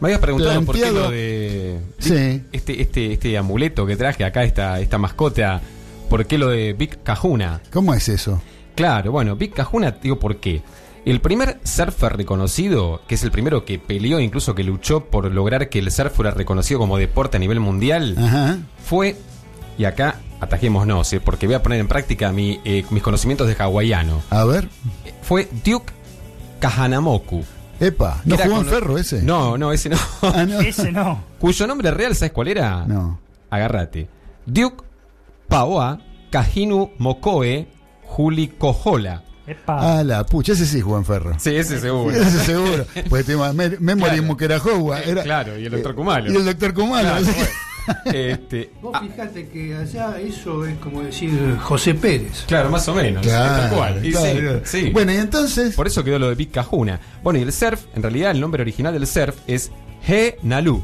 Me 0.00 0.08
habías 0.08 0.20
preguntado 0.20 0.62
por 0.62 0.74
qué 0.76 0.90
lo 0.90 1.10
de 1.10 1.80
Sí. 1.98 2.42
este, 2.52 2.82
este, 2.82 3.12
este 3.12 3.38
amuleto 3.38 3.86
que 3.86 3.96
traje 3.96 4.24
acá, 4.24 4.44
esta, 4.44 4.80
esta 4.80 4.98
mascota, 4.98 5.60
¿por 6.10 6.26
qué 6.26 6.36
lo 6.38 6.48
de 6.48 6.72
Big 6.72 7.02
Cajuna? 7.02 7.60
¿cómo 7.72 7.94
es 7.94 8.08
eso? 8.08 8.42
Claro, 8.74 9.12
bueno, 9.12 9.36
Big 9.36 9.52
Cajuna, 9.54 9.92
digo 10.02 10.18
por 10.18 10.36
qué. 10.38 10.62
El 11.04 11.20
primer 11.20 11.60
surfer 11.64 12.16
reconocido, 12.16 13.02
que 13.06 13.16
es 13.16 13.22
el 13.24 13.30
primero 13.30 13.64
que 13.66 13.78
peleó, 13.78 14.20
incluso 14.20 14.54
que 14.54 14.64
luchó 14.64 15.04
por 15.04 15.30
lograr 15.30 15.68
que 15.68 15.78
el 15.78 15.90
surf 15.90 16.14
fuera 16.14 16.30
reconocido 16.30 16.80
como 16.80 16.96
deporte 16.96 17.36
a 17.36 17.40
nivel 17.40 17.60
mundial, 17.60 18.14
Ajá. 18.18 18.58
fue, 18.82 19.16
y 19.76 19.84
acá 19.84 20.20
atajémonos, 20.40 21.12
eh, 21.12 21.20
porque 21.20 21.46
voy 21.46 21.56
a 21.56 21.62
poner 21.62 21.80
en 21.80 21.88
práctica 21.88 22.32
mi, 22.32 22.58
eh, 22.64 22.84
mis 22.90 23.02
conocimientos 23.02 23.46
de 23.48 23.54
hawaiano, 23.58 24.22
A 24.30 24.44
ver. 24.44 24.68
fue 25.22 25.46
Duke 25.64 25.92
Kahanamoku. 26.60 27.44
Epa, 27.80 28.22
¿no 28.24 28.38
jugó 28.38 28.60
en 28.60 28.66
ferro 28.66 28.96
ese? 28.98 29.20
No, 29.22 29.58
no, 29.58 29.72
ese 29.72 29.88
no. 29.90 29.96
Ah, 30.22 30.44
no. 30.46 30.60
Ese 30.60 30.90
no. 30.92 31.22
Cuyo 31.38 31.66
nombre 31.66 31.90
real, 31.90 32.14
¿sabes 32.14 32.32
cuál 32.32 32.48
era? 32.48 32.86
No. 32.86 33.18
Agárrate. 33.50 34.08
Duke 34.46 34.84
Paoa 35.48 35.98
Kahinu 36.30 36.92
Mokoe 36.98 37.66
Juli 38.04 38.48
Kohola. 38.48 39.22
Epa. 39.46 39.98
Ah, 39.98 40.02
la 40.04 40.24
pucha, 40.24 40.52
ese 40.52 40.64
sí 40.66 40.80
jugó 40.80 40.96
en 40.98 41.04
ferro. 41.04 41.36
Sí, 41.38 41.54
ese 41.54 41.78
seguro. 41.78 42.16
Ese 42.16 42.38
seguro. 42.44 42.86
Pues 43.10 43.26
tema 43.26 43.52
Me- 43.52 43.76
Memory 43.78 44.10
Claro. 44.12 44.22
Mukerahowa. 44.24 45.00
Eh, 45.00 45.10
Era, 45.10 45.22
claro, 45.22 45.58
y 45.58 45.66
el 45.66 45.72
doctor 45.72 45.94
Kumalo. 45.94 46.32
Y 46.32 46.36
el 46.36 46.44
doctor 46.44 46.72
Kumalo. 46.74 47.08
Claro. 47.08 47.26
Este, 48.06 48.70
Vos 48.82 48.92
ah, 48.94 49.02
fijate 49.02 49.46
que 49.48 49.76
allá 49.76 50.18
eso 50.18 50.64
es 50.64 50.78
como 50.78 51.02
decir 51.02 51.30
José 51.60 51.94
Pérez. 51.94 52.44
claro, 52.46 52.70
más 52.70 52.88
o 52.88 52.94
menos. 52.94 53.22
Claro, 53.22 53.60
tal 53.68 53.70
cual. 53.76 54.06
Y 54.06 54.10
claro, 54.12 54.26
sí, 54.26 54.38
claro. 54.40 54.60
sí. 54.64 54.90
Bueno, 54.90 55.12
y 55.12 55.16
entonces. 55.16 55.74
Por 55.74 55.86
eso 55.86 56.02
quedó 56.02 56.18
lo 56.18 56.28
de 56.30 56.34
Big 56.34 56.50
Kahuna. 56.50 56.98
Bueno, 57.22 57.38
y 57.38 57.42
el 57.42 57.52
surf, 57.52 57.82
en 57.94 58.02
realidad 58.02 58.30
el 58.30 58.40
nombre 58.40 58.62
original 58.62 58.94
del 58.94 59.06
surf 59.06 59.36
es 59.46 59.70
He 60.08 60.38
Nalu. 60.42 60.82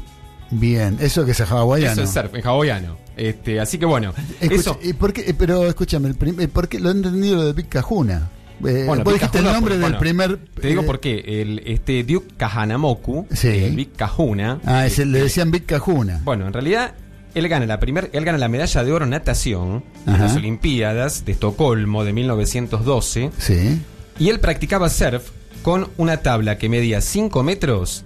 Bien, 0.51 0.97
eso 1.01 1.25
que 1.25 1.31
es 1.31 1.41
hawaiano. 1.41 1.93
Eso 1.93 2.03
es 2.03 2.09
surf, 2.11 2.35
en 2.35 2.45
hawaiano. 2.45 2.97
Este, 3.17 3.59
así 3.59 3.77
que 3.79 3.85
bueno, 3.85 4.13
Escucha, 4.39 4.61
eso. 4.61 4.79
¿y 4.83 4.93
por 4.93 5.11
qué- 5.13 5.21
eh, 5.29 5.33
pero 5.37 5.65
escúchame, 5.67 6.07
el 6.07 6.15
prim- 6.15 6.39
eh, 6.39 6.47
¿por 6.47 6.67
qué 6.67 6.79
lo 6.79 6.89
he 6.89 6.91
entendido 6.91 7.37
lo 7.37 7.45
de 7.45 7.53
Big 7.53 7.67
Cajuna? 7.69 8.29
Eh, 8.67 8.83
Bueno, 8.85 9.03
vos 9.03 9.13
dijiste 9.13 9.37
el 9.39 9.43
Kahuna, 9.45 9.53
nombre 9.53 9.73
por- 9.75 9.81
del 9.81 9.81
bueno, 9.81 9.99
primer. 9.99 10.37
Te 10.59 10.67
digo 10.67 10.81
eh, 10.81 10.85
por 10.85 10.99
qué. 10.99 11.23
El, 11.41 11.63
este 11.65 12.03
Duke 12.03 12.33
Kahanamoku, 12.37 13.27
Sí. 13.33 13.47
el 13.47 13.75
Big 13.75 13.93
Kahuna. 13.93 14.59
Ah, 14.65 14.85
ese, 14.85 15.05
le 15.05 15.17
este, 15.19 15.23
decían 15.23 15.51
Big 15.51 15.65
Cajuna. 15.65 16.21
Bueno, 16.23 16.47
en 16.47 16.53
realidad 16.53 16.93
Él 17.33 17.47
gana 17.47 17.65
la 17.65 17.79
primer, 17.79 18.09
él 18.11 18.25
gana 18.25 18.37
la 18.37 18.49
medalla 18.49 18.83
de 18.83 18.91
oro 18.91 19.05
en 19.05 19.11
natación 19.11 19.85
en 20.05 20.19
las 20.19 20.35
Olimpiadas 20.35 21.23
de 21.23 21.31
Estocolmo 21.31 22.03
de 22.03 22.11
1912 22.11 23.31
Sí. 23.37 23.79
y 24.19 24.27
él 24.29 24.41
practicaba 24.41 24.89
surf 24.89 25.29
con 25.61 25.87
una 25.95 26.17
tabla 26.17 26.57
que 26.57 26.67
medía 26.67 26.99
5 26.99 27.41
metros 27.43 28.03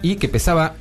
y 0.00 0.16
que 0.16 0.26
pesaba 0.28 0.74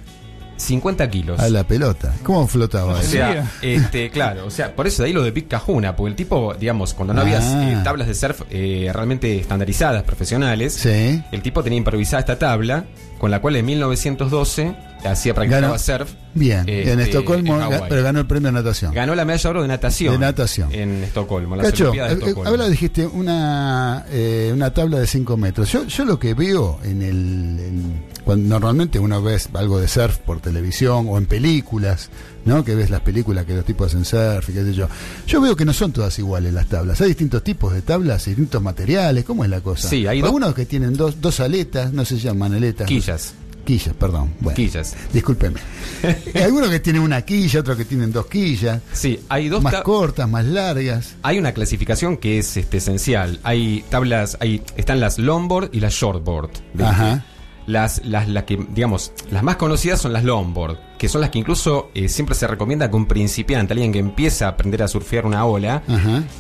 50 0.62 1.10
kilos. 1.10 1.40
A 1.40 1.50
la 1.50 1.64
pelota. 1.66 2.14
¿Cómo 2.24 2.48
flotaba 2.48 2.94
O 2.94 2.98
eso? 3.00 3.12
sea, 3.12 3.52
este, 3.62 4.10
claro, 4.10 4.46
o 4.46 4.52
sea, 4.52 4.76
por 4.76 4.88
eso 4.88 5.04
de 5.04 5.08
ahí 5.08 5.14
lo 5.14 5.24
de 5.24 5.32
Big 5.32 5.48
Cajuna, 5.48 5.96
porque 5.96 6.10
el 6.12 6.16
tipo, 6.16 6.54
digamos, 6.54 6.94
cuando 6.94 7.14
no 7.14 7.22
había 7.22 7.40
Ah. 7.42 7.72
eh, 7.72 7.78
tablas 7.84 8.08
de 8.08 8.14
surf 8.16 8.42
eh, 8.50 8.90
realmente 8.94 9.40
estandarizadas, 9.40 10.04
profesionales, 10.04 10.74
Sí. 10.74 11.22
el 11.32 11.42
tipo 11.42 11.64
tenía 11.64 11.78
improvisada 11.78 12.20
esta 12.22 12.38
tabla, 12.40 12.86
con 13.22 13.30
la 13.30 13.40
cual 13.40 13.56
en 13.56 13.66
1912 13.68 14.76
hacía 15.06 15.36
practicaba 15.36 15.62
Ganó. 15.68 15.78
surf. 15.78 16.12
Bien. 16.34 16.68
este, 16.68 16.92
en 16.92 17.00
Estocolmo, 17.02 17.54
en 17.54 17.60
ga- 17.62 17.64
Hawái. 17.72 17.90
pero 17.90 18.02
ganó 18.04 18.20
el 18.20 18.26
premio 18.26 18.48
de 18.48 18.54
natación. 18.54 18.94
Ganó 18.96 19.14
la 19.14 19.26
medalla 19.26 19.44
de 19.44 19.50
oro 19.50 19.62
de 19.62 19.68
natación. 19.68 20.14
De 20.14 20.20
natación. 20.20 20.74
En 20.74 21.04
Estocolmo, 21.04 21.56
Cacho, 21.58 21.92
de 21.92 22.00
eh, 22.00 22.02
eh, 22.04 22.14
Estocolmo. 22.14 22.50
ahora 22.50 22.68
dijiste 22.68 23.06
una, 23.06 24.06
eh, 24.10 24.50
una 24.54 24.74
tabla 24.74 24.98
de 25.00 25.06
5 25.06 25.38
metros. 25.38 25.72
Yo, 25.72 25.86
yo 25.86 26.04
lo 26.06 26.18
que 26.18 26.34
veo 26.34 26.80
en 26.84 27.02
el. 27.04 27.60
en- 27.60 28.12
cuando 28.26 28.50
normalmente 28.50 28.98
uno 29.00 29.22
ve 29.22 29.38
algo 29.54 29.80
de 29.80 29.88
surf 29.88 30.18
por 30.20 30.40
televisión 30.42 31.06
o 31.10 31.18
en 31.18 31.26
películas, 31.28 32.10
¿no? 32.46 32.64
Que 32.64 32.76
ves 32.76 32.90
las 32.90 33.02
películas 33.02 33.46
que 33.46 33.56
los 33.56 33.66
tipos 33.66 33.88
hacen 33.88 34.06
surf 34.06 34.46
qué 34.48 34.64
sé 34.64 34.74
yo. 34.74 34.88
Yo 35.28 35.42
veo 35.42 35.56
que 35.56 35.66
no 35.66 35.74
son 35.74 35.92
todas 35.92 36.18
iguales 36.20 36.54
las 36.54 36.68
tablas. 36.68 37.00
Hay 37.02 37.10
distintos 37.10 37.44
tipos 37.44 37.74
de 37.74 37.82
tablas, 37.82 38.26
distintos 38.26 38.62
materiales. 38.62 39.24
¿Cómo 39.26 39.44
es 39.44 39.50
la 39.50 39.62
cosa? 39.62 39.88
Sí, 39.90 40.08
hay 40.08 40.20
dos- 40.22 40.28
Algunos 40.28 40.54
que 40.56 40.66
tienen 40.66 40.94
dos, 40.94 41.22
dos 41.22 41.40
aletas, 41.40 41.94
no 41.94 42.06
se 42.06 42.18
llaman 42.18 42.54
aletas. 42.54 42.88
Quillas. 42.88 43.34
Quillas, 43.64 43.94
perdón. 43.94 44.34
Bueno, 44.40 44.56
Quillas. 44.56 44.96
Discúlpeme. 45.14 45.60
Hay 46.34 46.42
algunos 46.42 46.70
que 46.70 46.80
tienen 46.80 47.04
una 47.04 47.22
quilla, 47.22 47.60
otros 47.60 47.78
que 47.78 47.86
tienen 47.86 48.12
dos 48.12 48.26
quillas. 48.26 48.82
Sí, 48.92 49.20
hay 49.30 49.50
dos 49.50 49.62
Más 49.62 49.72
ta- 49.74 49.84
cortas, 49.84 50.28
más 50.28 50.46
largas. 50.46 51.14
Hay 51.22 51.38
una 51.38 51.52
clasificación 51.52 52.18
que 52.18 52.40
es 52.40 52.58
este, 52.58 52.78
esencial. 52.78 53.40
Hay 53.44 53.86
tablas, 53.92 54.36
hay, 54.40 54.64
están 54.78 55.00
las 55.00 55.20
longboard 55.20 55.70
y 55.74 55.80
las 55.80 55.94
shortboard. 55.94 56.50
Ajá. 56.84 57.24
Las, 57.68 58.04
las, 58.04 58.28
las 58.28 58.46
que, 58.46 58.58
digamos, 58.74 59.12
las 59.30 59.44
más 59.44 59.58
conocidas 59.58 60.02
son 60.02 60.12
las 60.14 60.24
longboard, 60.24 60.80
que 61.02 61.10
son 61.10 61.20
las 61.22 61.32
que 61.32 61.40
incluso 61.40 61.90
eh, 61.96 62.08
siempre 62.08 62.36
se 62.36 62.46
recomienda 62.46 62.88
que 62.88 62.96
un 62.96 63.08
principiante, 63.08 63.74
alguien 63.74 63.92
que 63.92 63.98
empieza 63.98 64.46
a 64.46 64.50
aprender 64.50 64.84
a 64.84 64.88
surfear 64.88 65.26
una 65.26 65.44
ola, 65.46 65.82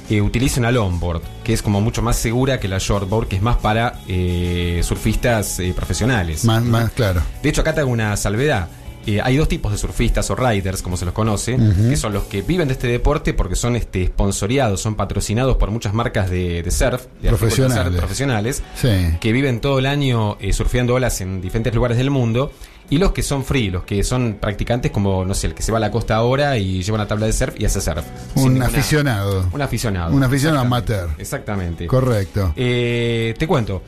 eh, 0.08 0.22
utilice 0.22 0.60
una 0.60 0.70
longboard, 0.72 1.24
que 1.44 1.52
es 1.54 1.64
como 1.64 1.82
mucho 1.82 2.04
más 2.04 2.16
segura 2.18 2.60
que 2.60 2.68
la 2.68 2.78
shortboard, 2.78 3.28
que 3.28 3.38
es 3.38 3.42
más 3.42 3.58
para 3.58 3.96
eh, 4.08 4.82
surfistas 4.84 5.60
eh, 5.60 5.74
profesionales. 5.76 6.46
Más, 6.46 6.62
más 6.64 6.92
claro. 6.92 7.24
De 7.42 7.50
hecho, 7.50 7.62
acá 7.62 7.74
te 7.74 7.80
hago 7.82 7.90
una 7.90 8.16
salvedad. 8.18 8.68
Eh, 9.08 9.20
hay 9.20 9.36
dos 9.36 9.48
tipos 9.48 9.72
de 9.72 9.80
surfistas 9.80 10.30
o 10.30 10.36
riders, 10.36 10.84
como 10.84 10.96
se 10.96 11.06
los 11.06 11.14
conoce, 11.16 11.58
que 11.90 11.98
son 11.98 12.14
los 12.14 12.26
que 12.26 12.44
viven 12.44 12.68
de 12.68 12.74
este 12.76 12.86
deporte 12.86 13.34
porque 13.34 13.56
son 13.56 13.76
este, 13.76 14.06
sponsoriados, 14.06 14.80
son 14.80 14.94
patrocinados 14.94 15.58
por 15.58 15.72
muchas 15.72 15.96
marcas 15.96 16.30
de, 16.30 16.62
de 16.62 16.70
surf, 16.70 17.08
de 17.20 17.30
Profesionales. 17.30 17.84
surf 17.86 17.98
profesionales, 17.98 18.64
Sí. 18.76 18.90
que 19.20 19.32
viven 19.32 19.60
todo 19.60 19.80
el 19.80 19.88
año 19.88 20.38
eh, 20.40 20.54
surfeando 20.54 20.94
olas 20.94 21.20
en 21.22 21.42
diferentes 21.42 21.74
lugares 21.74 21.98
del 21.98 22.12
mundo. 22.12 22.52
Y 22.92 22.98
los 23.00 23.12
que 23.14 23.24
son 23.24 23.44
free, 23.44 23.70
los 23.72 23.84
que 23.86 24.04
son 24.04 24.38
practicantes 24.40 24.92
como, 24.92 25.26
no 25.26 25.34
sé, 25.34 25.48
el 25.48 25.54
que 25.56 25.64
se 25.64 25.72
va 25.72 25.78
a 25.80 25.82
la 25.82 25.90
costa 25.90 26.16
ahora 26.16 26.58
y 26.58 26.84
lleva 26.84 26.96
una 26.96 27.08
tabla 27.08 27.26
de 27.26 27.34
surf 27.34 27.56
y 27.60 27.66
hace 27.66 27.82
surf. 27.82 28.04
Un 28.36 28.44
ninguna- 28.54 28.66
aficionado. 28.68 29.48
Un 29.54 29.62
aficionado. 29.62 30.14
Un 30.14 30.24
aficionado 30.24 30.62
Exactamente. 30.62 30.94
amateur. 30.94 31.20
Exactamente. 31.22 31.88
Correcto. 31.88 32.54
Eh, 32.56 33.34
te 33.40 33.48
cuento. 33.48 33.82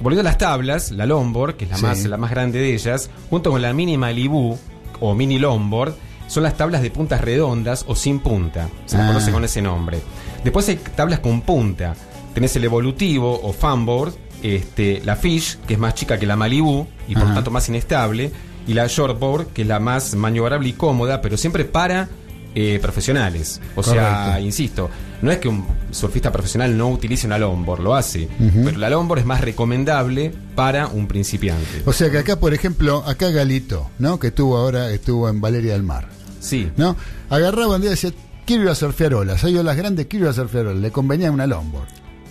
Volviendo 0.00 0.22
a 0.22 0.24
las 0.30 0.38
tablas, 0.38 0.90
la 0.92 1.06
longboard, 1.06 1.56
que 1.56 1.66
es 1.66 1.70
la, 1.72 1.76
Sí. 1.76 1.82
más, 1.84 2.04
la 2.04 2.16
más 2.16 2.30
grande 2.30 2.58
de 2.58 2.72
ellas, 2.74 3.10
junto 3.30 3.50
con 3.50 3.60
la 3.62 3.72
mini 3.72 3.96
Malibu 3.98 4.56
o 5.00 5.14
mini 5.14 5.38
longboard, 5.38 5.94
son 6.26 6.42
las 6.42 6.56
tablas 6.56 6.80
de 6.82 6.90
puntas 6.90 7.20
redondas 7.20 7.84
o 7.86 7.94
sin 7.94 8.20
punta. 8.20 8.68
Se 8.86 8.96
las 8.96 9.04
Ah. 9.04 9.08
conoce 9.08 9.30
con 9.30 9.44
ese 9.44 9.60
nombre. 9.60 9.98
Después 10.42 10.68
hay 10.68 10.76
tablas 10.96 11.18
con 11.20 11.42
punta. 11.42 11.94
Tenés 12.32 12.54
el 12.56 12.64
evolutivo 12.64 13.40
o 13.42 13.52
fanboard, 13.52 14.14
este, 14.42 15.00
la 15.04 15.16
fish, 15.16 15.58
que 15.66 15.74
es 15.74 15.80
más 15.80 15.94
chica 15.94 16.18
que 16.18 16.26
la 16.26 16.36
Malibu 16.36 16.86
y 17.08 17.14
por 17.14 17.24
Ajá. 17.24 17.34
tanto 17.34 17.50
más 17.50 17.68
inestable, 17.68 18.30
y 18.66 18.74
la 18.74 18.86
shortboard, 18.86 19.48
que 19.48 19.62
es 19.62 19.68
la 19.68 19.80
más 19.80 20.14
maniobrable 20.14 20.68
y 20.68 20.72
cómoda, 20.74 21.20
pero 21.20 21.36
siempre 21.36 21.64
para 21.64 22.08
eh, 22.54 22.78
profesionales. 22.82 23.60
O 23.76 23.82
sea, 23.82 24.40
insisto, 24.40 24.90
no 25.22 25.30
es 25.30 25.38
que 25.38 25.48
un 25.48 25.64
surfista 25.90 26.32
profesional 26.32 26.76
no 26.76 26.88
utilice 26.88 27.26
una 27.26 27.38
longboard, 27.38 27.80
lo 27.80 27.94
hace, 27.94 28.28
pero 28.64 28.78
la 28.78 28.90
longboard 28.90 29.20
es 29.20 29.26
más 29.26 29.40
recomendable 29.40 30.32
para 30.54 30.88
un 30.88 31.06
principiante. 31.06 31.82
O 31.86 31.92
sea 31.92 32.10
que 32.10 32.18
acá, 32.18 32.40
por 32.40 32.54
ejemplo, 32.54 33.04
acá 33.06 33.30
Galito, 33.30 33.88
¿no? 33.98 34.18
Que 34.18 34.28
estuvo 34.28 34.56
ahora, 34.56 34.90
estuvo 34.90 35.28
en 35.28 35.40
Valeria 35.40 35.72
del 35.72 35.82
Mar, 35.82 36.08
Sí, 36.40 36.70
¿no? 36.76 36.96
Agarraba 37.30 37.74
un 37.76 37.80
día 37.80 37.90
y 37.90 37.94
decía, 37.94 38.12
quiero 38.46 38.62
ir 38.64 38.68
a 38.70 38.74
surfear 38.74 39.14
olas, 39.14 39.44
hay 39.44 39.56
olas 39.56 39.76
grandes, 39.76 40.06
quiero 40.06 40.26
ir 40.26 40.30
a 40.30 40.34
surfear 40.34 40.66
olas. 40.66 40.82
Le 40.82 40.90
convenía 40.90 41.30
una 41.30 41.46
longboard. 41.46 41.88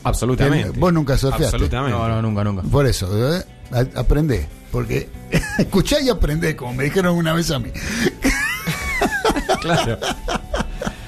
Absolutamente. 0.07 0.77
Vos 0.79 0.91
nunca 0.93 1.17
surfeaste. 1.17 1.45
Absolutamente. 1.45 1.97
No, 1.97 2.07
no, 2.07 2.21
nunca, 2.21 2.43
nunca. 2.43 2.61
Por 2.63 2.85
eso, 2.85 3.35
¿eh? 3.37 3.43
A- 3.71 3.99
aprendé. 3.99 4.47
Porque 4.71 5.09
escuchá 5.59 5.99
y 6.01 6.09
aprendé, 6.09 6.55
como 6.55 6.73
me 6.73 6.83
dijeron 6.85 7.15
una 7.15 7.33
vez 7.33 7.51
a 7.51 7.59
mí. 7.59 7.69
Claro. 9.61 9.97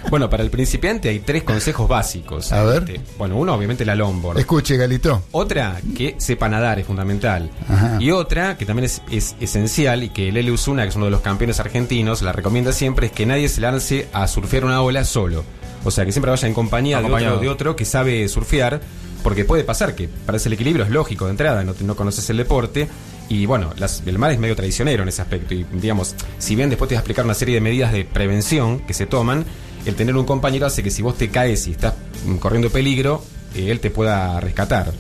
Bueno, 0.10 0.28
para 0.30 0.42
el 0.42 0.50
principiante 0.50 1.08
hay 1.10 1.20
tres 1.20 1.44
consejos 1.44 1.88
básicos. 1.88 2.52
A 2.52 2.64
ver. 2.64 2.84
Este, 2.90 3.02
Bueno, 3.18 3.38
uno, 3.38 3.54
obviamente, 3.54 3.86
la 3.86 3.94
longboard. 3.96 4.40
Escuche, 4.40 4.76
Galito. 4.76 5.22
Otra, 5.32 5.80
que 5.96 6.16
sepa 6.18 6.50
nadar 6.50 6.80
es 6.80 6.88
fundamental. 6.88 7.52
Ajá. 7.70 7.98
Y 8.00 8.10
otra, 8.10 8.58
que 8.58 8.66
también 8.66 8.86
es, 8.86 9.04
es 9.12 9.36
esencial 9.40 10.04
y 10.04 10.10
que 10.10 10.32
Lele 10.32 10.52
Usuna, 10.52 10.82
que 10.84 10.90
es 10.90 10.96
uno 10.96 11.06
de 11.06 11.12
los 11.12 11.22
campeones 11.22 11.60
argentinos, 11.60 12.24
la 12.24 12.32
recomienda 12.32 12.72
siempre, 12.72 13.08
es 13.08 13.12
que 13.12 13.28
nadie 13.28 13.48
se 13.50 13.62
lance 13.62 14.08
a 14.12 14.28
surfear 14.28 14.66
una 14.66 14.82
ola 14.82 15.06
solo. 15.06 15.44
O 15.84 15.92
sea, 15.92 16.06
que 16.06 16.12
siempre 16.12 16.30
vaya 16.32 16.48
en 16.48 16.54
compañía 16.54 16.98
de 16.98 17.04
otro, 17.30 17.42
de 17.42 17.50
otro 17.50 17.76
que 17.76 17.86
sabe 17.86 18.28
surfear, 18.28 18.82
porque 19.24 19.46
puede 19.46 19.64
pasar 19.64 19.96
que 19.96 20.08
parece 20.26 20.50
el 20.50 20.54
equilibrio 20.54 20.86
es 20.86 20.92
lógico 20.92 21.26
de 21.26 21.32
entrada, 21.32 21.64
no, 21.64 21.74
te- 21.74 21.84
no 21.84 21.96
conoces 21.96 22.30
el 22.30 22.38
deporte. 22.38 22.88
Y 23.30 23.46
bueno, 23.46 23.72
las- 23.78 24.02
el 24.06 24.18
mar 24.18 24.32
es 24.32 24.40
medio 24.40 24.56
traicionero 24.56 25.04
en 25.04 25.10
ese 25.10 25.22
aspecto. 25.22 25.54
Y 25.54 25.66
digamos, 25.74 26.16
si 26.40 26.56
bien 26.56 26.70
después 26.70 26.90
te 26.90 26.96
voy 26.96 26.98
a 26.98 27.02
explicar 27.02 27.26
una 27.26 27.34
serie 27.36 27.56
de 27.56 27.62
medidas 27.62 27.92
de 27.94 28.04
prevención 28.06 28.80
que 28.80 28.94
se 28.94 29.06
toman, 29.06 29.46
el 29.86 29.96
tener 29.96 30.16
un 30.18 30.26
compañero 30.26 30.66
hace 30.66 30.84
que 30.84 30.90
si 30.92 31.02
vos 31.02 31.18
te 31.18 31.30
caes 31.30 31.68
y 31.68 31.72
estás 31.72 31.94
corriendo 32.40 32.70
peligro, 32.70 33.24
eh, 33.56 33.70
él 33.72 33.80
te 33.80 33.90
pueda 33.92 34.40
rescatar. 34.40 34.92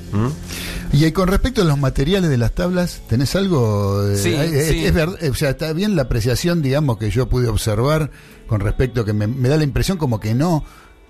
Y 0.91 1.05
eh, 1.05 1.13
con 1.13 1.27
respecto 1.27 1.61
a 1.61 1.65
los 1.65 1.77
materiales 1.77 2.29
de 2.29 2.37
las 2.37 2.51
tablas, 2.53 3.01
¿tenés 3.07 3.35
algo? 3.35 4.01
de- 4.03 4.17
Sí, 4.17 4.33
hay- 4.35 4.53
es, 4.55 4.67
sí. 4.69 4.85
es 4.85 4.93
verdad, 4.93 5.17
o 5.29 5.33
sea, 5.35 5.51
está 5.51 5.71
bien 5.73 5.95
la 5.95 6.03
apreciación, 6.03 6.61
digamos, 6.61 6.97
que 6.97 7.09
yo 7.11 7.29
pude 7.29 7.47
observar 7.47 8.09
con 8.49 8.59
respecto 8.59 9.05
que 9.05 9.13
me, 9.13 9.27
me 9.27 9.47
da 9.47 9.55
la 9.55 9.63
impresión 9.63 9.97
como 9.97 10.19
que 10.19 10.33
no, 10.35 10.65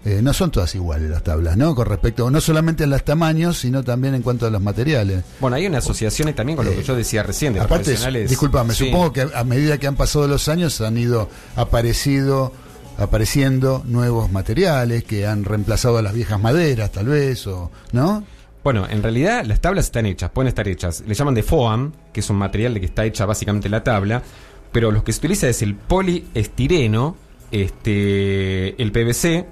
eh, 0.06 0.22
no 0.22 0.32
son 0.34 0.52
todas 0.52 0.76
iguales 0.76 1.10
las 1.10 1.24
tablas, 1.24 1.58
¿no? 1.58 1.74
Con 1.74 1.86
respecto, 1.88 2.30
no 2.30 2.40
solamente 2.42 2.84
a 2.84 2.88
los 2.88 3.04
tamaños, 3.04 3.58
sino 3.58 3.84
también 3.84 4.14
en 4.16 4.22
cuanto 4.22 4.46
a 4.46 4.50
los 4.50 4.62
materiales. 4.62 5.24
Bueno, 5.40 5.56
hay 5.56 5.66
una 5.66 5.80
asociación 5.80 6.32
también 6.34 6.56
con 6.58 6.66
lo 6.66 6.72
que 6.72 6.84
yo 6.84 6.96
decía 6.96 7.24
recién 7.24 7.54
de 7.54 7.60
Eh, 7.60 7.64
Aparte, 7.64 7.86
profesionales. 7.86 8.30
disculpame, 8.30 8.74
Sí. 8.74 8.86
supongo 8.86 9.12
que 9.14 9.28
a 9.34 9.44
medida 9.44 9.78
que 9.78 9.88
han 9.88 9.96
pasado 9.96 10.28
los 10.28 10.48
años 10.50 10.80
han 10.82 10.98
ido 10.98 11.30
aparecido, 11.56 12.54
apareciendo 12.98 13.82
nuevos 13.86 14.32
materiales 14.32 15.04
que 15.06 15.26
han 15.26 15.46
reemplazado 15.46 15.98
a 15.98 16.02
las 16.02 16.14
viejas 16.14 16.40
maderas, 16.40 16.92
tal 16.92 17.08
vez, 17.08 17.48
o 17.48 17.72
¿no? 17.94 18.24
Bueno, 18.64 18.86
en 18.90 19.02
realidad 19.02 19.46
las 19.46 19.62
tablas 19.62 19.86
están 19.86 20.06
hechas, 20.06 20.32
pueden 20.32 20.50
estar 20.50 20.68
hechas. 20.68 21.02
Le 21.08 21.14
llaman 21.16 21.34
de 21.34 21.44
foam, 21.44 21.94
que 22.12 22.20
es 22.20 22.30
un 22.30 22.36
material 22.36 22.74
de 22.74 22.82
que 22.82 22.88
está 22.88 23.06
hecha 23.06 23.26
básicamente 23.26 23.70
la 23.70 23.84
tabla, 23.86 24.22
pero 24.74 24.92
lo 24.92 25.02
que 25.04 25.14
se 25.14 25.20
utiliza 25.20 25.48
es 25.48 25.62
el 25.62 25.76
poliestireno, 25.76 27.16
este, 27.52 28.82
el 28.82 28.92
PVC 28.92 29.46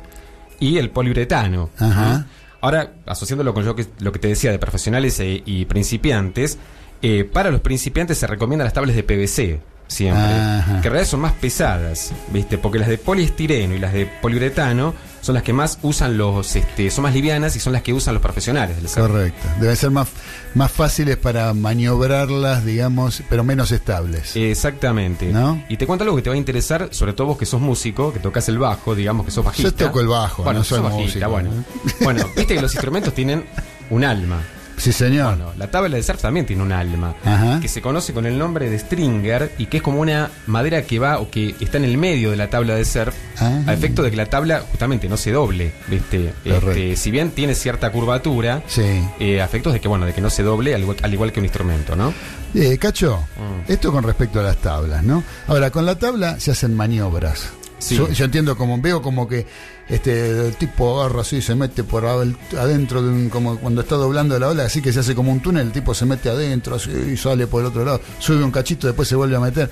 y 0.59 0.77
el 0.77 0.89
poliuretano. 0.89 1.69
Ajá. 1.77 2.27
Ahora, 2.61 2.93
asociándolo 3.05 3.53
con 3.53 3.65
lo 3.65 3.75
que, 3.75 3.85
lo 3.99 4.11
que 4.11 4.19
te 4.19 4.27
decía 4.27 4.51
de 4.51 4.59
profesionales 4.59 5.19
e- 5.19 5.43
y 5.45 5.65
principiantes, 5.65 6.57
eh, 7.01 7.23
para 7.23 7.51
los 7.51 7.61
principiantes 7.61 8.17
se 8.17 8.25
recomiendan 8.27 8.65
las 8.65 8.73
tablas 8.73 8.95
de 8.95 9.03
PVC 9.03 9.59
siempre, 9.87 10.21
Ajá. 10.21 10.81
que 10.81 10.87
en 10.87 10.93
realidad 10.93 11.05
son 11.07 11.21
más 11.21 11.33
pesadas, 11.33 12.11
¿viste? 12.33 12.57
Porque 12.57 12.79
las 12.79 12.89
de 12.89 12.97
poliestireno 12.97 13.73
y 13.75 13.79
las 13.79 13.93
de 13.93 14.05
poliuretano 14.21 14.93
son 15.27 15.33
las 15.33 15.43
que 15.43 15.51
más 15.51 15.77
usan 15.81 16.17
los, 16.17 16.55
este, 16.55 16.89
son 16.89 17.03
más 17.03 17.13
livianas 17.13 17.53
y 17.57 17.59
son 17.59 17.73
las 17.73 17.81
que 17.81 17.91
usan 17.91 18.13
los 18.13 18.23
profesionales 18.23 18.81
del. 18.81 18.89
Correcto. 18.89 19.45
Deben 19.59 19.75
ser 19.75 19.91
más, 19.91 20.07
más 20.55 20.71
fáciles 20.71 21.17
para 21.17 21.53
maniobrarlas, 21.53 22.63
digamos, 22.63 23.21
pero 23.29 23.43
menos 23.43 23.73
estables. 23.73 24.37
Exactamente. 24.37 25.25
¿No? 25.25 25.61
Y 25.67 25.75
te 25.75 25.85
cuento 25.85 26.05
algo 26.05 26.15
que 26.15 26.21
te 26.21 26.29
va 26.29 26.35
a 26.35 26.37
interesar, 26.37 26.87
sobre 26.91 27.11
todo 27.11 27.27
vos 27.27 27.37
que 27.37 27.45
sos 27.45 27.59
músico, 27.59 28.13
que 28.13 28.19
tocas 28.19 28.47
el 28.47 28.57
bajo, 28.57 28.95
digamos 28.95 29.25
que 29.25 29.31
sos 29.33 29.43
bajista. 29.43 29.69
Yo 29.69 29.75
toco 29.87 29.99
el 29.99 30.07
bajo, 30.07 30.43
bueno, 30.43 30.59
no 30.59 30.63
soy 30.63 30.79
bajista, 30.79 31.27
músico, 31.27 31.29
bueno. 31.29 31.49
¿no? 31.51 32.05
bueno, 32.05 32.25
viste 32.33 32.55
que 32.55 32.61
los 32.61 32.73
instrumentos 32.73 33.13
tienen 33.13 33.43
un 33.89 34.05
alma. 34.05 34.41
Sí, 34.77 34.93
señor. 34.93 35.35
Bueno, 35.37 35.53
la 35.57 35.71
tabla 35.71 35.95
de 35.97 36.03
surf 36.03 36.21
también 36.21 36.45
tiene 36.45 36.61
un 36.61 36.71
alma, 36.71 37.15
Ajá. 37.25 37.59
que 37.59 37.67
se 37.67 37.81
conoce 37.81 38.13
con 38.13 38.27
el 38.27 38.37
nombre 38.37 38.69
de 38.69 38.77
stringer 38.77 39.51
y 39.57 39.65
que 39.65 39.77
es 39.77 39.83
como 39.83 39.99
una 39.99 40.29
madera 40.45 40.83
que 40.83 40.99
va 40.99 41.19
o 41.19 41.31
que 41.31 41.55
está 41.59 41.77
en 41.77 41.83
el 41.85 41.97
medio 41.97 42.29
de 42.29 42.37
la 42.37 42.49
tabla 42.49 42.75
de 42.75 42.85
surf, 42.85 43.15
Ah. 43.39 43.61
a 43.65 43.73
efecto 43.73 44.03
de 44.03 44.11
que 44.11 44.17
la 44.17 44.27
tabla 44.27 44.63
justamente 44.71 45.09
no 45.09 45.17
se 45.17 45.31
doble, 45.31 45.71
¿viste? 45.87 46.31
Este, 46.45 46.95
si 46.95 47.09
bien 47.11 47.31
tiene 47.31 47.55
cierta 47.55 47.91
curvatura, 47.91 48.61
Sí. 48.67 48.83
eh, 49.19 49.41
a 49.41 49.45
efectos 49.45 49.73
de 49.73 49.79
que 49.79 49.87
bueno, 49.87 50.05
de 50.05 50.13
que 50.13 50.21
no 50.21 50.29
se 50.29 50.43
doble 50.43 50.75
al 50.75 50.81
igual, 50.81 50.97
al 51.01 51.13
igual 51.13 51.31
que 51.31 51.39
un 51.39 51.45
instrumento, 51.45 51.95
¿no? 51.95 52.13
Eh, 52.53 52.77
Cacho, 52.77 53.17
Mm. 53.35 53.71
esto 53.71 53.91
con 53.91 54.03
respecto 54.03 54.39
a 54.39 54.43
las 54.43 54.57
tablas, 54.57 55.03
¿no? 55.03 55.23
Ahora, 55.47 55.71
con 55.71 55.85
la 55.87 55.97
tabla 55.97 56.39
se 56.39 56.51
hacen 56.51 56.75
maniobras. 56.75 57.49
Sí. 57.79 57.95
Yo, 57.95 58.09
yo 58.11 58.25
entiendo 58.25 58.55
como, 58.57 58.79
veo 58.79 59.01
como 59.03 59.27
que 59.27 59.45
este 59.89 60.47
el 60.47 60.55
tipo 60.55 60.99
agarra 61.01 61.21
así, 61.21 61.41
se 61.41 61.55
mete 61.55 61.83
por 61.83 62.05
adentro 62.05 63.01
de 63.01 63.09
un, 63.09 63.29
como 63.29 63.57
cuando 63.57 63.81
está 63.81 63.95
doblando 63.95 64.37
la 64.39 64.49
ola, 64.49 64.63
así 64.65 64.81
que 64.81 64.91
se 64.91 64.99
hace 64.99 65.15
como 65.15 65.31
un 65.31 65.39
túnel, 65.41 65.67
el 65.67 65.71
tipo 65.71 65.93
se 65.93 66.05
mete 66.05 66.29
adentro 66.29 66.75
así 66.75 66.91
y 66.91 67.17
sale 67.17 67.47
por 67.47 67.61
el 67.61 67.67
otro 67.67 67.85
lado, 67.85 68.01
sube 68.19 68.43
un 68.43 68.51
cachito, 68.51 68.87
después 68.87 69.07
se 69.07 69.15
vuelve 69.15 69.35
a 69.35 69.39
meter. 69.39 69.69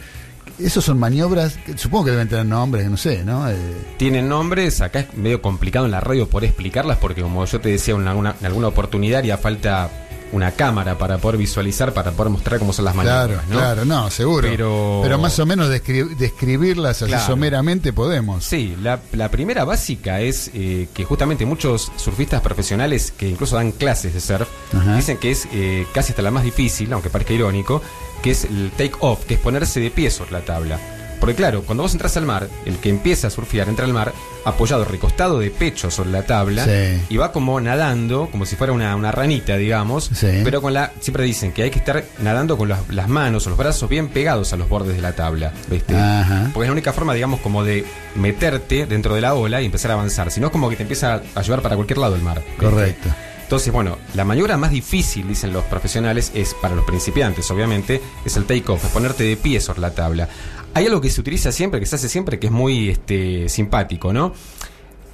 Esos 0.60 0.86
son 0.86 1.00
maniobras, 1.00 1.58
que 1.66 1.78
supongo 1.78 2.06
que 2.06 2.12
deben 2.12 2.30
tener 2.30 2.46
nombres, 2.46 2.90
no 2.90 2.96
sé, 2.96 3.26
¿no? 3.26 3.50
Eh, 3.50 3.56
Tienen 3.98 4.30
nombres, 4.30 4.80
acá 4.80 5.02
es 5.02 5.14
medio 5.18 5.42
complicado 5.42 5.86
en 5.86 5.92
la 5.92 6.00
radio 6.00 6.30
poder 6.30 6.50
explicarlas 6.50 6.98
porque 7.00 7.22
como 7.22 7.44
yo 7.46 7.60
te 7.60 7.70
decía 7.70 7.96
en 7.96 8.08
alguna, 8.08 8.36
en 8.40 8.46
alguna 8.46 8.68
oportunidad 8.70 9.24
ya 9.24 9.38
falta 9.38 9.90
una 10.36 10.52
cámara 10.52 10.98
para 10.98 11.18
poder 11.18 11.38
visualizar, 11.38 11.94
para 11.94 12.12
poder 12.12 12.32
mostrar 12.32 12.60
cómo 12.60 12.74
son 12.74 12.86
las 12.86 12.94
claro, 12.94 13.10
maniobras, 13.36 13.48
¿no? 13.48 13.56
claro, 13.56 13.86
no, 13.86 14.10
seguro. 14.12 14.48
Pero- 14.50 15.18
más 15.20 15.40
o 15.40 15.46
menos 15.46 15.70
descri- 15.70 16.16
describirlas 16.18 17.02
así 17.02 17.12
Claro. 17.12 17.26
someramente 17.26 17.94
podemos. 17.94 18.44
Sí, 18.44 18.76
la, 18.82 19.00
la 19.14 19.32
primera 19.32 19.64
básica 19.64 20.20
es 20.22 20.52
eh, 20.54 20.88
que 20.94 21.04
justamente 21.06 21.46
muchos 21.46 21.92
surfistas 21.96 22.42
profesionales 22.42 23.12
que 23.18 23.30
incluso 23.30 23.56
dan 23.56 23.72
clases 23.72 24.14
de 24.14 24.20
surf 24.20 24.48
Ajá. 24.74 24.96
dicen 24.98 25.18
que 25.18 25.32
es 25.32 25.48
eh, 25.54 25.88
casi 25.94 26.12
hasta 26.12 26.22
la 26.22 26.32
más 26.32 26.44
difícil, 26.44 26.92
aunque 26.94 27.10
parezca 27.10 27.34
irónico, 27.34 27.82
que 28.22 28.32
es 28.32 28.44
el 28.46 28.72
take 28.78 28.94
off, 29.00 29.24
que 29.26 29.36
es 29.36 29.40
ponerse 29.40 29.80
de 29.80 29.90
pie 29.90 30.12
sobre 30.12 30.32
la 30.34 30.42
tabla. 30.42 30.80
Porque 31.20 31.36
claro, 31.36 31.64
cuando 31.64 31.84
vos 31.84 31.94
entras 31.94 32.16
al 32.18 32.26
mar, 32.26 32.48
el 32.66 32.78
que 32.78 32.90
empieza 32.90 33.28
a 33.28 33.30
surfear 33.30 33.68
entra 33.70 33.86
al 33.86 33.94
mar 33.94 34.14
apoyado, 34.46 34.86
recostado 34.86 35.40
de 35.40 35.50
pecho 35.50 35.90
sobre 35.90 36.12
la 36.12 36.24
tabla 36.24 36.66
Sí. 36.66 37.02
y 37.10 37.18
va 37.18 37.32
como 37.32 37.60
nadando, 37.60 38.28
como 38.32 38.46
si 38.46 38.56
fuera 38.56 38.74
una, 38.74 38.96
una 38.96 39.12
ranita, 39.12 39.58
digamos, 39.58 40.10
Sí. 40.14 40.42
pero 40.44 40.62
con 40.62 40.74
la 40.74 40.92
siempre 41.00 41.24
dicen 41.24 41.52
que 41.52 41.64
hay 41.64 41.72
que 41.72 41.80
estar 41.80 42.04
nadando 42.20 42.58
con 42.58 42.70
las, 42.70 42.80
las 42.90 43.08
manos 43.10 43.48
o 43.48 43.50
los 43.50 43.58
brazos 43.58 43.90
bien 43.90 44.10
pegados 44.10 44.54
a 44.54 44.58
los 44.58 44.70
bordes 44.70 44.96
de 44.96 45.02
la 45.02 45.14
tabla, 45.14 45.52
¿viste? 45.70 45.96
Ajá. 45.96 46.52
Porque 46.54 46.66
es 46.66 46.70
la 46.70 46.74
única 46.74 46.94
forma, 46.94 47.14
digamos, 47.14 47.40
como 47.40 47.64
de 47.64 47.86
meterte 48.16 48.86
dentro 48.86 49.16
de 49.16 49.22
la 49.22 49.34
ola 49.34 49.62
y 49.62 49.66
empezar 49.66 49.92
a 49.92 49.96
avanzar. 49.96 50.32
Si 50.32 50.40
no, 50.40 50.48
es 50.48 50.52
como 50.52 50.70
que 50.70 50.76
te 50.76 50.84
empieza 50.84 51.22
a 51.34 51.42
llevar 51.42 51.62
para 51.62 51.76
cualquier 51.76 51.98
lado 51.98 52.16
el 52.16 52.22
mar. 52.22 52.42
¿viste? 52.46 52.58
Correcto. 52.66 53.10
Entonces, 53.44 53.72
bueno, 53.72 53.98
la 54.16 54.26
maniobra 54.26 54.58
más 54.58 54.72
difícil, 54.72 55.28
dicen 55.28 55.54
los 55.54 55.64
profesionales, 55.66 56.32
es 56.34 56.56
para 56.56 56.74
los 56.76 56.84
principiantes, 56.84 57.50
obviamente, 57.52 58.02
es 58.26 58.38
el 58.38 58.46
take-off, 58.46 58.84
es 58.84 58.90
ponerte 58.92 59.24
de 59.24 59.38
pie 59.38 59.62
sobre 59.62 59.82
la 59.82 59.92
tabla. 59.92 60.28
Hay 60.76 60.86
algo 60.86 61.02
que 61.02 61.10
se 61.10 61.20
utiliza 61.20 61.52
siempre, 61.52 61.80
que 61.80 61.88
se 61.88 61.96
hace 61.96 62.08
siempre, 62.08 62.38
que 62.38 62.48
es 62.48 62.54
muy 62.54 62.90
este, 62.90 63.50
simpático, 63.50 64.14
¿no? 64.14 64.34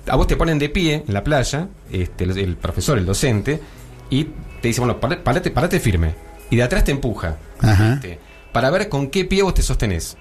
A 0.07 0.17
vos 0.17 0.27
te 0.27 0.35
ponen 0.35 0.59
de 0.59 0.67
pie 0.67 1.05
en 1.07 1.13
la 1.13 1.23
playa, 1.23 1.69
este, 1.89 2.25
el, 2.25 2.37
el 2.37 2.57
profesor, 2.57 2.97
el 2.97 3.05
docente, 3.05 3.61
y 4.09 4.25
te 4.61 4.67
dice, 4.67 4.81
bueno, 4.81 4.99
parate, 4.99 5.51
parate, 5.51 5.79
firme. 5.79 6.15
Y 6.49 6.57
de 6.57 6.63
atrás 6.63 6.83
te 6.83 6.91
empuja. 6.91 7.37
Ajá. 7.59 7.91
¿viste? 7.91 8.19
Para 8.51 8.69
ver 8.69 8.89
con 8.89 9.07
qué 9.07 9.23
pie 9.23 9.43
vos 9.43 9.53
te 9.53 9.61
sostenés. 9.61 10.17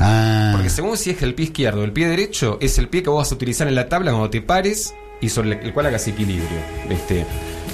Ah. 0.00 0.52
Porque 0.52 0.70
según 0.70 0.96
si 0.96 1.10
es 1.10 1.22
el 1.22 1.34
pie 1.34 1.46
izquierdo 1.46 1.82
o 1.82 1.84
el 1.84 1.92
pie 1.92 2.08
derecho, 2.08 2.58
es 2.60 2.78
el 2.78 2.88
pie 2.88 3.02
que 3.02 3.10
vos 3.10 3.18
vas 3.18 3.32
a 3.32 3.34
utilizar 3.34 3.68
en 3.68 3.74
la 3.74 3.88
tabla 3.88 4.10
cuando 4.10 4.30
te 4.30 4.40
pares 4.40 4.94
y 5.20 5.28
sobre 5.28 5.62
el 5.62 5.72
cual 5.72 5.86
hagas 5.86 6.06
equilibrio. 6.08 6.58
¿viste? 6.88 7.24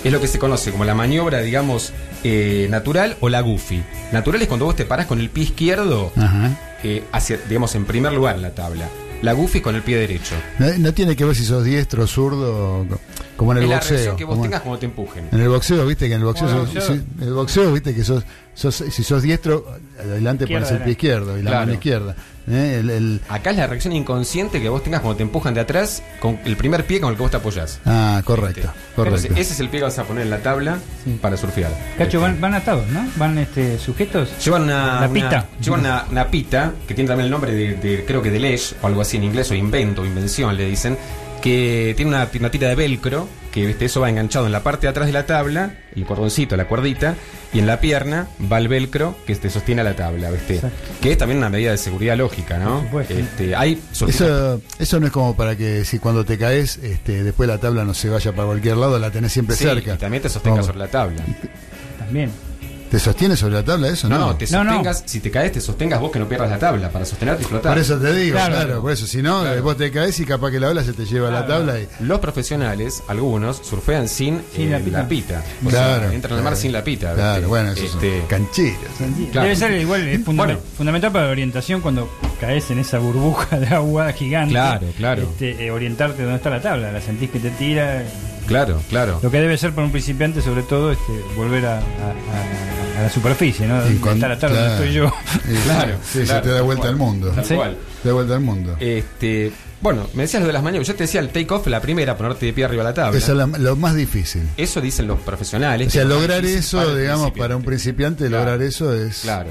Es 0.05 0.13
lo 0.13 0.21
que 0.21 0.29
se 0.29 0.39
conoce 0.39 0.71
como 0.71 0.85
la 0.85 0.95
maniobra, 0.95 1.41
digamos, 1.41 1.93
eh, 2.25 2.67
natural 2.71 3.17
o 3.21 3.29
la 3.29 3.41
goofy. 3.41 3.83
Natural 4.13 4.43
es 4.43 4.49
cuando 4.49 4.67
vos 4.67 4.77
te 4.77 4.85
parás 4.85 5.07
con 5.07 5.21
el 5.21 5.31
pie 5.31 5.45
izquierdo 5.45 6.13
Ajá. 6.17 6.51
Eh, 6.83 7.05
hacia, 7.13 7.37
digamos, 7.49 7.75
en 7.75 7.85
primer 7.85 8.13
lugar 8.13 8.37
en 8.37 8.43
la 8.43 8.51
tabla. 8.51 8.89
La 9.23 9.33
goofy 9.33 9.61
con 9.61 9.75
el 9.75 9.83
pie 9.83 9.97
derecho. 9.99 10.37
No, 10.61 10.67
no 10.79 10.95
tiene 10.95 11.17
que 11.17 11.25
ver 11.25 11.35
si 11.35 11.45
sos 11.45 11.65
diestro 11.65 12.05
o 12.05 12.07
zurdo, 12.07 12.87
como 13.37 13.51
en 13.53 13.59
el 13.59 13.65
es 13.65 13.71
la 13.71 13.77
boxeo. 13.77 13.97
reacción 13.97 14.17
que 14.17 14.25
vos 14.25 14.35
como- 14.35 14.43
tengas 14.45 14.61
cuando 14.61 14.79
te 14.79 14.87
empujen. 14.87 15.29
En 15.33 15.41
el 15.41 15.49
boxeo, 15.49 15.85
viste 15.87 16.07
que 16.07 16.15
en 16.15 16.21
el 16.21 16.25
boxeo, 16.27 16.47
Como 16.49 16.67
sos- 16.69 16.91
en 16.91 17.05
el 17.23 17.33
boxeo, 17.33 17.73
viste 17.73 17.95
que 17.97 18.05
sos, 18.05 18.23
sos- 18.59 18.85
si 18.91 19.05
sos 19.05 19.23
diestro, 19.23 19.65
adelante 19.99 20.47
pones 20.47 20.71
el 20.71 20.79
pie 20.79 20.93
izquierdo 20.93 21.39
y 21.39 21.43
la 21.43 21.51
Claro. 21.51 21.67
mano 21.67 21.73
izquierda. 21.75 22.17
¿eh? 22.51 22.79
El- 22.81 22.91
el- 22.91 23.21
Acá 23.29 23.51
es 23.51 23.57
la 23.59 23.67
reacción 23.67 23.93
inconsciente 23.95 24.61
que 24.61 24.69
vos 24.71 24.83
tengas 24.83 25.01
cuando 25.03 25.17
te 25.19 25.23
empujan 25.23 25.53
de 25.55 25.61
atrás 25.61 26.03
con 26.19 26.39
el 26.45 26.57
primer 26.57 26.85
pie 26.87 26.99
con 27.01 27.11
el 27.11 27.17
que 27.17 27.23
vos 27.23 27.31
te 27.31 27.37
apoyás. 27.37 27.79
ah, 27.85 28.21
correcto. 28.25 28.71
Entonces, 28.97 29.31
ese 29.33 29.53
es 29.53 29.61
el 29.61 29.69
pie 29.69 29.81
que 29.81 29.85
vas 29.85 29.99
a 29.99 30.05
poner 30.05 30.25
en 30.25 30.31
la 30.31 30.39
tabla 30.39 30.79
para 31.21 31.37
surfear. 31.37 31.71
Cacho, 31.99 32.21
van, 32.21 32.41
van 32.41 32.55
atados, 32.55 32.87
¿no? 32.89 33.07
Van 33.17 33.37
este, 33.39 33.79
sujetos. 33.79 34.31
Llevan 34.45 34.63
una, 34.63 35.01
La 35.03 35.09
una- 35.09 35.13
pita. 35.13 35.47
llevan 35.61 35.81
una, 35.81 36.05
una 36.11 36.27
pita 36.29 36.73
que 36.87 36.95
tiene 36.95 37.09
también 37.09 37.27
el 37.27 37.31
nombre 37.31 37.53
de, 37.53 37.75
de- 37.75 38.05
creo 38.07 38.23
que 38.23 38.31
de 38.31 38.41
Lesh 38.41 38.75
o 38.83 38.87
algo 38.87 39.03
así 39.03 39.19
en 39.19 39.25
inglés 39.25 39.51
o 39.51 39.55
invento, 39.55 40.05
invención 40.07 40.57
le 40.57 40.65
dicen, 40.67 40.97
que 41.43 41.95
tiene 41.97 42.11
una, 42.11 42.29
una 42.39 42.51
tira 42.51 42.69
de 42.69 42.75
velcro 42.75 43.29
que 43.53 43.67
¿viste? 43.67 43.87
eso 43.87 44.01
va 44.01 44.11
enganchado 44.11 44.47
en 44.47 44.53
la 44.53 44.63
parte 44.63 44.87
de 44.87 44.91
atrás 44.91 45.07
de 45.07 45.13
la 45.13 45.25
tabla, 45.27 45.75
el 45.97 46.05
cordoncito, 46.05 46.57
la 46.57 46.67
cuerdita, 46.69 47.17
y 47.53 47.59
en 47.61 47.67
la 47.67 47.81
pierna 47.81 48.29
va 48.53 48.59
el 48.59 48.69
velcro 48.69 49.17
que 49.27 49.35
te 49.37 49.49
sostiene 49.49 49.81
a 49.81 49.85
la 49.85 49.97
tabla, 49.97 50.31
¿viste? 50.31 50.57
Exacto. 50.57 50.77
Que 51.01 51.13
es 51.13 51.19
también 51.19 51.39
una 51.39 51.49
medida 51.49 51.71
de 51.71 51.79
seguridad 51.79 52.17
lógica, 52.19 52.59
¿no? 52.59 52.85
Este, 53.09 53.57
hay 53.57 53.81
Eso, 53.91 54.61
eso 54.79 55.01
no 55.01 55.07
es 55.07 55.13
como 55.13 55.35
para 55.35 55.57
que 55.57 55.85
si 55.87 55.99
cuando 55.99 56.25
te 56.27 56.37
caes, 56.37 56.77
este, 56.83 57.25
después 57.25 57.49
la 57.49 57.59
tabla 57.59 57.85
no 57.85 57.95
se 57.95 58.11
vaya 58.11 58.33
para 58.33 58.47
cualquier 58.47 58.77
lado, 58.77 58.99
la 58.99 59.11
tenés 59.11 59.33
siempre 59.33 59.57
Sí, 59.57 59.65
cerca. 59.65 59.95
y 59.95 59.99
también 59.99 60.23
te 60.23 60.29
sostengas 60.29 60.59
¿Cómo? 60.61 60.67
sobre 60.67 60.79
la 60.81 60.89
tabla. 60.89 61.23
También. 61.99 62.31
¿Te 62.91 62.99
sostiene 62.99 63.37
sobre 63.37 63.55
la 63.55 63.63
tabla 63.65 63.89
eso? 63.89 64.09
No, 64.09 64.19
No, 64.19 64.27
no, 64.29 64.37
te 64.37 64.47
No, 64.51 64.65
no. 64.65 64.71
sostengas, 64.73 65.03
si 65.07 65.21
te 65.21 65.31
caes, 65.31 65.53
te 65.53 65.61
sostengas 65.61 66.01
vos 66.01 66.11
que 66.11 66.19
no 66.19 66.27
pierdas 66.29 66.49
la 66.51 66.59
tabla 66.59 66.91
para 66.91 67.05
sostenerte 67.05 67.43
y 67.43 67.47
flotar. 67.47 67.73
Por 67.73 67.83
eso 67.83 67.99
te 67.99 68.13
digo, 68.15 68.37
claro, 68.37 68.55
Claro. 68.55 68.81
por 68.83 68.93
eso. 68.93 69.07
Si 69.07 69.21
no, 69.23 69.43
Claro. 69.43 69.63
vos 69.63 69.77
te 69.77 69.91
caes 69.91 70.19
y 70.21 70.25
capaz 70.25 70.51
que 70.51 70.59
la 70.61 70.69
ola 70.69 70.83
se 70.83 70.93
te 70.95 71.05
lleva 71.05 71.29
a 71.29 71.31
la 71.31 71.45
Claro. 71.47 71.65
tabla 71.67 71.81
y. 71.81 71.89
Los 72.01 72.19
profesionales, 72.21 73.03
algunos, 73.09 73.59
surfean 73.63 74.09
sin, 74.09 74.41
Sin 74.55 74.73
eh, 74.73 74.83
la 74.91 75.07
pita. 75.07 75.43
O 75.65 75.69
Claro, 75.69 76.03
sea, 76.05 76.15
entran 76.15 76.39
al 76.39 76.45
mar 76.45 76.57
sin 76.57 76.73
la 76.73 76.83
pita. 76.83 77.15
Claro, 77.15 77.49
bueno, 77.49 77.73
eso 77.73 77.85
Este. 77.85 78.23
Claro. 78.29 79.45
Debe 79.45 79.57
ser 79.57 79.73
igual, 79.73 80.09
es 80.09 80.21
fundament- 80.21 80.37
Bueno. 80.37 80.59
fundamental 80.77 81.13
para 81.13 81.27
la 81.27 81.31
orientación 81.33 81.81
cuando 81.81 82.09
caes 82.41 82.71
en 82.71 82.79
esa 82.79 82.99
burbuja 82.99 83.59
de 83.59 83.67
agua 83.67 84.13
gigante. 84.13 84.53
Claro, 84.53 84.87
claro. 84.97 85.23
Este, 85.23 85.67
eh, 85.67 85.71
orientarte 85.71 86.23
donde 86.23 86.37
está 86.37 86.51
la 86.51 86.61
tabla, 86.63 86.93
la 86.93 87.01
sentís 87.01 87.31
que 87.31 87.39
te 87.39 87.51
tira. 87.51 88.03
Claro, 88.47 88.81
claro. 88.89 89.21
Lo 89.23 89.31
que 89.31 89.41
debe 89.41 89.59
ser 89.59 89.73
para 89.75 89.85
un 89.85 89.93
principiante, 89.93 90.41
sobre 90.41 90.63
todo, 90.63 90.91
este, 90.93 91.13
volver 91.37 91.67
a, 91.67 91.77
a- 91.79 91.81
a- 91.81 92.78
a 92.99 93.03
la 93.03 93.11
superficie, 93.11 93.67
¿no? 93.67 93.81
Donde 93.83 93.95
está 94.13 94.29
la 94.29 94.39
tabla 94.39 94.57
claro. 94.57 94.71
donde 94.75 94.87
estoy 94.89 94.93
yo. 94.95 95.13
Claro, 95.65 95.95
Sí, 96.05 96.21
claro, 96.25 96.43
se 96.43 96.49
te 96.49 96.55
da 96.55 96.63
vuelta 96.63 96.89
al 96.89 96.97
mundo. 96.97 97.31
Tal 97.31 97.57
cual. 97.57 97.77
Te 98.03 98.09
da 98.09 98.15
vuelta 98.15 98.35
al 98.35 98.41
mundo. 98.41 98.77
Este, 98.81 99.53
bueno, 99.81 100.07
me 100.15 100.23
decías 100.23 100.41
lo 100.43 100.47
de 100.47 100.53
las 100.53 100.63
maniobras. 100.63 100.89
Yo 100.89 100.95
te 100.95 101.05
decía 101.05 101.21
el 101.21 101.29
take 101.31 101.47
off, 101.55 101.67
la 101.67 101.81
primera, 101.81 102.17
ponerte 102.17 102.47
de 102.47 102.53
pie 102.53 102.65
arriba 102.65 102.83
de 102.83 102.89
la 102.91 102.95
tabla. 102.95 103.19
Eso 103.19 103.33
es 103.33 103.39
la- 103.39 103.47
lo 103.59 103.77
más 103.77 103.95
difícil. 103.95 104.43
Eso 104.57 104.81
dicen 104.81 105.07
los 105.07 105.21
profesionales. 105.21 105.89
O 105.89 105.91
sea, 105.91 106.05
lograr 106.05 106.45
eso, 106.45 106.79
para 106.79 106.95
digamos, 106.97 107.31
para 107.33 107.57
un 107.57 107.63
principiante, 107.63 108.27
Claro. 108.29 108.45
lograr 108.45 108.63
eso 108.63 108.93
es. 108.95 109.21
Claro. 109.21 109.51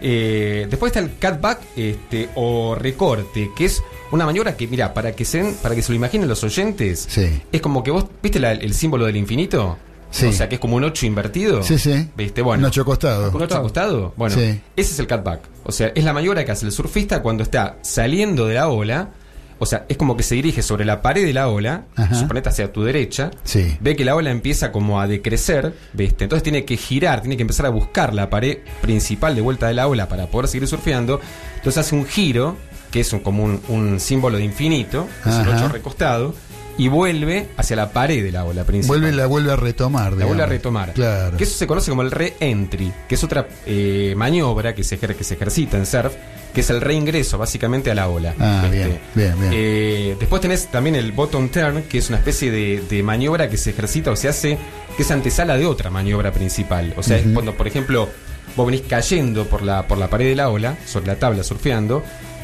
Eh, 0.00 0.66
después 0.68 0.90
está 0.90 0.98
el 1.00 1.10
cutback 1.10 1.60
este, 1.76 2.28
o 2.34 2.74
recorte, 2.74 3.50
que 3.56 3.66
es 3.66 3.80
una 4.10 4.26
maniobra 4.26 4.56
que, 4.56 4.66
mira, 4.66 4.92
para 4.92 5.12
que 5.12 5.24
se, 5.24 5.44
para 5.62 5.74
que 5.76 5.82
se 5.82 5.92
lo 5.92 5.96
imaginen 5.96 6.28
los 6.28 6.42
oyentes, 6.42 7.06
Sí. 7.08 7.40
es 7.52 7.60
como 7.60 7.84
que 7.84 7.90
vos, 7.92 8.06
¿viste 8.22 8.40
la- 8.40 8.52
el 8.52 8.74
símbolo 8.74 9.06
del 9.06 9.16
infinito? 9.16 9.78
Sí. 10.12 10.26
O 10.26 10.32
sea, 10.32 10.48
que 10.48 10.54
es 10.56 10.60
como 10.60 10.76
un 10.76 10.84
8 10.84 11.06
invertido. 11.06 11.62
Sí, 11.64 11.78
sí. 11.78 12.08
¿Viste? 12.16 12.42
Bueno. 12.42 12.60
Un 12.60 12.66
ocho 12.66 12.84
costado. 12.84 13.30
¿Un 13.34 13.42
ocho 13.42 13.56
acostado? 13.56 14.12
Bueno, 14.16 14.36
Sí. 14.36 14.60
ese 14.76 14.92
es 14.92 14.98
el 15.00 15.08
cutback. 15.08 15.40
O 15.64 15.72
sea, 15.72 15.90
es 15.94 16.04
la 16.04 16.12
maniobra 16.12 16.44
que 16.44 16.52
hace 16.52 16.66
el 16.66 16.72
surfista 16.72 17.20
cuando 17.22 17.42
está 17.42 17.78
saliendo 17.82 18.46
de 18.46 18.54
la 18.54 18.68
ola. 18.68 19.10
O 19.58 19.64
sea, 19.66 19.86
es 19.88 19.96
como 19.96 20.16
que 20.16 20.22
se 20.24 20.34
dirige 20.34 20.60
sobre 20.60 20.84
la 20.84 21.00
pared 21.02 21.24
de 21.24 21.32
la 21.32 21.48
ola, 21.48 21.84
Ajá. 21.94 22.14
suponete 22.16 22.48
hacia 22.48 22.72
tu 22.72 22.82
derecha, 22.82 23.30
Sí. 23.44 23.76
ve 23.80 23.94
que 23.94 24.04
la 24.04 24.16
ola 24.16 24.30
empieza 24.32 24.72
como 24.72 25.00
a 25.00 25.06
decrecer, 25.06 25.72
¿viste? 25.92 26.24
Entonces 26.24 26.42
tiene 26.42 26.64
que 26.64 26.76
girar, 26.76 27.20
tiene 27.20 27.36
que 27.36 27.42
empezar 27.42 27.66
a 27.66 27.68
buscar 27.68 28.12
la 28.12 28.28
pared 28.28 28.58
principal 28.80 29.36
de 29.36 29.40
vuelta 29.40 29.68
de 29.68 29.74
la 29.74 29.86
ola 29.86 30.08
para 30.08 30.26
poder 30.26 30.48
seguir 30.48 30.66
surfeando. 30.66 31.20
Entonces 31.58 31.78
hace 31.86 31.94
un 31.94 32.06
giro, 32.06 32.56
que 32.90 33.00
es 33.00 33.12
un- 33.12 33.20
como 33.20 33.44
un, 33.44 33.60
un 33.68 34.00
símbolo 34.00 34.36
de 34.38 34.44
infinito, 34.44 35.06
es 35.20 35.26
el 35.32 35.42
Ajá. 35.42 35.56
8 35.66 35.68
recostado, 35.68 36.34
y 36.78 36.88
vuelve 36.88 37.48
hacia 37.56 37.76
la 37.76 37.92
pared 37.92 38.22
de 38.24 38.32
la 38.32 38.44
ola 38.44 38.64
principal. 38.64 38.98
Vuelve, 39.00 39.16
la 39.16 39.26
vuelve 39.26 39.52
a 39.52 39.56
retomar. 39.56 40.14
La 40.14 40.24
vuelve 40.26 40.42
a 40.42 40.46
retomar. 40.46 40.92
Claro. 40.94 41.36
Que 41.36 41.44
eso 41.44 41.54
se 41.56 41.66
conoce 41.66 41.90
como 41.90 42.02
el 42.02 42.10
re-entry, 42.10 42.92
que 43.08 43.14
es 43.14 43.24
otra 43.24 43.46
eh, 43.66 44.14
maniobra 44.16 44.74
que 44.74 44.82
se, 44.84 44.98
ejer- 45.00 45.14
que 45.14 45.24
se 45.24 45.34
ejercita 45.34 45.76
en 45.76 45.86
surf, 45.86 46.12
que 46.54 46.60
es 46.62 46.70
el 46.70 46.80
reingreso 46.80 47.38
básicamente 47.38 47.90
a 47.90 47.94
la 47.94 48.08
ola. 48.08 48.34
Ah, 48.38 48.62
¿viste? 48.70 48.86
bien, 48.86 48.98
bien, 49.14 49.40
bien. 49.40 49.52
Eh, 49.54 50.16
después 50.18 50.40
tenés 50.42 50.66
también 50.70 50.96
el 50.96 51.12
bottom 51.12 51.48
turn, 51.48 51.82
que 51.84 51.98
es 51.98 52.08
una 52.08 52.18
especie 52.18 52.50
de, 52.50 52.82
de 52.88 53.02
maniobra 53.02 53.48
que 53.48 53.56
se 53.56 53.70
ejercita 53.70 54.10
o 54.10 54.16
se 54.16 54.28
hace, 54.28 54.58
que 54.96 55.02
es 55.02 55.10
antesala 55.10 55.56
de 55.56 55.66
otra 55.66 55.90
maniobra 55.90 56.32
principal. 56.32 56.94
O 56.96 57.02
sea, 57.02 57.18
es 57.18 57.26
cuando, 57.32 57.54
por 57.54 57.66
ejemplo, 57.68 58.08
vos 58.56 58.66
venís 58.66 58.82
cayendo 58.88 59.46
por 59.46 59.62
la, 59.62 59.86
por 59.86 59.96
la 59.98 60.08
pared 60.10 60.26
de 60.28 60.36
la 60.36 60.50
ola, 60.50 60.76
sobre 60.86 61.06
la 61.06 61.16
tabla 61.16 61.42
surfeando, 61.42 62.02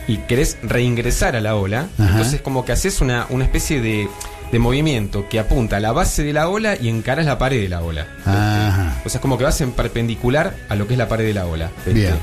y 0.09 0.17
querés 0.19 0.57
reingresar 0.63 1.37
a 1.37 1.41
la 1.41 1.55
ola, 1.55 1.87
Ajá. 1.99 2.11
entonces 2.13 2.41
como 2.41 2.65
que 2.65 2.73
haces 2.73 3.01
una, 3.01 3.27
una 3.31 3.45
especie 3.45 3.81
de, 3.81 4.09
de 4.51 4.59
movimiento 4.59 5.29
que 5.29 5.39
apunta 5.39 5.77
a 5.77 5.81
la 5.81 5.93
base 5.93 6.25
de 6.25 6.33
la 6.33 6.49
ola 6.49 6.75
y 6.81 6.89
encarás 6.89 7.27
la 7.27 7.39
pared 7.39 7.61
de 7.63 7.69
la 7.69 7.83
ola. 7.83 8.07
Ajá. 8.25 8.97
O 9.05 9.09
sea, 9.09 9.19
es 9.19 9.23
como 9.23 9.39
que 9.39 9.45
vas 9.45 9.61
en 9.61 9.73
perpendicular 9.73 10.57
a 10.69 10.75
lo 10.75 10.87
que 10.89 10.95
es 10.95 10.99
la 10.99 11.09
pared 11.09 11.27
de 11.27 11.35
la 11.35 11.47
ola. 11.47 11.71
¿viste? 11.85 11.93
Bien. 11.93 12.15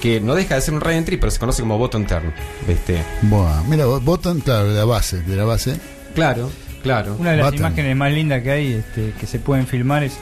Que 0.00 0.20
no 0.20 0.34
deja 0.34 0.54
de 0.54 0.60
ser 0.60 0.74
un 0.74 0.80
re-entry, 0.80 1.16
pero 1.16 1.30
se 1.30 1.38
conoce 1.38 1.62
como 1.62 1.76
bottom 1.78 2.06
turn. 2.06 2.32
¿viste? 2.68 3.02
Buah, 3.22 3.62
mira, 3.64 3.86
vos- 3.86 4.04
bottom, 4.04 4.40
claro, 4.40 4.68
de 4.72 4.78
la 4.78 4.84
base, 4.84 5.20
de 5.22 5.34
la 5.36 5.44
base. 5.44 5.76
Claro, 6.14 6.50
claro. 6.82 7.16
Una 7.18 7.32
de 7.32 7.38
las 7.38 7.46
Button. 7.46 7.58
imágenes 7.66 7.96
más 7.96 8.12
lindas 8.12 8.42
que 8.42 8.50
hay, 8.52 8.72
este, 8.74 9.12
que 9.18 9.26
se 9.26 9.38
pueden 9.40 9.66
filmar, 9.66 10.04
es 10.04 10.12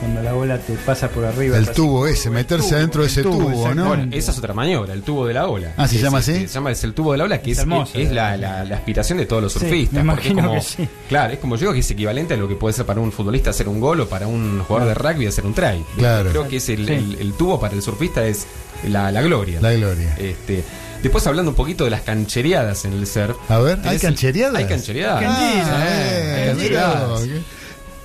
cuando 0.00 0.22
la 0.22 0.32
bola 0.32 0.58
te 0.58 0.74
pasa 0.74 1.08
por 1.08 1.24
arriba. 1.24 1.56
El 1.56 1.70
tubo 1.70 2.06
ese, 2.06 2.30
meterse 2.30 2.68
tubo, 2.68 2.76
adentro 2.76 3.02
de 3.02 3.08
ese 3.08 3.22
tubo, 3.22 3.74
¿no? 3.74 3.88
Bueno, 3.88 4.08
esa 4.10 4.30
es 4.32 4.38
otra 4.38 4.54
maniobra, 4.54 4.92
el 4.92 5.02
tubo 5.02 5.26
de 5.26 5.34
la 5.34 5.46
ola. 5.46 5.72
Ah, 5.76 5.86
¿se 5.88 5.96
Es- 5.96 6.02
llama 6.02 6.18
es- 6.20 6.28
así? 6.28 6.40
Se 6.48 6.54
llama 6.54 6.70
es 6.72 6.84
el 6.84 6.94
tubo 6.94 7.12
de 7.12 7.18
la 7.18 7.24
ola, 7.24 7.40
que 7.40 7.50
Es 7.52 7.58
es, 7.58 7.62
hermoso, 7.62 7.98
es 7.98 8.10
eh. 8.10 8.14
la, 8.14 8.36
la- 8.36 8.64
la 8.64 8.76
aspiración 8.76 9.18
de 9.18 9.26
todos 9.26 9.42
los 9.42 9.52
Sí, 9.52 9.58
surfistas. 9.60 10.04
me 10.04 10.12
porque 10.12 10.28
es 10.28 10.32
imagino 10.32 10.48
como, 10.48 10.60
que 10.60 10.66
sí. 10.66 10.88
Claro, 11.08 11.32
es 11.32 11.38
como 11.38 11.56
yo 11.56 11.60
digo 11.60 11.72
que 11.74 11.78
es 11.80 11.90
equivalente 11.90 12.34
a 12.34 12.36
lo 12.36 12.48
que 12.48 12.54
puede 12.56 12.72
ser 12.74 12.86
para 12.86 13.00
un 13.00 13.12
futbolista 13.12 13.50
hacer 13.50 13.68
un 13.68 13.80
gol 13.80 14.00
o 14.00 14.08
para 14.08 14.26
un 14.26 14.60
jugador 14.66 14.88
de 14.88 14.94
rugby 14.94 15.26
hacer 15.26 15.46
un 15.46 15.54
try. 15.54 15.84
Claro. 15.96 16.30
Creo 16.30 16.48
que 16.48 16.56
es 16.56 16.68
el, 16.68 16.86
Sí. 16.86 16.92
el- 16.92 17.16
el 17.20 17.32
tubo 17.34 17.60
para 17.60 17.74
el 17.74 17.82
surfista 17.82 18.24
es 18.26 18.46
la, 18.88 19.10
la 19.12 19.22
gloria. 19.22 19.60
La 19.60 19.72
gloria. 19.72 20.14
Este, 20.18 20.62
después 21.02 21.26
hablando 21.26 21.50
un 21.52 21.56
poquito 21.56 21.84
de 21.84 21.90
las 21.90 22.02
canchereadas 22.02 22.84
en 22.84 22.92
el 22.94 23.06
surf. 23.06 23.36
A 23.50 23.58
ver, 23.58 23.78
¿hay 23.84 23.98
canchereadas? 23.98 24.56
Hay 24.56 24.66
canchereadas. 24.66 25.24
Ah, 25.26 25.38
Sí, 25.38 25.58
eh, 25.58 26.34
hay 26.42 26.48
canchereadas. 26.48 27.20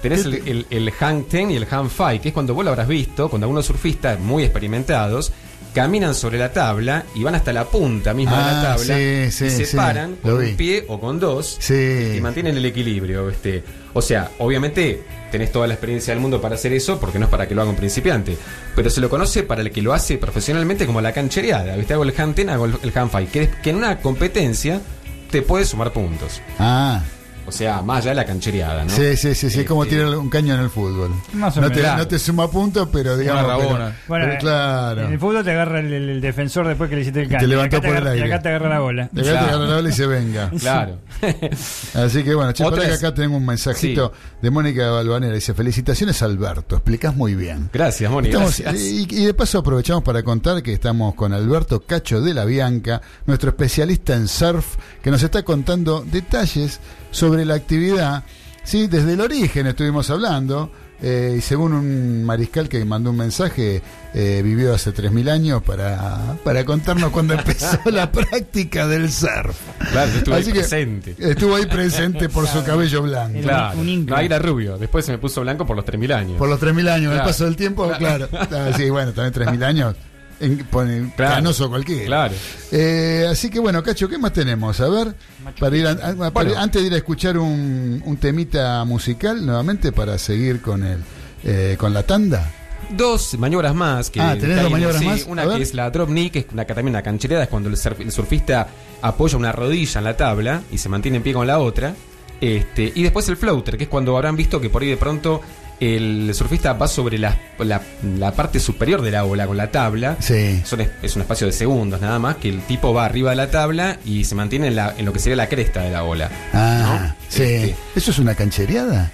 Tenés 0.02 0.24
¿Qué 0.24 0.28
el, 0.30 0.66
el, 0.70 0.86
el 0.88 0.91
hang 0.91 1.24
ten 1.26 1.52
y 1.52 1.56
el 1.56 1.66
hang 1.66 1.89
five, 1.89 2.20
que 2.22 2.30
es 2.30 2.34
cuando 2.34 2.54
vos 2.54 2.64
lo 2.64 2.72
habrás 2.72 2.88
visto, 2.88 3.30
cuando 3.30 3.45
algunos 3.45 3.66
surfistas 3.66 4.20
muy 4.20 4.43
experimentados 4.43 5.32
caminan 5.74 6.16
sobre 6.16 6.39
la 6.39 6.52
tabla 6.52 7.06
y 7.14 7.24
van 7.24 7.36
hasta 7.36 7.54
la 7.54 7.66
punta 7.66 8.14
misma 8.14 8.38
de 8.38 8.43
la 8.43 8.60
Ah, 8.60 8.64
tabla 8.76 8.95
sí, 8.95 9.32
sí, 9.32 9.45
y 9.45 9.50
se 9.52 9.66
sí, 9.66 9.78
paran 9.78 10.16
con 10.16 10.34
un 10.34 10.56
pie 10.56 10.84
o 10.88 11.00
con 11.00 11.20
dos 11.20 11.60
y 11.70 12.20
mantienen 12.22 12.58
el 12.58 12.66
equilibrio. 12.66 13.30
Este. 13.30 13.64
O 13.93 14.02
sea, 14.02 14.32
obviamente 14.39 15.04
tenés 15.32 15.52
toda 15.52 15.68
la 15.68 15.76
experiencia 15.76 16.12
del 16.14 16.22
mundo 16.22 16.41
para 16.41 16.56
hacer 16.56 16.74
eso 16.74 17.00
porque 17.00 17.20
no 17.20 17.26
es 17.26 17.32
para 17.32 17.47
que 17.47 17.54
lo 17.54 17.62
haga 17.62 17.70
un 17.70 17.76
principiante, 17.76 18.36
pero 18.76 18.89
se 18.89 19.00
lo 19.00 19.10
conoce 19.10 19.43
para 19.43 19.62
el 19.62 19.70
que 19.72 19.82
lo 19.84 19.93
hace 19.93 20.18
profesionalmente 20.18 20.86
como 20.88 21.02
la 21.02 21.12
canchereada. 21.12 21.76
¿viste? 21.76 21.93
Hago 21.93 22.04
el 22.04 22.14
hang 22.14 22.34
ten, 22.34 22.50
hago 22.50 22.66
el, 22.66 22.91
hang 22.91 23.10
five, 23.12 23.28
que, 23.28 23.50
que 23.62 23.70
en 23.70 23.76
una 23.76 24.00
competencia 24.00 24.82
te 25.30 25.43
puede 25.43 25.66
sumar 25.66 25.91
puntos. 25.93 26.41
Ah, 26.58 27.04
O 27.50 27.52
sea, 27.52 27.82
más 27.82 28.00
allá 28.00 28.12
de 28.12 28.16
la 28.16 28.26
canchereada, 28.26 28.84
¿no? 28.86 28.89
sí, 28.89 29.18
sí, 29.18 29.36
sí, 29.36 29.50
sí, 29.50 29.60
es 29.62 29.66
como 29.68 29.84
Este, 29.84 29.95
tirar 29.97 30.16
un 30.18 30.30
caño 30.30 30.54
en 30.56 30.62
el 30.62 30.70
fútbol. 30.70 31.12
Más 31.34 31.56
o 31.58 31.62
no, 31.62 31.70
te, 31.72 31.82
menos. 31.82 31.97
no 31.97 32.08
te 32.08 32.18
suma 32.20 32.50
puntos, 32.50 32.88
pero 32.91 33.18
digamos. 33.18 33.43
Una 33.43 33.56
pero- 33.58 33.68
rabona. 33.70 33.97
Bueno, 34.08 34.26
pero 34.28 34.39
claro. 34.39 35.02
En 35.06 35.14
el 35.14 35.20
fútbol 35.20 35.43
te 35.43 35.52
agarra 35.52 35.80
el, 35.80 36.22
defensor 36.22 36.68
después 36.68 36.89
que 36.89 36.95
le 36.95 37.02
hiciste 37.02 37.22
el 37.22 37.28
te 37.28 37.36
caño. 37.36 37.47
levantó 37.47 37.82
te 37.82 37.88
por 37.88 37.97
el 37.97 38.02
agarra- 38.04 38.16
y 38.16 38.22
aire. 38.22 38.34
acá 38.34 38.41
te 38.43 38.50
agarra 38.50 38.70
la 38.70 38.80
bola. 38.80 39.08
Te 39.14 39.22
Claro. 39.22 39.39
agarra 39.39 39.66
la 39.66 39.76
bola 39.76 39.89
y 39.89 39.91
se 39.93 40.08
venga. 40.08 40.50
Claro. 40.60 40.97
Así 41.93 42.24
que 42.24 42.34
bueno, 42.34 42.51
che, 42.51 42.63
que 42.63 42.86
acá 42.93 43.13
tengo 43.13 43.38
un 43.38 43.45
mensajito 43.45 44.11
de 44.41 44.49
Mónica 44.49 44.89
Balvanera. 44.89 45.34
Dice: 45.34 45.53
Felicitaciones, 45.53 46.22
Alberto. 46.22 46.76
Explicás 46.76 47.15
muy 47.15 47.36
bien. 47.36 47.70
Gracias. 47.74 48.11
Estamos- 48.11 48.59
gracias. 48.59 48.76
y, 48.82 49.07
y 49.09 49.26
de 49.26 49.34
paso 49.34 49.59
aprovechamos 49.59 50.03
para 50.03 50.24
contar 50.24 50.61
que 50.63 50.74
estamos 50.74 51.15
con 51.15 51.34
Alberto 51.34 51.82
Cacho 51.82 52.22
de 52.22 52.34
la 52.34 52.45
Bianca, 52.45 53.01
nuestro 53.26 53.49
especialista 53.49 54.15
en 54.15 54.28
surf, 54.28 54.76
que 55.01 55.11
nos 55.11 55.22
está 55.24 55.43
contando 55.43 56.03
detalles 56.09 56.80
sobre 57.11 57.45
la 57.45 57.55
actividad. 57.55 58.24
Sí, 58.63 58.88
desde 58.88 59.13
el 59.13 59.22
origen 59.22 59.67
estuvimos 59.67 60.09
hablando. 60.09 60.72
Eh, 61.02 61.36
y 61.38 61.41
según 61.41 61.74
un 61.74 62.24
mariscal 62.24 62.68
que 62.68 62.84
mandó 62.84 63.12
un 63.12 63.18
mensaje, 63.18 63.82
eh, 64.14 64.41
vivió 64.43 64.74
hace 64.74 64.93
3.000 64.93 65.30
años 65.30 65.64
para, 65.64 66.36
para 66.43 66.66
contarnos 66.66 67.12
cuando 67.12 67.36
empezó 67.36 67.78
la 67.91 68.12
práctica 68.12 68.88
del 68.88 69.12
surf. 69.12 69.56
Claro, 69.91 70.12
yo 70.12 70.18
estuve 70.18 70.36
ahí 70.36 70.43
que 70.43 70.52
presente. 70.52 71.16
Estuvo 71.18 71.56
ahí 71.56 71.66
presente 71.66 72.30
por 72.30 72.47
su 72.47 72.64
cabello 72.64 73.04
blanco. 73.04 73.39
Claro. 73.41 73.80
un. 73.80 74.06
No, 74.06 74.16
ahí 74.16 74.26
era 74.26 74.39
rubio. 74.39 74.78
Después 74.78 75.06
se 75.06 75.12
me 75.12 75.18
puso 75.18 75.41
blanco 75.41 75.66
por 75.66 75.76
los 75.76 75.86
3.000 75.86 76.14
años. 76.14 76.38
Por 76.38 76.50
los 76.50 76.60
3.000 76.60 76.89
años, 76.89 77.14
el 77.14 77.22
paso 77.22 77.45
del 77.45 77.56
tiempo, 77.56 77.89
claro. 77.97 78.28
Ah, 78.32 78.72
sí, 78.76 78.89
bueno, 78.89 79.14
también 79.14 79.34
3.000 79.34 79.64
años. 79.64 79.95
En, 80.39 80.57
pone 80.65 81.11
Claro. 81.15 81.35
canoso 81.35 81.69
cualquiera. 81.69 82.05
Claro. 82.05 82.33
Eh, 82.71 83.25
así 83.29 83.49
que 83.49 83.59
bueno, 83.59 83.83
Cacho, 83.83 84.07
¿qué 84.07 84.17
más 84.17 84.31
tenemos? 84.33 84.79
A 84.79 84.87
ver, 84.89 85.13
para 85.59 85.75
ir 85.77 85.85
a- 85.87 85.91
a- 85.91 86.15
para- 86.15 86.29
Bueno. 86.49 86.53
antes 86.59 86.81
de 86.81 86.87
ir 86.87 86.93
a 86.93 86.97
escuchar 86.97 87.37
un, 87.37 88.01
un 88.05 88.17
temita 88.17 88.83
musical 88.85 89.45
nuevamente 89.45 89.91
para 89.91 90.17
seguir 90.17 90.61
con 90.61 90.83
el 90.83 90.99
eh, 91.43 91.75
con 91.79 91.93
la 91.93 92.03
tanda. 92.03 92.51
Dos 92.91 93.37
maniobras 93.37 93.75
más. 93.75 94.09
Que 94.09 94.19
Ah, 94.19 94.35
¿tenés 94.39 94.61
dos 94.61 94.71
maniobras 94.71 94.99
sí, 94.99 95.05
más? 95.05 95.23
Una 95.27 95.47
que 95.55 95.61
es 95.61 95.73
la 95.73 95.89
drop 95.91 96.09
knee, 96.09 96.29
que 96.31 96.39
es 96.39 96.45
una, 96.51 96.65
que 96.65 96.73
también 96.73 96.93
una 96.95 97.01
canchereada, 97.03 97.43
es 97.43 97.49
cuando 97.49 97.69
el, 97.69 97.75
surf- 97.75 97.99
el 97.99 98.11
surfista 98.11 98.67
apoya 99.01 99.37
una 99.37 99.51
rodilla 99.51 99.99
en 99.99 100.03
la 100.05 100.17
tabla 100.17 100.61
y 100.71 100.77
se 100.79 100.89
mantiene 100.89 101.17
en 101.17 101.23
pie 101.23 101.33
con 101.33 101.45
la 101.47 101.59
otra. 101.59 101.93
Este, 102.41 102.91
y 102.95 103.03
después 103.03 103.27
el 103.29 103.37
floater, 103.37 103.77
que 103.77 103.83
es 103.83 103.89
cuando 103.89 104.15
habrán 104.15 104.35
visto 104.35 104.59
que 104.61 104.69
por 104.69 104.81
ahí 104.81 104.89
de 104.89 104.97
pronto 104.97 105.41
el 105.80 106.32
surfista 106.34 106.73
va 106.73 106.88
sobre 106.88 107.17
la, 107.17 107.38
la, 107.59 107.82
la 108.17 108.32
parte 108.34 108.59
superior 108.59 109.01
de 109.01 109.11
la 109.11 109.25
ola 109.25 109.47
con 109.47 109.57
la 109.57 109.71
tabla. 109.71 110.17
Sí. 110.19 110.61
Son 110.65 110.82
es, 110.82 111.15
un 111.15 111.21
espacio 111.21 111.47
de 111.47 111.53
segundos 111.53 112.01
nada 112.01 112.19
más, 112.19 112.36
que 112.38 112.49
el 112.49 112.61
tipo 112.61 112.93
va 112.93 113.05
arriba 113.05 113.30
de 113.32 113.36
la 113.38 113.49
tabla 113.51 113.97
y 114.05 114.23
se 114.25 114.36
mantiene 114.36 114.67
en, 114.67 114.75
la- 114.75 114.93
en 114.97 115.05
lo 115.05 115.13
que 115.13 115.19
sería 115.19 115.36
la 115.36 115.47
cresta 115.49 115.82
de 115.82 115.91
la 115.91 116.03
ola. 116.03 116.30
Ah, 116.53 116.99
¿no? 117.09 117.15
sí. 117.30 117.43
Este, 117.43 117.75
¿Eso 117.95 118.11
es 118.11 118.19
una 118.19 118.36
canchereada? 118.36 119.11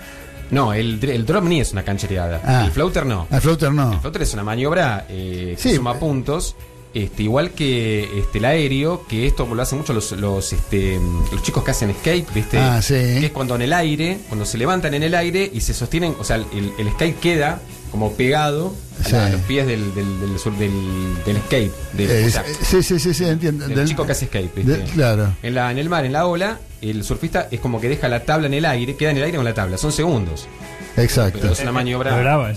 no, 0.52 0.74
el, 0.74 1.04
el 1.04 1.26
drop 1.26 1.44
knee 1.44 1.60
es 1.62 1.72
una 1.74 1.84
canchereada. 1.84 2.40
Ah. 2.46 2.64
El 2.66 2.72
floater 2.72 3.06
no. 3.06 3.28
Al 3.32 3.42
floater 3.42 3.72
no. 3.72 3.94
El 3.94 4.00
floater 4.00 4.22
es 4.22 4.34
una 4.34 4.44
maniobra 4.44 5.06
eh, 5.10 5.54
que 5.62 5.70
Sí. 5.70 5.76
suma 5.76 5.96
puntos. 5.96 6.56
Este, 6.96 7.24
igual 7.24 7.52
que 7.52 8.20
este, 8.20 8.38
el 8.38 8.46
aéreo, 8.46 9.06
que 9.06 9.28
esto 9.28 9.46
lo 9.54 9.62
hacen 9.62 9.80
mucho 9.80 9.92
los, 9.92 10.14
los, 10.14 10.54
este, 10.54 10.98
los 11.30 11.44
chicos 11.44 11.62
que 11.64 11.72
hacen 11.72 11.94
skate, 11.94 12.34
¿viste? 12.34 12.58
Ah, 12.58 12.82
sí. 12.82 12.94
Que 12.94 13.26
es 13.26 13.32
cuando 13.34 13.54
en 13.56 13.64
el 13.64 13.74
aire, 13.74 14.20
cuando 14.30 14.46
se 14.46 14.58
levantan 14.58 14.94
en 14.94 15.04
el 15.04 15.14
aire 15.14 15.52
y 15.54 15.60
se 15.60 15.74
sostienen, 15.74 16.16
o 16.18 16.24
sea, 16.24 16.38
el, 16.38 16.72
el 16.80 16.90
skate 16.94 17.20
queda 17.20 17.60
como 17.92 18.14
pegado 18.14 18.74
a, 19.06 19.10
la- 19.10 19.24
a 19.24 19.28
Sí. 19.28 19.32
los 19.34 19.42
pies 19.42 19.68
del, 19.68 19.94
del, 19.94 20.20
del, 20.22 20.58
del, 20.58 21.24
del 21.26 21.38
skate. 21.44 21.72
del- 21.94 22.12
Eh, 22.12 22.26
o 22.28 22.30
sea, 22.30 22.46
sí, 22.62 22.82
sí, 22.82 22.98
sí, 22.98 23.14
sí, 23.14 23.26
entiendo. 23.26 23.68
del 23.68 23.76
Del- 23.78 23.88
chico 23.90 24.06
que 24.06 24.14
hace 24.14 24.28
skate, 24.28 24.52
claro. 24.94 25.34
En, 25.44 25.54
la, 25.54 25.72
en 25.72 25.78
el 25.80 25.90
mar, 25.90 26.06
en 26.06 26.14
la 26.14 26.26
ola, 26.28 26.60
el 26.82 27.04
surfista 27.04 27.50
es 27.52 27.60
como 27.60 27.82
que 27.82 27.90
deja 27.90 28.08
la 28.08 28.24
tabla 28.24 28.48
en 28.48 28.54
el 28.54 28.64
aire, 28.64 28.96
queda 28.96 29.12
en 29.12 29.18
el 29.18 29.24
aire 29.24 29.36
con 29.36 29.44
la 29.46 29.54
tabla, 29.54 29.78
son 29.78 29.92
segundos. 29.92 30.48
Exacto. 30.96 31.40
Pero 31.42 31.52
es 31.52 31.60
una 31.60 31.74
maniobra. 31.74 32.18
brava. 32.18 32.52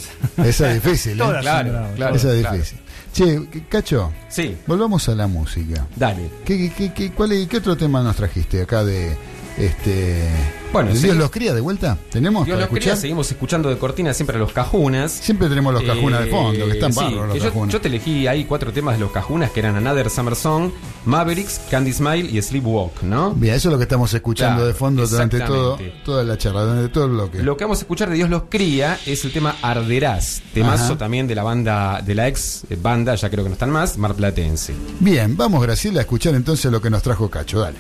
Esa 0.45 0.71
es 0.73 0.81
difícil, 0.83 1.15
¿eh? 1.15 1.17
Todas 1.25 1.41
Claro, 1.41 1.69
son 1.71 1.73
bravas. 1.73 1.97
claro. 1.97 2.15
Esa 2.15 2.35
es 2.35 2.53
difícil. 2.53 2.79
Che, 3.19 3.49
Cacho, 3.69 4.13
Sí, 4.29 4.57
volvamos 4.65 5.09
a 5.09 5.15
la 5.17 5.27
música. 5.27 5.89
dale. 5.97 6.31
¿Qué, 6.45 6.73
qué, 6.73 6.93
qué, 6.93 7.11
cuál 7.11 7.33
qué 7.49 7.57
otro 7.57 7.77
tema 7.77 8.01
nos 8.01 8.15
trajiste 8.15 8.63
acá 8.63 8.85
de 8.85 9.17
este 9.59 10.29
Bueno, 10.73 10.91
¿El 10.91 10.97
sí. 10.97 11.05
Dios 11.05 11.17
los 11.17 11.31
cría 11.31 11.53
de 11.55 11.61
vuelta? 11.61 11.99
¿Tenemos 12.11 12.45
Dios 12.47 12.59
los 12.59 12.65
escuchar? 12.69 12.97
seguimos 12.97 13.31
escuchando 13.31 13.69
de 13.71 13.77
cortina 13.79 14.13
siempre 14.15 14.37
a 14.37 14.39
los 14.39 14.53
cajunas. 14.53 15.11
Siempre 15.13 15.49
tenemos 15.49 15.73
los 15.73 15.83
cajunas 15.83 16.21
de 16.25 16.31
fondo, 16.31 16.67
que 16.67 16.73
están 16.73 16.91
Eh, 16.91 16.95
sí, 16.95 17.09
que 17.09 17.15
los 17.15 17.35
yo, 17.39 17.43
cajunas. 17.45 17.73
yo 17.73 17.81
te 17.81 17.89
elegí 17.89 18.27
ahí 18.27 18.45
cuatro 18.45 18.73
temas 18.73 18.95
de 18.95 19.01
los 19.01 19.11
cajunas 19.11 19.51
que 19.51 19.61
eran 19.61 19.77
Another 19.77 20.11
Summer 20.11 20.37
Song, 20.37 20.71
Mavericks, 21.07 21.61
Candy 21.71 21.93
Smile 21.93 22.29
y 22.31 22.41
Sleepwalk, 22.41 23.03
¿no? 23.03 23.33
Bien, 23.33 23.55
eso 23.55 23.69
es 23.69 23.73
lo 23.73 23.79
que 23.79 23.85
estamos 23.85 24.13
escuchando 24.15 24.57
Claro, 24.57 24.67
de 24.69 24.75
fondo 24.75 25.07
durante 25.07 25.41
todo, 25.41 25.79
toda 26.05 26.23
la 26.25 26.37
charla, 26.39 26.63
durante 26.65 26.89
todo 26.91 27.05
el 27.07 27.11
bloque. 27.13 27.43
Lo 27.43 27.57
que 27.57 27.65
vamos 27.65 27.79
a 27.79 27.83
escuchar 27.83 28.11
de 28.11 28.17
Dios 28.17 28.31
los 28.31 28.45
cría 28.49 28.99
es 29.07 29.25
el 29.25 29.33
tema 29.33 29.57
Arderás, 29.63 30.43
temazo 30.55 30.85
Ajá. 30.85 30.99
también 30.99 31.27
de 31.27 31.35
la 31.35 31.43
banda, 31.43 32.01
de 32.05 32.15
la 32.15 32.29
ex 32.29 32.63
banda, 32.83 33.15
ya 33.15 33.29
creo 33.31 33.43
que 33.43 33.49
no 33.51 33.55
están 33.55 33.71
más, 33.71 33.97
Marplatense. 33.99 34.75
Bien, 35.01 35.37
vamos 35.37 35.63
Graciela 35.63 36.01
a 36.01 36.03
escuchar 36.03 36.35
entonces 36.35 36.71
lo 36.71 36.81
que 36.81 36.91
nos 36.91 37.03
trajo 37.03 37.29
Cacho, 37.29 37.61
dale. 37.61 37.79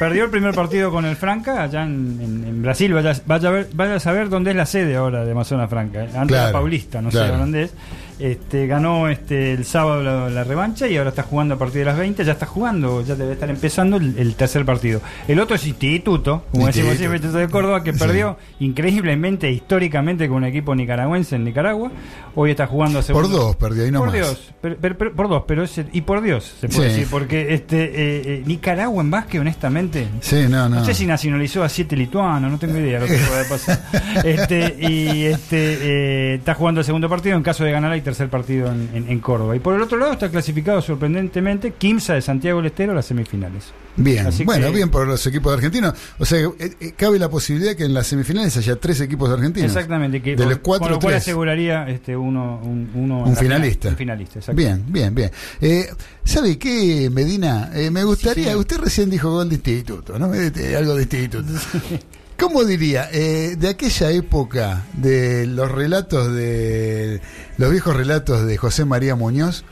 Perdió 0.00 0.24
el 0.24 0.30
primer 0.30 0.54
partido 0.54 0.90
con 0.90 1.04
el 1.04 1.14
Franca 1.14 1.62
allá 1.62 1.82
en, 1.84 2.18
en- 2.20 2.44
en 2.48 2.62
Brasil. 2.62 2.92
Vaya, 2.94 3.12
vaya, 3.26 3.48
a 3.48 3.52
ver- 3.52 3.68
vaya 3.74 3.94
a 3.96 4.00
saber 4.00 4.30
dónde 4.30 4.50
es 4.50 4.56
la 4.56 4.64
sede 4.66 4.96
ahora 4.96 5.24
de 5.26 5.30
Amazonas 5.32 5.68
Franca. 5.70 6.00
eh. 6.04 6.08
Antes 6.14 6.28
Claro, 6.28 6.42
era 6.48 6.52
Paulista, 6.52 7.02
no 7.02 7.10
claro. 7.10 7.34
sé 7.34 7.38
dónde 7.38 7.62
es. 7.64 7.74
Este, 8.20 8.66
ganó 8.66 9.08
este, 9.08 9.52
el 9.52 9.64
sábado 9.64 10.02
la, 10.02 10.28
la 10.30 10.44
revancha 10.44 10.86
y 10.88 10.96
ahora 10.96 11.10
está 11.10 11.22
jugando 11.22 11.54
a 11.54 11.58
partir 11.58 11.78
de 11.80 11.84
las 11.86 11.98
20. 11.98 12.24
Ya 12.24 12.32
está 12.32 12.46
jugando, 12.46 13.02
ya 13.02 13.14
debe 13.14 13.32
estar 13.32 13.48
empezando 13.50 13.96
el, 13.96 14.18
el 14.18 14.34
tercer 14.34 14.64
partido. 14.64 15.00
El 15.26 15.40
otro 15.40 15.56
es 15.56 15.66
Instituto, 15.66 16.44
como 16.50 16.66
decimos 16.66 16.96
siempre, 16.96 17.16
Instituto 17.16 17.38
de 17.38 17.48
Córdoba, 17.48 17.82
que 17.82 17.92
Sí. 17.92 17.98
perdió 17.98 18.36
increíblemente, 18.60 19.50
históricamente, 19.50 20.28
con 20.28 20.38
un 20.38 20.44
equipo 20.44 20.74
nicaragüense 20.74 21.36
en 21.36 21.44
Nicaragua. 21.44 21.90
Hoy 22.34 22.50
está 22.52 22.66
jugando 22.66 23.00
a 23.00 23.02
segundo. 23.02 23.28
Por 23.28 23.36
dos 23.38 23.56
perdió 23.56 23.84
ahí 23.84 23.90
Por 23.90 23.98
nomás. 24.00 24.12
Dios, 24.14 24.52
pero- 24.60 24.76
pero- 24.78 25.12
por 25.14 25.28
dos, 25.28 25.42
pero 25.46 25.64
es 25.64 25.80
y 25.92 26.00
por 26.02 26.22
Dios, 26.22 26.54
se 26.60 26.68
puede 26.68 26.90
Sí. 26.90 26.94
decir, 26.96 27.08
porque 27.10 27.54
este 27.54 27.84
eh, 27.84 27.90
eh, 28.24 28.42
Nicaragua 28.46 29.02
en 29.02 29.10
básquet, 29.10 29.40
honestamente, 29.40 30.06
Sí, 30.20 30.46
no, 30.48 30.68
no. 30.68 30.76
no 30.76 30.84
sé 30.84 30.94
si 30.94 31.06
nacionalizó 31.06 31.64
a 31.64 31.68
siete 31.68 31.96
lituanos, 31.96 32.50
no 32.50 32.58
tengo 32.58 32.78
idea 32.78 33.00
lo 33.00 33.06
que 33.06 33.16
puede 33.16 33.44
pasar. 33.48 33.80
Este, 34.24 34.76
y 34.78 35.24
este 35.24 35.78
eh, 35.80 36.34
está 36.36 36.54
jugando 36.54 36.80
el 36.80 36.84
segundo 36.84 37.08
partido, 37.08 37.36
en 37.36 37.42
caso 37.42 37.64
de 37.64 37.72
ganar 37.72 37.92
hay 37.92 38.00
tercer 38.10 38.28
partido 38.28 38.70
en, 38.72 38.88
en- 38.92 39.08
en 39.08 39.20
Córdoba. 39.20 39.54
Y 39.56 39.60
por 39.60 39.74
el 39.74 39.82
otro 39.82 39.98
lado 39.98 40.12
está 40.12 40.28
clasificado 40.28 40.82
sorprendentemente 40.82 41.72
Quimsa 41.72 42.14
de 42.14 42.22
Santiago 42.22 42.58
del 42.58 42.66
Estero 42.66 42.92
a 42.92 42.94
las 42.96 43.06
semifinales. 43.06 43.72
Bien, 43.96 44.26
Así 44.26 44.44
bueno, 44.44 44.68
que- 44.68 44.74
bien 44.76 44.88
por 44.90 45.06
los 45.06 45.26
equipos 45.26 45.52
argentinos. 45.52 45.94
O 46.18 46.24
sea, 46.24 46.38
eh, 46.40 46.52
eh, 46.80 46.92
cabe 46.96 47.18
la 47.18 47.28
posibilidad 47.28 47.74
que 47.74 47.84
en 47.84 47.92
las 47.94 48.06
semifinales 48.06 48.56
haya 48.56 48.76
tres 48.76 49.00
equipos 49.00 49.28
argentinos. 49.30 49.70
Exactamente, 49.70 50.22
que 50.22 50.36
De 50.36 50.44
los 50.46 50.58
cuatro, 50.58 50.86
con 50.86 50.92
lo 50.92 50.98
cual 51.00 51.12
tres. 51.14 51.22
aseguraría 51.22 51.88
este 51.88 52.16
uno, 52.16 52.60
un, 52.62 52.90
uno 52.94 53.24
Un 53.24 53.36
finalista. 53.36 53.94
final, 53.94 54.18
un 54.20 54.26
finalista. 54.26 54.52
Bien, 54.52 54.84
bien, 54.88 55.14
bien. 55.14 55.30
Eh, 55.60 55.88
¿Sabe 56.24 56.58
qué, 56.58 57.10
Medina? 57.10 57.70
Eh, 57.74 57.90
me 57.90 58.04
gustaría, 58.04 58.56
usted 58.56 58.78
recién 58.78 59.10
dijo 59.10 59.30
gol 59.30 59.48
de 59.48 59.54
instituto, 59.56 60.18
¿no? 60.18 60.32
Eh, 60.34 60.52
Algo 60.76 60.94
de 60.94 61.02
instituto. 61.02 61.44
¿Cómo 62.40 62.64
diría? 62.64 63.10
Eh, 63.12 63.56
de 63.58 63.68
aquella 63.68 64.10
época, 64.12 64.86
de 64.94 65.46
los 65.46 65.70
relatos 65.70 66.32
de 66.32 67.20
los 67.58 67.70
viejos 67.70 67.94
relatos 67.94 68.46
de 68.46 68.56
José 68.56 68.86
María 68.86 69.14
Muñoz, 69.14 69.62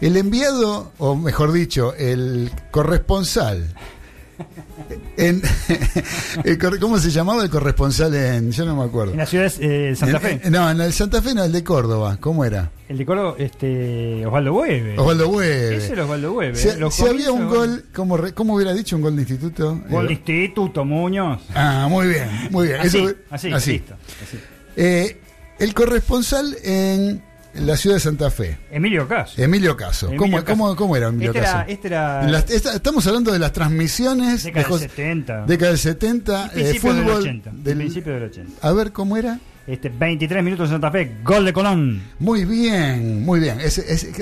el 0.00 0.16
enviado, 0.16 0.90
o 0.98 1.14
mejor 1.14 1.52
dicho, 1.52 1.94
el 1.94 2.50
corresponsal. 2.72 3.72
En, 5.16 5.42
el 6.44 6.58
corre- 6.58 6.78
¿Cómo 6.78 6.98
se 6.98 7.10
llamaba 7.10 7.42
el 7.42 7.50
corresponsal 7.50 8.14
en.? 8.14 8.52
Yo 8.52 8.64
no 8.64 8.76
me 8.76 8.84
acuerdo. 8.84 9.12
En 9.12 9.18
la 9.18 9.26
ciudad 9.26 9.52
de 9.52 9.90
eh, 9.90 9.96
Santa 9.96 10.20
Fe. 10.20 10.40
en- 10.44 10.52
no, 10.52 10.70
en 10.70 10.80
el 10.80 10.92
Santa 10.92 11.20
Fe 11.20 11.34
no, 11.34 11.44
el 11.44 11.52
de 11.52 11.64
Córdoba. 11.64 12.16
¿Cómo 12.20 12.44
era? 12.44 12.70
El 12.88 12.98
de 12.98 13.04
Córdoba, 13.06 13.34
este, 13.38 14.24
Osvaldo 14.24 14.54
Hueve. 14.54 14.98
Osvaldo 14.98 15.28
Hueve. 15.28 15.76
Ese 15.76 15.92
era 15.92 16.04
Osvaldo 16.04 16.32
Hueve. 16.32 16.54
Si, 16.56 16.68
¿eh? 16.68 16.76
Si 16.90 17.06
había 17.06 17.32
un 17.32 17.48
gol, 17.48 17.84
¿cómo, 17.94 18.16
re- 18.16 18.32
cómo 18.32 18.54
hubiera 18.54 18.72
dicho 18.72 18.96
un 18.96 19.02
gol 19.02 19.16
de 19.16 19.22
instituto? 19.22 19.80
Gol 19.90 20.06
de 20.06 20.12
Instituto, 20.14 20.84
Muñoz. 20.84 21.40
Ah, 21.54 21.86
muy 21.90 22.06
bien, 22.08 22.28
muy 22.50 22.68
bien. 22.68 22.80
Así, 22.80 22.98
Eso- 22.98 23.14
así, 23.30 23.50
listo. 23.50 23.94
así. 24.24 24.38
Eh, 24.76 25.20
el 25.58 25.74
corresponsal 25.74 26.56
en 26.62 27.22
la 27.60 27.76
ciudad 27.76 27.96
de 27.96 28.00
Santa 28.00 28.30
Fe, 28.30 28.56
Emilio 28.70 29.06
Caso. 29.08 29.40
Emilio 29.42 29.76
Caso. 29.76 30.06
Emilio 30.06 30.18
¿Cómo, 30.22 30.36
Caso. 30.44 30.46
cómo, 30.46 30.76
cómo 30.76 30.96
era 30.96 31.08
Emilio 31.08 31.30
Este 31.30 31.40
Caso? 31.40 31.56
era, 31.58 31.66
este 31.68 31.88
era 31.88 32.22
las- 32.28 32.50
esta- 32.50 32.74
estamos 32.74 33.06
hablando 33.06 33.32
de 33.32 33.38
las 33.38 33.52
transmisiones 33.52 34.44
década 34.44 34.66
de 34.68 34.78
del 34.78 34.80
70. 34.90 35.46
década 35.46 35.70
del 35.70 35.78
70, 35.78 36.50
Y 36.54 36.60
eh, 36.60 36.62
principio 36.64 36.94
del 36.94 37.04
fútbol. 37.04 37.20
80. 37.20 37.50
del- 37.54 37.76
Principio 37.78 38.12
del 38.14 38.22
80. 38.24 38.66
a 38.68 38.72
ver 38.72 38.92
cómo 38.92 39.16
era. 39.16 39.38
Este, 39.66 39.90
23 39.90 40.42
minutos 40.42 40.68
de 40.70 40.74
Santa 40.74 40.90
Fe, 40.90 41.16
gol 41.22 41.44
de 41.44 41.52
Colón. 41.52 42.02
Muy 42.18 42.44
bien, 42.46 43.24
muy 43.24 43.38
bien. 43.40 43.60
Ese, 43.60 43.84
ese- 43.92 44.12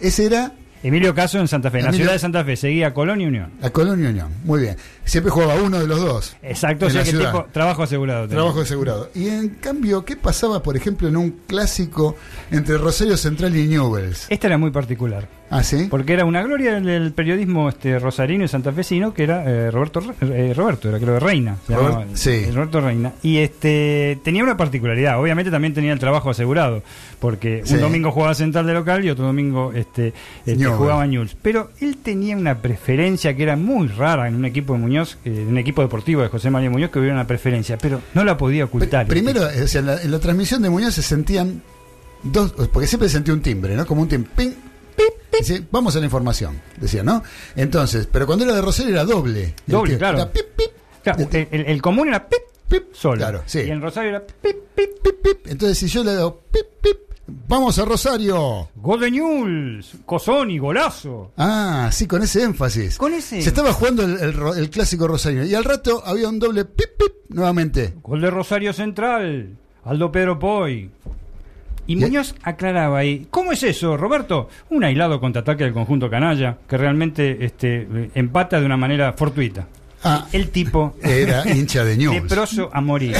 ese 0.00 0.26
era 0.26 0.52
Emilio 0.84 1.14
Caso 1.14 1.38
en 1.40 1.48
Santa 1.48 1.70
Fe. 1.70 1.78
En 1.80 1.86
la 1.86 1.92
ciudad 1.92 2.12
de 2.12 2.18
Santa 2.18 2.44
Fe 2.44 2.56
seguía 2.56 2.92
Colón 2.94 3.20
y 3.20 3.26
Unión. 3.26 3.50
la 3.60 3.70
Colonia 3.70 4.10
Unión. 4.10 4.28
Muy 4.44 4.60
bien. 4.60 4.76
Siempre 5.04 5.30
jugaba 5.30 5.54
uno 5.56 5.80
de 5.80 5.86
los 5.86 6.00
dos. 6.00 6.36
Exacto, 6.42 6.86
o 6.86 6.90
sea 6.90 7.02
que 7.02 7.12
tipo, 7.12 7.46
trabajo 7.52 7.82
asegurado. 7.82 8.28
Trabajo 8.28 8.60
asegurado. 8.60 9.10
Y 9.14 9.28
en 9.28 9.48
cambio, 9.50 10.04
¿qué 10.04 10.16
pasaba, 10.16 10.62
por 10.62 10.76
ejemplo, 10.76 11.08
en 11.08 11.16
un 11.16 11.30
clásico 11.46 12.16
entre 12.50 12.78
Rosario 12.78 13.16
Central 13.16 13.56
y 13.56 13.66
Newells? 13.66 14.26
Esta 14.30 14.46
era 14.46 14.58
muy 14.58 14.70
particular. 14.70 15.28
Ah, 15.54 15.62
sí. 15.62 15.86
Porque 15.90 16.14
era 16.14 16.24
una 16.24 16.42
gloria 16.42 16.80
del, 16.80 17.12
periodismo 17.12 17.68
este 17.68 17.98
rosarino 17.98 18.42
y 18.44 18.48
santafesino, 18.48 19.12
que 19.12 19.24
era 19.24 19.44
eh, 19.44 19.70
Roberto 19.70 20.00
eh, 20.22 20.54
Roberto, 20.56 20.88
era 20.88 20.98
creo 20.98 21.12
de 21.14 21.20
Reina. 21.20 21.56
Robert- 21.68 21.90
llamaba, 21.92 22.06
sí. 22.14 22.50
Roberto 22.50 22.80
Reina. 22.80 23.12
Y 23.22 23.36
este 23.36 24.18
tenía 24.24 24.42
una 24.42 24.56
particularidad, 24.56 25.20
obviamente 25.20 25.50
también 25.50 25.74
tenía 25.74 25.92
el 25.92 25.98
trabajo 25.98 26.30
asegurado, 26.30 26.82
porque 27.18 27.60
Sí. 27.66 27.74
un 27.74 27.82
domingo 27.82 28.10
jugaba 28.12 28.34
Central 28.34 28.66
de 28.66 28.72
local 28.72 29.04
y 29.04 29.10
otro 29.10 29.26
domingo 29.26 29.72
este, 29.74 30.14
este, 30.46 30.64
jugaba 30.64 31.06
Newell's. 31.06 31.36
Pero 31.42 31.70
él 31.80 31.98
tenía 31.98 32.34
una 32.34 32.62
preferencia 32.62 33.36
que 33.36 33.42
era 33.42 33.56
muy 33.56 33.88
rara 33.88 34.28
en 34.28 34.36
un 34.36 34.46
equipo 34.46 34.72
de 34.72 34.78
Muñoz, 34.92 35.16
eh, 35.24 35.30
en 35.42 35.48
un 35.48 35.58
equipo 35.58 35.80
deportivo 35.82 36.20
de 36.22 36.28
José 36.28 36.50
María 36.50 36.68
Muñoz, 36.70 36.90
que 36.90 36.98
hubiera 36.98 37.14
una 37.14 37.26
preferencia, 37.26 37.78
pero 37.78 38.00
no 38.14 38.24
la 38.24 38.36
podía 38.36 38.64
ocultar. 38.66 39.06
Pr- 39.06 39.08
Primero, 39.08 39.42
o 39.46 39.66
sea, 39.66 39.80
en 39.80 39.86
la, 39.86 40.02
en 40.02 40.10
la 40.10 40.18
transmisión 40.18 40.60
de 40.62 40.68
Muñoz 40.70 40.94
se 40.94 41.02
sentían 41.02 41.62
dos, 42.22 42.52
porque 42.72 42.86
siempre 42.86 43.08
se 43.08 43.14
sentía 43.14 43.32
un 43.34 43.40
timbre, 43.42 43.74
¿no? 43.74 43.86
Como 43.86 44.02
un 44.02 44.08
timbre. 44.08 44.30
Ping, 44.36 44.50
vamos 45.70 45.96
a 45.96 45.98
la 45.98 46.04
información, 46.04 46.60
decía, 46.78 47.02
¿no? 47.02 47.22
Entonces, 47.56 48.06
pero 48.12 48.26
cuando 48.26 48.44
era 48.44 48.54
de 48.54 48.60
Rosario 48.60 48.92
era 48.92 49.04
doble. 49.04 49.54
Doble, 49.66 49.92
que- 49.92 49.98
claro. 49.98 50.18
era 50.18 50.30
pip, 50.30 50.44
pip, 50.56 50.70
Claro, 51.02 51.26
el, 51.32 51.48
el- 51.50 51.66
el 51.66 51.82
común 51.82 52.08
era 52.08 52.28
pip, 52.28 52.38
pip, 52.68 52.92
solo. 52.92 53.16
Claro, 53.16 53.42
sí. 53.46 53.60
Y 53.66 53.70
en 53.70 53.80
Rosario 53.80 54.10
era 54.10 54.20
pip, 54.26 54.56
pip, 54.74 54.90
pip, 55.02 55.14
pip. 55.22 55.46
Entonces, 55.48 55.78
si 55.78 55.88
yo 55.88 56.04
le 56.04 56.12
hago 56.12 56.38
pip, 56.52 56.66
pip, 56.82 56.98
vamos 57.48 57.78
a 57.78 57.84
Rosario. 57.84 58.68
Gol 58.76 59.00
de 59.00 59.10
Newell's, 59.10 59.96
Cosoni, 60.06 60.58
golazo. 60.58 61.32
Ah, 61.36 61.88
sí, 61.92 62.06
con 62.06 62.22
ese 62.22 62.42
énfasis. 62.42 62.98
Con 62.98 63.12
ese. 63.14 63.42
Se 63.42 63.48
estaba 63.48 63.72
jugando 63.72 64.04
el, 64.04 64.18
el 64.20 64.32
ro- 64.34 64.54
el 64.54 64.70
clásico 64.70 65.06
Rosario. 65.08 65.44
Y 65.44 65.54
al 65.54 65.64
rato 65.64 66.02
había 66.04 66.28
un 66.28 66.38
doble 66.38 66.64
pip, 66.64 66.90
pip, 66.98 67.12
nuevamente. 67.30 67.94
Gol 68.02 68.20
de 68.20 68.30
Rosario 68.30 68.72
Central, 68.72 69.56
Aldo 69.84 70.12
Pedro 70.12 70.38
Poy. 70.38 70.90
Y 71.84 71.96
Muñoz 71.96 72.36
aclaraba 72.44 72.98
ahí, 72.98 73.26
¿cómo 73.28 73.50
es 73.50 73.62
eso, 73.64 73.96
Roberto? 73.96 74.48
Un 74.70 74.84
aislado 74.84 75.20
contraataque 75.20 75.64
del 75.64 75.72
conjunto 75.72 76.08
canalla 76.08 76.58
que 76.68 76.76
realmente 76.76 77.44
este, 77.44 78.10
empata 78.14 78.60
de 78.60 78.66
una 78.66 78.76
manera 78.76 79.12
fortuita. 79.14 79.66
Ah, 80.04 80.26
El 80.32 80.50
tipo 80.50 80.96
era 81.02 81.48
hincha 81.48 81.84
de 81.84 81.96
leproso 81.96 82.70
a 82.72 82.80
morir. 82.80 83.16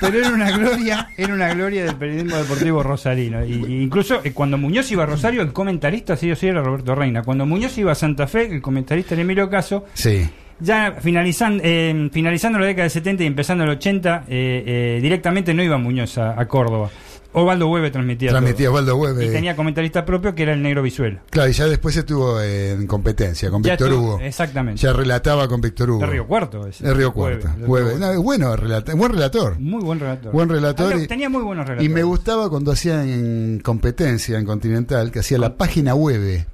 Pero 0.00 0.18
era 0.18 0.30
una 0.30 0.50
gloria, 0.56 1.08
era 1.16 1.34
una 1.34 1.52
gloria 1.52 1.84
del 1.84 1.96
periodismo 1.96 2.36
deportivo 2.36 2.82
rosarino. 2.82 3.44
Y, 3.44 3.52
y 3.68 3.82
incluso 3.82 4.20
eh, 4.24 4.32
cuando 4.32 4.56
Muñoz 4.56 4.90
iba 4.92 5.02
a 5.02 5.06
Rosario, 5.06 5.42
el 5.42 5.52
comentarista 5.52 6.16
sí 6.16 6.30
o 6.30 6.36
sí 6.36 6.46
era 6.46 6.62
Roberto 6.62 6.94
Reina. 6.94 7.22
Cuando 7.22 7.44
Muñoz 7.44 7.76
iba 7.76 7.92
a 7.92 7.94
Santa 7.94 8.26
Fe, 8.26 8.46
el 8.46 8.62
comentarista 8.62 9.14
era 9.14 9.22
Emilio 9.22 9.50
Caso. 9.50 9.84
Sí. 9.92 10.28
Ya 10.58 10.96
finalizando, 11.00 11.62
eh, 11.64 12.08
finalizando 12.12 12.58
la 12.58 12.66
década 12.66 12.84
del 12.84 12.90
70 12.90 13.22
y 13.22 13.26
empezando 13.26 13.64
el 13.64 13.70
80, 13.70 14.24
eh, 14.28 14.64
eh, 14.66 14.98
directamente 15.02 15.52
no 15.54 15.62
iba 15.62 15.76
Muñoz 15.78 16.16
a, 16.18 16.38
a 16.40 16.46
Córdoba. 16.48 16.90
Osvaldo 17.32 17.68
Hueve 17.68 17.90
transmitía. 17.90 18.30
Transmitía 18.30 18.66
todo. 18.66 18.74
Osvaldo 18.74 18.96
Hueve. 18.96 19.26
Y 19.26 19.30
tenía 19.30 19.54
comentarista 19.54 20.04
propio 20.04 20.34
que 20.34 20.42
era 20.42 20.52
el 20.52 20.62
negro 20.62 20.82
Visuelo. 20.82 21.20
Claro, 21.30 21.48
y 21.48 21.52
ya 21.52 21.66
después 21.66 21.96
estuvo 21.96 22.40
en 22.40 22.86
competencia 22.88 23.50
con 23.50 23.62
Ya 23.62 23.72
Víctor 23.72 23.88
estuvo- 23.88 24.04
Hugo. 24.14 24.20
Exactamente. 24.20 24.80
Ya 24.80 24.92
relataba 24.92 25.46
con 25.46 25.60
Víctor 25.60 25.90
Hugo. 25.90 26.00
De 26.00 26.06
Río 26.06 26.26
Cuarto. 26.26 26.66
ese. 26.66 26.84
De 26.84 26.92
Río 26.92 27.10
Hueve, 27.14 27.40
Cuarto. 27.40 27.60
Hueve. 27.66 27.94
No, 27.98 28.10
es 28.10 28.18
bueno, 28.18 28.56
relata- 28.56 28.94
buen 28.94 29.12
relator. 29.12 29.58
Muy 29.60 29.82
buen 29.82 30.00
relator. 30.00 30.32
Buen 30.32 30.48
relator. 30.48 30.96
Y- 30.98 31.06
tenía 31.06 31.28
muy 31.28 31.42
buenos 31.42 31.66
relatores. 31.66 31.88
Y 31.90 31.94
me 31.94 32.02
gustaba 32.02 32.50
cuando 32.50 32.72
hacía 32.72 33.04
en 33.04 33.60
competencia 33.62 34.36
en 34.38 34.44
Continental, 34.44 35.10
que 35.12 35.20
hacía 35.20 35.38
la 35.38 35.56
página 35.56 35.94
web. 35.94 36.46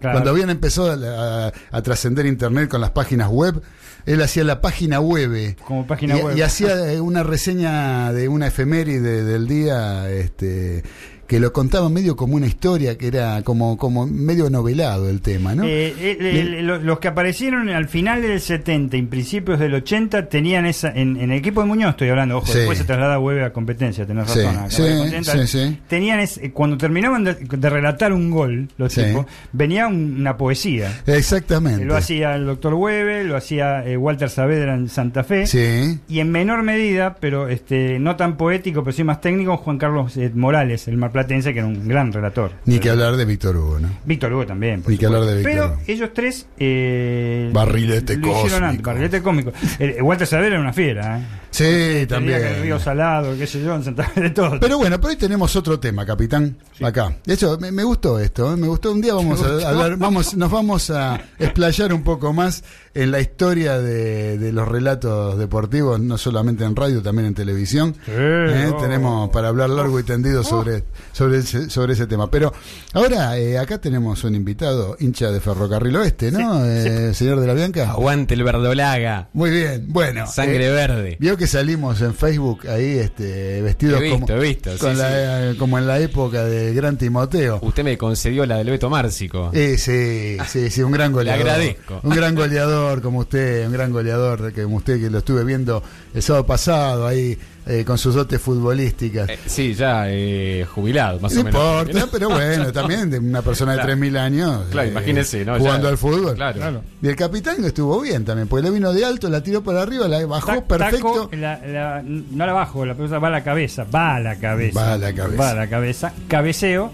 Claro. 0.00 0.16
Cuando 0.16 0.30
habían 0.30 0.50
empezado 0.50 0.90
a, 0.90 1.46
a- 1.46 1.52
a 1.70 1.82
trascender 1.82 2.26
Internet 2.26 2.68
con 2.68 2.80
las 2.80 2.90
páginas 2.90 3.28
web, 3.30 3.62
él 4.06 4.22
hacía 4.22 4.44
la 4.44 4.60
página 4.60 5.00
web. 5.00 5.56
Como 5.64 5.86
página 5.86 6.18
y, 6.18 6.22
web. 6.22 6.36
y 6.36 6.42
hacía 6.42 7.02
una 7.02 7.22
reseña 7.22 8.12
de 8.12 8.28
una 8.28 8.46
efeméride 8.46 9.24
del 9.24 9.46
día, 9.46 10.10
este 10.10 10.82
que 11.26 11.40
lo 11.40 11.52
contaba 11.52 11.88
medio 11.88 12.16
como 12.16 12.36
una 12.36 12.46
historia, 12.46 12.96
que 12.98 13.06
era 13.08 13.42
como, 13.42 13.76
como 13.78 14.06
medio 14.06 14.50
novelado 14.50 15.08
el 15.08 15.20
tema, 15.20 15.54
¿no? 15.54 15.64
Eh, 15.64 15.94
eh, 15.98 16.16
eh, 16.20 16.62
lo- 16.62 16.78
los 16.78 16.98
que 16.98 17.08
aparecieron 17.08 17.68
al 17.68 17.88
final 17.88 18.22
del 18.22 18.40
70 18.40 18.96
y 18.96 19.02
principios 19.02 19.58
del 19.58 19.74
80 19.74 20.28
tenían 20.28 20.66
esa. 20.66 20.88
En, 20.90 21.16
en 21.16 21.30
el 21.30 21.38
equipo 21.38 21.60
de 21.60 21.66
Muñoz 21.66 21.90
estoy 21.90 22.08
hablando, 22.08 22.38
ojo, 22.38 22.46
Sí. 22.46 22.58
después 22.58 22.78
se 22.78 22.84
traslada 22.84 23.14
a 23.14 23.18
Web 23.18 23.44
a 23.44 23.52
competencia, 23.52 24.06
tenés 24.06 24.30
Sí, 24.30 24.40
razón. 24.40 24.56
acá, 24.56 24.70
sí. 25.46 25.78
Tenían 25.88 26.20
ese- 26.20 26.52
cuando 26.52 26.76
terminaban 26.76 27.24
de, 27.24 27.34
de 27.34 27.70
relatar 27.70 28.12
un 28.12 28.30
gol, 28.30 28.68
los 28.76 28.92
tipos, 28.94 29.26
venía 29.52 29.86
un- 29.86 30.16
una 30.20 30.36
poesía. 30.36 30.92
Exactamente. 31.06 31.84
Lo 31.84 31.96
hacía 31.96 32.34
el 32.34 32.46
doctor 32.46 32.74
Webe, 32.74 33.24
lo 33.24 33.36
hacía 33.36 33.82
Walter 33.98 34.28
Saavedra 34.30 34.74
en 34.74 34.88
Santa 34.88 35.24
Fe. 35.24 35.46
Sí. 35.46 35.98
Y 36.08 36.20
en 36.20 36.30
menor 36.30 36.62
medida, 36.62 37.16
pero 37.20 37.48
este 37.48 37.98
no 37.98 38.16
tan 38.16 38.36
poético, 38.36 38.82
pero 38.84 38.94
sí 38.94 39.04
más 39.04 39.20
técnico, 39.20 39.56
Juan 39.56 39.78
Carlos 39.78 40.14
Morales, 40.34 40.88
el 40.88 40.96
marplatense, 41.14 41.52
que 41.52 41.60
era 41.60 41.68
un 41.68 41.86
gran 41.86 42.12
relator. 42.12 42.50
Ni 42.64 42.78
que 42.80 42.90
hablar 42.90 43.16
de 43.16 43.24
Víctor 43.24 43.56
Hugo, 43.56 43.78
¿no? 43.78 43.88
Víctor 44.04 44.32
Hugo 44.32 44.46
también. 44.46 44.82
por 44.82 44.90
Ni 44.90 44.98
que 44.98 45.06
hablar 45.06 45.22
de 45.22 45.36
Víctor 45.36 45.52
Pero 45.52 45.66
Hugo. 45.66 45.78
ellos 45.86 46.10
tres. 46.12 46.46
Eh, 46.58 47.50
Barrilete 47.52 48.20
cósmico. 48.20 48.56
antes, 48.56 48.82
Barrilete 48.82 49.22
cómico. 49.22 49.52
Eh, 49.78 49.98
Walter 50.02 50.26
Saavedra 50.26 50.54
era 50.54 50.60
una 50.60 50.72
fiera, 50.72 51.18
¿eh? 51.18 51.22
Sí, 51.54 52.04
también. 52.08 52.44
el 52.44 52.62
río 52.62 52.80
Salado, 52.80 53.36
qué 53.38 53.46
sé 53.46 53.62
yo, 53.62 53.76
en 53.76 53.84
Santa 53.84 54.02
Fe, 54.08 54.22
de 54.22 54.30
todo. 54.30 54.58
Pero 54.58 54.76
bueno, 54.76 54.98
pero 55.00 55.10
hoy 55.10 55.16
tenemos 55.16 55.54
otro 55.54 55.78
tema, 55.78 56.04
capitán. 56.04 56.56
Acá. 56.82 57.16
De 57.24 57.34
hecho, 57.34 57.56
me, 57.60 57.70
me 57.70 57.84
gustó 57.84 58.18
esto. 58.18 58.52
¿eh? 58.52 58.56
Me 58.56 58.66
gustó. 58.66 58.90
Un 58.90 59.00
día 59.00 59.14
vamos 59.14 59.40
a 59.40 59.68
hablar, 59.68 59.96
vamos, 59.96 60.34
nos 60.36 60.50
vamos 60.50 60.90
a 60.90 61.20
explayar 61.38 61.92
un 61.92 62.02
poco 62.02 62.32
más 62.32 62.64
en 62.94 63.10
la 63.10 63.20
historia 63.20 63.78
de, 63.78 64.38
de 64.38 64.52
los 64.52 64.66
relatos 64.66 65.38
deportivos, 65.38 66.00
no 66.00 66.18
solamente 66.18 66.64
en 66.64 66.74
radio, 66.74 67.02
también 67.02 67.26
en 67.26 67.34
televisión. 67.34 67.94
Sí, 68.04 68.12
¿Eh? 68.12 68.72
oh. 68.72 68.76
Tenemos 68.82 69.30
para 69.30 69.48
hablar 69.48 69.70
largo 69.70 69.98
y 70.00 70.02
tendido 70.02 70.42
sobre, 70.42 70.82
sobre, 71.12 71.38
ese, 71.38 71.70
sobre 71.70 71.92
ese 71.92 72.06
tema. 72.08 72.30
Pero 72.30 72.52
ahora, 72.94 73.38
eh, 73.38 73.58
acá 73.58 73.78
tenemos 73.80 74.24
un 74.24 74.34
invitado, 74.34 74.96
hincha 74.98 75.30
de 75.30 75.40
Ferrocarril 75.40 75.94
Oeste, 75.96 76.32
¿no? 76.32 76.64
Eh, 76.64 77.14
Señor 77.14 77.38
de 77.38 77.46
la 77.46 77.54
Bianca. 77.54 77.90
Aguante 77.90 78.34
el 78.34 78.42
verdolaga. 78.42 79.28
Muy 79.32 79.50
bien, 79.50 79.86
bueno. 79.88 80.26
Sangre 80.26 80.66
eh, 80.66 80.72
verde. 80.72 81.16
Vio 81.20 81.36
que 81.36 81.43
salimos 81.46 82.00
en 82.00 82.14
Facebook 82.14 82.66
ahí 82.68 82.98
este, 82.98 83.60
vestidos 83.62 84.00
visto, 84.00 84.20
como, 84.26 84.40
visto, 84.40 84.70
con 84.78 84.92
sí, 84.92 84.98
la- 84.98 85.50
eh, 85.50 85.56
como 85.58 85.78
en 85.78 85.86
la 85.86 85.98
época 85.98 86.44
del 86.44 86.74
Gran 86.74 86.96
Timoteo. 86.98 87.58
Usted 87.62 87.84
me 87.84 87.98
concedió 87.98 88.46
la 88.46 88.58
del 88.58 88.70
Beto 88.70 88.88
Márcico. 88.90 89.50
Eh, 89.52 89.76
sí, 89.78 90.36
sí, 90.48 90.70
sí, 90.70 90.82
un 90.82 90.92
gran 90.92 91.12
goleador. 91.12 91.40
agradezco. 91.40 92.00
Un 92.02 92.14
gran 92.14 92.34
goleador 92.34 93.00
como 93.02 93.20
usted, 93.20 93.66
un 93.66 93.72
gran 93.72 93.90
goleador 93.92 94.52
como 94.52 94.76
usted 94.76 95.00
que 95.00 95.10
lo 95.10 95.18
estuve 95.18 95.44
viendo 95.44 95.82
el 96.14 96.22
sábado 96.22 96.46
pasado 96.46 97.06
ahí 97.06 97.38
eh, 97.66 97.84
con 97.84 97.96
sus 97.98 98.14
dotes 98.14 98.40
futbolísticas. 98.40 99.28
Eh, 99.30 99.38
sí, 99.46 99.74
ya 99.74 100.04
eh, 100.08 100.66
jubilado, 100.74 101.18
más 101.20 101.32
no 101.34 101.40
o 101.40 101.44
menos. 101.44 101.62
importa, 101.88 102.08
pero 102.12 102.28
bueno, 102.30 102.72
también 102.72 103.10
de 103.10 103.18
una 103.18 103.42
persona 103.42 103.72
de 103.72 103.78
Claro. 103.80 103.94
3.000 103.94 104.18
años. 104.18 104.62
Claro, 104.70 104.88
eh, 104.88 104.90
imagínese, 104.92 105.44
¿no? 105.44 105.58
Jugando 105.58 105.84
Ya- 105.84 105.90
al 105.90 105.98
fútbol. 105.98 106.34
Claro. 106.34 106.82
Y 107.02 107.08
el 107.08 107.16
capitán 107.16 107.64
estuvo 107.64 108.00
bien 108.00 108.24
también, 108.24 108.48
porque 108.48 108.64
le 108.64 108.70
vino 108.70 108.92
de 108.92 109.04
alto, 109.04 109.28
la 109.30 109.42
tiró 109.42 109.62
para 109.64 109.82
arriba, 109.82 110.06
la 110.08 110.24
bajó 110.26 110.64
perfecto. 110.64 111.28
taco, 111.28 111.30
la- 111.36 111.60
la- 111.66 112.02
no 112.04 112.46
la 112.46 112.52
bajo, 112.52 112.84
la 112.84 112.94
pelota 112.94 113.18
va 113.18 113.28
a 113.28 113.30
la 113.30 113.44
cabeza, 113.44 113.84
va 113.84 114.16
a 114.16 114.20
la 114.20 114.36
cabeza. 114.36 114.78
Va 114.80 114.92
a 114.94 114.98
la 114.98 115.12
cabeza. 115.14 115.42
Va 115.42 115.50
a 115.50 115.54
la 115.54 115.66
cabeza. 115.68 116.12
Cabeceo, 116.28 116.92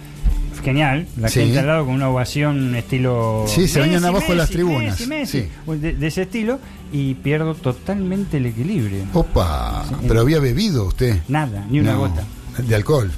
genial. 0.62 1.06
La 1.16 1.28
Sí. 1.28 1.40
gente 1.40 1.58
al 1.60 1.66
lado 1.66 1.86
con 1.86 1.94
una 1.94 2.08
ovación 2.10 2.74
estilo. 2.74 3.44
Sí, 3.48 3.66
se 3.66 3.80
venían 3.80 4.02
Messi, 4.02 4.08
abajo 4.14 4.34
las 4.34 4.48
Messi, 4.48 4.52
tribunas. 4.52 5.00
Messi, 5.00 5.06
Messi. 5.06 5.40
Sí. 5.66 5.76
De, 5.78 5.92
de 5.94 6.06
ese 6.06 6.22
estilo. 6.22 6.58
Y 6.92 7.14
pierdo 7.14 7.54
totalmente 7.54 8.38
el 8.38 8.46
equilibrio. 8.46 9.04
Opa, 9.14 9.84
pero 10.08 10.20
había 10.20 10.40
bebido 10.40 10.86
usted. 10.86 11.20
Nada, 11.28 11.66
ni 11.70 11.80
una 11.80 11.92
No, 11.92 12.00
gota. 12.00 12.24
De 12.66 12.74
alcohol. 12.74 13.10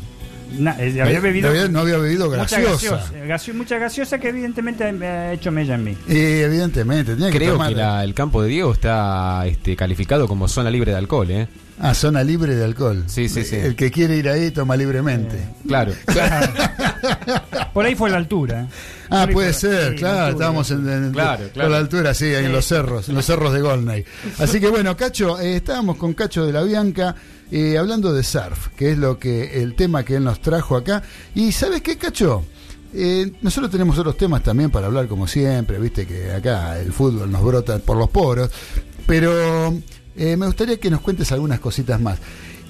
Na- 0.58 0.76
eh, 0.78 1.00
había 1.02 1.20
bebido. 1.20 1.48
No 1.50 1.56
había, 1.58 1.68
no 1.68 1.80
había 1.80 1.96
bebido 1.98 2.26
mucha 2.30 2.36
graciosa. 2.60 2.96
gaseosa, 2.96 3.24
gaseo- 3.26 3.54
mucha 3.54 3.78
gaseosa 3.78 4.18
que 4.18 4.28
evidentemente 4.28 4.90
me 4.92 5.06
ha 5.06 5.32
hecho 5.32 5.50
mella 5.50 5.74
en 5.74 5.84
mí. 5.84 5.96
Y 6.08 6.18
evidentemente, 6.18 7.14
tenía 7.14 7.30
que 7.30 7.38
Creo 7.38 7.58
que 7.58 7.70
la- 7.74 8.04
el 8.04 8.14
campo 8.14 8.42
de 8.42 8.48
Diego 8.48 8.72
está 8.72 9.44
este, 9.46 9.74
calificado 9.76 10.28
como 10.28 10.48
zona 10.48 10.70
libre 10.70 10.92
de 10.92 10.98
alcohol, 10.98 11.30
¿eh? 11.30 11.48
Ah, 11.80 11.94
zona 11.94 12.22
libre 12.22 12.54
de 12.54 12.64
alcohol. 12.64 13.02
Sí, 13.06 13.28
sí, 13.28 13.44
sí. 13.44 13.56
El 13.56 13.74
que 13.74 13.90
quiere 13.90 14.16
ir 14.16 14.28
ahí 14.28 14.50
toma 14.52 14.76
libremente. 14.76 15.36
Claro. 15.66 15.92
Por 17.72 17.84
ahí 17.86 17.94
fue 17.94 18.10
la 18.10 18.18
altura. 18.18 18.62
¿eh? 18.62 18.66
Ah, 19.10 19.26
puede 19.32 19.52
fue- 19.52 19.70
ser, 19.70 19.90
sí, 19.92 19.96
claro, 19.98 20.32
estábamos 20.32 20.70
en, 20.70 20.88
en- 20.88 21.12
Claro, 21.12 21.44
claro. 21.52 21.70
la 21.70 21.78
altura, 21.78 22.14
sí, 22.14 22.26
ahí 22.26 22.44
en 22.44 22.46
Sí. 22.46 22.52
los 22.52 22.64
cerros, 22.66 23.08
en 23.08 23.14
los 23.14 23.24
cerros 23.24 23.52
de 23.52 23.60
Golney. 23.60 24.04
Así 24.38 24.60
que 24.60 24.68
bueno, 24.68 24.96
Cacho, 24.96 25.40
eh, 25.40 25.56
estábamos 25.56 25.96
con 25.96 26.12
Cacho 26.14 26.46
de 26.46 26.52
la 26.52 26.62
Bianca 26.62 27.14
eh, 27.54 27.76
hablando 27.76 28.14
de 28.14 28.22
surf, 28.22 28.68
que 28.68 28.92
es 28.92 28.98
lo 28.98 29.18
que 29.18 29.62
el 29.62 29.74
tema 29.74 30.06
que 30.06 30.16
él 30.16 30.24
nos 30.24 30.40
trajo 30.40 30.74
acá. 30.74 31.02
Y 31.34 31.52
¿sabes 31.52 31.82
qué, 31.82 31.98
Cacho? 31.98 32.46
Eh, 32.94 33.30
nosotros 33.42 33.70
tenemos 33.70 33.98
otros 33.98 34.16
temas 34.16 34.42
también 34.42 34.70
para 34.70 34.86
hablar 34.86 35.06
como 35.06 35.26
siempre, 35.26 35.78
viste 35.78 36.06
que 36.06 36.32
acá 36.32 36.80
el 36.80 36.94
fútbol 36.94 37.30
nos 37.30 37.44
brota 37.44 37.78
por 37.78 37.98
los 37.98 38.08
poros, 38.08 38.50
pero 39.06 39.68
eh, 40.16 40.34
me 40.38 40.46
gustaría 40.46 40.80
que 40.80 40.90
nos 40.90 41.02
cuentes 41.02 41.30
algunas 41.30 41.60
cositas 41.60 42.00
más. 42.00 42.18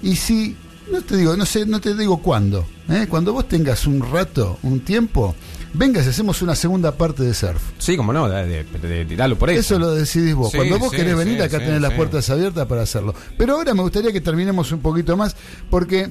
Y 0.02 0.16
si, 0.16 0.56
no 0.90 1.00
te 1.00 1.16
digo, 1.16 1.36
no 1.36 1.46
sé, 1.46 1.64
no 1.64 1.80
te 1.80 1.94
digo 1.94 2.20
cuándo, 2.20 2.66
cuando 3.08 3.32
vos 3.32 3.46
tengas 3.46 3.86
un 3.86 4.00
rato, 4.00 4.58
un 4.64 4.80
tiempo, 4.80 5.36
vengas 5.74 6.06
y 6.06 6.10
hacemos 6.10 6.42
una 6.42 6.54
segunda 6.54 6.92
parte 6.92 7.22
de 7.22 7.34
surf. 7.34 7.60
Sí, 7.78 7.96
como 7.96 8.12
no, 8.12 8.28
de, 8.28 8.46
de- 8.46 8.64
de- 8.64 9.04
de- 9.04 9.16
dalo 9.16 9.38
por 9.38 9.50
eso. 9.50 9.60
Eso 9.60 9.78
lo 9.78 9.92
decidís 9.94 10.34
vos. 10.34 10.50
Sí, 10.50 10.56
Cuando 10.58 10.78
vos 10.78 10.90
sí, 10.90 10.96
querés 10.96 11.12
sí, 11.12 11.18
venir, 11.18 11.42
acá 11.42 11.58
tenés 11.58 11.80
las 11.80 11.92
puertas 11.94 12.28
abiertas 12.30 12.66
para 12.66 12.82
hacerlo. 12.82 13.14
Pero 13.38 13.54
ahora 13.56 13.74
me 13.74 13.82
gustaría 13.82 14.12
que 14.12 14.20
terminemos 14.20 14.70
un 14.72 14.80
poquito 14.80 15.16
más, 15.16 15.36
porque 15.70 16.10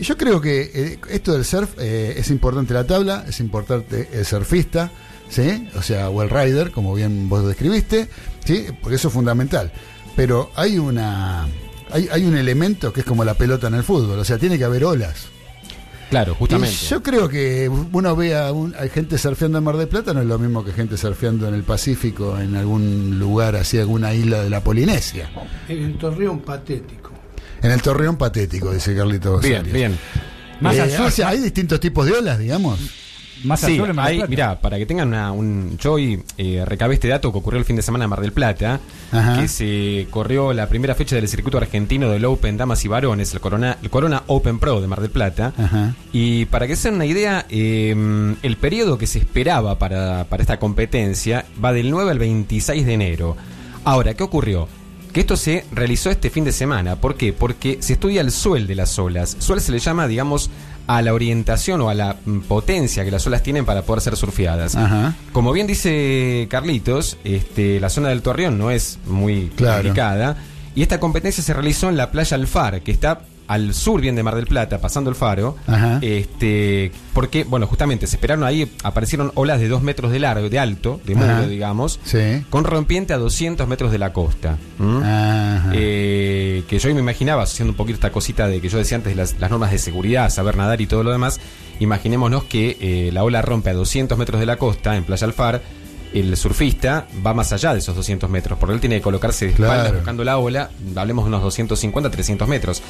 yo 0.00 0.16
creo 0.16 0.40
que 0.40 0.70
eh, 0.74 0.98
esto 1.10 1.32
del 1.32 1.44
surf 1.44 1.70
eh, 1.78 2.14
es 2.16 2.30
importante 2.30 2.72
la 2.74 2.84
tabla, 2.86 3.24
es 3.28 3.40
importante 3.40 4.08
el 4.12 4.24
surfista, 4.24 4.90
¿sí? 5.28 5.68
O 5.76 5.82
sea, 5.82 6.08
o 6.10 6.22
el 6.22 6.30
rider, 6.30 6.70
como 6.70 6.94
bien 6.94 7.28
vos 7.28 7.46
describiste, 7.46 8.08
¿sí? 8.44 8.66
Porque 8.80 8.96
eso 8.96 9.08
es 9.08 9.14
fundamental. 9.14 9.72
Pero 10.16 10.50
hay 10.56 10.78
una. 10.78 11.46
Hay, 11.92 12.08
hay 12.12 12.24
un 12.24 12.36
elemento 12.36 12.92
que 12.92 13.00
es 13.00 13.06
como 13.06 13.24
la 13.24 13.34
pelota 13.34 13.66
en 13.66 13.74
el 13.74 13.82
fútbol, 13.82 14.18
o 14.18 14.24
sea, 14.24 14.38
tiene 14.38 14.56
que 14.58 14.64
haber 14.64 14.84
olas. 14.84 15.26
Claro, 16.10 16.34
justamente. 16.34 16.74
Y 16.82 16.86
yo 16.88 17.02
creo 17.02 17.28
que 17.28 17.68
uno 17.68 18.16
ve 18.16 18.36
a 18.36 18.52
un- 18.52 18.74
gente 18.92 19.16
surfeando 19.16 19.58
en 19.58 19.64
Mar 19.64 19.76
del 19.76 19.88
Plata, 19.88 20.12
no 20.12 20.20
es 20.20 20.26
lo 20.26 20.38
mismo 20.38 20.64
que 20.64 20.72
gente 20.72 20.96
surfeando 20.96 21.46
en 21.48 21.54
el 21.54 21.62
Pacífico, 21.62 22.36
en 22.38 22.56
algún 22.56 23.18
lugar 23.18 23.54
así, 23.56 23.78
alguna 23.78 24.12
isla 24.12 24.42
de 24.42 24.50
la 24.50 24.62
Polinesia. 24.62 25.30
En 25.68 25.96
Torreón 25.98 26.40
patético. 26.40 27.10
En 27.62 27.70
el 27.70 27.80
Torreón 27.80 28.16
patético, 28.16 28.72
dice 28.72 28.94
Carlitos. 28.96 29.40
Bien, 29.42 29.60
Arias. 29.60 29.72
bien. 29.74 29.98
Más 30.60 30.76
Eh, 30.76 30.80
al 30.82 30.90
sur, 30.90 31.06
o 31.06 31.10
sea, 31.10 31.28
hay 31.28 31.38
distintos 31.38 31.78
tipos 31.80 32.04
de 32.06 32.12
olas, 32.12 32.38
digamos. 32.38 32.78
Más 33.44 33.64
al 33.64 33.70
Sí, 33.72 33.80
hay, 33.80 34.16
Plata. 34.18 34.26
mirá, 34.28 34.60
para 34.60 34.76
que 34.78 34.86
tengan 34.86 35.08
una, 35.08 35.32
un. 35.32 35.76
Yo 35.78 35.92
hoy 35.94 36.22
eh, 36.36 36.62
recabé 36.66 36.94
este 36.94 37.08
dato 37.08 37.32
que 37.32 37.38
ocurrió 37.38 37.58
el 37.58 37.64
fin 37.64 37.76
de 37.76 37.82
semana 37.82 38.04
en 38.04 38.10
Mar 38.10 38.20
del 38.20 38.32
Plata, 38.32 38.80
Ajá. 39.12 39.40
que 39.40 39.48
se 39.48 40.06
corrió 40.10 40.52
la 40.52 40.68
primera 40.68 40.94
fecha 40.94 41.16
del 41.16 41.28
circuito 41.28 41.56
argentino 41.58 42.10
del 42.10 42.24
Open 42.26 42.56
Damas 42.56 42.84
y 42.84 42.88
Varones, 42.88 43.32
el 43.32 43.40
Corona, 43.40 43.78
el 43.82 43.88
Corona 43.90 44.22
Open 44.26 44.58
Pro 44.58 44.80
de 44.80 44.86
Mar 44.88 45.00
del 45.00 45.10
Plata. 45.10 45.52
Ajá. 45.56 45.94
Y 46.12 46.44
para 46.46 46.66
que 46.66 46.76
se 46.76 46.88
den 46.88 46.96
una 46.96 47.06
idea, 47.06 47.46
eh, 47.48 48.34
el 48.42 48.56
periodo 48.56 48.98
que 48.98 49.06
se 49.06 49.18
esperaba 49.18 49.78
para, 49.78 50.24
para 50.24 50.42
esta 50.42 50.58
competencia 50.58 51.46
va 51.64 51.72
del 51.72 51.90
9 51.90 52.10
al 52.10 52.18
26 52.18 52.84
de 52.84 52.92
enero. 52.92 53.36
Ahora, 53.84 54.14
¿qué 54.14 54.22
ocurrió? 54.22 54.68
Que 55.12 55.20
esto 55.20 55.36
se 55.36 55.64
realizó 55.72 56.08
este 56.10 56.30
fin 56.30 56.44
de 56.44 56.52
semana. 56.52 56.96
¿Por 56.96 57.16
qué? 57.16 57.32
Porque 57.32 57.78
se 57.80 57.94
estudia 57.94 58.20
el 58.20 58.30
suel 58.30 58.66
de 58.68 58.76
las 58.76 58.96
olas. 58.98 59.36
Suel 59.40 59.60
se 59.60 59.72
le 59.72 59.80
llama, 59.80 60.06
digamos, 60.06 60.50
a 60.96 61.02
la 61.02 61.14
orientación 61.14 61.80
o 61.82 61.88
a 61.88 61.94
la 61.94 62.16
mm, 62.24 62.40
potencia 62.40 63.04
que 63.04 63.10
las 63.10 63.26
olas 63.26 63.42
tienen 63.42 63.64
para 63.64 63.82
poder 63.82 64.00
ser 64.02 64.16
surfeadas. 64.16 64.74
Ajá. 64.74 65.14
Como 65.32 65.52
bien 65.52 65.66
dice 65.66 66.46
Carlitos, 66.50 67.16
este, 67.24 67.78
la 67.80 67.88
zona 67.90 68.08
del 68.08 68.22
Torreón 68.22 68.58
no 68.58 68.70
es 68.70 68.98
muy 69.06 69.50
Claro. 69.54 69.82
complicada. 69.82 70.36
Y 70.74 70.82
esta 70.82 70.98
competencia 71.00 71.42
se 71.44 71.52
realizó 71.52 71.88
en 71.88 71.96
la 71.96 72.10
playa 72.10 72.36
Alfar, 72.36 72.82
que 72.82 72.90
está 72.92 73.20
al 73.50 73.74
sur 73.74 74.00
bien 74.00 74.14
de 74.14 74.22
Mar 74.22 74.36
del 74.36 74.46
Plata, 74.46 74.78
pasando 74.80 75.10
el 75.10 75.16
faro. 75.16 75.56
Ajá. 75.66 75.98
Este, 76.02 76.92
porque, 77.12 77.42
bueno, 77.42 77.66
justamente 77.66 78.06
se 78.06 78.14
esperaron 78.14 78.44
ahí, 78.44 78.70
aparecieron 78.84 79.32
olas 79.34 79.58
de 79.58 79.66
2 79.66 79.82
metros 79.82 80.12
de 80.12 80.20
largo, 80.20 80.48
de 80.48 80.58
alto, 80.60 81.00
de 81.04 81.16
muro, 81.16 81.48
digamos, 81.48 81.98
Sí. 82.04 82.44
con 82.48 82.62
rompiente 82.62 83.12
a 83.12 83.18
200 83.18 83.66
metros 83.66 83.90
de 83.90 83.98
la 83.98 84.12
costa. 84.12 84.56
Eh, 85.72 86.62
que 86.68 86.78
yo 86.78 86.94
me 86.94 87.00
imaginaba, 87.00 87.42
asociando 87.42 87.72
un 87.72 87.76
poquito 87.76 87.96
esta 87.96 88.12
cosita 88.12 88.46
de 88.46 88.60
que 88.60 88.68
yo 88.68 88.78
decía 88.78 88.96
antes 88.96 89.16
las, 89.16 89.34
las 89.40 89.50
normas 89.50 89.70
de 89.72 89.78
seguridad, 89.78 90.30
saber 90.30 90.56
nadar 90.56 90.80
y 90.80 90.86
todo 90.86 91.02
lo 91.02 91.10
demás, 91.10 91.40
imaginémonos 91.80 92.44
que 92.44 92.76
eh, 92.80 93.10
la 93.12 93.24
ola 93.24 93.42
rompe 93.42 93.70
a 93.70 93.74
200 93.74 94.16
metros 94.16 94.38
de 94.40 94.46
la 94.46 94.56
costa 94.56 94.96
en 94.96 95.04
Playa 95.04 95.26
Alfar, 95.26 95.60
el 96.12 96.36
surfista 96.36 97.06
va 97.24 97.34
más 97.34 97.52
allá 97.52 97.72
de 97.72 97.78
esos 97.78 97.94
200 97.94 98.28
metros, 98.28 98.58
porque 98.58 98.74
él 98.74 98.80
tiene 98.80 98.96
que 98.96 99.02
colocarse 99.02 99.44
de 99.46 99.52
espaldas 99.52 99.92
buscando 99.94 100.24
la 100.24 100.38
ola, 100.38 100.70
hablemos 100.96 101.24
de 101.24 101.28
unos 101.28 101.42
250, 101.42 102.10
300 102.10 102.48
metros. 102.48 102.82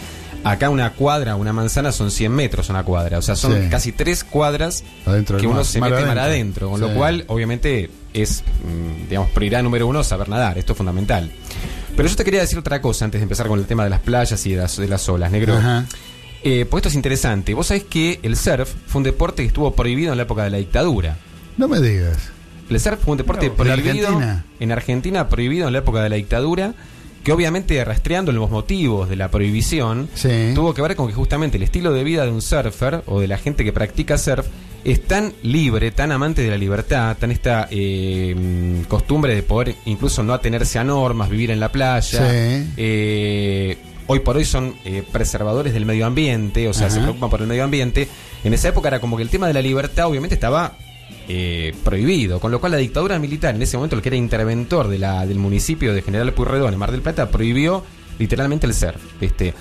Acá 0.43 0.71
una 0.71 0.93
cuadra, 0.95 1.37
una 1.37 1.53
manzana 1.53 1.93
son 1.93 2.11
100 2.11 2.33
metros 2.33 2.71
una 2.71 2.83
cuadra, 2.83 3.19
o 3.19 3.23
sea, 3.23 3.37
son 3.37 3.53
Sí. 3.65 3.69
casi 3.69 3.93
tres 3.93 4.25
cuadras 4.25 4.85
Adentro 5.05 5.37
que 5.39 5.47
uno 5.47 5.57
mar, 5.57 5.65
se 5.67 5.81
mete 5.81 5.93
mar 5.93 6.19
adentro. 6.19 6.23
adentro, 6.23 6.71
con 6.71 6.81
Sí. 6.81 6.87
lo 6.87 6.95
cual 6.95 7.25
obviamente 7.27 7.91
es, 8.15 8.43
mm, 8.65 9.09
digamos, 9.11 9.31
prioridad 9.33 9.63
número 9.63 9.87
uno 9.87 10.03
saber 10.03 10.29
nadar, 10.31 10.57
esto 10.57 10.73
es 10.73 10.79
fundamental. 10.79 11.31
Pero 11.95 12.09
yo 12.09 12.17
te 12.17 12.25
quería 12.25 12.41
decir 12.41 12.59
otra 12.59 12.81
cosa 12.81 13.05
antes 13.05 13.21
de 13.21 13.25
empezar 13.25 13.49
con 13.49 13.59
el 13.59 13.67
tema 13.67 13.85
de 13.85 13.91
las 13.91 14.01
playas 14.01 14.45
y 14.47 14.53
de 14.53 14.57
las, 14.63 14.77
de 14.79 14.89
las 14.89 15.07
olas, 15.11 15.31
negro. 15.31 15.57
Ajá. 15.59 15.85
Eh, 16.43 16.65
pues 16.71 16.81
esto 16.81 16.89
es 16.89 16.95
interesante. 16.95 17.53
Vos 17.53 17.67
sabés 17.67 17.85
que 17.85 18.19
el 18.23 18.35
surf 18.37 18.73
fue 18.87 19.01
un 19.01 19.03
deporte 19.05 19.43
que 19.43 19.49
estuvo 19.49 19.75
prohibido 19.75 20.13
en 20.13 20.17
la 20.17 20.23
época 20.23 20.45
de 20.45 20.51
la 20.51 20.57
dictadura. 20.57 21.19
No 21.59 21.69
me 21.69 21.81
digas. 21.81 22.17
El 22.71 22.81
surf 22.81 22.99
fue 23.05 23.13
un 23.13 23.19
deporte 23.19 23.47
¿En 23.47 23.53
prohibido 23.55 24.07
Argentina? 24.09 24.45
en 24.59 24.73
Argentina, 24.73 25.29
prohibido 25.29 25.67
en 25.67 25.75
la 25.75 25.81
época 25.81 26.03
de 26.03 26.09
la 26.09 26.17
dictadura, 26.17 26.73
que 27.25 27.33
obviamente 27.33 27.85
rastreando 27.85 28.33
los 28.33 28.51
motivos 28.51 29.09
de 29.09 29.17
la 29.17 29.31
prohibición, 29.31 30.09
Sí. 30.15 30.53
tuvo 30.55 30.73
que 30.75 30.83
ver 30.83 30.97
con 30.97 31.07
que 31.07 31.13
justamente 31.15 31.57
el 31.59 31.63
estilo 31.63 31.93
de 31.93 32.03
vida 32.05 32.25
de 32.25 32.31
un 32.33 32.41
surfer 32.43 33.03
o 33.07 33.21
de 33.21 33.29
la 33.29 33.37
gente 33.39 33.65
que 33.65 33.73
practica 33.73 34.17
surf 34.19 34.47
es 34.85 35.03
tan 35.07 35.35
libre, 35.43 35.91
tan 35.91 36.11
amante 36.13 36.41
de 36.43 36.49
la 36.49 36.57
libertad, 36.57 37.15
tan 37.19 37.31
esta 37.31 37.69
eh, 37.71 38.83
costumbre 38.89 39.35
de 39.35 39.43
poder 39.43 39.75
incluso 39.85 40.23
no 40.23 40.33
atenerse 40.33 40.79
a 40.79 40.85
normas, 40.85 41.29
vivir 41.29 41.51
en 41.51 41.61
la 41.61 41.71
playa. 41.71 42.01
Sí. 42.31 42.71
eh, 42.79 43.77
hoy 44.07 44.21
por 44.21 44.37
hoy 44.39 44.45
son 44.47 44.75
eh, 44.87 45.03
preservadores 45.13 45.75
del 45.75 45.85
medio 45.85 46.07
ambiente, 46.07 46.67
o 46.69 46.73
sea, 46.73 46.87
Ajá. 46.87 46.95
se 46.97 47.01
preocupan 47.03 47.29
por 47.29 47.43
el 47.43 47.47
medio 47.47 47.65
ambiente. 47.65 48.09
En 48.43 48.55
esa 48.55 48.69
época 48.69 48.89
era 48.89 49.01
como 49.01 49.19
que 49.19 49.23
el 49.23 49.29
tema 49.29 49.47
de 49.47 49.53
la 49.53 49.61
libertad 49.61 50.07
obviamente 50.07 50.35
estaba 50.35 50.79
eh, 51.33 51.73
prohibido, 51.85 52.41
con 52.41 52.51
lo 52.51 52.59
cual 52.59 52.73
la 52.73 52.79
dictadura 52.79 53.17
militar 53.21 53.55
en 53.55 53.63
ese 53.63 53.77
momento, 53.77 53.95
el 53.95 54.03
que 54.03 54.09
era 54.09 54.17
interventor 54.17 54.89
de 54.89 54.99
la, 54.99 55.25
del 55.27 55.39
municipio 55.39 55.95
de 55.95 56.03
General 56.03 56.35
Puyredón 56.35 56.73
en 56.73 56.79
Mar 56.81 56.91
del 56.91 57.03
Plata, 57.03 57.31
prohibió 57.31 57.85
literalmente 58.19 58.67
el 58.67 58.75
surf. 58.75 59.01
Este. 59.21 59.55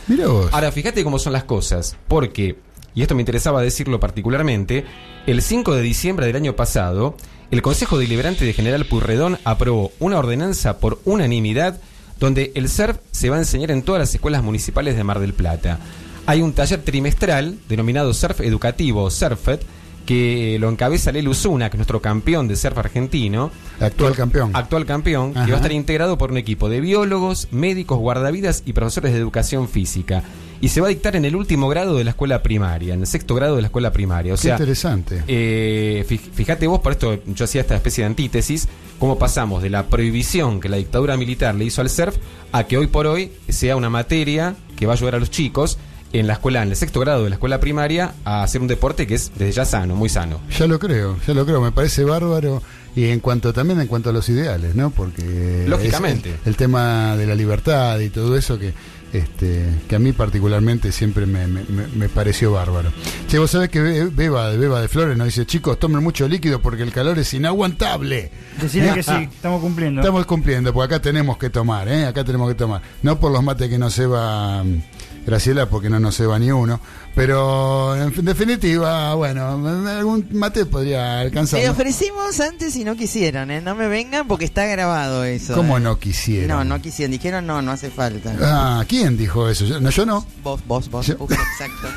Ahora, 0.52 0.72
fíjate 0.72 1.04
cómo 1.04 1.20
son 1.20 1.32
las 1.32 1.44
cosas, 1.44 1.96
porque, 2.08 2.58
y 2.96 3.04
esto 3.04 3.14
me 3.14 3.22
interesaba 3.22 3.62
decirlo 3.62 4.00
particularmente, 4.00 4.84
el 5.28 5.44
5 5.44 5.76
de 5.76 5.84
diciembre 5.84 6.26
del 6.26 6.38
año 6.38 6.56
pasado, 6.56 7.16
el 7.52 7.62
Consejo 7.62 8.00
Deliberante 8.00 8.46
de 8.46 8.54
General 8.54 8.84
Puyredón 8.86 9.38
aprobó 9.44 9.92
una 10.00 10.18
ordenanza 10.18 10.80
por 10.80 11.00
unanimidad 11.06 11.80
donde 12.20 12.52
el 12.56 12.68
surf 12.68 12.98
se 13.12 13.30
va 13.30 13.36
a 13.36 13.40
enseñar 13.40 13.70
en 13.70 13.84
todas 13.84 14.00
las 14.00 14.16
escuelas 14.16 14.42
municipales 14.42 14.96
de 14.96 15.04
Mar 15.04 15.20
del 15.20 15.36
Plata. 15.36 15.78
Hay 16.26 16.42
un 16.42 16.54
taller 16.54 16.82
trimestral 16.82 17.60
denominado 17.70 18.12
Surf 18.16 18.42
Educativo, 18.42 19.12
Surfet, 19.12 19.64
que 20.10 20.58
lo 20.60 20.70
encabeza 20.70 21.12
Lelu 21.12 21.36
Zuna, 21.36 21.70
que 21.70 21.76
es 21.76 21.78
nuestro 21.78 22.02
campeón 22.02 22.48
de 22.48 22.56
surf 22.56 22.76
argentino, 22.80 23.52
Actual 23.80 24.16
campeón. 24.16 24.50
actual 24.56 24.88
campeón, 24.88 25.34
Ajá. 25.36 25.46
que 25.46 25.52
va 25.52 25.58
a 25.58 25.62
estar 25.62 25.72
integrado 25.72 26.18
por 26.18 26.32
un 26.32 26.38
equipo 26.38 26.68
de 26.68 26.82
biólogos, 26.82 27.48
médicos, 27.52 28.00
guardavidas 28.00 28.64
y 28.66 28.74
profesores 28.74 29.14
de 29.14 29.20
educación 29.20 29.70
física. 29.70 30.24
Y 30.62 30.70
se 30.70 30.82
va 30.82 30.88
a 30.88 30.90
dictar 30.90 31.16
en 31.16 31.26
el 31.26 31.36
último 31.36 31.70
grado 31.70 31.96
de 31.96 32.04
la 32.04 32.10
escuela 32.10 32.42
primaria, 32.42 32.96
en 32.96 33.02
el 33.02 33.06
sexto 33.06 33.36
grado 33.36 33.56
de 33.56 33.62
la 33.62 33.68
escuela 33.68 33.92
primaria. 33.94 34.34
O 34.34 34.36
Qué 34.36 34.42
sea, 34.42 34.56
interesante. 34.56 35.24
eh, 35.28 36.04
fíjate 36.34 36.66
vos, 36.66 36.80
por 36.80 36.92
esto 36.94 37.20
yo 37.28 37.46
hacía 37.46 37.62
esta 37.62 37.76
especie 37.76 38.04
de 38.04 38.08
antítesis, 38.08 38.68
cómo 38.98 39.20
pasamos 39.20 39.62
de 39.62 39.70
la 39.70 39.86
prohibición 39.86 40.60
que 40.60 40.70
la 40.70 40.78
dictadura 40.78 41.18
militar 41.18 41.54
le 41.54 41.66
hizo 41.66 41.82
al 41.82 41.90
surf 41.92 42.16
a 42.52 42.64
que 42.64 42.80
hoy 42.80 42.88
por 42.88 43.06
hoy 43.06 43.32
sea 43.48 43.76
una 43.76 43.92
materia 43.92 44.56
que 44.76 44.88
va 44.88 44.94
a 44.94 44.96
ayudar 44.96 45.14
a 45.14 45.20
los 45.20 45.30
chicos 45.30 45.78
en 46.14 46.28
la 46.28 46.34
escuela, 46.34 46.64
en 46.64 46.70
el 46.70 46.76
sexto 46.76 47.00
grado 47.00 47.24
de 47.24 47.30
la 47.30 47.36
escuela 47.36 47.60
primaria, 47.60 48.14
a 48.26 48.44
hacer 48.44 48.62
un 48.62 48.68
deporte 48.68 49.06
que 49.08 49.16
es 49.16 49.32
desde 49.38 49.52
ya 49.52 49.66
sano, 49.66 49.96
muy 49.96 50.10
sano. 50.10 50.40
Ya 50.58 50.68
lo 50.68 50.80
creo, 50.80 51.18
ya 51.28 51.34
lo 51.34 51.46
creo, 51.46 51.62
me 51.62 51.72
parece 51.72 52.04
bárbaro 52.04 52.62
y 52.96 53.06
en 53.10 53.20
cuanto 53.20 53.54
también 53.54 53.80
en 53.80 53.88
cuanto 53.88 54.10
a 54.10 54.14
los 54.14 54.28
ideales, 54.30 54.74
¿no? 54.76 54.90
Porque 54.90 55.66
Lógicamente. 55.68 56.30
es 56.30 56.36
el, 56.44 56.50
el 56.50 56.56
tema 56.56 57.16
de 57.16 57.28
la 57.28 57.36
libertad 57.36 58.00
y 58.00 58.10
todo 58.10 58.36
eso 58.36 58.58
que 58.58 58.74
este 59.14 59.66
que 59.88 59.96
a 59.96 60.00
mí 60.00 60.12
particularmente 60.12 60.92
siempre 60.92 61.26
me, 61.26 61.48
me- 61.48 62.10
pareció 62.10 62.52
bárbaro. 62.52 62.92
Che, 63.28 63.40
vos 63.40 63.50
sabés 63.52 63.70
que 63.70 63.82
Be- 63.82 64.06
Beba 64.06 64.52
de 64.52 64.58
Beba 64.58 64.82
de 64.82 64.88
Flores 64.88 65.18
nos 65.18 65.26
dice, 65.28 65.46
chicos, 65.48 65.80
tomen 65.80 66.04
mucho 66.04 66.28
líquido 66.28 66.62
porque 66.62 66.84
el 66.84 66.92
calor 66.92 67.18
es 67.18 67.34
inaguantable. 67.34 68.32
Decirle 68.62 68.94
que 68.94 69.04
sí, 69.04 69.12
estamos 69.34 69.62
cumpliendo. 69.62 70.02
Estamos 70.02 70.26
cumpliendo, 70.26 70.74
porque 70.74 70.96
acá 70.96 71.02
tenemos 71.02 71.38
que 71.38 71.50
tomar, 71.50 71.88
¿eh? 71.88 72.06
Acá 72.06 72.24
tenemos 72.24 72.50
que 72.50 72.56
tomar. 72.56 72.82
No 73.02 73.20
por 73.20 73.32
los 73.32 73.44
mates 73.44 73.68
que 73.70 73.78
nos 73.80 73.98
mm, 73.98 74.78
Graciela, 75.26 75.68
porque 75.68 75.90
no 75.90 76.00
nos 76.00 76.16
ceba 76.16 76.40
ni 76.40 76.52
uno. 76.52 76.80
Pero 77.16 77.96
en 77.96 78.14
fin- 78.14 78.24
definitiva, 78.24 79.14
bueno, 79.16 79.46
algún 79.90 80.28
mate 80.32 80.66
podría 80.66 81.20
alcanzar. 81.20 81.60
¿no? 81.66 81.72
ofrecimos 81.72 82.40
antes 82.40 82.76
y 82.78 82.84
no 82.86 82.96
quisieron, 82.96 83.52
¿eh? 83.52 83.60
No 83.62 83.76
me 83.76 83.88
vengan 83.90 84.28
porque 84.28 84.46
está 84.46 84.66
grabado 84.66 85.24
eso. 85.26 85.54
¿Cómo 85.54 85.78
¿eh? 85.78 85.82
no 85.82 86.00
quisieron? 86.00 86.48
No, 86.48 86.64
no 86.64 86.82
quisieron. 86.82 87.12
Dijeron 87.12 87.46
no, 87.46 87.62
no 87.62 87.72
hace 87.72 87.90
falta. 87.90 88.34
Ah, 88.42 88.86
¿quién 88.88 89.18
dijo 89.18 89.50
eso? 89.50 89.66
Yo 89.66 89.82
no. 89.82 89.90
Yo 89.90 90.06
no. 90.06 90.26
Vos, 90.44 90.62
vos, 90.66 90.90
vos. 90.90 91.08
Yo- 91.08 91.16
Uf, 91.20 91.32
exacto. 91.32 91.88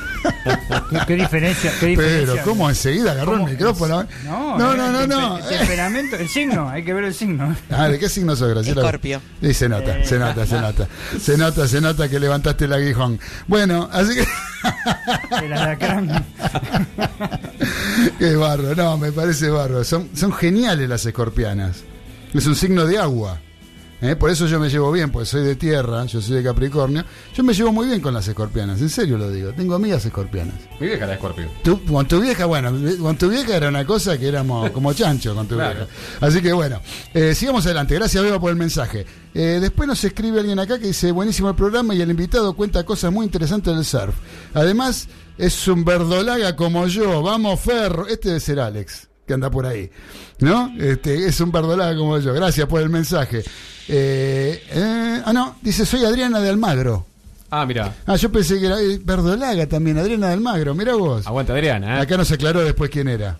¿Qué, 0.90 0.98
qué 1.06 1.14
diferencia? 1.16 1.72
Qué 1.78 1.86
diferencia? 1.86 2.32
Pero, 2.34 2.44
¿cómo 2.44 2.68
enseguida 2.68 3.12
agarró 3.12 3.32
¿Cómo? 3.32 3.46
el 3.46 3.52
micrófono? 3.52 4.06
No, 4.24 4.58
no, 4.58 4.72
eh, 4.72 4.76
no, 4.76 4.92
no. 4.92 5.00
el 5.02 5.08
no. 5.08 5.38
tempe- 5.38 5.52
el 5.52 5.58
temperamento, 5.58 6.16
el 6.16 6.28
signo, 6.28 6.68
hay 6.68 6.84
que 6.84 6.94
ver 6.94 7.04
el 7.04 7.14
signo. 7.14 7.54
Ah, 7.70 7.88
¿de 7.88 7.98
qué 7.98 8.08
signo 8.08 8.34
sos, 8.34 8.48
Graciela? 8.48 8.80
Escorpio. 8.80 9.20
Sí, 9.40 9.54
se 9.54 9.68
nota, 9.68 9.98
Eh. 9.98 10.04
se 10.04 10.18
nota, 10.18 10.46
se 10.46 10.60
nota. 10.60 10.88
Se 11.20 11.36
nota, 11.38 11.68
se 11.68 11.80
nota 11.80 12.08
que 12.08 12.18
levantaste 12.18 12.64
el 12.64 12.72
aguijón. 12.72 13.20
Bueno, 13.46 13.88
así 13.92 14.14
que... 14.14 14.26
El 15.42 15.52
alacrán. 15.52 16.24
Qué 18.18 18.36
barro, 18.36 18.74
no, 18.74 18.96
me 18.98 19.12
parece 19.12 19.50
barro. 19.50 19.84
Son, 19.84 20.10
son 20.14 20.32
geniales 20.32 20.88
las 20.88 21.04
escorpianas. 21.06 21.84
Es 22.34 22.46
un 22.46 22.54
signo 22.54 22.86
de 22.86 22.98
agua. 22.98 23.38
¿Eh? 24.02 24.14
Por 24.16 24.28
eso 24.30 24.46
yo 24.46 24.60
me 24.60 24.68
llevo 24.68 24.92
bien, 24.92 25.10
porque 25.10 25.24
soy 25.26 25.42
de 25.44 25.56
tierra, 25.56 26.04
yo 26.04 26.20
soy 26.20 26.36
de 26.36 26.42
Capricornio. 26.42 27.04
Yo 27.34 27.42
me 27.42 27.54
llevo 27.54 27.72
muy 27.72 27.86
bien 27.86 28.00
con 28.00 28.12
las 28.12 28.28
escorpianas, 28.28 28.80
en 28.82 28.90
serio 28.90 29.16
lo 29.16 29.30
digo. 29.30 29.52
Tengo 29.54 29.74
amigas 29.76 30.04
escorpianas. 30.04 30.54
Mi 30.80 30.88
vieja 30.88 31.06
la 31.06 31.16
Scorpio. 31.16 31.48
Tu- 31.62 31.82
con 31.86 32.06
tu 32.06 32.20
vieja, 32.20 32.44
bueno, 32.44 32.72
con 33.00 33.16
tu 33.16 33.30
vieja 33.30 33.56
era 33.56 33.68
una 33.68 33.86
cosa 33.86 34.18
que 34.18 34.28
éramos 34.28 34.70
como 34.72 34.92
chancho 34.92 35.34
con 35.34 35.46
tu 35.48 35.54
Claro. 35.54 35.86
vieja. 35.86 35.90
Así 36.20 36.42
que 36.42 36.52
bueno, 36.52 36.80
eh, 37.14 37.34
sigamos 37.34 37.64
adelante. 37.64 37.94
Gracias, 37.94 38.22
Beba, 38.22 38.38
por 38.40 38.50
el 38.50 38.56
mensaje. 38.56 39.06
Eh, 39.34 39.58
después 39.60 39.88
nos 39.88 40.02
escribe 40.04 40.40
alguien 40.40 40.58
acá 40.58 40.78
que 40.78 40.88
dice: 40.88 41.10
Buenísimo 41.12 41.48
el 41.48 41.54
programa 41.54 41.94
y 41.94 42.02
el 42.02 42.10
invitado 42.10 42.52
cuenta 42.54 42.84
cosas 42.84 43.10
muy 43.12 43.24
interesantes 43.24 43.74
del 43.74 43.84
surf. 43.84 44.14
Además, 44.52 45.08
es 45.38 45.66
un 45.68 45.84
verdolaga 45.84 46.54
como 46.56 46.86
yo. 46.86 47.22
Vamos, 47.22 47.60
Ferro. 47.60 48.06
Este 48.08 48.28
debe 48.28 48.40
ser 48.40 48.60
Alex, 48.60 49.08
que 49.26 49.34
anda 49.34 49.50
por 49.50 49.66
ahí. 49.66 49.90
¿No? 50.40 50.72
Este, 50.78 51.26
es 51.26 51.40
un 51.40 51.52
verdolaga 51.52 51.96
como 51.96 52.18
yo. 52.18 52.32
Gracias 52.34 52.66
por 52.66 52.80
el 52.80 52.88
mensaje. 52.88 53.44
Eh, 53.88 54.62
eh, 54.70 55.22
ah, 55.24 55.32
no, 55.32 55.56
dice: 55.62 55.86
Soy 55.86 56.04
Adriana 56.04 56.40
de 56.40 56.48
Almagro. 56.48 57.06
Ah, 57.50 57.66
mira. 57.66 57.94
Ah, 58.06 58.16
yo 58.16 58.32
pensé 58.32 58.58
que 58.58 58.66
era 58.66 58.80
eh, 58.80 58.98
verdolaga 59.04 59.66
también, 59.66 59.98
Adriana 59.98 60.28
de 60.28 60.32
Almagro. 60.32 60.74
Mira 60.74 60.94
vos. 60.94 61.26
Aguanta 61.26 61.52
Adriana, 61.52 61.98
¿eh? 61.98 62.00
Acá 62.00 62.16
nos 62.16 62.32
aclaró 62.32 62.64
después 62.64 62.90
quién 62.90 63.08
era. 63.08 63.36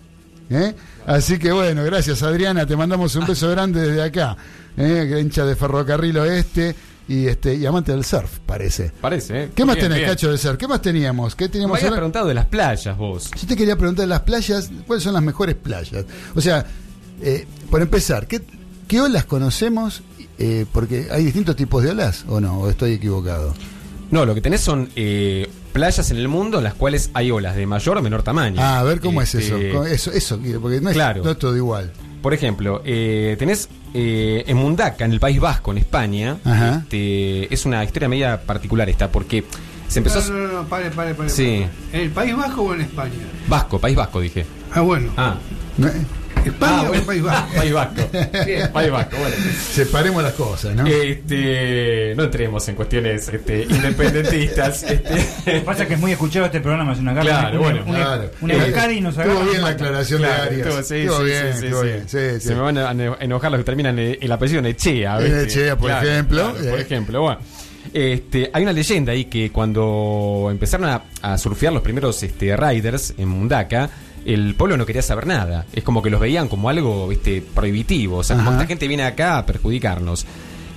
¿Eh? 0.49 0.75
Así 1.07 1.39
que 1.39 1.51
bueno, 1.51 1.83
gracias 1.83 2.21
Adriana, 2.21 2.65
te 2.65 2.75
mandamos 2.75 3.15
un 3.15 3.25
beso 3.25 3.49
grande 3.49 3.81
desde 3.81 4.03
acá. 4.03 4.37
¿eh? 4.77 5.19
Hincha 5.19 5.45
de 5.45 5.55
ferrocarril 5.55 6.17
oeste 6.17 6.75
y 7.07 7.27
este 7.27 7.55
y 7.55 7.65
amante 7.65 7.91
del 7.91 8.05
surf, 8.05 8.39
parece. 8.45 8.91
Parece, 9.01 9.43
¿eh? 9.43 9.49
¿Qué 9.55 9.65
más 9.65 9.75
Bien, 9.75 9.87
tenés, 9.87 9.97
bien. 9.99 10.09
Cacho, 10.09 10.31
de 10.31 10.37
surf? 10.37 10.57
¿Qué 10.57 10.67
más 10.67 10.81
teníamos? 10.81 11.35
¿Qué 11.35 11.45
Me 11.45 11.49
teníamos 11.49 11.75
habías 11.77 11.89
ahora? 11.89 11.97
preguntado 11.97 12.27
de 12.27 12.33
las 12.33 12.45
playas 12.45 12.97
vos. 12.97 13.29
Yo 13.39 13.47
te 13.47 13.55
quería 13.55 13.75
preguntar 13.77 14.03
de 14.03 14.07
las 14.09 14.21
playas, 14.21 14.71
¿cuáles 14.87 15.03
son 15.03 15.13
las 15.13 15.23
mejores 15.23 15.55
playas? 15.55 16.05
O 16.35 16.41
sea, 16.41 16.65
eh, 17.21 17.45
por 17.69 17.81
empezar, 17.81 18.27
¿qué, 18.27 18.41
qué 18.87 19.01
olas 19.01 19.25
conocemos? 19.25 20.01
Eh, 20.39 20.65
porque 20.71 21.07
hay 21.11 21.23
distintos 21.25 21.55
tipos 21.55 21.83
de 21.83 21.91
olas, 21.91 22.25
¿o 22.27 22.39
no? 22.41 22.59
¿O 22.61 22.69
estoy 22.69 22.93
equivocado? 22.93 23.53
No, 24.11 24.25
lo 24.25 24.33
que 24.35 24.41
tenés 24.41 24.61
son 24.61 24.89
playas 25.73 26.11
en 26.11 26.17
el 26.17 26.27
mundo 26.27 26.59
en 26.59 26.63
las 26.63 26.73
cuales 26.75 27.09
hay 27.13 27.31
olas 27.31 27.55
de 27.55 27.65
mayor 27.65 27.97
o 27.97 28.01
menor 28.01 28.23
tamaño. 28.23 28.57
Ah, 28.61 28.79
a 28.79 28.83
ver 28.83 28.99
cómo 28.99 29.21
es 29.21 29.33
Este, 29.35 29.47
eso. 29.67 29.73
¿Cómo- 29.77 29.85
Eso, 29.85 30.11
eso, 30.11 30.39
porque 30.61 30.79
no 30.81 30.89
es, 30.89 30.93
Claro. 30.95 31.23
no 31.23 31.31
es 31.31 31.37
todo 31.39 31.55
igual. 31.57 31.91
Por 32.21 32.33
ejemplo, 32.33 32.81
tenés 32.83 33.69
eh, 33.93 34.43
en 34.47 34.57
Mundaca, 34.57 35.05
en 35.05 35.11
el 35.11 35.19
País 35.19 35.39
Vasco, 35.39 35.71
en 35.71 35.77
España, 35.77 36.37
este, 36.83 37.53
es 37.53 37.65
una 37.65 37.83
historia 37.83 38.09
media 38.09 38.41
particular 38.41 38.89
esta, 38.89 39.11
porque 39.11 39.43
se 39.87 39.99
empezó... 39.99 40.21
No, 40.31 40.39
no, 40.39 40.53
no, 40.61 40.67
pare, 40.67 40.89
pare, 40.91 41.13
pare. 41.13 41.29
Sí. 41.29 41.65
¿En 41.91 42.01
el 42.01 42.09
País 42.09 42.35
Vasco 42.35 42.63
o 42.63 42.73
en 42.73 42.81
España? 42.81 43.13
Vasco, 43.47 43.79
País 43.79 43.95
Vasco, 43.95 44.19
dije. 44.19 44.45
Ah, 44.73 44.81
bueno. 44.81 45.11
Ah, 45.17 45.35
¿No? 45.77 45.87
¿España 46.49 46.73
Ah, 46.79 46.83
o 46.83 46.87
bueno. 46.89 47.03
País 47.05 47.23
Vasco? 47.23 47.53
País 47.55 47.73
Vasco. 47.73 48.01
Bien, 48.45 48.71
País 48.71 48.91
Vasco, 48.91 49.17
bueno. 49.17 49.35
Separemos 49.71 50.23
las 50.23 50.33
cosas, 50.33 50.75
¿no? 50.75 50.85
Este, 50.87 52.13
no 52.15 52.23
entremos 52.23 52.67
en 52.69 52.75
cuestiones 52.75 53.27
este, 53.27 53.63
independentistas. 53.63 54.83
Lo 54.83 54.87
que 54.89 54.95
Este, 54.95 55.61
pasa 55.61 55.83
es 55.83 55.87
que 55.87 55.93
es 55.95 55.99
muy 55.99 56.11
escuchado 56.11 56.45
este 56.45 56.59
programa, 56.59 56.93
es 56.93 56.99
una 56.99 57.13
carta. 57.13 57.29
Claro, 57.29 57.57
un, 57.57 57.63
bueno, 57.63 57.83
un, 57.85 57.93
Claro. 57.93 58.31
un 58.41 58.51
Eh, 58.51 58.55
Ebacari 58.55 59.01
nos 59.01 59.17
Estuvo 59.17 59.33
agarra. 59.33 59.49
bien 59.49 59.61
la 59.61 59.67
aclaración 59.69 60.19
Claro, 60.19 60.33
de 60.35 60.41
Arias. 60.49 60.67
estuvo- 60.67 60.83
sí, 60.83 60.95
estuvo 60.95 61.17
sí, 61.19 61.23
bien, 61.25 61.43
sí, 61.59 61.65
estuvo 61.65 61.81
bien. 61.81 62.03
Sí, 62.07 62.17
sí. 62.41 62.47
Se 62.47 62.55
me 62.55 62.61
van 62.61 62.77
a 62.77 62.91
enojar 63.23 63.51
los 63.51 63.59
que 63.59 63.63
terminan 63.65 63.99
en 63.99 64.17
el 64.21 64.31
apellido 64.31 64.61
Nechea. 64.61 65.17
En 65.17 65.23
¿viste? 65.23 65.41
Nechea, 65.43 65.77
por 65.77 65.91
ejemplo. 65.91 66.53
por 66.53 66.79
Eh. 66.79 66.81
ejemplo, 66.81 67.21
bueno. 67.21 67.39
Este, 67.93 68.49
hay 68.53 68.63
una 68.63 68.71
leyenda 68.71 69.11
ahí 69.11 69.25
que 69.25 69.51
cuando 69.51 70.47
empezaron 70.49 70.87
a, 70.89 71.03
a 71.21 71.37
surfear 71.37 71.73
los 71.73 71.81
primeros 71.83 72.23
este, 72.23 72.55
riders 72.55 73.13
en 73.17 73.27
Mundaka, 73.27 73.89
el 74.25 74.55
pueblo 74.55 74.77
no 74.77 74.85
quería 74.85 75.01
saber 75.01 75.27
nada. 75.27 75.65
Es 75.73 75.83
como 75.83 76.01
que 76.01 76.09
los 76.09 76.19
veían 76.19 76.47
como 76.47 76.69
algo 76.69 77.07
¿viste? 77.07 77.43
prohibitivo. 77.53 78.17
O 78.17 78.23
sea, 78.23 78.35
como 78.35 78.49
Ajá. 78.49 78.59
esta 78.59 78.67
gente 78.67 78.87
viene 78.87 79.03
acá 79.03 79.37
a 79.37 79.45
perjudicarnos. 79.45 80.25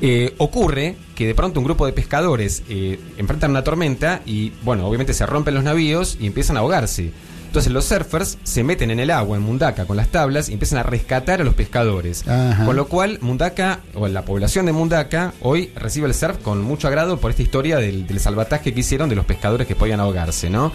Eh, 0.00 0.34
ocurre 0.38 0.96
que 1.14 1.26
de 1.26 1.34
pronto 1.34 1.58
un 1.58 1.64
grupo 1.64 1.86
de 1.86 1.92
pescadores 1.92 2.62
eh, 2.68 3.00
enfrentan 3.16 3.50
una 3.50 3.64
tormenta 3.64 4.20
y, 4.26 4.52
bueno, 4.62 4.86
obviamente 4.86 5.14
se 5.14 5.24
rompen 5.24 5.54
los 5.54 5.64
navíos 5.64 6.18
y 6.20 6.26
empiezan 6.26 6.56
a 6.56 6.60
ahogarse. 6.60 7.12
Entonces 7.46 7.72
los 7.72 7.86
surfers 7.86 8.36
se 8.42 8.62
meten 8.62 8.90
en 8.90 9.00
el 9.00 9.10
agua 9.10 9.38
en 9.38 9.42
Mundaka 9.42 9.86
con 9.86 9.96
las 9.96 10.08
tablas 10.08 10.50
y 10.50 10.52
empiezan 10.52 10.78
a 10.78 10.82
rescatar 10.82 11.40
a 11.40 11.44
los 11.44 11.54
pescadores. 11.54 12.28
Ajá. 12.28 12.66
Con 12.66 12.76
lo 12.76 12.86
cual 12.86 13.18
Mundaka, 13.22 13.80
o 13.94 14.06
la 14.08 14.26
población 14.26 14.66
de 14.66 14.72
Mundaka, 14.72 15.32
hoy 15.40 15.70
recibe 15.74 16.06
el 16.06 16.12
surf 16.12 16.36
con 16.42 16.60
mucho 16.60 16.88
agrado 16.88 17.16
por 17.18 17.30
esta 17.30 17.42
historia 17.42 17.78
del, 17.78 18.06
del 18.06 18.20
salvataje 18.20 18.74
que 18.74 18.80
hicieron 18.80 19.08
de 19.08 19.16
los 19.16 19.24
pescadores 19.24 19.66
que 19.66 19.74
podían 19.74 20.00
ahogarse, 20.00 20.50
¿no? 20.50 20.70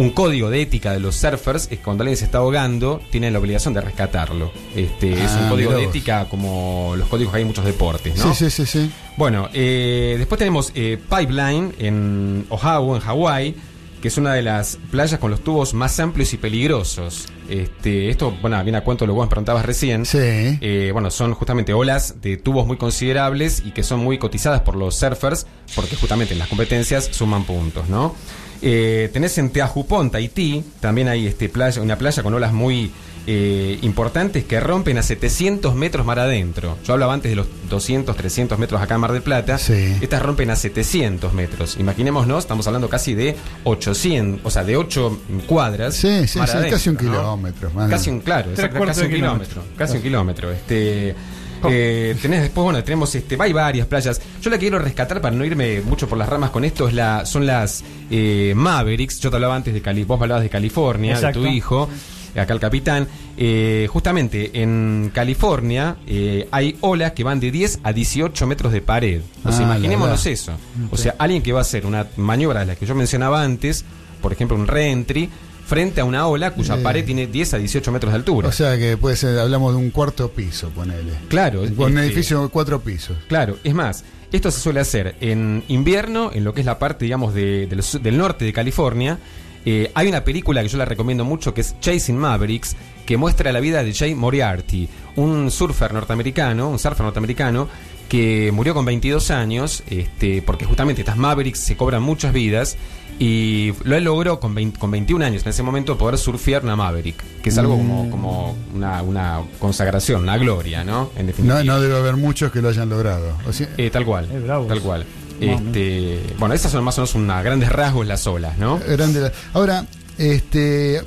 Un 0.00 0.12
código 0.12 0.48
de 0.48 0.62
ética 0.62 0.94
de 0.94 0.98
los 1.00 1.14
surfers 1.16 1.64
es 1.64 1.68
que 1.68 1.76
cuando 1.84 2.04
alguien 2.04 2.16
se 2.16 2.24
está 2.24 2.38
ahogando, 2.38 3.02
tienen 3.10 3.34
la 3.34 3.38
obligación 3.38 3.74
de 3.74 3.82
rescatarlo. 3.82 4.50
Este, 4.74 5.12
es 5.12 5.30
Ah, 5.32 5.40
un 5.42 5.48
código 5.50 5.70
mirá 5.72 5.82
de 5.82 5.88
ética 5.88 6.24
como 6.30 6.94
los 6.96 7.06
códigos 7.06 7.32
que 7.32 7.36
hay 7.36 7.42
en 7.42 7.48
muchos 7.48 7.66
deportes, 7.66 8.16
¿no? 8.16 8.32
Sí, 8.34 8.46
sí, 8.46 8.64
sí, 8.64 8.66
sí. 8.66 8.90
Bueno, 9.18 9.50
eh, 9.52 10.14
después 10.16 10.38
tenemos 10.38 10.72
eh, 10.74 10.98
Pipeline 11.10 11.74
en 11.78 12.46
Oahu, 12.48 12.94
en 12.94 13.00
Hawái, 13.02 13.54
que 14.00 14.08
es 14.08 14.16
una 14.16 14.32
de 14.32 14.40
las 14.40 14.78
playas 14.90 15.20
con 15.20 15.30
los 15.30 15.44
tubos 15.44 15.74
más 15.74 16.00
amplios 16.00 16.32
y 16.32 16.38
peligrosos. 16.38 17.26
Este, 17.50 18.08
esto, 18.08 18.34
bueno, 18.40 18.62
viene 18.62 18.78
a 18.78 18.84
cuento 18.84 19.04
lo 19.06 19.12
que 19.12 19.16
vos 19.16 19.26
me 19.26 19.30
preguntabas 19.30 19.66
recién. 19.66 20.06
Sí. 20.06 20.16
Eh, 20.18 20.88
bueno, 20.94 21.10
son 21.10 21.34
justamente 21.34 21.74
olas 21.74 22.22
de 22.22 22.38
tubos 22.38 22.66
muy 22.66 22.78
considerables 22.78 23.62
y 23.66 23.72
que 23.72 23.82
son 23.82 24.00
muy 24.00 24.16
cotizadas 24.16 24.62
por 24.62 24.76
los 24.76 24.94
surfers, 24.96 25.46
porque 25.74 25.96
justamente 25.96 26.32
en 26.32 26.38
las 26.38 26.48
competencias 26.48 27.10
suman 27.12 27.44
puntos, 27.44 27.90
¿no? 27.90 28.14
Eh, 28.62 29.08
tenés 29.12 29.38
en 29.38 29.50
Teajupón, 29.50 30.10
Tahití, 30.10 30.64
también 30.80 31.08
hay 31.08 31.26
este 31.26 31.48
playa, 31.48 31.80
una 31.80 31.96
playa 31.96 32.22
con 32.22 32.34
olas 32.34 32.52
muy 32.52 32.90
eh, 33.26 33.78
importantes 33.82 34.44
que 34.44 34.60
rompen 34.60 34.98
a 34.98 35.02
700 35.02 35.74
metros 35.74 36.04
mar 36.04 36.18
adentro. 36.18 36.76
Yo 36.84 36.94
hablaba 36.94 37.14
antes 37.14 37.30
de 37.30 37.36
los 37.36 37.46
200, 37.68 38.16
300 38.16 38.58
metros 38.58 38.80
acá 38.82 38.94
en 38.94 39.00
Mar 39.00 39.12
del 39.12 39.22
Plata. 39.22 39.58
Sí. 39.58 39.94
Estas 40.00 40.22
rompen 40.22 40.50
a 40.50 40.56
700 40.56 41.32
metros. 41.32 41.76
Imaginémonos, 41.78 42.44
estamos 42.44 42.66
hablando 42.66 42.88
casi 42.88 43.14
de 43.14 43.36
800, 43.64 44.40
o 44.44 44.50
sea, 44.50 44.64
de 44.64 44.76
8 44.76 45.20
cuadras. 45.46 45.94
Sí, 45.94 46.26
sí, 46.26 46.38
mar 46.38 46.48
sí, 46.48 46.56
adentro, 46.56 46.76
casi 46.76 46.88
un 46.88 46.94
¿no? 46.96 47.00
kilómetro. 47.00 47.70
más 47.70 47.90
Casi 47.90 48.10
un, 48.10 48.20
claro, 48.20 48.50
exacto, 48.50 48.84
casi 48.84 49.02
un 49.02 49.10
kilómetro. 49.10 49.48
kilómetro. 49.48 49.76
Casi 49.76 49.96
un 49.96 50.02
kilómetro. 50.02 50.50
Este, 50.50 51.14
eh, 51.70 52.16
tenés 52.20 52.42
después, 52.42 52.64
bueno, 52.64 52.82
tenemos 52.84 53.14
este, 53.14 53.36
hay 53.38 53.52
varias 53.52 53.86
playas. 53.86 54.20
Yo 54.40 54.50
la 54.50 54.56
que 54.56 54.60
quiero 54.60 54.78
rescatar 54.78 55.20
para 55.20 55.34
no 55.36 55.44
irme 55.44 55.80
mucho 55.80 56.08
por 56.08 56.18
las 56.18 56.28
ramas 56.28 56.50
con 56.50 56.64
esto 56.64 56.88
es 56.88 56.94
la, 56.94 57.26
son 57.26 57.46
las 57.46 57.84
eh, 58.10 58.52
Mavericks. 58.56 59.20
Yo 59.20 59.30
te 59.30 59.36
hablaba 59.36 59.56
antes 59.56 59.74
de 59.74 59.82
Cali, 59.82 60.04
vos 60.04 60.18
me 60.18 60.24
hablabas 60.24 60.42
de 60.44 60.50
California, 60.50 61.14
Exacto. 61.14 61.40
de 61.40 61.48
tu 61.48 61.52
hijo, 61.52 61.88
acá 62.36 62.52
el 62.52 62.60
capitán. 62.60 63.08
Eh, 63.36 63.88
justamente 63.90 64.50
en 64.62 65.10
California 65.14 65.96
eh, 66.06 66.46
hay 66.50 66.76
olas 66.80 67.12
que 67.12 67.24
van 67.24 67.40
de 67.40 67.50
10 67.50 67.80
a 67.82 67.92
18 67.92 68.46
metros 68.46 68.72
de 68.72 68.82
pared. 68.82 69.22
O 69.44 69.50
sea, 69.52 69.60
Ah, 69.60 69.76
imaginémonos 69.76 70.26
eso. 70.26 70.52
O 70.90 70.96
sea, 70.96 71.14
alguien 71.18 71.42
que 71.42 71.52
va 71.52 71.60
a 71.60 71.62
hacer 71.62 71.86
una 71.86 72.06
maniobra 72.16 72.60
de 72.60 72.66
la 72.66 72.76
que 72.76 72.84
yo 72.86 72.94
mencionaba 72.94 73.42
antes, 73.42 73.84
por 74.20 74.32
ejemplo, 74.32 74.56
un 74.56 74.66
reentry, 74.66 75.30
frente 75.70 76.00
a 76.00 76.04
una 76.04 76.26
ola 76.26 76.50
cuya 76.50 76.74
Eh. 76.74 76.82
pared 76.82 77.04
tiene 77.04 77.28
10 77.28 77.54
a 77.54 77.58
18 77.58 77.92
metros 77.92 78.12
de 78.12 78.16
altura. 78.16 78.48
O 78.48 78.52
sea 78.52 78.76
que 78.76 78.96
puede 78.96 79.14
ser, 79.14 79.38
hablamos 79.38 79.72
de 79.72 79.78
un 79.78 79.90
cuarto 79.90 80.28
piso, 80.32 80.68
ponele. 80.70 81.12
Claro, 81.28 81.62
Un, 81.62 81.78
un 81.80 81.88
este- 81.98 82.06
edificio 82.06 82.42
de 82.42 82.48
cuatro 82.48 82.80
pisos. 82.80 83.16
Claro, 83.28 83.56
es 83.62 83.72
más, 83.72 84.02
esto 84.32 84.50
se 84.50 84.58
suele 84.58 84.80
hacer 84.80 85.14
en 85.20 85.62
invierno, 85.68 86.32
en 86.34 86.42
lo 86.42 86.52
que 86.54 86.60
es 86.60 86.66
la 86.66 86.80
parte, 86.80 87.04
digamos, 87.04 87.34
de- 87.34 87.68
del 87.68 87.84
su- 87.84 88.00
del 88.00 88.18
norte 88.18 88.44
de 88.44 88.52
California. 88.52 89.18
Eh, 89.64 89.92
hay 89.94 90.08
una 90.08 90.24
película 90.24 90.60
que 90.62 90.68
yo 90.68 90.76
la 90.78 90.86
recomiendo 90.86 91.24
mucho 91.24 91.54
que 91.54 91.60
es 91.60 91.78
Chasing 91.80 92.16
Mavericks, 92.16 92.74
que 93.06 93.16
muestra 93.16 93.52
la 93.52 93.60
vida 93.60 93.84
de 93.84 93.92
Jay 93.94 94.14
Moriarty, 94.14 94.88
un 95.16 95.50
surfer 95.52 95.92
norteamericano, 95.94 96.68
un 96.68 96.78
surfer 96.80 97.02
norteamericano 97.04 97.68
que 98.08 98.50
murió 98.52 98.74
con 98.74 98.84
22 98.84 99.30
años, 99.30 99.84
este, 99.88 100.42
porque 100.42 100.64
justamente 100.64 101.02
estas 101.02 101.16
Mavericks 101.16 101.60
se 101.60 101.76
cobran 101.76 102.02
muchas 102.02 102.32
vidas. 102.32 102.76
Y 103.22 103.74
lo 103.84 103.96
él 103.96 104.04
logró 104.04 104.40
con, 104.40 104.54
20 104.54 104.78
con 104.78 104.90
21 104.90 105.22
años 105.26 105.42
en 105.42 105.50
ese 105.50 105.62
momento 105.62 105.98
poder 105.98 106.16
surfear 106.16 106.64
una 106.64 106.74
Maverick, 106.74 107.22
que 107.42 107.50
es 107.50 107.58
algo 107.58 107.76
como, 107.76 108.10
como 108.10 108.56
una, 108.74 109.02
una 109.02 109.40
consagración, 109.58 110.22
una 110.22 110.38
gloria, 110.38 110.84
¿no? 110.84 111.10
En 111.16 111.26
definitiva. 111.26 111.62
No, 111.62 111.74
no 111.74 111.80
debe 111.82 111.98
haber 111.98 112.16
muchos 112.16 112.50
que 112.50 112.62
lo 112.62 112.70
hayan 112.70 112.88
logrado. 112.88 113.36
O 113.46 113.52
sea, 113.52 113.68
Eh, 113.76 113.90
tal 113.90 114.06
cual, 114.06 114.26
Eh, 114.32 114.42
tal 114.66 114.80
cual. 114.80 115.04
Este, 115.38 116.18
bueno, 116.38 116.54
esas 116.54 116.72
son 116.72 116.82
más 116.82 116.96
o 116.96 117.02
menos 117.02 117.14
una 117.14 117.42
grandes 117.42 117.70
rasgos 117.70 118.06
las 118.06 118.26
olas, 118.26 118.56
¿no? 118.56 118.78
grande 118.78 119.30
Ahora, 119.52 119.84
este, 120.16 121.02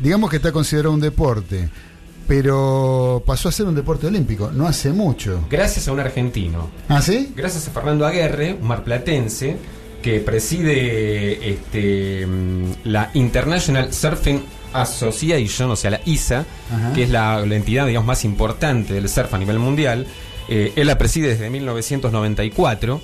digamos 0.00 0.30
que 0.30 0.36
está 0.36 0.50
considerado 0.50 0.92
un 0.92 1.00
deporte, 1.00 1.68
pero 2.26 3.22
pasó 3.24 3.48
a 3.48 3.52
ser 3.52 3.66
un 3.66 3.74
deporte 3.76 4.06
olímpico, 4.08 4.50
no 4.52 4.66
hace 4.66 4.90
mucho. 4.92 5.44
Gracias 5.48 5.86
a 5.86 5.92
un 5.92 6.00
argentino, 6.00 6.70
¿Ah, 6.88 7.00
sí? 7.02 7.32
gracias 7.36 7.68
a 7.68 7.70
Fernando 7.70 8.04
Aguerre, 8.06 8.54
un 8.60 8.66
marplatense, 8.66 9.56
que 10.02 10.20
preside 10.20 11.48
este, 11.50 12.26
mm, 12.26 12.64
la 12.84 13.10
International 13.14 13.92
Surfing 13.92 14.42
Association, 14.74 15.70
o 15.70 15.76
sea, 15.76 15.90
la 15.92 16.00
ISA, 16.04 16.44
Ajá. 16.70 16.92
que 16.94 17.04
es 17.04 17.10
la, 17.10 17.44
la 17.46 17.54
entidad, 17.56 17.86
digamos, 17.86 18.06
más 18.06 18.24
importante 18.24 18.94
del 18.94 19.08
surf 19.08 19.32
a 19.34 19.38
nivel 19.38 19.58
mundial. 19.58 20.06
Eh, 20.48 20.72
él 20.76 20.86
la 20.86 20.98
preside 20.98 21.28
desde 21.28 21.48
1994. 21.50 23.00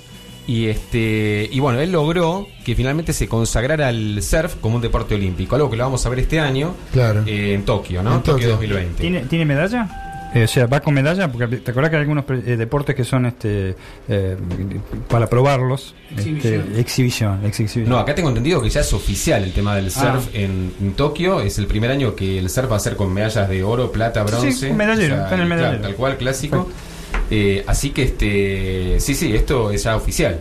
Y 0.47 0.65
este 0.65 1.47
y 1.51 1.59
bueno, 1.59 1.79
él 1.79 1.91
logró 1.91 2.47
que 2.65 2.73
finalmente 2.73 3.13
se 3.13 3.27
consagrara 3.27 3.91
el 3.91 4.23
surf 4.23 4.55
como 4.59 4.77
un 4.77 4.81
deporte 4.81 5.13
olímpico, 5.13 5.53
algo 5.55 5.69
que 5.69 5.77
lo 5.77 5.83
vamos 5.83 6.03
a 6.03 6.09
ver 6.09 6.19
este 6.19 6.39
año 6.39 6.73
Claro. 6.91 7.23
eh, 7.27 7.53
en 7.53 7.65
Tokio, 7.65 8.01
¿no? 8.01 8.15
En 8.15 8.23
Tokio, 8.23 8.49
Tokio. 8.53 8.69
2020. 8.69 8.99
¿Tiene, 8.99 9.19
¿Tiene 9.25 9.45
medalla? 9.45 10.08
Eh, 10.33 10.43
o 10.43 10.47
sea, 10.47 10.67
va 10.67 10.79
con 10.79 10.93
medalla, 10.93 11.31
porque 11.31 11.57
te 11.57 11.71
acuerdas 11.71 11.89
que 11.89 11.95
hay 11.95 12.01
algunos 12.01 12.23
eh, 12.29 12.55
deportes 12.55 12.95
que 12.95 13.03
son 13.03 13.25
este 13.25 13.75
eh, 14.07 14.37
para 15.07 15.27
probarlos. 15.27 15.95
Exhibición. 16.15 16.53
Este, 16.67 16.79
exhibición, 16.81 17.45
exhibición. 17.45 17.89
No, 17.89 17.97
acá 17.97 18.13
tengo 18.13 18.29
entendido 18.29 18.61
que 18.61 18.69
ya 18.69 18.81
es 18.81 18.93
oficial 18.93 19.43
el 19.43 19.53
tema 19.53 19.75
del 19.75 19.87
Ah. 19.87 19.89
surf 20.19 20.29
en, 20.35 20.71
en 20.79 20.93
Tokio. 20.93 21.41
Es 21.41 21.57
el 21.57 21.65
primer 21.65 21.89
año 21.89 22.15
que 22.15 22.37
el 22.37 22.49
surf 22.49 22.71
va 22.71 22.75
a 22.75 22.79
ser 22.79 22.95
con 22.95 23.11
medallas 23.11 23.49
de 23.49 23.63
oro, 23.63 23.91
plata, 23.91 24.21
bronce. 24.23 24.51
Sí, 24.51 24.71
medallero, 24.71 25.15
está 25.15 25.33
en 25.35 25.41
el 25.41 25.47
claro, 25.47 25.61
medallero. 25.61 25.81
tal 25.81 25.95
cual, 25.95 26.17
clásico. 26.17 26.69
Eh, 27.31 27.63
así 27.67 27.89
que 27.89 28.03
este, 28.03 28.99
sí, 28.99 29.15
sí, 29.15 29.35
esto 29.35 29.71
es 29.71 29.83
ya 29.83 29.95
oficial. 29.95 30.39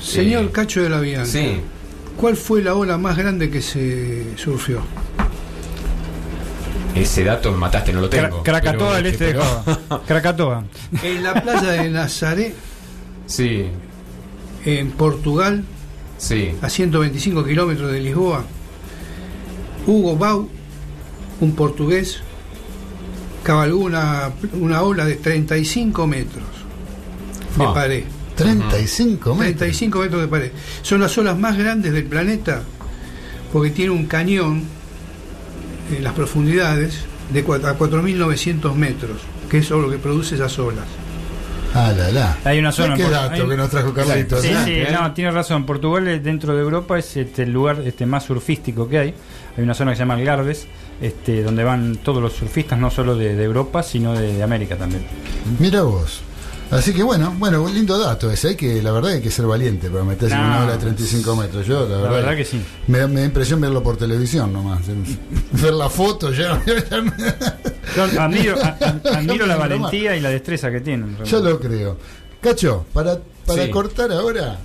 Señor 0.00 0.44
Eh, 0.44 0.48
Cacho 0.52 0.80
de 0.82 0.90
la 0.90 1.00
Bianca, 1.00 1.26
Sí, 1.26 1.60
¿cuál 2.16 2.36
fue 2.36 2.62
la 2.62 2.74
ola 2.76 2.96
más 2.98 3.16
grande 3.18 3.50
que 3.50 3.60
se 3.62 4.36
surfió? 4.36 4.80
Ese 7.02 7.24
dato 7.24 7.50
me 7.52 7.58
mataste, 7.58 7.92
no 7.92 8.00
lo 8.00 8.08
Cra- 8.10 8.22
tengo. 8.28 8.42
Krakatoa 8.42 8.78
Pero, 8.88 8.94
del 8.96 9.06
este 9.06 9.24
de 9.32 9.34
Java. 9.40 10.02
Krakatoa. 10.06 10.64
En 11.02 11.22
la 11.22 11.34
playa 11.42 11.70
de 11.72 11.90
Nazaré, 11.90 12.54
Sí, 13.26 13.66
en 14.64 14.90
Portugal, 14.92 15.64
sí. 16.16 16.52
a 16.62 16.68
125 16.70 17.44
kilómetros 17.44 17.92
de 17.92 18.00
Lisboa, 18.00 18.44
Hugo 19.86 20.16
Bau, 20.16 20.48
un 21.40 21.52
portugués, 21.54 22.20
cabalgó 23.42 23.78
una, 23.78 24.30
una 24.54 24.82
ola 24.82 25.04
de 25.06 25.16
35 25.16 26.06
metros 26.06 26.44
de 27.56 27.64
Ah. 27.64 27.72
pared. 27.74 28.04
35 28.34 29.34
metros. 29.34 29.56
35 29.56 29.98
metros 30.00 30.20
de 30.22 30.28
pared. 30.28 30.52
Son 30.82 31.00
las 31.00 31.16
olas 31.18 31.36
más 31.38 31.56
grandes 31.58 31.92
del 31.92 32.04
planeta 32.04 32.62
porque 33.52 33.70
tiene 33.70 33.90
un 33.90 34.06
cañón 34.06 34.62
en 35.96 36.04
las 36.04 36.12
profundidades 36.12 37.04
de 37.32 37.44
cua- 37.46 37.64
a 37.64 37.76
4.900 37.78 38.74
metros, 38.74 39.18
que 39.50 39.58
es 39.58 39.70
lo 39.70 39.90
que 39.90 39.98
produce 39.98 40.34
esas 40.36 40.58
olas. 40.58 40.86
Ah, 41.74 41.92
la, 41.96 42.10
la. 42.10 42.38
Hay 42.44 42.58
una 42.58 42.72
zona. 42.72 42.96
¿Qué 42.96 43.02
por- 43.02 43.12
dato 43.12 43.42
hay- 43.42 43.48
que 43.48 43.56
nos 43.56 43.68
trajo 43.70 43.92
Carlitos? 43.92 44.40
Sí, 44.40 44.48
¿eh? 44.48 44.56
sí, 44.64 44.70
¿eh? 44.72 44.88
no, 44.90 45.12
tiene 45.12 45.30
razón. 45.30 45.66
Portugal 45.66 46.08
eh, 46.08 46.18
dentro 46.18 46.54
de 46.54 46.62
Europa 46.62 46.98
es 46.98 47.14
este, 47.16 47.42
el 47.42 47.52
lugar 47.52 47.82
este, 47.84 48.06
más 48.06 48.24
surfístico 48.24 48.88
que 48.88 48.98
hay. 48.98 49.14
Hay 49.56 49.64
una 49.64 49.74
zona 49.74 49.90
que 49.90 49.96
se 49.96 50.00
llama 50.02 50.14
Algarves, 50.14 50.66
este, 51.02 51.42
donde 51.42 51.64
van 51.64 51.96
todos 51.96 52.22
los 52.22 52.32
surfistas, 52.32 52.78
no 52.78 52.90
solo 52.90 53.16
de, 53.16 53.34
de 53.36 53.44
Europa, 53.44 53.82
sino 53.82 54.14
de, 54.14 54.32
de 54.34 54.42
América 54.42 54.76
también. 54.76 55.02
Mira 55.58 55.82
vos. 55.82 56.22
Así 56.70 56.92
que 56.92 57.02
bueno, 57.02 57.34
bueno, 57.38 57.62
un 57.62 57.72
lindo 57.72 57.98
dato 57.98 58.30
ese. 58.30 58.48
Hay 58.48 58.56
que, 58.56 58.82
la 58.82 58.92
verdad, 58.92 59.12
hay 59.12 59.22
que 59.22 59.30
ser 59.30 59.46
valiente 59.46 59.88
para 59.88 60.04
meterse 60.04 60.34
en 60.34 60.40
No. 60.42 60.46
una 60.48 60.62
ola 60.64 60.72
de 60.72 60.78
35 60.78 61.36
metros. 61.36 61.66
Yo, 61.66 61.88
la 61.88 61.96
La 61.96 62.02
verdad, 62.02 62.10
verdad 62.16 62.36
que 62.36 62.44
sí. 62.44 62.60
me, 62.88 62.98
da- 62.98 63.08
me 63.08 63.20
da 63.20 63.26
impresión 63.26 63.60
verlo 63.60 63.82
por 63.82 63.96
televisión 63.96 64.52
nomás. 64.52 64.80
Ver 65.52 65.72
la 65.72 65.88
foto 65.88 66.30
ya. 66.32 66.62
Yo 67.96 68.20
admiro, 68.20 68.56
a- 68.62 68.76
admiro 69.16 69.46
la 69.46 69.56
valentía 69.56 70.14
y 70.16 70.20
la 70.20 70.28
destreza 70.30 70.70
que 70.70 70.80
tienen. 70.80 71.16
Yo 71.24 71.40
lo 71.40 71.58
creo. 71.58 71.96
Cacho, 72.40 72.84
para, 72.92 73.18
para 73.46 73.64
Sí. 73.64 73.70
cortar 73.70 74.12
ahora, 74.12 74.58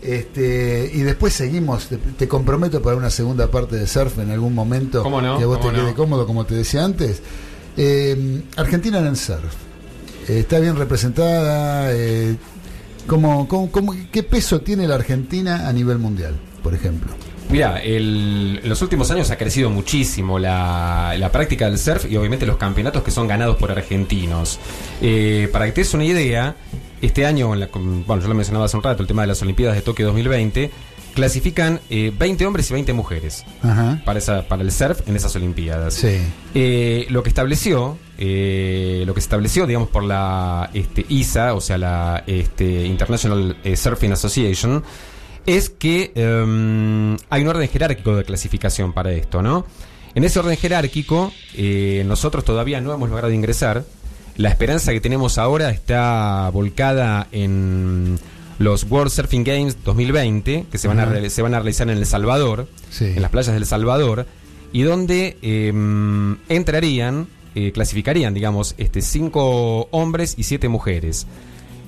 este 0.00 0.90
y 0.94 1.00
después 1.00 1.34
seguimos, 1.34 1.86
te, 1.88 1.96
te 1.98 2.28
comprometo 2.28 2.80
para 2.80 2.96
una 2.96 3.10
segunda 3.10 3.50
parte 3.50 3.74
de 3.76 3.86
surf 3.88 4.18
en 4.20 4.30
algún 4.30 4.54
momento 4.54 5.02
¿Cómo 5.02 5.20
no? 5.20 5.36
que 5.36 5.42
a 5.42 5.46
vos 5.48 5.58
¿Cómo 5.58 5.72
te 5.72 5.80
quede 5.80 5.94
cómodo, 5.94 6.24
como 6.26 6.46
te 6.46 6.54
decía 6.54 6.84
antes. 6.84 7.20
Eh, 7.76 8.42
Argentina 8.56 8.98
en 9.00 9.06
el 9.08 9.16
surf. 9.16 9.54
Está 10.28 10.58
bien 10.58 10.76
representada. 10.76 11.90
eh, 11.92 12.36
¿Cómo, 13.06 13.48
¿Qué 14.12 14.22
peso 14.22 14.60
tiene 14.60 14.86
la 14.86 14.96
Argentina 14.96 15.66
a 15.68 15.72
nivel 15.72 15.96
mundial, 15.98 16.36
por 16.62 16.74
ejemplo? 16.74 17.10
Mira, 17.50 17.78
el- 17.82 18.60
en 18.62 18.68
los 18.68 18.82
últimos 18.82 19.10
años 19.10 19.30
ha 19.30 19.38
crecido 19.38 19.70
muchísimo 19.70 20.38
la, 20.38 21.14
la 21.18 21.32
práctica 21.32 21.64
del 21.70 21.78
surf 21.78 22.04
y 22.10 22.16
obviamente 22.18 22.44
los 22.44 22.58
campeonatos 22.58 23.02
que 23.02 23.10
son 23.10 23.26
ganados 23.26 23.56
por 23.56 23.70
argentinos. 23.72 24.58
Eh, 25.00 25.48
para 25.50 25.64
que 25.64 25.72
te 25.72 25.80
des 25.80 25.94
una 25.94 26.04
idea, 26.04 26.54
este 27.00 27.24
año, 27.24 27.54
en 27.54 27.60
la- 27.60 27.68
bueno, 27.72 28.20
yo 28.20 28.28
lo 28.28 28.34
mencionaba 28.34 28.66
hace 28.66 28.76
un 28.76 28.82
rato, 28.82 29.00
el 29.00 29.08
tema 29.08 29.22
de 29.22 29.28
las 29.28 29.40
Olimpiadas 29.40 29.76
de 29.76 29.80
Tokio 29.82 30.04
2020, 30.08 30.70
clasifican 31.14 31.80
eh, 31.90 32.12
20 32.16 32.46
hombres 32.46 32.70
y 32.70 32.74
20 32.74 32.92
mujeres 32.92 33.44
Ajá. 33.62 34.00
para, 34.04 34.18
esa, 34.18 34.46
para 34.48 34.62
el 34.62 34.72
surf 34.72 35.06
en 35.08 35.16
esas 35.16 35.34
Olimpiadas. 35.36 35.94
Sí. 35.94 36.18
Eh, 36.54 37.06
lo 37.10 37.22
que 37.22 37.28
estableció, 37.28 37.98
eh, 38.18 39.02
lo 39.06 39.14
que 39.14 39.20
se 39.20 39.26
estableció, 39.26 39.66
digamos, 39.66 39.88
por 39.88 40.04
la 40.04 40.70
este, 40.74 41.04
ISA, 41.08 41.54
o 41.54 41.60
sea, 41.60 41.78
la 41.78 42.24
este, 42.26 42.86
International 42.86 43.56
eh, 43.64 43.76
Surfing 43.76 44.12
Association, 44.12 44.82
es 45.46 45.70
que 45.70 46.12
em, 46.14 47.16
hay 47.30 47.42
un 47.42 47.48
orden 47.48 47.68
jerárquico 47.68 48.14
de 48.16 48.24
clasificación 48.24 48.92
para 48.92 49.12
esto, 49.12 49.40
¿no? 49.40 49.64
En 50.14 50.24
ese 50.24 50.38
orden 50.38 50.56
jerárquico, 50.56 51.32
eh, 51.54 52.02
nosotros 52.06 52.44
todavía 52.44 52.80
no 52.80 52.92
hemos 52.92 53.08
logrado 53.08 53.32
ingresar. 53.32 53.84
La 54.36 54.48
esperanza 54.48 54.92
que 54.92 55.00
tenemos 55.00 55.38
ahora 55.38 55.70
está 55.70 56.50
volcada 56.52 57.28
en 57.32 58.18
los 58.58 58.84
World 58.90 59.10
Surfing 59.12 59.44
Games 59.44 59.76
2020, 59.84 60.66
que 60.70 60.78
se 60.78 60.88
van, 60.88 61.00
a, 61.00 61.30
se 61.30 61.42
van 61.42 61.54
a 61.54 61.58
realizar 61.60 61.88
en 61.90 61.96
El 61.98 62.06
Salvador, 62.06 62.68
Sí. 62.90 63.04
en 63.04 63.22
las 63.22 63.30
playas 63.30 63.54
del 63.54 63.66
Salvador, 63.66 64.26
y 64.72 64.82
donde 64.82 65.36
em, 65.42 66.36
entrarían, 66.48 67.26
eh, 67.54 67.72
clasificarían, 67.72 68.34
digamos, 68.34 68.74
este, 68.78 69.00
cinco 69.02 69.88
hombres 69.90 70.34
y 70.36 70.42
siete 70.44 70.68
mujeres. 70.68 71.26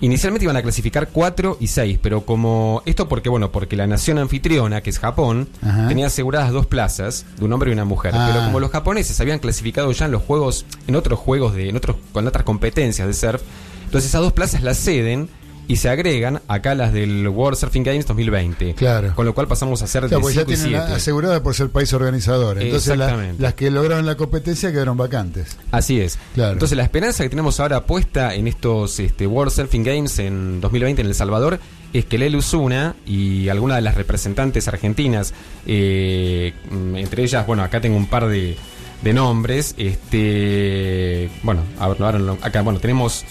Inicialmente 0.02 0.44
iban 0.46 0.56
a 0.56 0.62
clasificar 0.62 1.08
cuatro 1.10 1.58
y 1.60 1.66
seis, 1.66 1.98
pero 2.00 2.22
como 2.24 2.82
esto 2.86 3.06
porque 3.06 3.28
bueno, 3.28 3.52
porque 3.52 3.76
la 3.76 3.86
nación 3.86 4.16
anfitriona, 4.16 4.80
que 4.80 4.88
es 4.88 4.98
Japón, 4.98 5.46
Ajá. 5.60 5.88
tenía 5.88 6.06
aseguradas 6.06 6.52
dos 6.52 6.66
plazas 6.66 7.26
de 7.38 7.44
un 7.44 7.52
hombre 7.52 7.68
y 7.70 7.74
una 7.74 7.84
mujer. 7.84 8.12
Ah. 8.14 8.30
Pero 8.32 8.46
como 8.46 8.60
los 8.60 8.70
japoneses 8.70 9.20
habían 9.20 9.40
clasificado 9.40 9.92
ya 9.92 10.06
en 10.06 10.12
los 10.12 10.22
juegos, 10.22 10.64
en 10.86 10.96
otros 10.96 11.18
juegos 11.18 11.54
de, 11.54 11.68
en 11.68 11.76
otros, 11.76 11.96
con 12.12 12.26
otras 12.26 12.44
competencias 12.44 13.06
de 13.06 13.12
surf, 13.12 13.42
entonces 13.84 14.08
esas 14.08 14.22
dos 14.22 14.32
plazas 14.32 14.62
las 14.62 14.78
ceden 14.78 15.28
y 15.70 15.76
se 15.76 15.88
agregan 15.88 16.40
acá 16.48 16.74
las 16.74 16.92
del 16.92 17.28
World 17.28 17.56
Surfing 17.56 17.84
Games 17.84 18.04
2020. 18.06 18.74
Claro. 18.74 19.14
Con 19.14 19.24
lo 19.24 19.34
cual 19.34 19.46
pasamos 19.46 19.80
a 19.82 19.86
ser 19.86 20.04
O 20.04 20.08
sea, 20.08 20.18
de 20.18 20.22
pues 20.22 20.34
ya 20.34 20.40
5 20.40 20.52
y 20.52 20.54
tienen 20.56 20.80
7. 20.80 20.94
asegurada 20.94 21.42
por 21.44 21.54
ser 21.54 21.68
país 21.70 21.92
organizador. 21.92 22.60
Entonces 22.60 22.96
la- 22.98 23.32
las 23.38 23.54
que 23.54 23.70
lograron 23.70 24.04
la 24.04 24.16
competencia 24.16 24.72
quedaron 24.72 24.96
vacantes. 24.96 25.56
Así 25.70 26.00
es. 26.00 26.18
Claro. 26.34 26.54
Entonces 26.54 26.76
la 26.76 26.82
esperanza 26.82 27.22
que 27.22 27.28
tenemos 27.30 27.60
ahora 27.60 27.86
puesta 27.86 28.34
en 28.34 28.48
estos 28.48 28.98
este, 28.98 29.26
World 29.28 29.52
Surfing 29.52 29.84
Games 29.84 30.18
en 30.18 30.60
2020 30.60 31.02
en 31.02 31.06
El 31.08 31.14
Salvador 31.14 31.60
es 31.92 32.04
que 32.04 32.18
Lelu 32.18 32.42
Zuna 32.42 32.96
y 33.06 33.48
algunas 33.48 33.76
de 33.76 33.82
las 33.82 33.94
representantes 33.94 34.66
argentinas, 34.66 35.34
eh, 35.66 36.52
entre 36.96 37.22
ellas, 37.22 37.46
bueno, 37.46 37.62
acá 37.62 37.80
tengo 37.80 37.96
un 37.96 38.06
par 38.06 38.26
de, 38.26 38.56
de 39.02 39.12
nombres, 39.12 39.74
este, 39.78 41.30
bueno, 41.42 41.62
a 41.78 41.88
ver, 41.88 42.22
acá, 42.42 42.62
bueno, 42.62 42.80
tenemos... 42.80 43.24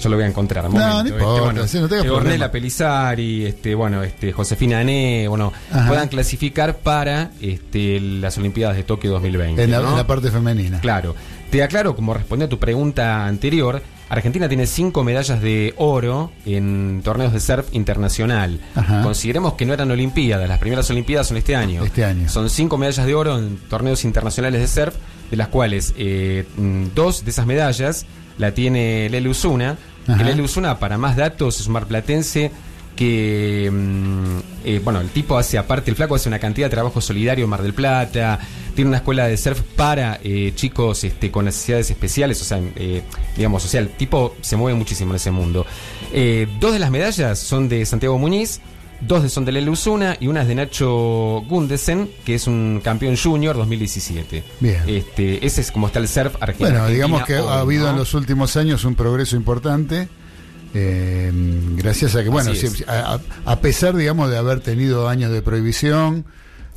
Yo 0.00 0.08
lo 0.08 0.16
voy 0.16 0.24
a 0.24 0.28
encontrar. 0.28 0.64
No, 0.64 0.70
momento, 0.70 0.92
no 0.92 1.00
este, 1.00 1.10
importa, 1.10 1.42
bueno, 1.42 1.66
sí, 1.66 1.78
no 1.78 1.88
tengas 1.88 2.04
eh, 2.04 2.08
problema. 2.08 2.30
Ornella 2.30 2.50
Pelizari, 2.50 3.46
este, 3.46 3.74
bueno, 3.74 4.02
este, 4.02 4.32
Josefina 4.32 4.80
Ané, 4.80 5.28
bueno, 5.28 5.52
Ajá. 5.70 5.88
puedan 5.88 6.08
clasificar 6.08 6.78
para 6.78 7.30
este, 7.40 8.00
las 8.00 8.36
Olimpiadas 8.38 8.76
de 8.76 8.84
Tokio 8.84 9.10
2020. 9.12 9.62
En 9.62 9.70
la, 9.70 9.80
¿no? 9.80 9.90
en 9.90 9.96
la 9.96 10.06
parte 10.06 10.30
femenina. 10.30 10.80
Claro. 10.80 11.14
Te 11.50 11.62
aclaro, 11.64 11.96
como 11.96 12.14
respondió 12.14 12.46
a 12.46 12.48
tu 12.48 12.58
pregunta 12.60 13.26
anterior, 13.26 13.82
Argentina 14.08 14.48
tiene 14.48 14.66
cinco 14.66 15.04
medallas 15.04 15.40
de 15.40 15.74
oro 15.76 16.32
en 16.44 17.00
torneos 17.02 17.32
de 17.32 17.40
surf 17.40 17.66
internacional. 17.72 18.60
Ajá. 18.74 19.02
Consideremos 19.02 19.54
que 19.54 19.66
no 19.66 19.72
eran 19.72 19.90
Olimpiadas, 19.90 20.48
las 20.48 20.58
primeras 20.58 20.90
Olimpiadas 20.90 21.28
son 21.28 21.36
este 21.36 21.54
año. 21.56 21.84
Este 21.84 22.04
año. 22.04 22.28
Son 22.28 22.50
cinco 22.50 22.76
medallas 22.76 23.06
de 23.06 23.14
oro 23.14 23.38
en 23.38 23.56
torneos 23.68 24.04
internacionales 24.04 24.60
de 24.60 24.66
surf, 24.66 24.94
de 25.30 25.36
las 25.36 25.48
cuales 25.48 25.94
eh, 25.96 26.44
mm, 26.56 26.86
dos 26.94 27.24
de 27.24 27.30
esas 27.30 27.46
medallas 27.46 28.06
la 28.38 28.52
tiene 28.52 29.08
Lele 29.10 29.28
Usuna. 29.28 29.76
Ajá. 30.10 30.18
Que 30.18 30.24
Lele 30.24 30.42
Usuna, 30.42 30.78
para 30.78 30.98
más 30.98 31.16
datos, 31.16 31.60
es 31.60 31.66
un 31.66 31.74
marplatense 31.74 32.50
que, 33.00 33.70
mm, 33.72 34.38
eh, 34.64 34.80
bueno, 34.84 35.00
el 35.00 35.08
tipo 35.08 35.38
hace, 35.38 35.56
aparte, 35.56 35.90
el 35.90 35.96
flaco 35.96 36.16
hace 36.16 36.28
una 36.28 36.38
cantidad 36.38 36.66
de 36.66 36.70
trabajo 36.70 37.00
solidario 37.00 37.44
en 37.44 37.50
Mar 37.50 37.62
del 37.62 37.72
Plata, 37.72 38.38
tiene 38.74 38.88
una 38.88 38.98
escuela 38.98 39.26
de 39.26 39.38
surf 39.38 39.62
para 39.74 40.20
eh, 40.22 40.52
chicos 40.54 41.04
este, 41.04 41.30
con 41.30 41.46
necesidades 41.46 41.90
especiales, 41.90 42.42
o 42.42 42.44
sea, 42.44 42.60
eh, 42.76 43.02
digamos, 43.36 43.64
o 43.64 43.68
sea, 43.68 43.80
el 43.80 43.88
tipo 43.88 44.36
se 44.42 44.56
mueve 44.56 44.76
muchísimo 44.78 45.12
en 45.12 45.16
ese 45.16 45.30
mundo. 45.30 45.64
Dos 46.60 46.72
de 46.74 46.78
las 46.78 46.90
medallas 46.90 47.38
son 47.38 47.70
de 47.70 47.86
Santiago 47.86 48.18
Muñiz, 48.18 48.60
dos 49.00 49.22
de 49.22 49.28
son 49.28 49.44
de 49.44 49.52
Lele 49.52 49.70
Usuna 49.70 50.16
y 50.20 50.26
una 50.28 50.42
es 50.42 50.48
de 50.48 50.54
Nacho 50.54 51.42
Gundesen, 51.48 52.10
que 52.24 52.34
es 52.34 52.46
un 52.46 52.80
campeón 52.84 53.16
junior 53.16 53.56
2017. 53.56 54.44
Bien. 54.60 54.82
Este, 54.86 55.44
ese 55.44 55.60
es 55.62 55.72
como 55.72 55.86
está 55.86 55.98
el 55.98 56.08
surf 56.08 56.34
argentino. 56.40 56.70
Bueno, 56.70 56.86
digamos 56.88 57.24
que 57.24 57.38
hoy, 57.38 57.48
ha 57.48 57.60
habido 57.60 57.84
¿no? 57.84 57.90
en 57.90 57.96
los 57.96 58.14
últimos 58.14 58.56
años 58.56 58.84
un 58.84 58.94
progreso 58.94 59.36
importante. 59.36 60.08
eh, 60.74 61.32
gracias 61.76 62.14
a 62.14 62.22
que, 62.22 62.28
bueno, 62.28 62.52
es. 62.52 62.84
a, 62.88 63.14
a- 63.14 63.20
a 63.44 63.60
pesar, 63.60 63.96
digamos, 63.96 64.30
de 64.30 64.36
haber 64.38 64.60
tenido 64.60 65.08
años 65.08 65.32
de 65.32 65.42
prohibición, 65.42 66.24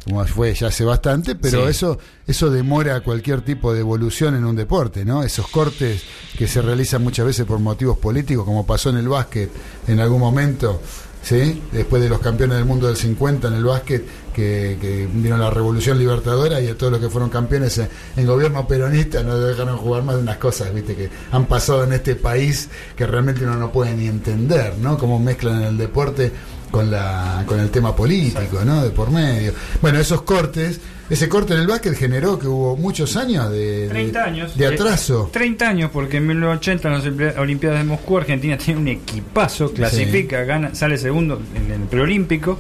como 0.06 0.26
fue 0.26 0.54
ya 0.56 0.68
hace 0.68 0.84
bastante, 0.84 1.36
pero 1.36 1.64
Sí. 1.66 1.70
eso 1.72 2.00
eso 2.28 2.50
demora 2.50 3.02
cualquier 3.02 3.42
tipo 3.42 3.74
de 3.74 3.82
evolución 3.82 4.36
en 4.36 4.46
un 4.46 4.56
deporte, 4.56 5.06
¿no? 5.06 5.24
Esos 5.24 5.48
cortes 5.48 6.04
que 6.38 6.48
se 6.48 6.62
realizan 6.62 7.04
muchas 7.04 7.26
veces 7.26 7.46
por 7.46 7.60
motivos 7.60 7.98
políticos, 8.00 8.46
como 8.46 8.66
pasó 8.66 8.90
en 8.90 8.98
el 8.98 9.08
básquet 9.08 9.50
en 9.88 10.00
algún 10.00 10.20
momento, 10.20 10.82
¿sí? 11.24 11.62
Después 11.72 12.04
de 12.04 12.10
los 12.10 12.20
campeones 12.20 12.58
del 12.58 12.66
mundo 12.66 12.88
del 12.88 12.98
50 12.98 13.48
en 13.48 13.54
el 13.56 13.64
básquet, 13.64 14.06
que, 14.34 14.78
que 14.80 15.08
vino 15.12 15.38
la 15.38 15.50
revolución 15.50 15.98
libertadora 15.98 16.60
y 16.60 16.68
a 16.68 16.78
todos 16.78 16.92
los 16.92 17.02
que 17.02 17.10
fueron 17.10 17.30
campeones 17.30 17.78
en, 17.78 17.88
en 18.18 18.26
gobierno 18.26 18.68
peronista 18.68 19.24
no 19.24 19.38
dejaron 19.38 19.78
jugar 19.78 20.04
más 20.04 20.16
de 20.16 20.22
unas 20.24 20.38
cosas, 20.38 20.74
¿viste? 20.74 20.96
Que 20.96 21.10
han 21.32 21.46
pasado 21.46 21.84
en 21.84 21.94
este 21.94 22.16
país 22.16 22.70
que 22.96 23.08
realmente 23.08 23.44
uno 23.44 23.56
no 23.56 23.72
puede 23.72 23.94
ni 23.94 24.08
entender, 24.08 24.76
¿no? 24.80 24.98
Cómo 24.98 25.20
mezclan 25.20 25.62
el 25.64 25.78
deporte 25.78 26.32
con 26.74 26.90
la 26.90 27.44
con 27.46 27.60
el 27.60 27.70
tema 27.70 27.96
político, 27.96 28.66
¿no? 28.66 28.84
De 28.84 28.90
por 28.90 29.12
medio. 29.12 29.54
Bueno, 29.80 30.00
esos 30.00 30.24
cortes, 30.24 30.82
ese 31.08 31.30
corte 31.30 31.54
en 31.54 31.60
el 31.60 31.68
básquet 31.68 31.94
generó 31.96 32.40
que 32.40 32.48
hubo 32.48 32.76
muchos 32.76 33.16
años 33.16 33.52
de, 33.52 33.82
de- 33.84 33.90
30 33.90 34.24
años. 34.24 34.58
de 34.58 34.66
Eh, 34.66 34.68
atraso. 34.70 35.30
30 35.32 35.70
años, 35.70 35.92
porque 35.94 36.18
en 36.18 36.26
1980 36.26 36.88
en 36.88 36.94
las 36.96 37.06
Olimpi- 37.06 37.38
Olimpiadas 37.38 37.78
de 37.78 37.86
Moscú, 37.86 38.18
Argentina 38.18 38.58
tiene 38.58 38.80
un 38.82 38.88
equipazo, 38.88 39.72
clasifica, 39.72 40.44
gana, 40.46 40.74
sale 40.74 40.98
segundo 40.98 41.40
en 41.56 41.72
el 41.72 41.82
preolímpico 41.88 42.58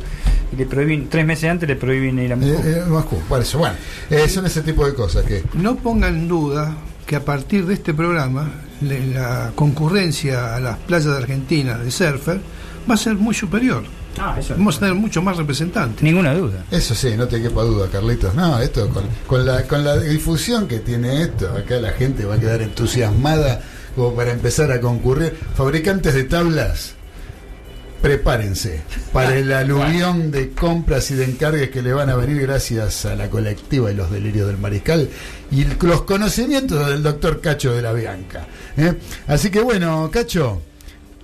y 0.51 0.57
le 0.57 0.67
prohíben, 0.67 1.09
tres 1.09 1.25
meses 1.25 1.49
antes 1.49 1.67
le 1.67 1.75
prohíben 1.75 2.19
ir 2.19 2.33
a 2.33 2.35
Moscú. 2.35 2.53
Eh, 2.67 2.77
eh, 2.77 2.83
Moscú, 2.87 3.19
por 3.27 3.41
eso. 3.41 3.57
Bueno, 3.57 3.75
eh, 4.11 4.29
son 4.29 4.45
ese 4.45 4.61
tipo 4.61 4.85
de 4.85 4.93
cosas 4.93 5.23
que. 5.25 5.41
No 5.55 5.75
pongan 5.77 6.13
en 6.15 6.27
duda 6.27 6.77
que 7.07 7.15
a 7.15 7.25
partir 7.25 7.65
de 7.65 7.73
este 7.73 7.95
programa 7.95 8.51
le- 8.81 9.07
la 9.07 9.51
concurrencia 9.55 10.55
a 10.55 10.59
las 10.59 10.77
playas 10.77 11.05
de 11.05 11.17
Argentina 11.17 11.79
de 11.79 11.89
surfer 11.89 12.39
va 12.87 12.93
a 12.93 12.97
ser 12.97 13.15
muy 13.15 13.33
superior. 13.33 13.81
Ah, 14.19 14.35
eso. 14.39 14.53
Vamos 14.55 14.77
a 14.77 14.79
tener 14.81 14.95
mucho 14.95 15.21
más 15.21 15.37
representantes. 15.37 16.03
Ninguna 16.03 16.33
duda. 16.33 16.65
Eso 16.71 16.93
sí, 16.95 17.13
no 17.17 17.27
te 17.27 17.41
quepa 17.41 17.63
duda, 17.63 17.87
Carlitos. 17.91 18.33
No, 18.35 18.59
esto 18.59 18.87
con, 18.89 19.03
con 19.27 19.45
la, 19.45 19.63
con 19.63 19.83
la 19.83 19.97
difusión 19.97 20.67
que 20.67 20.79
tiene 20.79 21.23
esto, 21.23 21.49
acá 21.51 21.75
la 21.77 21.91
gente 21.93 22.25
va 22.25 22.35
a 22.35 22.39
quedar 22.39 22.61
entusiasmada 22.61 23.61
como 23.95 24.13
para 24.15 24.31
empezar 24.31 24.71
a 24.71 24.79
concurrir. 24.79 25.35
Fabricantes 25.55 26.13
de 26.13 26.23
tablas, 26.25 26.93
prepárense 28.01 28.81
para 29.13 29.35
el 29.37 29.51
aluvión 29.53 30.29
de 30.29 30.51
compras 30.51 31.09
y 31.11 31.15
de 31.15 31.23
encargues 31.25 31.69
que 31.69 31.81
le 31.81 31.93
van 31.93 32.09
a 32.09 32.15
venir 32.15 32.41
gracias 32.41 33.05
a 33.05 33.15
la 33.15 33.29
colectiva 33.29 33.91
y 33.91 33.95
los 33.95 34.11
delirios 34.11 34.47
del 34.47 34.57
mariscal 34.57 35.09
y 35.51 35.61
el- 35.61 35.77
los 35.81 36.01
conocimientos 36.01 36.85
del 36.89 37.01
doctor 37.01 37.39
Cacho 37.39 37.73
de 37.73 37.81
la 37.81 37.93
Bianca. 37.93 38.45
¿eh? 38.77 38.93
Así 39.27 39.49
que 39.49 39.61
bueno, 39.61 40.09
Cacho. 40.11 40.61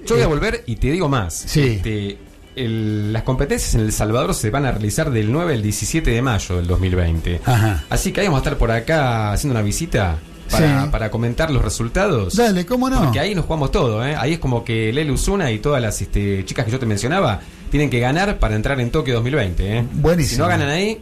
Yo 0.06 0.16
voy 0.16 0.22
a 0.22 0.26
eh, 0.26 0.28
volver 0.28 0.64
y 0.68 0.78
te 0.78 0.92
digo 0.92 1.10
más. 1.10 1.34
Sí. 1.34 1.62
Este, 1.84 2.18
el- 2.64 3.14
las 3.14 3.24
competencias 3.24 3.76
en 3.76 3.82
El 3.82 3.92
Salvador 3.92 4.34
se 4.34 4.50
van 4.50 4.66
a 4.66 4.72
realizar 4.72 5.12
del 5.12 5.32
9 5.32 5.54
al 5.54 5.62
17 5.62 6.12
de 6.12 6.22
mayo 6.22 6.56
del 6.58 6.68
2020. 6.68 7.42
Ajá. 7.46 7.84
Así 7.90 8.12
que 8.12 8.22
ahí 8.22 8.28
vamos 8.28 8.40
a 8.40 8.44
estar 8.44 8.58
por 8.58 8.72
acá 8.72 9.32
haciendo 9.32 9.54
una 9.58 9.64
visita 9.64 10.18
para, 10.52 10.84
Sí. 10.86 10.90
para 10.92 11.12
comentar 11.12 11.52
los 11.52 11.64
resultados. 11.64 12.36
Dale, 12.36 12.66
¿cómo 12.66 12.90
no? 12.90 13.04
Porque 13.04 13.20
ahí 13.20 13.36
nos 13.36 13.46
jugamos 13.46 13.72
todo, 13.72 14.06
¿eh? 14.06 14.16
Ahí 14.16 14.34
es 14.34 14.40
como 14.40 14.64
que 14.64 14.92
Lele 14.92 15.12
Usuna 15.12 15.52
y 15.52 15.60
todas 15.60 15.82
las 15.82 16.02
este, 16.02 16.44
chicas 16.46 16.66
que 16.66 16.72
yo 16.72 16.80
te 16.80 16.86
mencionaba 16.86 17.40
tienen 17.70 17.90
que 17.90 18.00
ganar 18.00 18.40
para 18.40 18.56
entrar 18.56 18.80
en 18.80 18.90
Tokio 18.90 19.14
2020, 19.16 19.78
¿eh? 19.80 19.86
Buenísimo. 19.94 20.36
Si 20.36 20.42
no 20.42 20.48
ganan 20.48 20.70
ahí, 20.70 21.00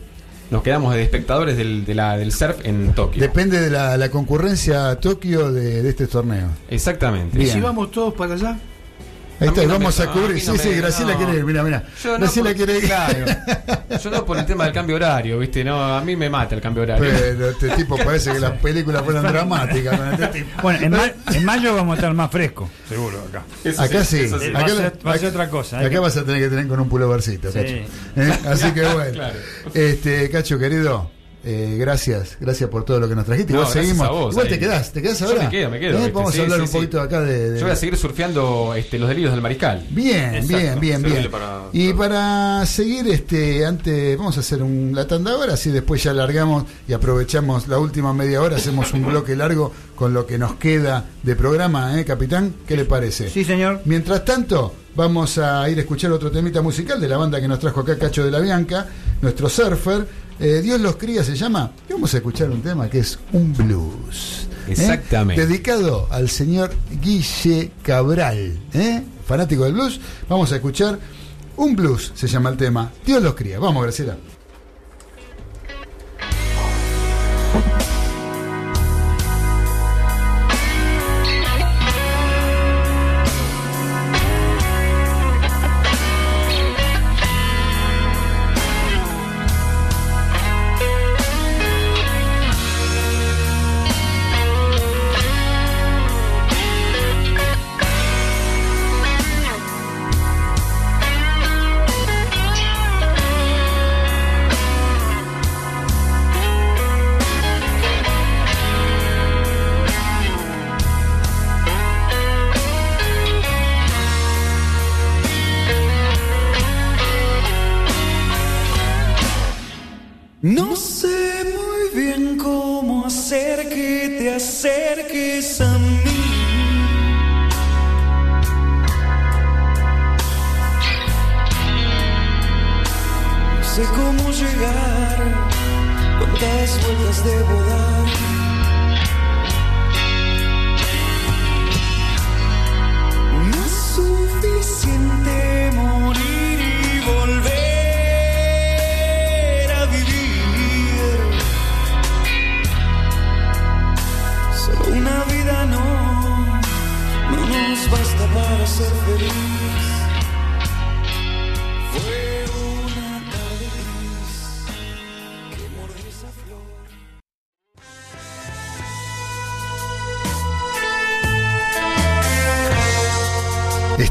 nos 0.52 0.64
quedamos 0.64 0.94
de 0.96 1.02
espectadores 1.04 1.56
del, 1.58 1.86
de 1.86 1.96
la- 1.96 2.18
del 2.18 2.32
surf 2.34 2.58
en 2.66 2.94
Tokio. 2.94 3.22
Depende 3.22 3.60
de 3.62 3.70
la, 3.70 3.96
la 3.98 4.10
concurrencia 4.10 4.90
a 4.90 4.96
Tokio 5.00 5.52
de, 5.52 5.82
de 5.82 5.90
este 5.90 6.08
torneo. 6.08 6.48
Exactamente. 6.70 7.42
Y 7.42 7.48
si 7.48 7.60
vamos 7.62 7.92
todos 7.92 8.14
para 8.14 8.34
allá, 8.34 8.58
Ahí 9.40 9.48
está, 9.50 9.64
no 9.64 9.70
vamos 9.74 9.98
me- 10.00 10.06
a 10.06 10.12
cubrir. 10.12 10.42
Sí, 10.42 10.58
sí, 10.58 10.70
Graciela 10.74 11.14
no. 11.14 11.18
quiere 11.20 11.36
ir, 11.38 11.46
mira, 11.46 11.64
mira. 11.64 11.84
Yo 12.04 12.14
no 12.14 12.20
Graciela 12.20 12.50
por- 12.50 12.56
quiere 12.58 12.78
ir. 12.80 12.86
Claro. 12.86 13.26
Yo 14.04 14.10
no 14.10 14.26
por 14.26 14.38
el 14.38 14.46
tema 14.46 14.64
del 14.66 14.74
cambio 14.74 14.96
horario, 14.96 15.40
¿viste? 15.40 15.64
No, 15.64 15.82
a 15.96 16.02
mí 16.02 16.16
me 16.16 16.30
mata 16.30 16.56
el 16.56 16.62
cambio 16.62 16.84
horario. 16.84 17.06
Pero 17.10 17.50
este 17.52 17.70
tipo 17.70 17.98
parece 17.98 18.32
que 18.34 18.40
las 18.40 18.52
películas 18.62 19.04
fueran 19.04 19.24
dramáticas 19.28 19.98
con 19.98 20.14
este 20.14 20.28
tipo. 20.28 20.62
Bueno, 20.62 20.86
en, 20.86 20.92
ma- 20.92 21.12
en 21.36 21.46
mayo 21.46 21.76
vamos 21.76 21.94
a 21.94 21.96
estar 21.98 22.14
más 22.14 22.32
frescos, 22.32 22.70
seguro, 22.90 23.24
acá. 23.30 23.44
Eso 23.64 23.82
Acá 23.82 24.04
sí. 24.04 24.26
Va 24.28 24.60
a 24.60 24.64
Acá, 24.64 24.70
ser- 24.76 24.94
va 25.08 25.14
a 25.14 25.18
ser 25.18 25.30
otra 25.30 25.50
cosa, 25.50 25.80
Acá 25.80 25.90
que- 25.90 26.00
vas 26.00 26.18
a 26.18 26.24
tener 26.26 26.42
que 26.42 26.50
tener 26.50 26.68
con 26.68 26.80
un 26.80 26.90
pulovercito, 26.90 27.52
Sí. 27.52 27.60
Cacho. 27.60 27.74
¿Eh? 28.16 28.40
Así 28.48 28.72
que 28.72 28.82
bueno. 28.94 29.12
Claro. 29.14 29.36
Este, 29.74 30.30
Cacho, 30.30 30.58
querido. 30.58 31.12
Eh, 31.50 31.78
gracias, 31.80 32.36
gracias 32.42 32.70
por 32.70 32.84
todo 32.84 33.00
lo 33.00 33.08
que 33.08 33.16
nos 33.16 33.26
trajiste. 33.26 33.54
No, 33.54 33.60
Igual 33.62 33.74
seguimos. 33.74 34.08
a 34.08 34.12
vos, 34.12 34.34
Igual 34.34 34.48
ahí. 34.48 34.54
te 34.54 34.60
quedás, 34.60 34.92
te 34.92 35.02
quedás 35.02 35.20
Yo 35.20 35.28
ahora. 35.28 35.44
me 35.44 35.50
quedo, 35.50 35.70
me 35.70 35.80
quedo, 35.80 35.92
¿Eh? 35.94 35.96
¿viste? 35.98 36.12
Vamos 36.12 36.34
Sí, 36.34 36.40
a 36.40 36.44
hablar 36.44 36.58
sí, 36.58 36.62
un 36.64 36.68
sí. 36.68 36.74
poquito 36.74 37.02
acá 37.02 37.22
de. 37.22 37.52
de- 37.52 37.60
Yo 37.60 37.66
voy 37.66 37.72
a 37.74 37.76
seguir 37.78 37.96
surfeando 37.98 38.74
este, 38.76 39.00
los 39.00 39.08
delirios 39.08 39.32
del 39.32 39.42
mariscal. 39.42 39.86
Bien, 39.90 40.36
Exacto. 40.36 40.58
bien, 40.58 40.80
bien, 40.80 41.02
bien. 41.04 41.32
Para- 41.32 41.62
y 41.72 41.94
para 41.94 42.66
seguir, 42.66 43.08
este, 43.08 43.66
antes, 43.66 44.18
vamos 44.18 44.36
a 44.38 44.42
hacer 44.42 44.62
un, 44.62 44.92
la 44.94 45.08
tanda 45.08 45.32
ahora, 45.32 45.54
así 45.54 45.70
después 45.72 46.04
ya 46.04 46.14
largamos 46.14 46.66
y 46.88 46.94
aprovechamos 46.94 47.68
la 47.70 47.80
última 47.80 48.14
media 48.14 48.42
hora, 48.42 48.58
hacemos 48.58 48.92
un 48.94 49.06
bloque 49.06 49.36
largo 49.36 49.72
con 49.96 50.14
lo 50.14 50.26
que 50.28 50.38
nos 50.38 50.56
queda 50.56 51.06
de 51.24 51.36
programa, 51.36 52.00
¿eh, 52.00 52.06
capitán? 52.06 52.54
¿Qué 52.68 52.76
le 52.76 52.86
parece? 52.86 53.30
Sí, 53.30 53.44
señor. 53.44 53.82
Mientras 53.86 54.24
tanto, 54.26 54.74
vamos 54.96 55.38
a 55.38 55.68
ir 55.70 55.78
a 55.78 55.82
escuchar 55.82 56.12
otro 56.12 56.30
temita 56.30 56.62
musical 56.62 57.00
de 57.02 57.08
la 57.08 57.18
banda 57.18 57.40
que 57.42 57.48
nos 57.48 57.60
trajo 57.60 57.80
acá 57.80 57.98
Cacho 57.98 58.24
de 58.24 58.32
la 58.32 58.40
Bianca, 58.40 58.86
nuestro 59.22 59.50
surfer. 59.50 60.27
Eh, 60.40 60.62
Dios 60.62 60.80
los 60.80 60.96
cría 60.98 61.24
se 61.24 61.36
llama. 61.36 61.72
Y 61.90 61.94
vamos 61.94 62.14
a 62.14 62.18
escuchar 62.18 62.50
un 62.50 62.62
tema 62.62 62.90
que 62.90 63.00
es 63.00 63.18
un 63.34 63.54
blues. 63.54 64.48
¿eh? 64.68 64.72
Exactamente. 64.72 65.46
Dedicado 65.46 66.08
al 66.12 66.30
señor 66.30 66.74
Guille 67.02 67.72
Cabral, 67.82 68.60
¿eh? 68.74 69.04
fanático 69.26 69.64
del 69.64 69.74
blues. 69.74 70.00
Vamos 70.30 70.52
a 70.52 70.56
escuchar 70.56 71.00
un 71.58 71.76
blues, 71.76 72.12
se 72.14 72.28
llama 72.28 72.50
el 72.50 72.58
tema. 72.58 72.92
Dios 73.06 73.22
los 73.22 73.34
cría. 73.34 73.60
Vamos, 73.60 73.84
Graciela. 73.84 74.16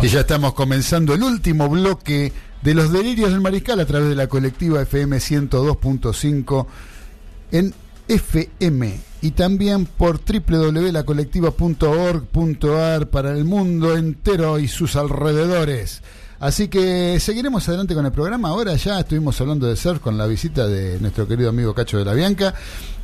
Y 0.00 0.06
ya 0.06 0.20
estamos 0.20 0.54
comenzando 0.54 1.12
el 1.12 1.24
último 1.24 1.68
bloque 1.68 2.32
de 2.62 2.74
los 2.74 2.92
delirios 2.92 3.32
del 3.32 3.40
mariscal 3.40 3.80
a 3.80 3.86
través 3.86 4.08
de 4.08 4.14
la 4.14 4.28
colectiva 4.28 4.80
FM 4.82 5.16
102.5 5.16 6.66
en 7.50 7.74
FM 8.06 9.00
y 9.22 9.32
también 9.32 9.86
por 9.86 10.20
www.lacolectiva.org.ar 10.24 13.08
para 13.08 13.32
el 13.32 13.44
mundo 13.44 13.96
entero 13.96 14.60
y 14.60 14.68
sus 14.68 14.94
alrededores. 14.94 16.00
Así 16.40 16.68
que 16.68 17.18
seguiremos 17.18 17.68
adelante 17.68 17.94
con 17.94 18.06
el 18.06 18.12
programa. 18.12 18.50
Ahora 18.50 18.74
ya 18.76 19.00
estuvimos 19.00 19.40
hablando 19.40 19.66
de 19.66 19.74
surf 19.76 20.00
con 20.00 20.16
la 20.16 20.26
visita 20.26 20.68
de 20.68 21.00
nuestro 21.00 21.26
querido 21.26 21.48
amigo 21.50 21.74
Cacho 21.74 21.98
de 21.98 22.04
la 22.04 22.14
Bianca. 22.14 22.54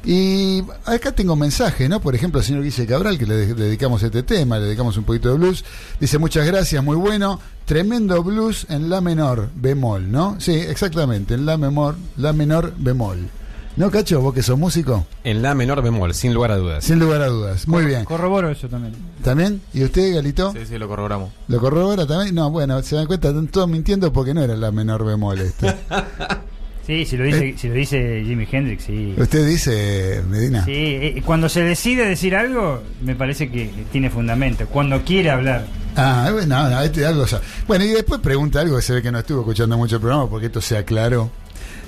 Y 0.04 0.62
acá 0.84 1.12
tengo 1.12 1.34
mensajes, 1.34 1.88
¿no? 1.88 1.98
Por 2.00 2.14
ejemplo, 2.14 2.38
el 2.40 2.46
señor 2.46 2.62
Guille 2.62 2.86
Cabral, 2.86 3.18
que 3.18 3.26
le 3.26 3.34
de- 3.34 3.54
dedicamos 3.54 4.02
este 4.02 4.22
tema, 4.22 4.58
le 4.58 4.66
dedicamos 4.66 4.96
un 4.98 5.04
poquito 5.04 5.30
de 5.30 5.34
blues. 5.38 5.64
Dice, 5.98 6.18
muchas 6.18 6.46
gracias, 6.46 6.84
muy 6.84 6.96
bueno. 6.96 7.40
Tremendo 7.64 8.22
blues 8.22 8.66
en 8.68 8.88
la 8.90 9.00
menor 9.00 9.48
bemol, 9.56 10.12
¿no? 10.12 10.36
Sí, 10.38 10.52
exactamente, 10.52 11.34
en 11.34 11.46
la 11.46 11.56
menor, 11.56 11.96
la 12.18 12.32
menor 12.34 12.74
bemol. 12.76 13.30
¿No, 13.76 13.90
Cacho? 13.90 14.20
¿Vos 14.20 14.32
que 14.34 14.42
sos 14.42 14.56
músico? 14.58 15.04
En 15.24 15.42
la 15.42 15.54
menor 15.54 15.82
bemol, 15.82 16.14
sin 16.14 16.32
lugar 16.32 16.52
a 16.52 16.56
dudas. 16.56 16.84
Sin 16.84 17.00
lugar 17.00 17.22
a 17.22 17.26
dudas. 17.26 17.66
Muy 17.66 17.84
bien. 17.84 18.04
Corroboro 18.04 18.48
eso 18.50 18.68
también. 18.68 18.94
¿También? 19.24 19.60
¿Y 19.72 19.82
usted, 19.82 20.14
Galito? 20.14 20.52
Sí, 20.52 20.60
sí, 20.68 20.78
lo 20.78 20.86
corroboramos. 20.86 21.30
¿Lo 21.48 21.58
corrobora 21.60 22.06
también? 22.06 22.34
No, 22.36 22.50
bueno, 22.50 22.80
se 22.82 22.94
dan 22.94 23.06
cuenta, 23.06 23.28
están 23.28 23.48
todos 23.48 23.68
mintiendo 23.68 24.12
porque 24.12 24.32
no 24.32 24.42
era 24.44 24.56
la 24.56 24.70
menor 24.70 25.04
bemol 25.04 25.40
esto. 25.40 25.66
Sí, 26.86 27.06
si 27.06 27.16
lo 27.16 27.24
dice, 27.24 27.48
Eh. 27.48 27.54
si 27.56 27.68
lo 27.68 27.72
dice 27.76 28.22
Jimi 28.26 28.46
Hendrix, 28.52 28.84
sí. 28.84 29.14
¿Usted 29.16 29.46
dice, 29.46 30.22
Medina? 30.28 30.66
Sí, 30.66 30.70
eh, 30.74 31.22
cuando 31.24 31.48
se 31.48 31.62
decide 31.62 32.06
decir 32.06 32.36
algo, 32.36 32.82
me 33.02 33.14
parece 33.14 33.50
que 33.50 33.70
tiene 33.90 34.10
fundamento. 34.10 34.66
Cuando 34.66 35.02
quiere 35.02 35.30
hablar. 35.30 35.64
Ah, 35.96 36.28
bueno, 36.30 36.62
no, 36.64 36.68
no, 36.68 36.82
este 36.82 37.06
algo 37.06 37.24
ya. 37.24 37.40
Bueno, 37.66 37.86
y 37.86 37.88
después 37.88 38.20
pregunta 38.20 38.60
algo 38.60 38.76
que 38.76 38.82
se 38.82 38.92
ve 38.92 39.00
que 39.00 39.10
no 39.10 39.18
estuvo 39.18 39.40
escuchando 39.40 39.78
mucho 39.78 39.94
el 39.96 40.02
programa 40.02 40.28
porque 40.28 40.44
esto 40.48 40.60
sea 40.60 40.84
claro. 40.84 41.30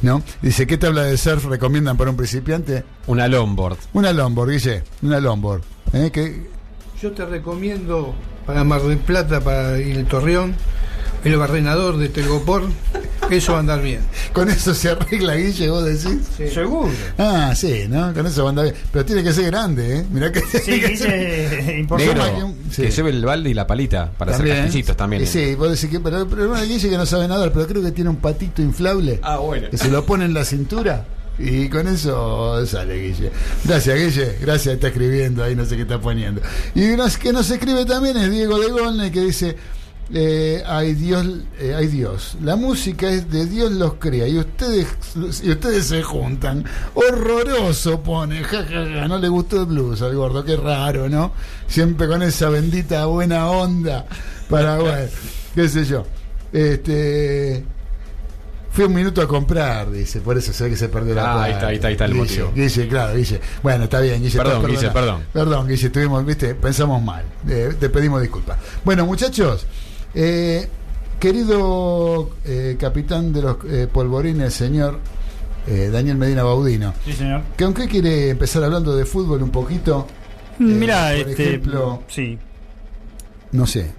¿No? 0.02 0.22
Dice, 0.42 0.66
¿qué 0.66 0.76
tabla 0.76 1.04
de 1.04 1.16
surf 1.16 1.44
recomiendan 1.46 1.96
para 1.96 2.10
un 2.10 2.16
principiante? 2.16 2.84
Una 3.06 3.28
longboard. 3.28 3.78
Una 3.94 4.12
longboard, 4.12 4.50
Guille, 4.50 4.82
una 5.02 5.20
longboard. 5.20 5.62
¿Eh? 5.92 6.10
Que, 6.12 6.46
Yo 7.00 7.12
te 7.12 7.24
recomiendo 7.24 8.14
para 8.46 8.64
Mar 8.64 8.82
del 8.82 8.98
Plata, 8.98 9.40
para 9.40 9.78
ir 9.80 9.96
el 9.96 10.06
Torreón, 10.06 10.54
el 11.24 11.36
barrenador 11.36 11.96
de 11.98 12.08
Telgopor, 12.08 12.62
eso 13.30 13.52
va 13.52 13.58
a 13.58 13.60
andar 13.60 13.82
bien. 13.82 14.00
con 14.32 14.48
eso 14.48 14.72
se 14.74 14.90
arregla, 14.90 15.34
Guille, 15.34 15.68
vos 15.70 15.84
decís. 15.84 16.20
Sí. 16.36 16.48
Seguro. 16.48 16.88
Ah, 17.18 17.52
sí, 17.56 17.86
¿no? 17.88 18.14
Con 18.14 18.26
eso 18.26 18.44
va 18.44 18.48
a 18.48 18.50
andar 18.50 18.64
bien. 18.66 18.76
Pero 18.92 19.04
tiene 19.04 19.24
que 19.24 19.32
ser 19.32 19.46
grande, 19.46 19.98
¿eh? 19.98 20.04
Mirá 20.10 20.30
que... 20.30 20.40
Sí, 20.40 20.80
dice 20.88 21.76
importante. 21.80 22.14
Negro, 22.14 22.36
que 22.36 22.44
un- 22.44 22.56
sí. 22.70 22.82
que 22.82 22.90
lleve 22.92 23.10
el 23.10 23.24
balde 23.24 23.50
y 23.50 23.54
la 23.54 23.66
palita 23.66 24.12
para 24.16 24.34
hacer 24.34 24.46
castillitos 24.48 24.96
también. 24.96 25.22
Y 25.22 25.26
Sí, 25.26 25.54
vos 25.56 25.68
decís 25.70 25.90
que, 25.90 25.98
pero, 25.98 26.28
pero 26.28 26.48
bueno, 26.48 26.64
Guille 26.64 26.88
que 26.88 26.96
no 26.96 27.06
sabe 27.06 27.26
nadar, 27.26 27.50
pero 27.52 27.66
creo 27.66 27.82
que 27.82 27.90
tiene 27.90 28.10
un 28.10 28.16
patito 28.16 28.62
inflable. 28.62 29.18
Ah, 29.22 29.38
bueno. 29.38 29.68
que 29.70 29.78
se 29.78 29.88
lo 29.90 30.06
pone 30.06 30.24
en 30.26 30.34
la 30.34 30.44
cintura 30.44 31.04
y 31.38 31.68
con 31.68 31.86
eso 31.86 32.64
sale 32.66 32.98
Guille. 33.00 33.30
Gracias, 33.64 33.96
Guille. 33.98 34.38
Gracias, 34.40 34.74
está 34.74 34.88
escribiendo 34.88 35.44
ahí, 35.44 35.54
no 35.54 35.64
sé 35.64 35.76
qué 35.76 35.82
está 35.82 36.00
poniendo. 36.00 36.40
Y 36.74 36.90
uno 36.90 37.04
que 37.20 37.32
nos 37.32 37.50
escribe 37.50 37.84
también 37.84 38.16
es 38.16 38.30
Diego 38.30 38.58
de 38.58 38.70
Golne 38.70 39.10
que 39.10 39.20
dice. 39.20 39.56
eh, 40.14 40.62
ay 40.66 40.94
Dios, 40.94 41.26
eh, 41.58 41.88
Dios, 41.90 42.36
la 42.40 42.54
música 42.54 43.08
es 43.10 43.28
de 43.28 43.44
Dios 43.46 43.72
los 43.72 43.94
crea 43.94 44.28
y 44.28 44.38
ustedes 44.38 44.86
y 45.42 45.50
ustedes 45.50 45.86
se 45.86 46.02
juntan. 46.02 46.64
Horroroso 46.94 48.00
pone, 48.02 48.44
ja, 48.44 48.62
ja, 48.64 48.86
ja, 48.86 49.08
no 49.08 49.18
le 49.18 49.28
gustó 49.28 49.60
el 49.62 49.66
blues 49.66 50.02
al 50.02 50.14
gordo, 50.14 50.44
qué 50.44 50.56
raro, 50.56 51.08
¿no? 51.08 51.32
Siempre 51.66 52.06
con 52.06 52.22
esa 52.22 52.48
bendita 52.50 53.04
buena 53.06 53.50
onda 53.50 54.06
para 54.48 54.78
bueno, 54.78 55.08
qué 55.54 55.68
sé 55.68 55.84
yo. 55.84 56.06
Este 56.52 57.64
Fui 58.76 58.84
un 58.84 58.92
minuto 58.92 59.22
a 59.22 59.26
comprar, 59.26 59.90
dice, 59.90 60.20
por 60.20 60.36
eso 60.36 60.52
se 60.52 60.64
ve 60.64 60.70
que 60.70 60.76
se 60.76 60.90
perdió 60.90 61.14
la 61.14 61.22
Ah, 61.24 61.42
ahí 61.44 61.52
plata. 61.52 61.54
está, 61.54 61.66
ahí 61.68 61.74
está, 61.76 61.86
ahí 61.88 61.92
está 61.94 62.04
el 62.04 62.12
Guille, 62.12 62.22
motivo. 62.24 62.52
Guille, 62.54 62.88
claro, 62.88 63.16
Guille. 63.16 63.40
Bueno, 63.62 63.84
está 63.84 64.00
bien, 64.00 64.22
Guille. 64.22 64.36
Perdón, 64.36 64.66
Guille, 64.66 64.90
perdón. 64.90 65.22
Perdón, 65.32 65.66
Guille, 65.68 65.86
estuvimos, 65.86 66.26
viste, 66.26 66.54
pensamos 66.54 67.02
mal. 67.02 67.24
Eh, 67.48 67.72
te 67.80 67.88
pedimos 67.88 68.20
disculpas. 68.20 68.58
Bueno, 68.84 69.06
muchachos, 69.06 69.66
eh, 70.14 70.68
querido 71.18 72.30
eh, 72.44 72.76
capitán 72.78 73.32
de 73.32 73.40
los 73.42 73.56
eh, 73.66 73.88
polvorines, 73.90 74.52
señor 74.52 74.98
eh, 75.66 75.88
Daniel 75.90 76.16
Medina 76.18 76.42
Baudino, 76.42 76.92
Sí, 77.04 77.14
señor. 77.14 77.40
que 77.56 77.64
aunque 77.64 77.88
quiere 77.88 78.28
empezar 78.30 78.62
hablando 78.62 78.94
de 78.94 79.06
fútbol 79.06 79.42
un 79.42 79.50
poquito, 79.50 80.06
eh, 80.60 80.62
Mira, 80.62 81.08
por 81.18 81.30
este. 81.30 81.48
ejemplo, 81.48 82.02
sí. 82.08 82.38
no 83.52 83.66
sé. 83.66 83.90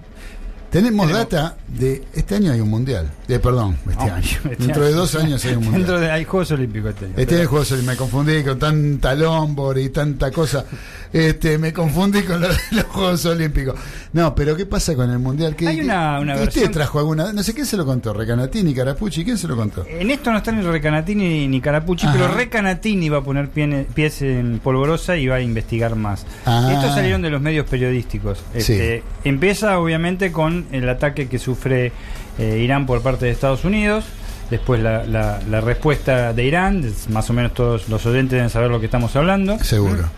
Tenemos, 0.70 1.06
Tenemos- 1.06 1.30
data 1.30 1.56
de 1.66 2.04
este 2.12 2.34
año 2.34 2.52
hay 2.52 2.60
un 2.60 2.68
mundial. 2.68 3.10
Eh, 3.26 3.38
perdón, 3.38 3.78
este 3.88 4.06
No, 4.06 4.14
año. 4.14 4.26
este 4.26 4.48
Dentro 4.56 4.82
año. 4.82 4.84
de 4.84 4.92
dos 4.92 5.14
años 5.14 5.44
hay 5.44 5.52
un 5.52 5.64
mundial. 5.64 5.74
Dentro 5.80 6.00
de, 6.00 6.10
hay 6.10 6.24
Juegos 6.24 6.50
Olímpicos 6.50 6.90
este 6.90 7.04
año. 7.06 7.14
Este 7.16 7.24
pero- 7.26 7.36
es 7.36 7.40
el 7.42 7.46
juego, 7.48 7.64
Sol- 7.64 7.82
me 7.84 7.96
confundí 7.96 8.42
con 8.44 8.58
tanta 8.58 9.14
lómbor 9.14 9.78
y 9.78 9.88
tanta 9.88 10.30
cosa. 10.30 10.64
Este, 11.12 11.56
me 11.58 11.72
confundí 11.72 12.22
con 12.22 12.40
lo 12.40 12.48
de 12.48 12.56
los 12.72 12.84
Juegos 12.84 13.24
Olímpicos. 13.26 13.74
No, 14.12 14.34
pero 14.34 14.54
¿qué 14.56 14.66
pasa 14.66 14.94
con 14.94 15.10
el 15.10 15.18
Mundial? 15.18 15.56
¿Qué, 15.56 15.68
Hay 15.68 15.80
una- 15.80 16.20
una 16.20 16.34
¿Usted 16.34 16.44
versión- 16.46 16.72
trajo 16.72 16.98
alguna? 16.98 17.32
No 17.32 17.42
sé 17.42 17.54
quién 17.54 17.66
se 17.66 17.76
lo 17.76 17.86
contó, 17.86 18.12
Recanatini, 18.12 18.74
Carapucci, 18.74 19.24
¿quién 19.24 19.38
se 19.38 19.48
lo 19.48 19.56
contó? 19.56 19.84
En 19.88 20.10
esto 20.10 20.30
no 20.30 20.38
está 20.38 20.52
ni 20.52 20.62
Recanatini 20.62 21.48
ni, 21.48 21.60
Carapucci, 21.60 22.06
Ajá. 22.06 22.16
pero 22.16 22.34
Recanatini 22.34 23.08
va 23.08 23.18
a 23.18 23.22
poner 23.22 23.50
pie- 23.50 23.86
pies 23.94 24.22
en 24.22 24.58
polvorosa 24.58 25.16
y 25.16 25.26
va 25.26 25.36
a 25.36 25.40
investigar 25.40 25.94
más. 25.96 26.26
Ah. 26.46 26.70
Estos 26.72 26.94
salieron 26.94 27.22
de 27.22 27.30
los 27.30 27.40
medios 27.40 27.66
periodísticos. 27.66 28.42
Este, 28.54 29.02
Empieza 29.24 29.78
obviamente 29.78 30.32
con 30.32 30.66
el 30.72 30.88
ataque 30.88 31.28
que 31.28 31.38
sufre 31.38 31.92
eh, 32.38 32.60
Irán 32.62 32.86
por 32.86 33.02
parte 33.02 33.26
de 33.26 33.32
Estados 33.32 33.64
Unidos. 33.64 34.04
Después 34.50 34.80
la, 34.82 35.04
la- 35.04 35.40
la 35.50 35.60
respuesta 35.60 36.32
de 36.32 36.44
Irán, 36.44 36.84
más 37.10 37.28
o 37.28 37.32
menos 37.34 37.52
todos 37.52 37.88
los 37.90 38.06
oyentes 38.06 38.32
deben 38.32 38.48
saber 38.48 38.70
lo 38.70 38.80
que 38.80 38.86
estamos 38.86 39.14
hablando. 39.16 39.58
Seguro. 39.58 40.08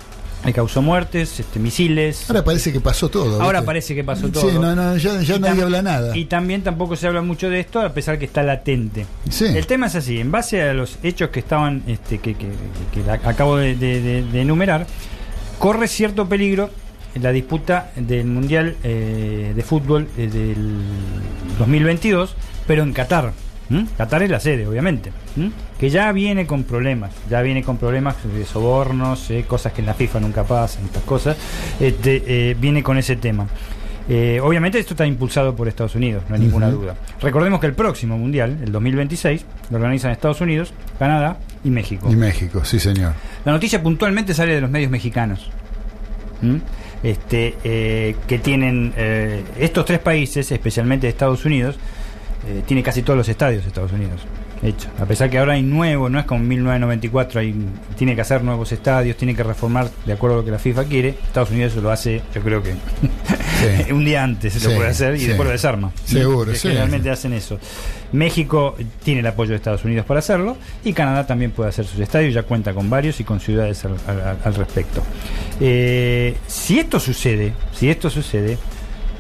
Le 0.45 0.53
causó 0.55 0.81
muertes, 0.81 1.39
este, 1.39 1.59
misiles. 1.59 2.25
Ahora 2.31 2.43
parece 2.43 2.73
que 2.73 2.81
pasó 2.81 3.11
todo. 3.11 3.43
Ahora 3.43 3.59
¿viste? 3.61 3.67
parece 3.67 3.95
que 3.95 4.05
pasó 4.05 4.29
todo. 4.31 4.51
Sí, 4.51 4.59
no, 4.59 4.75
no, 4.75 4.97
ya, 4.97 5.13
nadie 5.39 5.63
habla 5.63 5.83
nada. 5.83 6.17
Y 6.17 6.25
también 6.25 6.63
tampoco 6.63 6.97
se 6.97 7.07
habla 7.07 7.21
mucho 7.21 7.51
de 7.51 7.61
esto, 7.61 7.79
a 7.81 7.93
pesar 7.93 8.19
que 8.19 8.25
está 8.25 8.43
latente. 8.43 9.05
Sí. 9.29 9.45
El 9.45 9.67
tema 9.67 9.89
es 9.89 9.97
así, 9.97 10.19
en 10.19 10.31
base 10.31 10.63
a 10.63 10.73
los 10.73 10.99
hechos 11.03 11.29
que 11.29 11.41
estaban, 11.41 11.83
este, 11.87 12.19
que, 12.19 12.35
que- 12.35 12.49
que 12.95 13.03
la- 13.07 13.15
acabo 13.29 13.57
de, 13.59 13.77
de- 13.77 14.01
de- 14.01 14.23
de 14.23 14.41
enumerar, 14.41 14.87
corre 15.59 15.87
cierto 15.89 16.27
peligro 16.27 16.71
en 17.15 17.23
la 17.23 17.33
disputa 17.33 17.91
del 17.97 18.25
Mundial 18.27 18.77
eh, 18.83 19.53
de 19.55 19.63
Fútbol 19.63 20.09
eh, 20.17 20.27
del 20.29 20.57
2022, 21.59 22.35
pero 22.67 22.83
en 22.83 22.93
Qatar. 22.95 23.33
¿M? 23.71 23.87
Qatar 23.97 24.23
es 24.23 24.31
la 24.31 24.41
sede, 24.41 24.67
obviamente, 24.67 25.13
¿m? 25.37 25.51
que 25.79 25.91
ya 25.91 26.11
viene 26.13 26.47
con 26.47 26.65
problemas, 26.65 27.13
ya 27.29 27.41
viene 27.43 27.63
con 27.63 27.77
problemas 27.77 28.17
de 28.25 28.45
sobornos, 28.45 29.31
eh, 29.31 29.45
cosas 29.47 29.73
que 29.73 29.81
en 29.81 29.87
la 29.87 29.95
FIFA 29.95 30.21
nunca 30.21 30.45
pasan, 30.45 30.85
estas 30.85 31.05
cosas, 31.05 31.37
este, 31.79 32.23
eh, 32.27 32.57
viene 32.59 32.83
con 32.83 32.99
ese 32.99 33.17
tema. 33.17 33.47
Eh, 34.09 34.41
obviamente 34.43 34.79
esto 34.79 34.95
está 34.95 35.07
impulsado 35.07 35.55
por 35.55 35.69
Estados 35.69 35.95
Unidos, 35.95 36.25
no 36.29 36.35
hay 36.35 36.41
ninguna 36.41 36.69
duda. 36.69 36.97
Recordemos 37.21 37.61
que 37.61 37.67
el 37.67 37.75
próximo 37.75 38.19
Mundial, 38.19 38.59
el 38.61 38.73
2026, 38.73 39.45
lo 39.71 39.77
organizan 39.77 40.11
Estados 40.11 40.41
Unidos, 40.41 40.73
Canadá 40.99 41.39
y 41.63 41.71
México. 41.71 42.11
Y 42.11 42.17
México, 42.17 42.65
sí, 42.65 42.81
señor. 42.81 43.13
La 43.45 43.53
noticia 43.53 43.81
puntualmente 43.81 44.35
sale 44.35 44.55
de 44.55 44.61
los 44.61 44.71
medios 44.71 44.91
mexicanos. 44.91 45.49
¿Mm? 46.43 46.57
Este, 47.03 47.55
eh, 47.65 48.17
que 48.27 48.39
tienen 48.39 48.93
eh, 48.97 49.45
estos 49.59 49.85
tres 49.85 50.01
países, 50.01 50.51
especialmente 50.51 51.09
Estados 51.09 51.45
Unidos, 51.45 51.79
eh, 52.47 52.63
tiene 52.67 52.83
casi 52.83 53.03
todos 53.03 53.17
los 53.17 53.29
estadios 53.29 53.63
de 53.63 53.69
Estados 53.69 53.93
Unidos. 53.93 54.21
Hecho. 54.63 54.89
A 54.99 55.07
pesar 55.07 55.31
que 55.31 55.39
ahora 55.39 55.55
hay 55.55 55.63
nuevo, 55.63 56.11
no 56.11 56.19
es 56.19 56.27
como 56.27 56.43
en 56.43 56.49
1994, 56.49 57.41
hay, 57.41 57.55
tiene 57.97 58.15
que 58.15 58.21
hacer 58.21 58.45
nuevos 58.45 58.71
estadios, 58.73 59.17
tiene 59.17 59.35
que 59.35 59.43
reformar 59.43 59.89
de 60.05 60.13
acuerdo 60.13 60.37
a 60.37 60.39
lo 60.41 60.45
que 60.45 60.51
la 60.51 60.59
FIFA 60.59 60.85
quiere. 60.85 61.09
Estados 61.23 61.51
Unidos 61.51 61.73
eso 61.73 61.81
lo 61.81 61.91
hace, 61.91 62.21
yo 62.35 62.43
creo 62.43 62.63
que 62.63 62.73
Sí. 62.73 63.91
un 63.93 64.05
día 64.05 64.23
antes 64.23 64.53
se 64.53 64.61
Sí, 64.61 64.69
lo 64.69 64.75
puede 64.77 64.91
hacer 64.91 65.15
y 65.15 65.21
sí. 65.21 65.27
después 65.29 65.47
lo 65.47 65.53
desarma. 65.53 65.93
Seguro, 66.05 66.53
sí. 66.55 66.69
Generalmente 66.69 67.09
hacen 67.11 67.33
eso. 67.33 67.59
México 68.13 68.77
tiene 69.03 69.21
el 69.21 69.27
apoyo 69.29 69.51
de 69.51 69.57
Estados 69.57 69.83
Unidos 69.87 70.05
para 70.05 70.19
hacerlo 70.19 70.59
y 70.85 70.93
Canadá 70.93 71.27
también 71.27 71.53
puede 71.53 71.71
hacer 71.71 71.87
sus 71.87 71.99
estadios, 71.99 72.35
ya 72.35 72.43
cuenta 72.43 72.75
con 72.75 72.91
varios 72.91 73.19
y 73.21 73.25
con 73.25 73.41
ciudades 73.41 73.83
al, 73.87 73.93
al- 74.07 74.39
al 74.45 74.55
respecto. 74.57 75.03
Eh, 75.59 76.37
si 76.47 76.79
esto 76.79 77.01
sucede, 77.01 77.55
si 77.73 77.89
esto 77.89 78.11
sucede, 78.11 78.59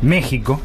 México 0.02 0.60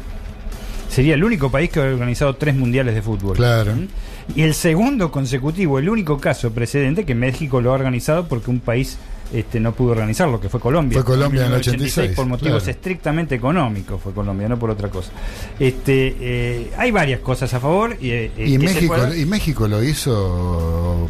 sería 0.88 1.14
el 1.14 1.24
único 1.24 1.50
país 1.50 1.70
que 1.70 1.80
ha 1.80 1.84
organizado 1.84 2.34
tres 2.36 2.54
mundiales 2.54 2.94
de 2.94 3.02
fútbol. 3.02 3.36
Claro. 3.36 3.74
¿Mm? 3.74 3.88
Y 4.34 4.42
el 4.42 4.54
segundo 4.54 5.10
consecutivo, 5.10 5.78
el 5.78 5.88
único 5.88 6.18
caso 6.18 6.52
precedente 6.52 7.04
que 7.04 7.14
México 7.14 7.60
lo 7.60 7.70
ha 7.70 7.74
organizado 7.74 8.26
porque 8.26 8.50
un 8.50 8.60
país 8.60 8.98
este, 9.32 9.60
no 9.60 9.72
pudo 9.72 9.92
organizarlo, 9.92 10.40
que 10.40 10.48
fue 10.48 10.60
Colombia. 10.60 10.96
Fue 11.02 11.04
Colombia 11.04 11.40
en 11.42 11.46
el 11.46 11.58
1986, 11.60 11.92
86, 11.98 12.16
por 12.16 12.26
motivos 12.26 12.62
claro. 12.62 12.70
estrictamente 12.70 13.34
económicos 13.34 14.00
fue 14.02 14.12
Colombia, 14.12 14.48
no 14.48 14.58
por 14.58 14.70
otra 14.70 14.88
cosa. 14.88 15.10
Este, 15.58 16.16
eh, 16.20 16.70
hay 16.76 16.90
varias 16.90 17.20
cosas 17.20 17.52
a 17.54 17.60
favor 17.60 17.96
y, 18.00 18.10
eh, 18.10 18.30
Y 18.36 18.52
se 18.52 18.58
México, 18.58 19.14
y 19.14 19.24
México 19.26 19.68
lo 19.68 19.82
hizo 19.82 21.08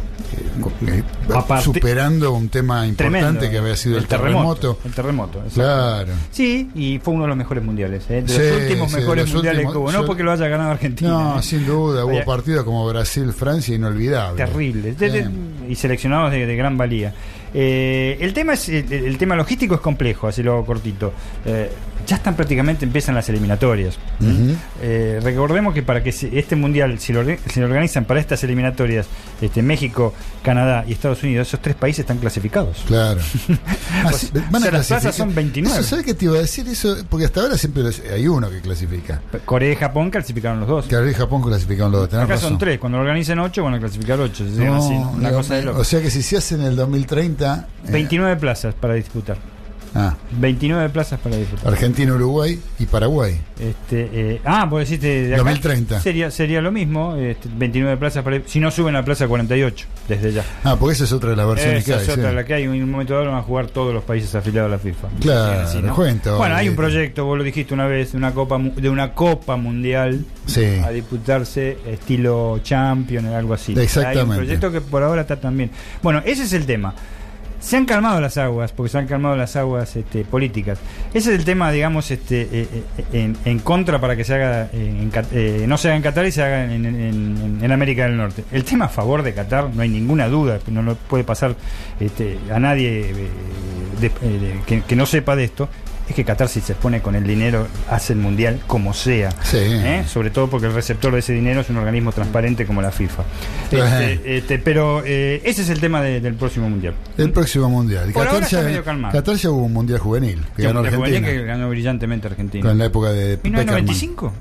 eh, 0.87 1.03
Aparte- 1.33 1.63
superando 1.65 2.31
un 2.33 2.49
tema 2.49 2.85
importante 2.87 3.19
tremendo. 3.19 3.49
que 3.51 3.57
había 3.57 3.75
sido 3.75 3.97
el, 3.97 4.07
terremoto. 4.07 4.79
El 4.83 4.91
terremoto. 4.93 5.43
Claro. 5.53 6.13
Sí, 6.31 6.69
y 6.75 6.99
fue 6.99 7.13
uno 7.13 7.23
de 7.23 7.29
los 7.29 7.37
mejores 7.37 7.63
mundiales. 7.63 8.07
De 8.07 8.27
Sí, 8.27 8.37
los 8.37 8.61
últimos 8.61 8.91
sí, 8.91 8.97
mejores 8.97 9.25
los 9.25 9.33
mundiales 9.35 9.57
últimos- 9.65 9.73
que 9.73 9.77
hubo. 9.79 9.91
No 9.91 10.01
yo- 10.01 10.05
porque 10.07 10.23
lo 10.23 10.31
haya 10.31 10.47
ganado 10.47 10.71
Argentina. 10.71 11.09
No, 11.09 11.41
sin 11.41 11.65
duda, 11.65 12.05
hubo 12.05 12.23
partidos 12.25 12.63
como 12.63 12.87
Brasil-Francia 12.87 13.75
inolvidables. 13.75 14.45
terribles 14.45 14.97
de- 14.97 15.09
de- 15.09 15.23
Sí. 15.23 15.29
y 15.69 15.75
seleccionados 15.75 16.31
de, 16.31 16.45
de 16.45 16.55
gran 16.55 16.77
valía. 16.77 17.13
Eh, 17.53 18.17
el 18.19 18.33
tema 18.33 18.53
es 18.53 18.69
el, 18.69 18.91
el 18.91 19.17
tema 19.17 19.35
logístico 19.35 19.75
es 19.75 19.81
complejo, 19.81 20.27
así 20.27 20.43
lo 20.43 20.53
hago 20.53 20.65
cortito. 20.65 21.13
Eh, 21.45 21.71
ya 22.05 22.15
están 22.15 22.35
prácticamente 22.35 22.85
empiezan 22.85 23.15
las 23.15 23.27
eliminatorias. 23.27 23.97
Eh, 24.81 25.19
recordemos 25.21 25.73
que 25.73 25.83
para 25.83 26.01
que 26.03 26.09
este 26.09 26.55
mundial, 26.55 26.99
si 26.99 27.11
lo, 27.11 27.21
si 27.25 27.59
lo 27.59 27.65
organizan 27.65 28.05
para 28.05 28.19
estas 28.21 28.41
eliminatorias, 28.45 29.07
este, 29.41 29.61
México, 29.61 30.13
Canadá 30.41 30.85
y 30.87 30.93
Estados 30.93 31.21
Unidos, 31.23 31.47
esos 31.49 31.61
tres 31.61 31.75
países 31.75 32.01
están 32.01 32.17
clasificados. 32.19 32.83
Claro. 32.87 33.19
Ah, 34.03 34.13
sí, 34.13 34.29
O 34.31 34.59
sea, 34.59 34.71
las 34.71 34.87
plazas 34.87 35.15
son 35.15 35.33
29. 35.33 35.79
Eso, 35.79 35.89
¿Sabes 35.89 36.05
qué 36.05 36.13
te 36.13 36.25
iba 36.25 36.35
a 36.35 36.41
decir? 36.41 36.67
eso 36.67 36.95
Porque 37.09 37.25
hasta 37.25 37.41
ahora 37.41 37.57
siempre 37.57 37.83
hay 38.13 38.27
uno 38.27 38.49
que 38.49 38.61
clasifica. 38.61 39.21
Corea 39.43 39.71
y 39.71 39.75
Japón 39.75 40.11
clasificaron 40.11 40.59
los 40.59 40.69
dos. 40.69 40.85
Corea 40.85 41.09
y 41.09 41.13
Japón 41.15 41.41
clasificaron 41.41 41.91
los 41.91 42.01
dos. 42.01 42.13
Acá 42.13 42.33
razón. 42.33 42.49
son 42.51 42.57
tres, 42.59 42.79
cuando 42.79 42.99
lo 42.99 43.01
organicen 43.03 43.39
ocho 43.39 43.63
van 43.63 43.73
a 43.73 43.79
clasificar 43.79 44.19
ocho. 44.19 44.45
se 44.45 44.51
llama 44.51 44.77
No, 44.77 44.83
así, 44.85 44.93
¿no? 44.93 45.11
Una 45.11 45.29
Dios 45.29 45.41
cosa 45.41 45.53
de 45.55 45.61
mío. 45.61 45.69
loco. 45.71 45.81
o 45.81 45.83
sea 45.83 46.01
que 46.01 46.11
si 46.11 46.21
se 46.21 46.37
hace 46.37 46.55
en 46.55 46.61
el 46.61 46.75
2030. 46.75 47.36
Eh, 47.41 47.91
29 47.91 48.35
plazas 48.37 48.73
para 48.75 48.93
disputar. 48.95 49.37
ah, 49.95 50.15
29 50.39 50.89
plazas 50.89 51.19
para 51.19 51.35
disputar. 51.37 51.67
Argentina, 51.71 52.13
Uruguay 52.13 52.59
y 52.77 52.85
Paraguay. 52.85 53.39
Este, 53.59 54.09
eh, 54.13 54.41
ah, 54.45 54.65
vos 54.65 54.81
decís 54.81 55.01
de, 55.01 55.27
de 55.29 55.33
acá. 55.35 55.43
2030. 55.43 55.99
Sería, 56.01 56.29
sería 56.29 56.61
lo 56.61 56.71
mismo, 56.71 57.15
este, 57.15 57.49
29 57.51 57.97
plazas 57.97 58.23
para 58.23 58.41
si 58.45 58.59
no 58.59 58.69
suben 58.69 58.95
a 58.95 59.03
plaza 59.03 59.27
48 59.27 59.87
desde 60.07 60.33
ya. 60.33 60.43
Ah, 60.63 60.75
porque 60.79 60.93
esa 60.93 61.05
es 61.05 61.11
otra 61.13 61.31
de 61.31 61.35
las 61.35 61.47
versiones 61.47 61.79
Esa 61.79 61.85
que 61.85 61.93
hay. 61.99 62.03
es 62.03 62.09
otra, 62.17 62.29
sí. 62.29 62.35
la 62.35 62.45
que 62.45 62.53
hay. 62.53 62.63
En 62.63 62.83
un 62.83 62.91
momento 62.91 63.13
dado 63.15 63.25
van 63.25 63.35
a 63.39 63.41
jugar 63.41 63.67
todos 63.67 63.93
los 63.93 64.03
países 64.03 64.35
afiliados 64.35 64.69
a 64.69 64.71
la 64.73 64.79
FIFA. 64.79 65.07
Claro, 65.19 65.61
Así, 65.61 65.77
¿no? 65.81 65.93
todos, 65.95 66.37
Bueno, 66.37 66.55
hay 66.55 66.69
un 66.69 66.75
proyecto, 66.75 67.25
vos 67.25 67.37
lo 67.37 67.43
dijiste 67.43 67.73
una 67.73 67.87
vez, 67.87 68.11
de 68.11 68.17
una 68.17 68.33
copa, 68.33 68.59
de 68.59 68.89
una 68.89 69.13
copa 69.13 69.55
mundial 69.57 70.23
Sí. 70.45 70.63
a 70.83 70.91
disputarse 70.91 71.77
estilo 71.87 72.59
champion, 72.61 73.25
algo 73.27 73.53
así. 73.55 73.71
Exactamente. 73.73 74.19
Hay 74.21 74.29
un 74.29 74.35
proyecto 74.35 74.71
que 74.71 74.81
por 74.81 75.01
ahora 75.01 75.21
está 75.21 75.37
también. 75.37 75.71
Bueno, 76.03 76.21
ese 76.23 76.43
es 76.43 76.53
el 76.53 76.65
tema. 76.67 76.93
Se 77.59 77.75
han 77.75 77.85
calmado 77.85 78.21
las 78.21 78.37
aguas, 78.37 78.71
porque 78.71 78.89
se 78.91 78.97
han 78.99 79.07
calmado 79.07 79.35
las 79.35 79.55
aguas 79.55 79.95
este, 79.95 80.23
políticas. 80.23 80.77
Ese 81.13 81.33
es 81.33 81.39
el 81.39 81.45
tema, 81.45 81.71
digamos, 81.71 82.11
este, 82.11 82.41
eh, 82.43 82.67
eh, 82.71 83.03
en, 83.13 83.35
en 83.45 83.59
contra 83.59 83.99
para 83.99 84.15
que 84.15 84.23
se 84.23 84.35
haga, 84.35 84.69
en, 84.71 85.11
eh, 85.31 85.65
no 85.67 85.77
se 85.77 85.87
haga 85.87 85.97
en 85.97 86.03
Qatar 86.03 86.25
y 86.27 86.31
se 86.31 86.43
haga 86.43 86.63
en, 86.71 87.71
América 87.71 88.03
del 88.03 88.15
Norte. 88.17 88.43
El 88.51 88.63
tema 88.63 88.85
a 88.85 88.89
favor 88.89 89.23
de 89.23 89.33
Qatar, 89.33 89.69
no 89.73 89.81
hay 89.81 89.89
ninguna 89.89 90.27
duda, 90.27 90.59
no 90.67 90.81
lo 90.83 90.95
puede 90.95 91.23
pasar 91.23 91.55
este, 91.99 92.37
a 92.53 92.59
nadie 92.59 93.09
eh, 93.09 93.13
de- 94.01 94.07
eh, 94.07 94.61
de- 94.67 94.81
que 94.81 94.95
no 94.95 95.05
sepa 95.05 95.35
de 95.35 95.43
esto. 95.45 95.67
Es 96.07 96.15
que 96.15 96.23
Qatar 96.23 96.47
si 96.47 96.61
se 96.61 96.73
pone 96.75 97.01
con 97.01 97.15
el 97.15 97.25
dinero 97.25 97.67
hace 97.89 98.13
el 98.13 98.19
mundial 98.19 98.59
como 98.67 98.93
sea. 98.93 99.29
Sí. 99.43 99.57
¿eh? 99.59 100.03
Sobre 100.07 100.29
todo 100.29 100.49
porque 100.49 100.67
el 100.67 100.73
receptor 100.73 101.11
de 101.13 101.19
ese 101.19 101.33
dinero 101.33 101.61
es 101.61 101.69
un 101.69 101.77
organismo 101.77 102.11
transparente 102.11 102.65
como 102.65 102.81
la 102.81 102.91
FIFA. 102.91 103.23
Este, 103.71 104.37
este, 104.37 104.59
pero 104.59 105.01
eh, 105.05 105.41
ese 105.43 105.61
es 105.63 105.69
el 105.69 105.79
tema 105.79 106.01
de- 106.01 106.21
del 106.21 106.35
próximo 106.35 106.69
mundial. 106.69 106.93
El 107.17 107.31
próximo 107.31 107.69
mundial. 107.69 108.11
Por 108.13 108.25
Qatar 108.25 108.47
ya, 108.47 108.61
medio 108.61 108.83
calmado. 108.83 109.11
Qatar 109.13 109.35
ya 109.35 109.49
hubo 109.49 109.63
un 109.65 109.73
mundial 109.73 109.99
juvenil 109.99 110.45
que 110.55 110.63
ganó 110.63 110.79
un 110.81 110.85
juvenil 110.87 111.03
Argentina. 111.17 111.27
que 111.27 111.43
ganó 111.45 111.69
brillantemente 111.69 112.27
Argentina. 112.27 112.69
Con 112.69 112.77
la 112.77 112.85
época 112.85 113.09
de 113.11 113.37
Peckerman. 113.37 113.85
¿1995? 113.87 114.31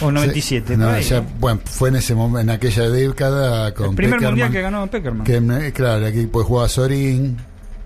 ¿O, 0.00 0.06
o 0.06 0.12
97? 0.12 0.74
Sí, 0.74 0.78
no, 0.78 0.88
ahí, 0.90 1.02
ya, 1.02 1.20
¿no? 1.20 1.26
bueno, 1.40 1.60
fue 1.64 1.88
en 1.88 1.96
ese 1.96 2.14
momento, 2.14 2.40
en 2.40 2.50
aquella 2.50 2.88
década 2.90 3.72
con 3.74 3.90
El 3.90 3.94
primer 3.94 4.18
Peckerman, 4.18 4.30
mundial 4.32 4.50
que 4.52 4.60
ganó 4.60 4.86
Peckerman. 4.88 5.24
que, 5.24 5.36
eh, 5.68 5.72
claro, 5.72 6.06
aquí 6.06 6.26
pues 6.26 6.46
jugaba 6.46 6.68
Sorín, 6.68 7.38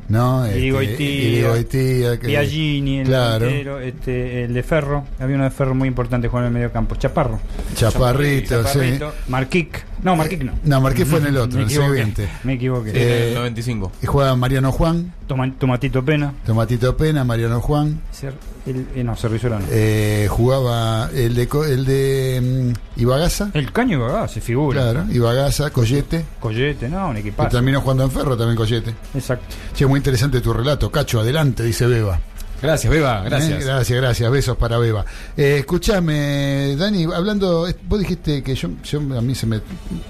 ¿no? 0.09 0.45
Este, 0.45 0.59
Irigoitía, 0.61 2.19
que- 2.19 2.27
Biagini, 2.29 2.99
el 3.01 3.07
claro, 3.07 3.81
este, 3.81 4.45
el 4.45 4.55
de 4.55 4.63
Ferro, 4.63 5.05
había 5.19 5.37
uno 5.37 5.45
de 5.45 5.51
Ferro 5.51 5.75
muy 5.75 5.89
importante 5.89 6.29
jugando 6.29 6.49
en 6.49 6.55
el 6.55 6.61
medio 6.61 6.73
campo, 6.73 6.95
Chaparro. 6.97 7.41
Chaparrito, 7.75 9.13
Marquic. 9.29 9.85
No, 10.03 10.15
Marquic 10.17 10.43
no. 10.45 10.53
No, 10.65 10.81
Marqués 10.81 11.09
fue 11.09 11.19
en 11.21 11.27
el 11.27 11.37
otro, 11.39 11.57
Me 11.59 11.63
en 11.65 11.69
el 11.69 11.73
equivoqué, 11.75 11.89
siguiente. 11.99 12.29
Me 12.45 12.53
equivoqué. 12.55 12.91
En 12.91 12.97
Eh, 12.97 13.29
el 13.31 13.35
95. 13.35 13.93
Y 14.03 14.07
jugaba 14.07 14.37
Mariano 14.37 14.71
Juan, 14.73 15.13
Toma- 15.27 15.53
Tomatito 15.59 16.05
Pena. 16.05 16.33
Tomatito 16.45 16.97
Pena, 16.97 17.25
Mariano 17.25 17.61
Juan. 17.61 18.01
Cer- 18.15 18.35
el- 18.67 18.87
eh, 18.95 19.03
no, 19.05 19.17
Cerrizuela 19.17 19.59
no. 19.59 19.65
Eh, 19.71 20.27
jugaba 20.31 21.09
el 21.15 21.35
de, 21.35 21.49
el 21.71 21.85
de 21.85 22.73
mm, 22.97 23.01
Ibagaza, 23.01 23.51
el 23.55 23.73
Caño 23.73 24.29
se 24.29 24.41
figura. 24.41 24.81
claro, 24.83 25.05
Ibagaza, 25.11 25.71
Collete, 25.71 26.25
Collete, 26.41 26.89
no, 26.89 27.09
un 27.09 27.17
equipazo. 27.17 27.49
terminó 27.51 27.81
jugando 27.81 28.05
en 28.05 28.11
Ferro 28.11 28.37
también 28.37 28.57
Collete. 28.57 28.95
Exacto. 29.15 29.47
Che, 29.75 29.87
muy 29.87 29.99
interesante 29.99 30.41
tu 30.41 30.53
relato. 30.53 30.91
Cacho, 30.91 31.21
adelante, 31.21 31.63
dice 31.63 31.87
Beba. 31.87 32.21
Gracias, 32.67 32.93
Beba, 32.93 33.21
Eh, 33.25 33.29
gracias. 33.31 33.65
gracias, 33.65 34.01
gracias. 34.01 34.31
Besos 34.31 34.57
para 34.57 34.79
Beba. 34.79 35.05
Eh, 35.37 35.57
escúchame, 35.61 36.75
Dani, 36.77 37.05
hablando, 37.05 37.67
vos 37.89 37.99
dijiste 38.01 38.43
que 38.43 38.55
yo, 38.55 38.69
yo 38.83 38.99
a 39.17 39.21
mí 39.21 39.35
se 39.35 39.47
me, 39.47 39.61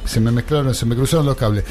se 0.04 0.20
me 0.20 0.30
mezclaron, 0.32 0.74
se 0.74 0.86
me 0.86 0.94
cruzaron 0.96 1.26
los 1.26 1.36
cables. 1.36 1.64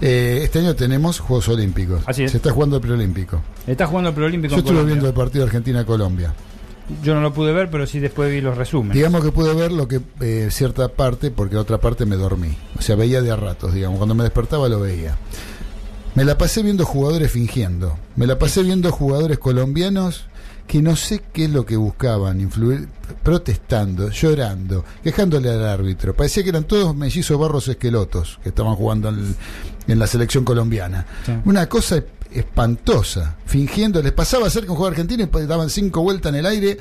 Eh, 0.00 0.40
este 0.44 0.60
año 0.60 0.74
tenemos 0.76 1.18
Juegos 1.20 1.48
Olímpicos. 1.48 2.02
Así 2.06 2.24
es. 2.24 2.30
Se 2.30 2.36
está 2.36 2.50
jugando 2.50 2.76
el 2.76 2.82
preolímpico. 2.82 3.40
Está 3.66 3.86
jugando 3.86 4.10
el 4.10 4.14
preolímpico 4.14 4.50
Yo 4.52 4.56
en 4.56 4.58
estuve 4.60 4.74
Colombia. 4.74 4.94
viendo 4.94 5.08
el 5.08 5.14
partido 5.14 5.44
Argentina-Colombia. 5.44 6.34
Yo 7.02 7.14
no 7.14 7.20
lo 7.20 7.34
pude 7.34 7.52
ver, 7.52 7.68
pero 7.70 7.86
sí 7.86 7.98
después 8.00 8.30
vi 8.32 8.40
los 8.40 8.56
resúmenes. 8.56 8.94
Digamos 8.96 9.22
que 9.22 9.30
pude 9.30 9.52
ver 9.54 9.72
lo 9.72 9.86
que 9.88 10.00
eh, 10.20 10.48
cierta 10.50 10.88
parte, 10.88 11.30
porque 11.30 11.56
otra 11.56 11.78
parte 11.78 12.06
me 12.06 12.16
dormí. 12.16 12.56
O 12.78 12.82
sea, 12.82 12.96
veía 12.96 13.20
de 13.22 13.30
a 13.30 13.36
ratos, 13.36 13.74
digamos. 13.74 13.98
Cuando 13.98 14.14
me 14.14 14.22
despertaba 14.24 14.68
lo 14.68 14.80
veía. 14.80 15.16
Me 16.18 16.24
la 16.24 16.36
pasé 16.36 16.64
viendo 16.64 16.84
jugadores 16.84 17.30
fingiendo. 17.30 17.96
Me 18.16 18.26
la 18.26 18.40
pasé 18.40 18.64
viendo 18.64 18.90
jugadores 18.90 19.38
colombianos 19.38 20.26
que 20.66 20.82
no 20.82 20.96
sé 20.96 21.22
qué 21.32 21.44
es 21.44 21.50
lo 21.50 21.64
que 21.64 21.76
buscaban, 21.76 22.40
influir, 22.40 22.88
protestando, 23.22 24.10
llorando, 24.10 24.84
quejándole 25.04 25.48
al 25.48 25.64
árbitro. 25.64 26.14
Parecía 26.16 26.42
que 26.42 26.48
eran 26.48 26.64
todos 26.64 26.96
mellizos 26.96 27.38
barros 27.38 27.68
esquelotos 27.68 28.40
que 28.42 28.48
estaban 28.48 28.74
jugando 28.74 29.10
en, 29.10 29.36
en 29.86 29.98
la 30.00 30.08
selección 30.08 30.44
colombiana. 30.44 31.06
Sí. 31.24 31.34
Una 31.44 31.68
cosa 31.68 32.02
espantosa, 32.32 33.36
fingiendo, 33.46 34.02
les 34.02 34.10
pasaba 34.10 34.50
cerca 34.50 34.72
un 34.72 34.76
jugador 34.76 34.94
argentino 34.94 35.22
y 35.22 35.46
daban 35.46 35.70
cinco 35.70 36.02
vueltas 36.02 36.32
en 36.32 36.40
el 36.40 36.46
aire. 36.46 36.78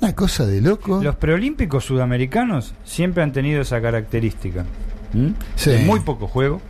Una 0.00 0.14
cosa 0.14 0.46
de 0.46 0.62
loco. 0.62 1.02
Los 1.02 1.16
preolímpicos 1.16 1.84
sudamericanos 1.84 2.72
siempre 2.82 3.22
han 3.24 3.32
tenido 3.34 3.60
esa 3.60 3.82
característica. 3.82 4.64
muy 5.12 6.00
poco 6.00 6.28
juego. 6.28 6.62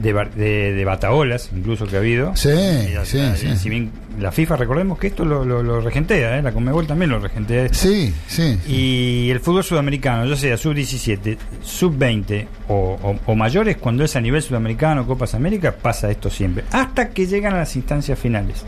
De, 0.00 0.12
de, 0.36 0.72
de 0.74 0.84
bataolas, 0.84 1.50
incluso 1.56 1.86
que 1.86 1.96
ha 1.96 1.98
habido. 1.98 2.34
Sí, 2.36 2.48
la- 2.94 3.04
sí, 3.04 3.18
la- 3.18 3.36
sí. 3.36 3.56
Si 3.56 3.68
bien 3.70 3.90
la 4.18 4.32
FIFA, 4.32 4.56
recordemos 4.56 4.98
que 4.98 5.06
esto 5.08 5.24
lo, 5.24 5.44
lo- 5.44 5.62
lo 5.62 5.80
regentea, 5.80 6.38
¿eh? 6.38 6.42
la 6.42 6.50
Conmebol 6.52 6.86
también 6.86 7.10
lo 7.10 7.18
regentea. 7.20 7.64
esto. 7.66 7.78
Sí, 7.78 8.12
sí. 8.26 8.58
Y 8.66 9.30
el 9.30 9.40
fútbol 9.40 9.62
sudamericano, 9.64 10.26
ya 10.26 10.36
sea 10.36 10.56
sub-17, 10.56 11.36
sub-20 11.62 12.46
o, 12.68 12.98
o- 13.02 13.18
o 13.32 13.34
mayores, 13.36 13.76
cuando 13.76 14.04
es 14.04 14.16
a 14.16 14.20
nivel 14.20 14.42
sudamericano, 14.42 15.06
Copas 15.06 15.34
América, 15.34 15.72
pasa 15.80 16.10
esto 16.10 16.30
siempre. 16.30 16.64
Hasta 16.72 17.10
que 17.10 17.26
llegan 17.26 17.54
a 17.54 17.58
las 17.58 17.76
instancias 17.76 18.18
finales. 18.18 18.64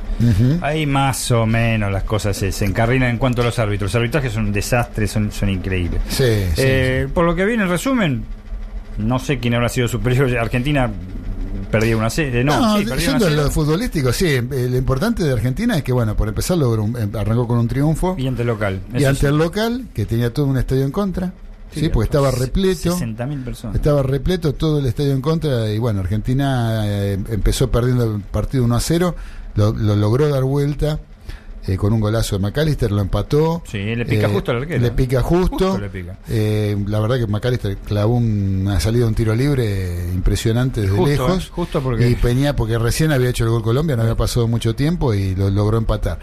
Ahí 0.62 0.86
más 0.86 1.30
o 1.32 1.46
menos 1.46 1.90
las 1.90 2.04
cosas 2.04 2.36
se, 2.36 2.52
se 2.52 2.64
encarrilan 2.64 3.10
en 3.10 3.18
cuanto 3.18 3.42
a 3.42 3.44
los 3.44 3.58
árbitros. 3.58 3.90
Los 3.92 3.94
arbitrajes 3.96 4.32
son 4.32 4.46
un 4.46 4.52
desastre, 4.52 5.06
son, 5.08 5.32
son 5.32 5.48
increíbles. 5.48 6.00
Sí, 6.08 6.24
sí, 6.54 6.62
Eh, 6.62 7.08
Por 7.12 7.24
lo 7.24 7.34
que 7.34 7.44
vi 7.44 7.54
en 7.54 7.68
resumen, 7.68 8.22
no 9.06 9.18
sé 9.18 9.38
quién 9.38 9.54
habrá 9.54 9.68
sido 9.68 9.88
superior. 9.88 10.36
Argentina 10.38 10.90
perdió 11.70 11.98
una 11.98 12.10
serie. 12.10 12.42
No, 12.44 12.60
No, 12.60 12.78
sí, 12.78 12.84
perdió 12.84 13.16
una 13.16 13.30
lo 13.30 13.50
futbolístico, 13.50 14.12
sí. 14.12 14.26
eh, 14.26 14.42
Lo 14.70 14.76
importante 14.76 15.22
de 15.24 15.32
Argentina 15.32 15.76
es 15.76 15.82
que, 15.84 15.92
bueno, 15.92 16.16
por 16.16 16.28
empezar, 16.28 16.58
logró 16.58 16.82
un- 16.84 16.96
eh, 16.96 17.08
arrancó 17.18 17.46
con 17.46 17.58
un 17.58 17.68
triunfo. 17.68 18.16
Y 18.18 18.26
ante 18.26 18.44
local. 18.44 18.80
Y 18.94 19.04
ante 19.04 19.20
sí. 19.20 19.26
el 19.26 19.38
local, 19.38 19.86
que 19.94 20.04
tenía 20.06 20.32
todo 20.32 20.46
un 20.46 20.56
estadio 20.58 20.84
en 20.84 20.90
contra. 20.92 21.32
Sí, 21.72 21.88
porque 21.88 22.06
estaba 22.06 22.32
repleto. 22.32 22.96
60.000 22.98 23.44
personas. 23.44 23.76
Estaba 23.76 24.02
repleto 24.02 24.52
todo 24.54 24.80
el 24.80 24.86
estadio 24.86 25.12
en 25.12 25.20
contra. 25.20 25.70
Y 25.70 25.78
bueno, 25.78 26.00
Argentina 26.00 26.82
eh, 26.84 27.16
empezó 27.28 27.70
perdiendo 27.70 28.16
el 28.16 28.20
partido 28.22 28.64
1 28.64 28.74
a 28.74 28.80
0. 28.80 29.14
Lo, 29.54 29.72
lo 29.72 29.94
logró 29.94 30.28
dar 30.28 30.42
vuelta 30.42 30.98
eh, 31.72 31.76
con 31.76 31.92
un 31.92 32.00
golazo 32.00 32.36
de 32.36 32.42
McAllister. 32.42 32.90
Lo 32.92 33.00
empató. 33.00 33.62
Sí, 33.66 33.78
le 33.78 34.04
pica 34.06 34.26
Eh, 34.26 34.32
justo 34.32 34.50
al 34.50 34.58
arquero. 34.58 34.80
Le 34.82 34.90
pica 34.90 35.22
justo. 35.22 35.56
Justo 35.70 35.78
le 35.78 35.88
pica. 35.90 36.18
Eh, 36.28 36.76
la 36.86 37.00
verdad 37.00 37.18
que 37.18 37.26
McAllister 37.26 37.76
clavó 37.78 38.16
un- 38.16 38.62
una 38.66 38.80
salida 38.80 39.02
de 39.04 39.08
un 39.08 39.14
tiro 39.14 39.34
libre 39.34 40.10
impresionante 40.14 40.82
desde 40.82 40.96
Justo, 40.96 41.10
lejos. 41.10 41.46
eh, 41.46 41.50
justo 41.52 41.80
porque- 41.82 42.08
Y 42.08 42.14
Peña, 42.14 42.54
porque 42.56 42.78
recién 42.78 43.12
había 43.12 43.30
hecho 43.30 43.44
el 43.44 43.50
gol 43.50 43.62
Colombia, 43.62 43.96
no 43.96 44.02
había 44.02 44.16
pasado 44.16 44.46
mucho 44.48 44.74
tiempo 44.74 45.14
y 45.14 45.34
lo 45.34 45.50
logró 45.50 45.78
empatar. 45.78 46.18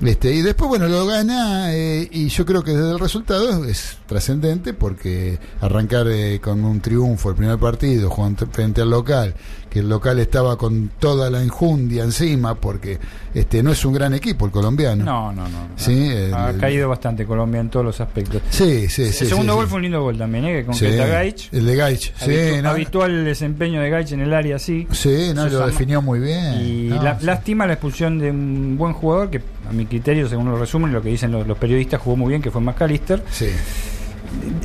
Este, 0.00 0.32
y 0.32 0.42
después, 0.42 0.68
bueno, 0.68 0.86
lo 0.86 1.06
gana 1.06 1.74
eh, 1.74 2.08
y 2.12 2.28
yo 2.28 2.46
creo 2.46 2.62
que 2.62 2.70
desde 2.70 2.92
el 2.92 3.00
resultado 3.00 3.64
es 3.64 3.98
trascendente 4.06 4.72
porque 4.72 5.38
arrancar 5.60 6.06
eh, 6.08 6.38
con 6.40 6.64
un 6.64 6.80
triunfo 6.80 7.30
el 7.30 7.36
primer 7.36 7.58
partido 7.58 8.08
jugando 8.08 8.46
frente 8.46 8.80
al 8.80 8.90
local, 8.90 9.34
que 9.68 9.80
el 9.80 9.88
local 9.88 10.20
estaba 10.20 10.56
con 10.56 10.92
toda 11.00 11.28
la 11.30 11.42
enjundia 11.42 12.04
encima 12.04 12.54
porque 12.54 12.98
este 13.34 13.60
no 13.62 13.72
es 13.72 13.84
un 13.84 13.92
gran 13.92 14.14
equipo 14.14 14.46
el 14.46 14.52
colombiano. 14.52 15.04
No, 15.04 15.32
no, 15.32 15.48
no. 15.48 15.68
Sí, 15.74 16.08
ha 16.32 16.50
el- 16.50 16.58
caído 16.58 16.88
bastante 16.88 17.26
Colombia 17.26 17.60
en 17.60 17.68
todos 17.68 17.84
los 17.86 18.00
aspectos. 18.00 18.40
Sí, 18.50 18.88
sí, 18.88 19.10
sí. 19.12 19.24
el 19.24 19.30
segundo 19.30 19.52
sí, 19.54 19.56
gol 19.56 19.64
sí. 19.66 19.70
fue 19.70 19.76
un 19.78 19.82
lindo 19.82 20.00
gol 20.02 20.16
también, 20.16 20.44
¿eh? 20.44 20.52
que 20.52 20.60
Sí, 20.60 20.66
concreta 20.84 21.06
Gaich. 21.08 21.48
El 21.52 21.66
de 21.66 21.76
Gaich. 21.76 22.14
Sí, 22.16 22.30
Habitu- 22.30 22.62
no, 22.62 22.68
habitual 22.70 23.24
desempeño 23.24 23.80
de 23.82 23.90
Gaich 23.90 24.12
en 24.12 24.20
el 24.20 24.32
área, 24.32 24.60
sí. 24.60 24.86
sí, 24.92 25.32
no, 25.34 25.46
Eso 25.46 25.58
lo 25.58 25.66
definió 25.66 26.00
muy 26.02 26.20
bien. 26.20 26.54
Y 26.60 26.82
No, 26.90 27.02
la- 27.02 27.18
sí. 27.18 27.26
lástima 27.26 27.66
la 27.66 27.72
expulsión 27.72 28.18
de 28.20 28.30
un 28.30 28.76
buen 28.78 28.92
jugador 28.92 29.28
que, 29.30 29.42
a 29.68 29.72
mi 29.72 29.86
criterio, 29.86 30.28
según 30.28 30.50
los 30.50 30.58
resúmenes, 30.58 30.94
lo 30.94 31.02
que 31.02 31.10
dicen 31.10 31.30
los, 31.30 31.46
los 31.46 31.58
periodistas, 31.58 32.00
jugó 32.00 32.16
muy 32.16 32.30
bien, 32.30 32.42
que 32.42 32.50
fue 32.50 32.60
McAllister. 32.60 33.22
Sí, 33.30 33.50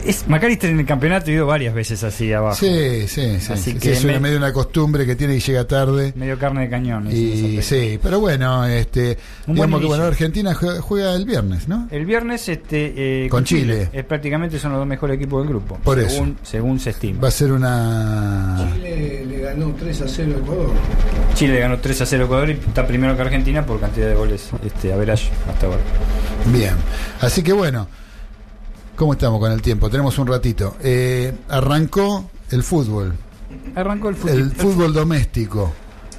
Es, 0.06 0.27
McAllister 0.27 0.69
en 0.69 0.80
el 0.80 0.85
campeonato 0.85 1.30
ha 1.30 1.34
ido 1.34 1.45
varias 1.45 1.73
veces 1.73 2.03
así 2.03 2.34
abajo. 2.34 2.56
sí, 2.56 3.07
sí. 3.07 3.40
sí, 3.40 3.53
Así 3.53 3.72
sí, 3.72 3.77
que 3.77 3.94
es 3.94 4.03
una, 4.03 4.19
medio 4.19 4.38
una 4.38 4.52
costumbre 4.52 5.06
que 5.06 5.15
tiene 5.15 5.35
y 5.35 5.40
llega 5.40 5.65
tarde. 5.65 6.14
Medio 6.15 6.38
carne 6.38 6.61
de 6.61 6.69
cañón. 6.69 7.10
Y 7.11 7.61
sí, 7.61 7.99
pero 8.02 8.19
bueno, 8.19 8.65
este, 8.65 9.18
Un 9.48 9.56
digamos 9.56 9.80
que 9.80 9.88
bueno, 9.88 10.03
Argentina 10.03 10.53
juega, 10.53 11.14
el 11.15 11.26
viernes, 11.26 11.68
¿no? 11.68 11.88
El 11.91 12.06
viernes 12.06 12.48
este, 12.49 13.26
eh, 13.26 13.30
Con 13.30 13.44
Chile. 13.45 13.90
Es 13.94 14.03
prácticamente 14.06 14.60
son 14.60 14.72
los 14.72 14.80
dos 14.80 14.88
mejores 14.88 15.15
equipos 15.18 15.41
del 15.41 15.49
grupo. 15.49 15.77
Por 15.84 15.99
eso. 15.99 16.26
según, 16.44 16.80
se 16.80 16.90
estima. 16.90 17.22
Va 17.22 17.27
a 17.30 17.31
ser 17.31 17.52
una 17.52 18.69
Chile 18.73 19.26
le 19.26 19.40
ganó 19.40 19.73
3 19.80 20.02
a 20.02 20.07
0 20.07 20.34
a 20.35 20.40
Ecuador. 20.40 20.72
Chile 21.35 21.60
ganó 21.60 21.80
3 21.80 22.02
a 22.02 22.06
0 22.06 22.23
a 22.23 22.26
Ecuador 22.26 22.49
y 22.49 22.53
está 22.53 22.85
primero 22.85 23.15
que 23.15 23.22
Argentina 23.22 23.65
por 23.65 23.80
cantidad 23.80 24.07
de 24.07 24.15
goles 24.15 24.49
este, 24.65 24.91
a 24.94 24.98
Verage 24.98 25.30
hasta 25.49 25.68
ahora. 25.68 25.81
bien. 26.52 26.73
Así 27.22 27.41
que 27.44 27.53
bueno, 27.53 27.88
¿cómo 28.95 29.14
estamos 29.14 29.40
con 29.40 29.52
el 29.52 29.61
tiempo? 29.61 29.90
Tenemos 29.90 30.18
un 30.18 30.28
ratito. 30.28 30.76
Eh, 30.82 31.34
arrancó 31.49 32.30
el 32.52 32.64
fútbol, 32.64 33.14
Arrancó 33.76 34.10
el 34.10 34.15
fútbol. 34.15 34.38
el 34.38 34.52
fútbol 34.52 34.94
doméstico. 34.94 35.72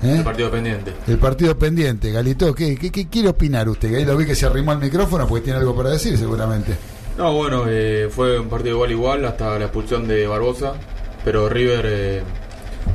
¿eh? 0.02 0.16
El 0.18 0.24
partido 0.24 0.51
pendiente. 0.51 0.92
El 1.06 1.18
partido 1.18 1.59
pendiente, 1.59 2.10
Galito, 2.12 2.55
¿qué, 2.55 2.76
qué, 2.76 2.90
qué 2.90 3.09
quiere 3.09 3.28
opinar 3.28 3.68
usted? 3.68 3.94
Ahí 3.94 4.05
lo 4.05 4.16
vi 4.16 4.26
que 4.26 4.34
se 4.34 4.46
arrimó 4.46 4.72
al 4.72 4.78
micrófono 4.80 5.26
porque 5.26 5.44
tiene 5.44 5.59
algo 5.59 5.74
para 5.74 5.90
decir 5.90 6.16
seguramente. 6.18 6.76
No, 7.16 7.32
bueno, 7.32 7.64
eh, 7.68 8.09
fue 8.10 8.38
un 8.40 8.48
partido 8.48 8.74
igual 8.74 8.90
igual 8.90 9.24
hasta 9.24 9.56
la 9.59 9.66
expulsión 9.66 10.09
de 10.09 10.26
Barbosa, 10.26 10.72
pero 11.24 11.48
River 11.48 11.84
eh, 11.88 12.22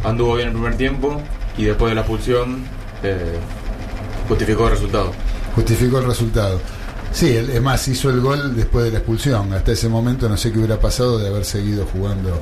anduvo 0.03 0.35
bien 0.35 0.49
el 0.49 0.53
primer 0.55 0.75
tiempo 0.75 1.21
y 1.57 1.63
después 1.63 1.91
de 1.91 1.95
la 1.95 2.01
expulsión 2.01 2.63
eh, 3.01 3.37
justificó 4.27 4.65
el 4.65 4.71
resultado. 4.71 5.11
Justificó 5.55 5.99
el 5.99 6.05
resultado. 6.05 6.59
Sí, 7.11 7.27
el- 7.35 7.49
es 7.49 7.61
más, 7.61 7.87
hizo 7.87 8.09
el 8.09 8.21
gol 8.21 8.55
después 8.55 8.85
de 8.85 8.91
la 8.91 8.97
expulsión. 8.99 9.51
Hasta 9.53 9.71
ese 9.71 9.89
momento 9.89 10.29
no 10.29 10.37
sé 10.37 10.51
qué 10.51 10.59
hubiera 10.59 10.79
pasado 10.79 11.17
de 11.17 11.27
haber 11.27 11.43
seguido 11.43 11.85
jugando 11.91 12.39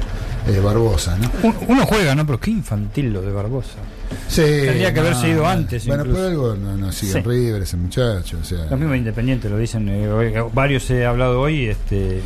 eh, 0.48 0.60
Barbosa, 0.60 1.18
¿no? 1.18 1.30
Un- 1.44 1.56
Uno 1.70 1.86
juega, 1.86 2.14
¿no? 2.16 2.26
Pero 2.26 2.40
qué 2.40 2.52
infantil 2.52 3.12
lo 3.14 3.22
de 3.22 3.32
Barbosa. 3.32 3.76
Sí, 4.30 4.42
Tendría 4.42 4.94
que 4.94 5.00
haberse 5.02 5.30
ido 5.30 5.46
antes, 5.46 5.86
Bueno, 5.88 6.04
incluso. 6.04 6.22
por 6.22 6.30
algo 6.32 6.56
no, 6.56 6.78
no 6.78 6.92
sigue 6.92 7.14
Sí. 7.14 7.20
River 7.22 7.62
ese 7.64 7.78
muchacho. 7.78 8.38
O 8.42 8.46
sea, 8.46 8.66
Los 8.70 8.80
mismos 8.80 8.98
independientes 8.98 9.50
lo 9.52 9.58
dicen. 9.58 9.88
eh, 9.90 10.44
varios 10.54 10.90
he 10.92 11.06
hablado 11.06 11.42
hoy. 11.42 11.68
Este, 11.68 12.22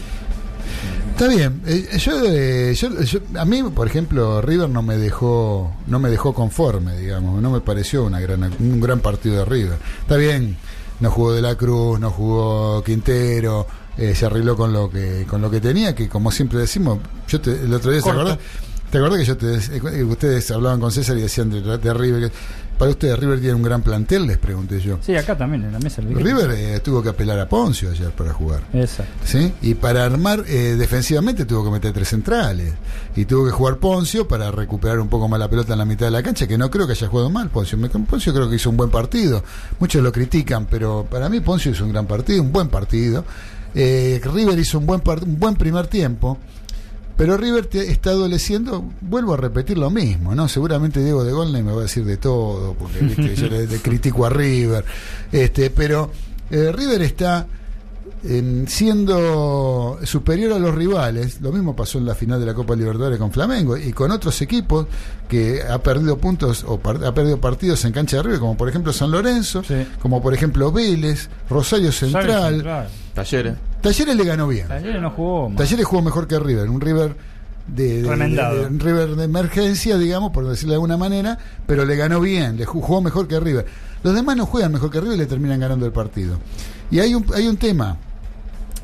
Está 1.12 1.28
bien. 1.28 1.62
Eh, 1.68 1.98
yo, 1.98 2.12
eh, 2.26 2.74
yo- 2.76 3.02
yo- 3.04 3.20
a 3.40 3.46
mí, 3.46 3.62
por 3.76 3.88
ejemplo, 3.88 4.42
River 4.42 4.70
no 4.70 4.82
me 4.82 4.98
dejó, 4.98 5.72
no 5.88 6.00
me 6.00 6.10
dejó 6.10 6.34
conforme, 6.34 6.98
digamos. 6.98 7.42
No 7.42 7.52
me 7.52 7.62
pareció 7.62 8.04
una 8.04 8.20
gran, 8.20 8.44
un 8.60 8.80
gran 8.82 9.00
partido 9.00 9.38
de 9.38 9.46
River. 9.46 9.78
Está 10.02 10.18
bien. 10.18 10.58
No 11.02 11.12
jugó 11.12 11.34
De 11.34 11.42
la 11.42 11.56
Cruz, 11.56 12.00
no 12.00 12.10
jugó 12.12 12.82
Quintero, 12.84 13.68
eh, 13.98 14.16
se 14.16 14.26
arregló 14.26 14.56
con 14.56 14.72
lo 14.72 14.90
que 14.90 15.26
con 15.28 15.42
lo 15.42 15.52
que 15.52 15.60
tenía, 15.60 15.94
que 15.94 16.08
como 16.08 16.32
siempre 16.32 16.60
decimos, 16.60 17.00
yo 17.28 17.42
te- 17.42 17.52
el 17.64 17.74
otro 17.74 17.92
día, 17.92 18.02
¿te 18.02 18.10
acordás? 18.22 18.40
¿Te 18.90 18.98
acordás 18.98 19.20
que 19.20 19.26
yo 19.26 19.38
te, 19.38 19.56
eh, 19.56 20.04
ustedes 20.04 20.52
hablaban 20.52 20.80
con 20.80 20.92
César 20.92 21.18
y 21.18 21.22
decían 21.22 21.50
de, 21.50 21.62
de 21.78 21.94
River? 21.94 22.32
Para 22.82 22.94
ustedes, 22.94 23.20
¿River 23.20 23.40
tiene 23.40 23.54
un 23.54 23.62
gran 23.62 23.84
plantel? 23.84 24.26
Les 24.26 24.40
pregunté 24.40 24.80
yo. 24.80 24.98
Sí, 25.02 25.16
acá 25.16 25.38
también, 25.38 25.64
en 25.66 25.72
la 25.72 25.78
mesa. 25.78 26.02
River 26.02 26.50
eh, 26.50 26.80
tuvo 26.80 27.04
que 27.04 27.10
apelar 27.10 27.38
a 27.38 27.48
Poncio 27.48 27.92
ayer 27.92 28.10
para 28.10 28.34
jugar. 28.34 28.64
Exacto. 28.74 29.14
¿sí? 29.24 29.54
Y 29.62 29.76
para 29.76 30.04
armar 30.04 30.44
eh, 30.48 30.76
defensivamente 30.80 31.46
tuvo 31.46 31.64
que 31.64 31.70
meter 31.70 31.94
tres 31.94 32.08
centrales. 32.08 32.74
Y 33.16 33.26
tuvo 33.26 33.46
que 33.46 33.52
jugar 33.52 33.78
Poncio 33.78 34.28
para 34.28 34.50
recuperar 34.50 35.00
un 35.00 35.10
poco 35.10 35.28
más 35.28 35.40
la 35.40 35.48
pelota 35.48 35.74
en 35.74 35.78
la 35.78 35.86
mitad 35.86 36.08
de 36.08 36.12
la 36.12 36.24
cancha, 36.24 36.48
que 36.48 36.58
no 36.58 36.72
creo 36.72 36.88
que 36.88 36.94
haya 36.94 37.08
jugado 37.08 37.30
mal 37.30 37.52
Poncio. 37.52 37.78
Poncio 38.10 38.34
creo 38.34 38.50
que 38.50 38.56
hizo 38.56 38.72
un 38.72 38.78
buen 38.78 38.90
partido. 38.90 39.44
Muchos 39.80 40.02
lo 40.02 40.12
critican, 40.12 40.66
pero 40.66 41.06
para 41.08 41.30
mí 41.30 41.40
Poncio 41.40 41.74
hizo 41.74 41.86
un 41.86 41.92
gran 41.92 42.08
partido, 42.08 42.42
un 42.42 42.52
buen 42.52 42.70
partido. 42.70 43.24
Eh, 43.76 44.20
River 44.24 44.58
hizo 44.58 44.80
un 44.80 44.88
buen, 44.88 45.04
un 45.06 45.38
buen 45.38 45.54
primer 45.54 45.86
tiempo. 45.86 46.40
Pero 47.18 47.38
River 47.38 47.66
te- 47.68 47.92
está 47.92 48.12
adoleciendo, 48.12 48.84
vuelvo 49.02 49.34
a 49.34 49.38
repetir 49.38 49.78
lo 49.78 49.90
mismo, 49.90 50.34
¿no? 50.34 50.48
Seguramente 50.48 51.04
Diego 51.04 51.24
de 51.24 51.32
Golney 51.34 51.62
me 51.62 51.72
va 51.72 51.80
a 51.80 51.84
decir 51.84 52.04
de 52.06 52.18
todo, 52.18 52.74
porque 52.74 53.00
¿viste? 53.00 53.36
yo 53.36 53.48
le, 53.48 53.68
le 53.68 53.78
critico 53.82 54.26
a 54.26 54.30
River. 54.30 54.84
Este, 55.32 55.70
pero 55.70 56.10
eh, 56.50 56.72
River 56.72 57.02
está 57.04 57.48
em, 58.24 58.68
siendo 58.68 59.98
superior 60.04 60.54
a 60.54 60.60
los 60.60 60.74
rivales. 60.76 61.42
Lo 61.42 61.52
mismo 61.52 61.76
pasó 61.76 61.98
en 61.98 62.06
la 62.06 62.16
final 62.16 62.40
de 62.40 62.46
la 62.46 62.54
Copa 62.54 62.76
Libertadores 62.76 63.18
con 63.20 63.32
Flamengo 63.32 63.78
y 63.78 63.92
con 63.94 64.12
otros 64.12 64.42
equipos 64.42 64.86
que 65.28 65.62
ha 65.64 65.80
perdido 65.80 66.18
puntos 66.18 66.64
o 66.68 66.78
par- 66.80 67.04
ha 67.06 67.14
perdido 67.14 67.40
partidos 67.40 67.84
en 67.86 67.92
cancha 67.94 68.18
de 68.18 68.24
River, 68.24 68.40
como 68.40 68.58
por 68.58 68.70
ejemplo 68.70 68.94
San 68.94 69.12
Lorenzo, 69.12 69.64
Sí. 69.64 69.86
como 70.02 70.22
por 70.22 70.34
ejemplo 70.34 70.72
Vélez, 70.72 71.30
Rosario 71.50 71.92
Central. 71.92 72.26
Rosario 72.28 72.50
Central. 72.58 72.88
Talleres. 73.14 73.54
Talleres 73.82 74.16
le 74.16 74.24
ganó 74.24 74.48
bien. 74.48 74.68
Talleres 74.68 75.02
no 75.02 75.10
jugó. 75.12 75.50
man. 75.50 75.58
Talleres 75.58 75.86
jugó 75.86 76.02
mejor 76.02 76.28
que 76.28 76.40
River, 76.40 76.70
un 76.70 76.80
River 76.82 77.16
de, 77.68 78.02
de- 78.02 78.10
Remendado. 78.10 78.56
de- 78.56 78.62
de- 78.62 78.68
un 78.68 78.80
River 78.80 79.16
de 79.16 79.24
emergencia, 79.24 79.98
digamos, 79.98 80.32
por 80.32 80.48
decirlo 80.48 80.72
de 80.72 80.76
alguna 80.76 80.98
manera, 80.98 81.38
pero 81.66 81.86
le 81.86 81.96
ganó 81.96 82.20
bien, 82.20 82.58
le 82.58 82.66
ju- 82.66 82.82
jugó 82.82 83.02
mejor 83.02 83.28
que 83.28 83.40
River. 83.40 83.66
Los 84.04 84.14
demás 84.16 84.36
no 84.38 84.46
juegan 84.46 84.72
mejor 84.72 84.90
que 84.92 85.00
River 85.00 85.16
y 85.16 85.20
le 85.20 85.26
terminan 85.28 85.60
ganando 85.60 85.86
el 85.86 85.92
partido. 85.92 86.38
Y 86.90 87.00
hay 87.00 87.14
un, 87.16 87.26
hay 87.34 87.48
un 87.48 87.58
tema. 87.58 87.98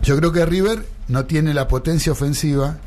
Yo 0.08 0.16
creo 0.16 0.32
que 0.32 0.46
River 0.46 0.86
no 1.10 1.26
tiene 1.26 1.54
la 1.54 1.68
potencia 1.68 2.14
ofensiva 2.14 2.78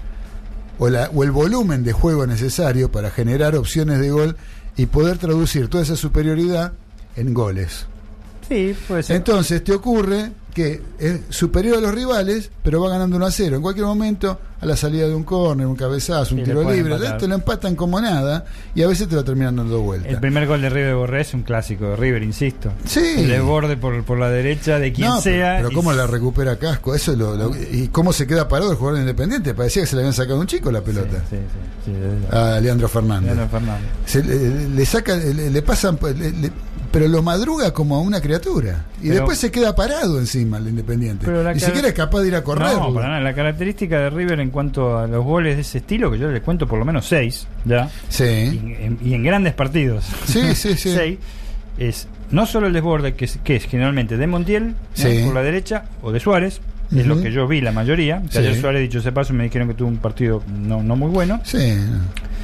o, 0.78 0.88
la- 0.88 1.10
o 1.14 1.22
el 1.22 1.30
volumen 1.32 1.84
de 1.84 1.92
juego 1.92 2.26
necesario 2.26 2.90
para 2.90 3.10
generar 3.10 3.56
opciones 3.56 4.00
de 4.00 4.08
gol 4.10 4.36
y 4.74 4.86
poder 4.86 5.18
traducir 5.18 5.68
toda 5.68 5.82
esa 5.82 5.96
superioridad 5.96 6.72
en 7.16 7.34
goles. 7.34 7.84
Sí, 8.48 8.74
puede 8.88 9.02
ser. 9.02 9.16
Entonces 9.16 9.62
te 9.62 9.72
ocurre 9.72 10.32
que 10.54 10.82
es 10.98 11.20
superior 11.30 11.78
a 11.78 11.80
los 11.80 11.94
rivales, 11.94 12.50
pero 12.62 12.80
va 12.82 12.90
ganando 12.90 13.16
1 13.16 13.26
a 13.26 13.30
0. 13.30 13.56
En 13.56 13.62
cualquier 13.62 13.86
momento, 13.86 14.38
a 14.60 14.66
la 14.66 14.76
salida 14.76 15.06
de 15.08 15.14
un 15.14 15.24
córner, 15.24 15.66
un 15.66 15.76
cabezazo, 15.76 16.34
un 16.34 16.40
Sí, 16.40 16.44
tiro 16.44 16.60
libre, 16.70 16.94
empatar. 16.94 17.18
te 17.18 17.26
lo 17.28 17.34
empatan 17.34 17.74
como 17.76 17.98
nada 18.00 18.44
y 18.74 18.82
a 18.82 18.86
veces 18.88 19.08
te 19.08 19.14
lo 19.14 19.24
terminan 19.24 19.56
dando 19.56 19.80
vuelta. 19.80 20.08
El 20.08 20.18
primer 20.18 20.46
gol 20.46 20.60
de 20.60 20.68
River 20.68 20.94
Borré 20.96 21.22
es 21.22 21.32
un 21.32 21.42
clásico 21.42 21.86
de 21.90 21.96
River, 21.96 22.22
insisto. 22.22 22.70
Sí. 22.84 23.00
El 23.16 23.28
desborde 23.28 23.76
por, 23.78 24.04
por 24.04 24.18
la 24.18 24.28
derecha 24.28 24.78
de 24.78 24.92
quien 24.92 25.08
No, 25.08 25.20
sea. 25.20 25.56
Pero, 25.58 25.70
cómo 25.72 25.92
la 25.92 26.06
recupera 26.06 26.56
Casco, 26.58 26.94
eso 26.94 27.12
es 27.12 27.18
lo, 27.18 27.36
lo- 27.36 27.56
y 27.56 27.88
cómo 27.88 28.12
se 28.12 28.26
queda 28.26 28.48
parado 28.48 28.72
el 28.72 28.76
jugador 28.76 29.00
independiente, 29.00 29.54
parecía 29.54 29.82
que 29.82 29.86
se 29.86 29.96
le 29.96 30.02
habían 30.02 30.14
sacado 30.14 30.38
un 30.40 30.46
chico 30.46 30.70
la 30.70 30.82
pelota 30.82 31.22
sí, 31.30 31.36
sí, 31.86 31.92
a 32.30 32.60
Leandro 32.60 32.88
Fernández. 32.88 33.34
Leandro 33.34 33.48
Fernández. 33.58 33.88
Se 34.04 34.22
le, 34.22 34.68
le 34.68 34.84
saca, 34.86 35.16
le, 35.16 35.50
le 35.50 35.62
pasan, 35.62 35.98
le- 36.02 36.50
pero 36.90 37.06
lo 37.08 37.22
madruga 37.22 37.72
como 37.72 37.96
a 37.96 38.00
una 38.00 38.20
criatura. 38.20 38.84
Y 38.98 39.02
Pero- 39.04 39.14
después 39.14 39.38
se 39.38 39.50
queda 39.50 39.74
parado 39.76 40.18
encima 40.18 40.58
el 40.58 40.68
Independiente. 40.68 41.26
Ni 41.54 41.60
siquiera 41.60 41.88
es 41.88 41.94
capaz 41.94 42.20
de 42.22 42.28
ir 42.28 42.34
a 42.34 42.42
correr. 42.42 42.76
No, 42.76 42.92
para 42.92 43.08
nada. 43.08 43.20
La 43.20 43.34
característica 43.34 43.98
de 43.98 44.10
River 44.10 44.40
en 44.40 44.50
cuanto 44.50 44.98
a 44.98 45.06
los 45.06 45.24
goles 45.24 45.56
de 45.56 45.62
ese 45.62 45.78
estilo, 45.78 46.10
que 46.10 46.18
yo 46.18 46.28
les 46.30 46.42
cuento 46.42 46.66
por 46.66 46.78
lo 46.78 46.84
menos 46.84 47.06
seis, 47.06 47.46
¿ya? 47.64 47.84
Y 48.08 48.12
Sí. 48.12 48.24
en, 48.24 48.98
y 49.02 49.14
en 49.14 49.22
grandes 49.22 49.54
partidos. 49.54 50.04
Sí, 50.26 50.54
sí, 50.54 50.74
sí. 50.76 50.90
seis, 50.94 51.18
es 51.78 52.08
no 52.30 52.46
solo 52.46 52.66
el 52.66 52.72
desborde, 52.72 53.14
que 53.14 53.24
es, 53.24 53.38
que 53.42 53.56
es 53.56 53.64
generalmente 53.64 54.16
de 54.16 54.26
Montiel, 54.26 54.74
por 55.24 55.34
la 55.34 55.42
derecha, 55.42 55.84
o 56.02 56.12
de 56.12 56.20
Suárez, 56.20 56.60
es 56.94 57.06
lo 57.06 57.20
que 57.22 57.30
yo 57.32 57.46
vi 57.46 57.60
la 57.60 57.70
mayoría. 57.72 58.20
Que 58.22 58.32
Sí. 58.32 58.38
Ayer 58.38 58.60
Suárez, 58.60 58.82
dicho 58.82 58.98
ese 58.98 59.12
paso, 59.12 59.32
me 59.32 59.44
dijeron 59.44 59.68
que 59.68 59.74
tuvo 59.74 59.88
un 59.88 59.98
partido 59.98 60.42
no, 60.48 60.82
no 60.82 60.96
muy 60.96 61.08
bueno. 61.10 61.40
Sí. 61.44 61.74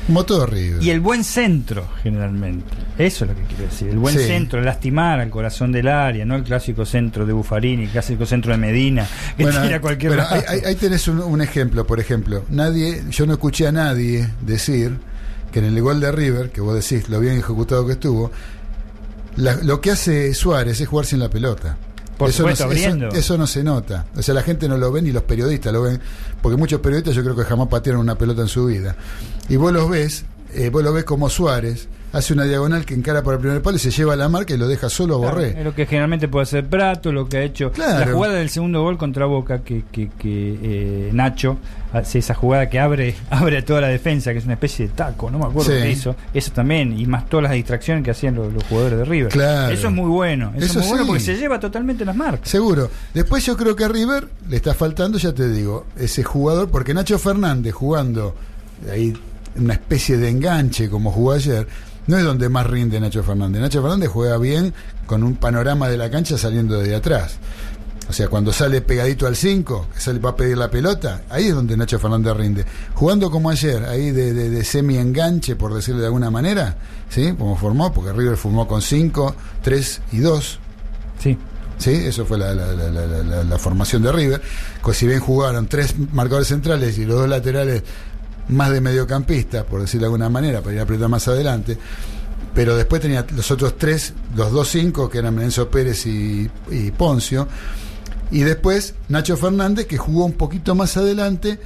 Motor 0.08 0.52
River. 0.52 0.82
Y 0.82 0.90
el 0.90 1.00
buen 1.00 1.24
centro, 1.24 1.88
generalmente. 2.02 2.64
Eso 2.96 3.24
es 3.24 3.30
lo 3.32 3.36
que 3.36 3.42
quiero 3.44 3.64
decir. 3.64 3.88
El 3.88 3.98
buen 3.98 4.16
Sí. 4.16 4.24
centro, 4.24 4.60
lastimar 4.60 5.18
al 5.20 5.30
corazón 5.30 5.72
del 5.72 5.88
área, 5.88 6.24
no 6.24 6.36
el 6.36 6.44
clásico 6.44 6.86
centro 6.86 7.26
de 7.26 7.32
Buffarini, 7.32 7.84
el 7.84 7.90
clásico 7.90 8.24
centro 8.24 8.52
de 8.52 8.58
Medina, 8.58 9.06
que 9.36 9.42
Bueno, 9.42 9.62
tira 9.62 9.80
cualquier 9.80 10.16
lado. 10.16 10.34
ahí, 10.34 10.42
ahí- 10.48 10.60
ahí 10.64 10.74
tenés 10.76 11.08
un, 11.08 11.18
un 11.20 11.40
ejemplo, 11.42 11.86
por 11.86 11.98
ejemplo. 11.98 12.44
Nadie, 12.50 13.02
yo 13.10 13.26
no 13.26 13.32
escuché 13.32 13.66
a 13.66 13.72
nadie 13.72 14.28
decir 14.42 14.96
que 15.50 15.58
en 15.58 15.64
el 15.66 15.80
gol 15.82 16.00
de 16.00 16.12
River, 16.12 16.50
que 16.50 16.60
vos 16.60 16.74
decís 16.74 17.08
lo 17.08 17.18
bien 17.18 17.34
ejecutado 17.38 17.84
que 17.86 17.92
estuvo, 17.94 18.30
la- 19.36 19.56
lo 19.62 19.80
que 19.80 19.90
hace 19.90 20.32
Suárez 20.34 20.80
es 20.80 20.88
jugar 20.88 21.06
sin 21.06 21.18
la 21.18 21.28
pelota. 21.28 21.76
Por 22.18 22.30
eso, 22.30 22.42
no, 22.44 22.54
supuesto, 22.56 22.68
se- 22.74 22.74
eso- 22.80 22.88
abriendo. 22.88 23.08
eso 23.16 23.38
no 23.38 23.46
se 23.46 23.62
nota. 23.62 24.06
O 24.16 24.22
sea, 24.22 24.34
la 24.34 24.42
gente 24.42 24.68
no 24.68 24.78
lo 24.78 24.90
ve 24.92 25.02
ni 25.02 25.12
los 25.12 25.22
periodistas 25.24 25.72
lo 25.72 25.82
ven. 25.82 26.00
Porque 26.40 26.56
muchos 26.56 26.80
periodistas 26.80 27.14
yo 27.14 27.22
creo 27.22 27.36
que 27.36 27.44
jamás 27.44 27.68
patearon 27.68 28.00
una 28.00 28.16
pelota 28.16 28.42
en 28.42 28.48
su 28.48 28.66
vida. 28.66 28.96
Y 29.48 29.56
vos 29.56 29.72
los 29.72 29.88
ves, 29.90 30.24
eh, 30.54 30.70
vos 30.70 30.82
lo 30.82 30.92
ves 30.92 31.04
como 31.04 31.28
Suárez, 31.28 31.88
hace 32.12 32.32
una 32.32 32.44
diagonal 32.44 32.84
que 32.86 32.94
encara 32.94 33.22
para 33.22 33.34
el 33.36 33.40
primer 33.42 33.60
palo 33.62 33.76
y 33.76 33.80
se 33.80 33.90
lleva 33.90 34.16
la 34.16 34.28
marca 34.28 34.54
y 34.54 34.56
lo 34.56 34.66
deja 34.68 34.88
solo 34.88 35.16
a 35.16 35.20
Claro, 35.20 35.34
Borré. 35.36 35.58
es 35.58 35.64
lo 35.64 35.74
que 35.74 35.84
generalmente 35.86 36.28
puede 36.28 36.44
hacer 36.44 36.64
Prato, 36.66 37.12
lo 37.12 37.28
que 37.28 37.36
ha 37.38 37.42
hecho. 37.42 37.72
Claro. 37.72 38.06
La 38.06 38.12
jugada 38.12 38.34
del 38.34 38.48
segundo 38.48 38.82
gol 38.82 38.96
contra 38.96 39.26
Boca, 39.26 39.58
que, 39.62 39.84
que, 39.92 40.08
que, 40.18 40.58
eh, 40.62 41.10
Nacho 41.12 41.58
hace 41.92 42.18
esa 42.20 42.34
jugada 42.34 42.68
que 42.70 42.78
abre 42.80 43.14
abre 43.30 43.58
a 43.58 43.64
toda 43.64 43.80
la 43.82 43.88
defensa, 43.88 44.32
que 44.32 44.38
es 44.38 44.44
una 44.44 44.54
especie 44.54 44.86
de 44.88 44.94
taco, 44.94 45.30
no 45.30 45.38
me 45.38 45.44
acuerdo 45.46 45.70
Sí. 45.72 45.78
qué 45.82 45.90
hizo. 45.90 46.16
Eso 46.32 46.52
también, 46.52 46.98
y 46.98 47.06
más 47.06 47.28
todas 47.28 47.44
las 47.44 47.52
distracciones 47.52 48.02
que 48.04 48.10
hacían 48.12 48.34
los, 48.34 48.52
los 48.52 48.64
jugadores 48.64 48.98
de 48.98 49.04
River. 49.04 49.32
Claro. 49.32 49.74
Eso 49.74 49.88
es 49.88 49.92
muy 49.94 50.08
bueno. 50.08 50.52
Eso, 50.56 50.64
Eso 50.66 50.80
es 50.80 50.86
muy 50.86 50.88
bueno 50.88 51.04
sí. 51.04 51.08
porque 51.08 51.20
se 51.22 51.36
lleva 51.36 51.60
totalmente 51.60 52.04
las 52.04 52.16
marcas. 52.16 52.48
Seguro. 52.48 52.90
Después 53.12 53.44
yo 53.44 53.56
creo 53.56 53.76
que 53.76 53.84
a 53.84 53.88
River 53.88 54.28
le 54.48 54.56
está 54.56 54.72
faltando, 54.74 55.18
ya 55.18 55.32
te 55.34 55.48
digo, 55.50 55.86
ese 55.98 56.22
jugador, 56.22 56.70
porque 56.70 56.94
Nacho 56.94 57.18
Fernández 57.18 57.74
jugando 57.74 58.34
ahí 58.90 59.12
una 59.58 59.72
especie 59.74 60.16
de 60.18 60.28
enganche 60.28 60.88
como 60.90 61.10
jugó 61.10 61.32
ayer, 61.32 61.66
no 62.06 62.16
es 62.18 62.24
donde 62.24 62.48
más 62.48 62.66
rinde 62.66 63.00
Nacho 63.00 63.22
Fernández. 63.22 63.60
Nacho 63.60 63.82
Fernández 63.82 64.08
juega 64.10 64.38
bien 64.38 64.72
con 65.06 65.22
un 65.22 65.36
panorama 65.36 65.88
de 65.88 65.96
la 65.96 66.10
cancha 66.10 66.38
saliendo 66.38 66.78
de 66.78 66.94
atrás. 66.94 67.36
O 68.08 68.12
sea, 68.12 68.28
cuando 68.28 68.52
sale 68.52 68.82
pegadito 68.82 69.26
al 69.26 69.34
5, 69.34 69.88
que 69.92 70.00
sale 70.00 70.20
para 70.20 70.36
pedir 70.36 70.56
la 70.56 70.70
pelota, 70.70 71.22
ahí 71.28 71.46
es 71.48 71.54
donde 71.54 71.76
Nacho 71.76 71.98
Fernández 71.98 72.36
rinde. 72.36 72.64
Jugando 72.94 73.30
como 73.32 73.50
ayer, 73.50 73.84
ahí 73.86 74.12
de, 74.12 74.32
de- 74.32 74.48
de 74.50 74.64
semi-enganche, 74.64 75.56
por 75.56 75.74
decirlo 75.74 76.00
de 76.00 76.06
alguna 76.06 76.30
manera, 76.30 76.76
¿sí? 77.10 77.34
Como 77.36 77.56
formó, 77.56 77.92
porque 77.92 78.12
River 78.12 78.36
formó 78.36 78.68
con 78.68 78.80
5, 78.80 79.34
3 79.62 80.00
y 80.12 80.18
2, 80.18 80.58
Sí. 81.20 81.36
¿sí? 81.78 81.90
Eso 81.90 82.24
fue 82.24 82.38
la- 82.38 82.54
la 82.54 83.58
formación 83.58 84.02
de 84.02 84.12
River. 84.12 84.40
Pues 84.82 84.98
si 84.98 85.08
bien 85.08 85.18
jugaron 85.18 85.66
tres 85.66 85.94
marcadores 86.12 86.46
centrales 86.46 86.96
y 86.98 87.06
los 87.06 87.18
dos 87.18 87.28
laterales 87.28 87.82
más 88.48 88.70
de 88.70 88.80
mediocampista, 88.80 89.64
por 89.64 89.80
decirlo 89.80 90.02
de 90.02 90.06
alguna 90.06 90.28
manera, 90.28 90.60
para 90.60 90.74
ir 90.74 90.80
a 90.80 90.82
apretar 90.84 91.08
más 91.08 91.26
adelante, 91.28 91.76
pero 92.54 92.76
después 92.76 93.02
tenía 93.02 93.26
los 93.34 93.50
otros 93.50 93.76
tres, 93.76 94.14
los 94.34 94.50
dos 94.52 94.68
cinco, 94.68 95.08
que 95.10 95.18
eran 95.18 95.38
Enzo 95.40 95.68
Pérez 95.68 96.06
y, 96.06 96.50
y 96.70 96.90
Poncio, 96.92 97.48
y 98.30 98.40
después 98.40 98.94
Nacho 99.08 99.36
Fernández, 99.36 99.86
que 99.86 99.98
jugó 99.98 100.24
un 100.24 100.32
poquito 100.32 100.74
más 100.74 100.96
adelante, 100.96 101.58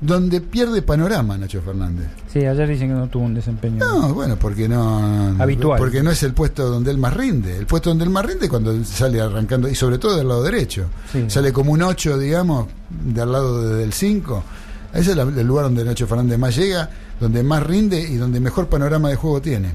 donde 0.00 0.40
pierde 0.40 0.80
panorama 0.80 1.36
Nacho 1.36 1.60
Fernández. 1.60 2.06
Sí, 2.32 2.38
ayer 2.46 2.68
dicen 2.68 2.88
que 2.88 2.94
no 2.94 3.08
tuvo 3.08 3.24
un 3.24 3.34
desempeño. 3.34 3.78
No, 3.84 4.14
bueno, 4.14 4.36
porque 4.36 4.68
no. 4.68 5.34
Habitual. 5.40 5.76
Porque 5.78 6.02
no 6.04 6.10
es 6.12 6.22
el 6.22 6.34
puesto 6.34 6.68
donde 6.70 6.92
él 6.92 6.98
más 6.98 7.14
rinde. 7.14 7.56
El 7.56 7.66
puesto 7.66 7.90
donde 7.90 8.04
él 8.04 8.10
más 8.10 8.24
rinde 8.24 8.44
es 8.44 8.50
cuando 8.50 8.84
sale 8.84 9.20
arrancando, 9.20 9.68
y 9.68 9.74
sobre 9.74 9.98
todo 9.98 10.16
del 10.16 10.28
lado 10.28 10.42
derecho. 10.44 10.86
Sí. 11.12 11.24
Sale 11.28 11.52
como 11.52 11.72
un 11.72 11.82
8, 11.82 12.16
digamos, 12.16 12.68
del 12.90 13.32
lado 13.32 13.62
de- 13.68 13.74
del 13.80 13.92
5. 13.92 14.44
Ese 14.92 15.10
es 15.10 15.16
la- 15.16 15.22
el 15.24 15.46
lugar 15.46 15.64
donde 15.64 15.84
Nacho 15.84 16.06
Fernández 16.06 16.38
más 16.38 16.56
llega, 16.56 16.88
donde 17.20 17.42
más 17.42 17.62
rinde 17.62 18.00
y 18.00 18.16
donde 18.16 18.40
mejor 18.40 18.68
panorama 18.68 19.08
de 19.10 19.16
juego 19.16 19.40
tiene. 19.42 19.70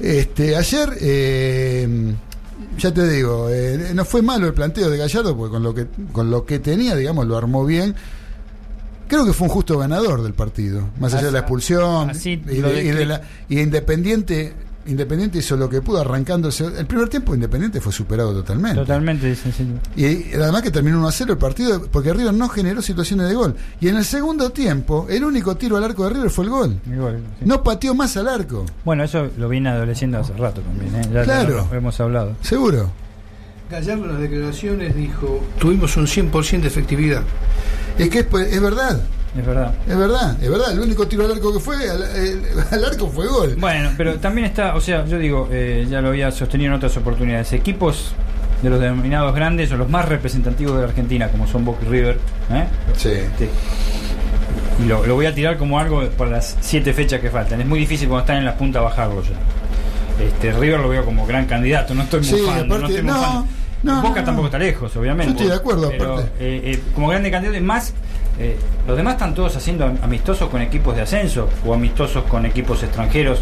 Este, 0.00 0.56
ayer, 0.56 0.90
eh, 1.00 2.14
ya 2.78 2.92
te 2.92 3.08
digo, 3.08 3.48
eh, 3.50 3.92
no 3.94 4.04
fue 4.04 4.22
malo 4.22 4.46
el 4.46 4.54
planteo 4.54 4.88
de 4.90 4.96
Gallardo, 4.98 5.36
porque 5.36 5.52
con 5.52 5.62
lo 5.62 5.74
que, 5.74 5.86
con 6.12 6.30
lo 6.30 6.44
que 6.44 6.58
tenía, 6.58 6.96
digamos, 6.96 7.26
lo 7.26 7.36
armó 7.36 7.64
bien. 7.64 7.94
Creo 9.08 9.24
que 9.26 9.32
fue 9.32 9.48
un 9.48 9.52
justo 9.52 9.76
ganador 9.78 10.22
del 10.22 10.34
partido, 10.34 10.88
más 11.00 11.12
allá 11.14 11.26
de 11.26 11.32
la 11.32 11.38
expulsión 11.40 12.10
Así 12.10 12.40
y, 12.48 12.58
lo 12.58 12.68
de- 12.68 12.84
y 12.84 12.88
de 12.88 13.04
descri- 13.04 13.06
la- 13.08 13.20
y 13.48 13.60
Independiente. 13.60 14.52
Independiente 14.86 15.38
hizo 15.38 15.56
lo 15.56 15.68
que 15.68 15.82
pudo 15.82 16.00
arrancándose. 16.00 16.64
El 16.64 16.86
primer 16.86 17.08
tiempo 17.08 17.34
Independiente 17.34 17.80
fue 17.80 17.92
superado 17.92 18.32
totalmente. 18.32 18.80
Totalmente, 18.80 19.26
dicen. 19.28 19.52
sí. 19.52 19.66
Y 19.94 20.34
además 20.34 20.62
que 20.62 20.70
terminó 20.70 20.98
1 20.98 21.08
a 21.08 21.12
0 21.12 21.32
el 21.34 21.38
partido 21.38 21.82
porque 21.92 22.12
River 22.14 22.32
no 22.32 22.48
generó 22.48 22.80
situaciones 22.80 23.28
de 23.28 23.34
gol. 23.34 23.54
Y 23.80 23.88
en 23.88 23.96
el 23.96 24.04
segundo 24.04 24.50
tiempo, 24.50 25.06
el 25.10 25.22
único 25.24 25.54
tiro 25.56 25.76
al 25.76 25.84
arco 25.84 26.04
de 26.04 26.14
River 26.14 26.30
fue 26.30 26.44
el 26.44 26.50
gol. 26.50 26.80
Sí. 26.84 26.90
No 27.44 27.62
pateó 27.62 27.94
más 27.94 28.16
al 28.16 28.28
arco. 28.28 28.64
Bueno, 28.84 29.04
eso 29.04 29.28
lo 29.36 29.48
viene 29.48 29.68
adoleciendo 29.68 30.18
hace 30.18 30.32
rato 30.32 30.62
también. 30.62 30.94
¿eh? 30.94 31.02
Ya- 31.12 31.18
ya 31.20 31.24
Claro. 31.24 31.68
lo 31.70 31.76
hemos 31.76 32.00
hablado. 32.00 32.32
Seguro. 32.40 32.90
Gallardo 33.70 34.04
en 34.06 34.12
las 34.12 34.20
declaraciones 34.20 34.96
dijo, 34.96 35.40
tuvimos 35.60 35.96
un 35.96 36.06
100% 36.06 36.62
de 36.62 36.68
efectividad. 36.68 37.22
Es 37.98 38.08
que 38.08 38.20
es, 38.20 38.26
es 38.50 38.60
verdad, 38.60 39.00
Es 39.38 39.46
verdad. 39.46 39.72
es 39.88 39.96
verdad, 39.96 40.36
es 40.42 40.50
verdad. 40.50 40.72
El 40.72 40.80
único 40.80 41.06
tiro 41.06 41.24
al 41.24 41.32
arco 41.32 41.52
que 41.52 41.60
fue, 41.60 41.88
al, 41.88 42.02
el- 42.02 42.42
al 42.70 42.84
arco 42.84 43.08
fue 43.08 43.26
gol. 43.28 43.54
Bueno, 43.58 43.90
pero 43.96 44.14
también 44.16 44.46
está, 44.46 44.74
o 44.74 44.80
sea, 44.80 45.04
yo 45.06 45.18
digo, 45.18 45.48
eh, 45.52 45.86
ya 45.88 46.00
lo 46.00 46.08
había 46.08 46.30
sostenido 46.32 46.70
en 46.70 46.74
otras 46.76 46.96
oportunidades, 46.96 47.52
equipos 47.52 48.12
de 48.62 48.68
los 48.70 48.80
denominados 48.80 49.34
grandes 49.34 49.70
o 49.72 49.76
los 49.76 49.88
más 49.88 50.08
representativos 50.08 50.74
de 50.74 50.82
la 50.82 50.88
Argentina, 50.88 51.28
como 51.28 51.46
son 51.46 51.64
Boca 51.64 51.80
y 51.86 51.88
River, 51.88 52.18
¿eh? 52.52 52.64
Sí. 52.96 53.08
Este, 53.10 53.48
y 54.82 54.86
lo, 54.86 55.06
lo 55.06 55.14
voy 55.14 55.26
a 55.26 55.34
tirar 55.34 55.56
como 55.58 55.78
algo 55.78 56.02
para 56.10 56.30
las 56.32 56.56
siete 56.60 56.92
fechas 56.92 57.20
que 57.20 57.30
faltan. 57.30 57.60
Es 57.60 57.66
muy 57.66 57.78
difícil 57.78 58.08
cuando 58.08 58.22
están 58.22 58.36
en 58.38 58.44
la 58.44 58.56
punta 58.56 58.80
bajarlo 58.80 59.22
ya. 59.22 60.24
Este, 60.24 60.52
River 60.52 60.80
lo 60.80 60.88
veo 60.88 61.04
como 61.04 61.26
gran 61.26 61.46
candidato, 61.46 61.94
no 61.94 62.02
estoy 62.02 62.24
Sí, 62.24 62.34
mufando, 62.40 62.78
no 62.78 62.86
estoy 62.88 63.02
no, 63.02 64.02
Boca 64.02 64.20
no, 64.20 64.24
tampoco 64.26 64.46
está 64.48 64.58
lejos, 64.58 64.94
obviamente. 64.96 65.32
Yo 65.32 65.38
estoy 65.38 65.46
de 65.48 65.54
acuerdo, 65.54 65.88
pero, 65.96 66.14
aparte. 66.18 66.30
eh, 66.40 66.60
eh, 66.72 66.80
como 66.94 67.08
grande 67.08 67.30
candidato, 67.30 67.56
y 67.58 67.62
más, 67.62 67.94
eh, 68.40 68.56
los 68.88 68.96
demás 68.96 69.14
están 69.14 69.34
todos 69.34 69.54
haciendo 69.56 69.84
am- 69.84 69.98
amistosos 70.02 70.48
con 70.48 70.62
equipos 70.62 70.96
de 70.96 71.02
ascenso 71.02 71.48
o 71.64 71.74
amistosos 71.74 72.24
con 72.24 72.46
equipos 72.46 72.82
extranjeros 72.82 73.40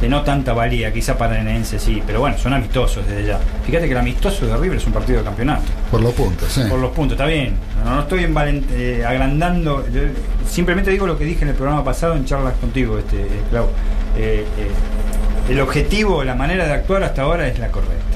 de 0.00 0.08
no 0.10 0.22
tanta 0.22 0.52
valía, 0.52 0.92
quizá 0.92 1.16
para 1.16 1.40
Enense 1.40 1.78
sí, 1.78 2.02
pero 2.06 2.20
bueno, 2.20 2.36
son 2.36 2.52
amistosos 2.52 3.06
desde 3.06 3.28
ya. 3.28 3.38
Fíjate 3.64 3.86
que 3.86 3.92
el 3.92 3.98
amistoso 3.98 4.46
de 4.46 4.54
River 4.56 4.76
es 4.76 4.86
un 4.86 4.92
partido 4.92 5.18
de 5.20 5.24
campeonato 5.24 5.62
Por 5.90 6.02
los 6.02 6.12
puntos, 6.12 6.52
sí. 6.52 6.60
por 6.68 6.78
los 6.78 6.90
puntos, 6.90 7.16
está 7.16 7.24
bien. 7.26 7.54
No, 7.82 7.94
no 7.94 8.00
estoy 8.02 8.24
eh, 8.72 9.04
agrandando. 9.06 9.86
yo 9.88 10.02
simplemente 10.46 10.90
digo 10.90 11.06
lo 11.06 11.16
que 11.18 11.24
dije 11.24 11.44
en 11.44 11.48
el 11.48 11.54
programa 11.54 11.82
pasado 11.82 12.14
en 12.14 12.26
charlas 12.26 12.54
contigo, 12.60 12.98
este, 12.98 13.22
eh, 13.22 13.28
Clau. 13.50 13.68
Eh, 14.18 14.44
el 15.48 15.60
objetivo, 15.60 16.24
la 16.24 16.34
manera 16.34 16.66
de 16.66 16.74
actuar 16.74 17.02
hasta 17.02 17.22
ahora 17.22 17.46
es 17.48 17.58
la 17.58 17.68
correcta. 17.68 18.15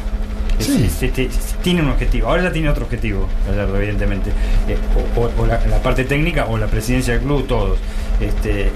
Es- 0.61 0.66
Sí. 0.66 1.07
es- 1.07 1.19
es- 1.19 1.55
tiene 1.62 1.82
un 1.82 1.89
objetivo. 1.91 2.28
Ahora 2.28 2.43
ya 2.45 2.53
tiene 2.53 2.69
otro 2.69 2.85
objetivo, 2.85 3.27
Gallardo, 3.49 3.77
evidentemente. 3.78 4.31
Eh, 4.69 4.77
o 5.16 5.20
o- 5.20 5.43
o 5.43 5.47
la, 5.47 5.65
la 5.66 5.82
parte 5.82 6.05
técnica 6.05 6.47
o 6.47 6.57
la 6.59 6.66
presidencia 6.66 7.15
del 7.15 7.23
club, 7.23 7.47
todos. 7.47 7.78
Este, 8.20 8.66
eh, 8.66 8.70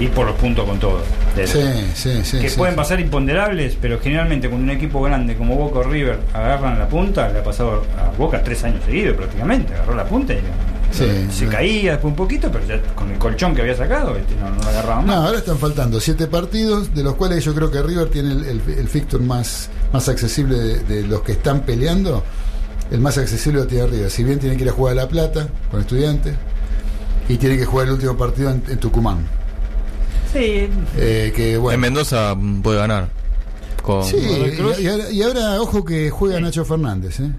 ir 0.00 0.10
por 0.10 0.24
los 0.26 0.34
puntos 0.36 0.64
con 0.64 0.78
todos. 0.78 1.02
Sí, 1.44 1.60
sí, 1.94 2.20
sí. 2.24 2.38
que 2.40 2.50
pueden 2.52 2.74
pasar 2.74 2.98
imponderables, 2.98 3.76
pero 3.80 4.00
generalmente 4.00 4.48
cuando 4.48 4.64
un 4.64 4.70
equipo 4.76 5.02
grande 5.02 5.36
como 5.36 5.54
Boca 5.54 5.80
o 5.80 5.82
River 5.82 6.18
agarran 6.32 6.78
la 6.78 6.88
punta, 6.88 7.28
le 7.28 7.40
ha 7.40 7.44
pasado 7.44 7.84
a 7.98 8.16
Boca 8.16 8.42
tres 8.42 8.64
años 8.64 8.82
seguidos 8.86 9.14
prácticamente, 9.16 9.74
agarró 9.74 9.94
la 9.96 10.04
punta 10.04 10.32
y 10.32 10.38
Sí, 10.92 11.04
se 11.30 11.46
caía 11.46 11.92
después 11.92 12.12
un 12.12 12.16
poquito, 12.16 12.50
pero 12.50 12.64
ya 12.64 12.80
con 12.94 13.10
el 13.10 13.18
colchón 13.18 13.54
que 13.54 13.60
había 13.60 13.76
sacado 13.76 14.16
este, 14.16 14.34
no, 14.36 14.48
no 14.48 14.62
agarraba 14.66 15.00
No, 15.02 15.06
más. 15.08 15.16
ahora 15.16 15.38
están 15.38 15.58
faltando 15.58 16.00
siete 16.00 16.26
partidos, 16.28 16.94
de 16.94 17.02
los 17.02 17.16
cuales 17.16 17.44
yo 17.44 17.54
creo 17.54 17.70
que 17.70 17.82
River 17.82 18.08
tiene 18.08 18.32
el, 18.32 18.44
el, 18.46 18.60
el 18.78 18.88
fixture 18.88 19.22
más, 19.22 19.68
más 19.96 20.08
accesible 20.08 20.56
de, 20.58 20.78
de 20.80 21.06
los 21.06 21.22
que 21.22 21.32
están 21.32 21.60
peleando. 21.62 22.22
El 22.90 23.00
más 23.00 23.18
accesible 23.18 23.60
lo 23.60 23.66
tiene 23.66 23.86
River. 23.86 24.10
Si 24.10 24.22
bien 24.24 24.38
tiene 24.38 24.56
que 24.56 24.62
ir 24.62 24.68
a 24.68 24.72
jugar 24.72 24.92
a 24.92 25.02
La 25.02 25.08
Plata 25.08 25.48
con 25.70 25.80
estudiantes 25.80 26.34
y 27.28 27.36
tiene 27.36 27.56
que 27.56 27.64
jugar 27.64 27.86
el 27.88 27.94
último 27.94 28.16
partido 28.16 28.50
en, 28.50 28.62
en 28.68 28.78
Tucumán. 28.78 29.26
Sí, 30.32 30.68
Eh, 30.96 31.32
que 31.34 31.56
bueno. 31.56 31.74
En 31.74 31.80
Mendoza 31.80 32.34
mm, 32.36 32.62
puede 32.62 32.78
ganar. 32.78 33.08
Con, 33.82 34.04
Sí, 34.04 34.16
y, 34.16 34.82
y 34.82 34.88
ahora, 34.88 35.10
y 35.10 35.22
ahora, 35.22 35.60
ojo 35.60 35.84
que 35.84 36.10
juega 36.10 36.40
Nacho 36.40 36.64
Fernández, 36.64 37.20
¿eh? 37.20 37.30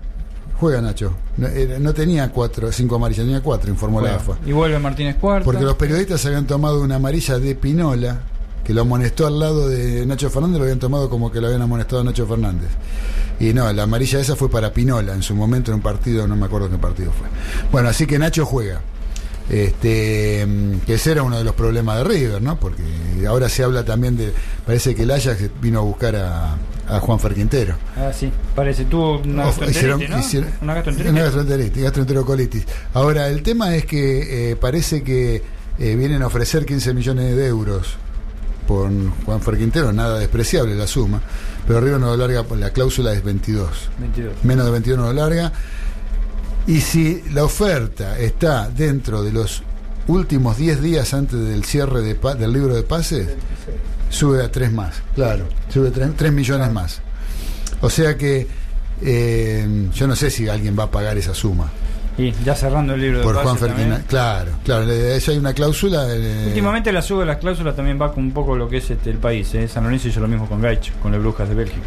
Juega 0.60 0.82
Nacho. 0.82 1.14
No, 1.38 1.48
era- 1.48 1.78
no 1.80 1.94
tenía 1.94 2.30
cuatro, 2.32 2.72
cinco 2.72 2.96
amarillas, 2.96 3.26
tenía 3.26 3.42
cuatro, 3.42 3.70
informó 3.70 4.02
la 4.02 4.16
AFA. 4.16 4.38
y 4.46 4.52
vuelve 4.52 4.80
Martínez 4.80 5.18
Cuarta. 5.18 5.46
Porque 5.46 5.64
los 5.64 5.76
periodistas 5.76 6.26
habían 6.26 6.48
tomado 6.48 6.82
una 6.82 6.96
amarilla 6.96 7.38
de 7.38 7.54
Pinola, 7.56 8.22
que 8.68 8.74
lo 8.74 8.82
amonestó 8.82 9.26
al 9.26 9.40
lado 9.40 9.70
de 9.70 10.06
Nacho 10.06 10.30
Fernández, 10.30 10.58
lo 10.58 10.64
habían 10.66 10.78
tomado 10.80 11.10
como 11.10 11.32
que 11.32 11.40
lo 11.40 11.48
habían 11.48 11.62
amonestado 11.62 12.02
a 12.02 12.04
Nacho 12.04 12.28
Fernández. 12.28 12.68
Y 13.40 13.54
no, 13.54 13.72
la 13.72 13.84
amarilla 13.84 14.20
esa 14.20 14.36
fue 14.36 14.50
para 14.52 14.74
Pinola 14.74 15.14
en 15.14 15.24
su 15.24 15.34
momento 15.36 15.72
en 15.72 15.76
un 15.76 15.82
partido, 15.82 16.28
no 16.28 16.36
me 16.36 16.48
acuerdo 16.48 16.70
qué 16.70 16.78
partido 16.78 17.12
fue. 17.14 17.28
Bueno, 17.72 17.88
así 17.90 18.06
que 18.06 18.20
Nacho 18.20 18.46
juega. 18.46 18.82
Este, 19.50 20.46
que 20.86 20.96
ese 20.96 21.12
era 21.14 21.24
uno 21.24 21.38
de 21.38 21.44
los 21.46 21.56
problemas 21.56 21.98
de 21.98 22.04
River, 22.04 22.42
¿no? 22.42 22.60
Porque 22.60 22.84
ahora 23.28 23.48
se 23.48 23.64
habla 23.64 23.86
también 23.86 24.18
de. 24.18 24.34
Parece 24.66 24.94
que 24.94 25.04
el 25.04 25.12
Ajax 25.12 25.50
vino 25.62 25.80
a 25.80 25.82
buscar 25.84 26.16
a, 26.18 26.58
a 26.90 27.00
Juan 27.00 27.18
Ferquintero. 27.20 27.76
Ah, 27.96 28.12
sí, 28.14 28.30
parece, 28.56 28.84
tuvo 28.86 29.20
una 29.20 29.46
gastroenteritis, 29.46 30.10
¿no? 30.10 30.20
hicieron- 30.20 30.50
Una 30.62 30.74
gastroenteritis. 30.74 31.12
una 31.14 31.24
gastroenteritis, 31.24 31.84
gastroenterocolitis. 31.84 32.66
Ahora, 32.94 33.30
el 33.30 33.42
tema 33.42 33.74
es 33.76 33.86
que 33.86 34.52
eh, 34.52 34.56
parece 34.58 35.02
que 35.04 35.42
eh, 35.80 35.96
vienen 35.96 36.22
a 36.24 36.28
ofrecer 36.28 36.66
15 36.66 36.94
millones 36.94 37.36
de 37.36 37.48
euros 37.48 37.96
por 38.68 38.92
Juan 39.26 39.42
Ferquintero, 39.42 39.92
nada 39.94 40.20
despreciable 40.20 40.76
la 40.76 40.86
suma, 40.86 41.22
pero 41.66 41.80
arriba 41.80 41.98
no 41.98 42.16
lo 42.16 42.18
larga, 42.18 42.46
la 42.56 42.72
cláusula 42.72 43.14
es 43.14 43.24
22. 43.24 43.90
22. 44.00 44.44
Menos 44.44 44.66
de 44.66 44.72
21 44.72 45.02
no 45.02 45.08
lo 45.08 45.14
larga. 45.14 45.52
Y 46.68 46.82
si 46.82 47.24
la 47.32 47.46
oferta 47.46 48.20
está 48.20 48.70
dentro 48.70 49.24
de 49.24 49.32
los 49.32 49.64
últimos 50.08 50.58
10 50.58 50.82
días 50.82 51.14
antes 51.14 51.40
del 51.40 51.64
cierre 51.64 52.02
de 52.02 52.14
del 52.14 52.52
libro 52.52 52.76
de 52.76 52.84
pases, 52.84 53.30
sube 54.10 54.44
a 54.44 54.52
3 54.52 54.74
más. 54.74 55.02
Claro, 55.16 55.46
sube 55.70 55.92
3, 55.92 56.32
millones 56.34 56.72
más. 56.72 57.02
O 57.82 57.90
sea 57.90 58.18
que 58.18 58.48
eh, 59.02 59.90
yo 59.94 60.08
no 60.08 60.16
sé 60.16 60.30
si 60.30 60.50
alguien 60.50 60.78
va 60.78 60.84
a 60.84 60.92
pagar 60.92 61.18
esa 61.18 61.34
suma 61.34 61.72
Y 62.18 62.34
ya 62.44 62.56
cerrando 62.56 62.96
el 62.96 63.02
libro 63.02 63.20
de 63.20 63.24
por 63.24 63.36
Juan 63.36 63.58
también. 63.58 63.76
Ferquina. 63.90 64.02
Claro, 64.08 64.52
claro, 64.66 64.92
eso 64.92 65.30
hay 65.32 65.38
una 65.38 65.54
cláusula. 65.54 66.08
eh, 66.10 66.46
Últimamente 66.48 66.92
la 66.92 67.04
sube 67.04 67.20
de 67.20 67.26
las 67.28 67.38
cláusulas 67.38 67.76
también 67.76 68.02
va 68.02 68.12
con 68.12 68.24
un 68.24 68.32
poco 68.32 68.56
lo 68.56 68.68
que 68.68 68.78
es 68.78 68.90
este, 68.90 69.12
el 69.12 69.18
país. 69.18 69.54
¿eh? 69.54 69.68
San 69.68 69.84
Lorenzo 69.84 70.08
hizo 70.08 70.20
lo 70.20 70.28
mismo 70.28 70.48
con 70.50 70.60
Gaich, 70.60 70.92
con 71.02 71.12
las 71.12 71.22
Brujas 71.22 71.48
de 71.48 71.54
Bélgica. 71.54 71.86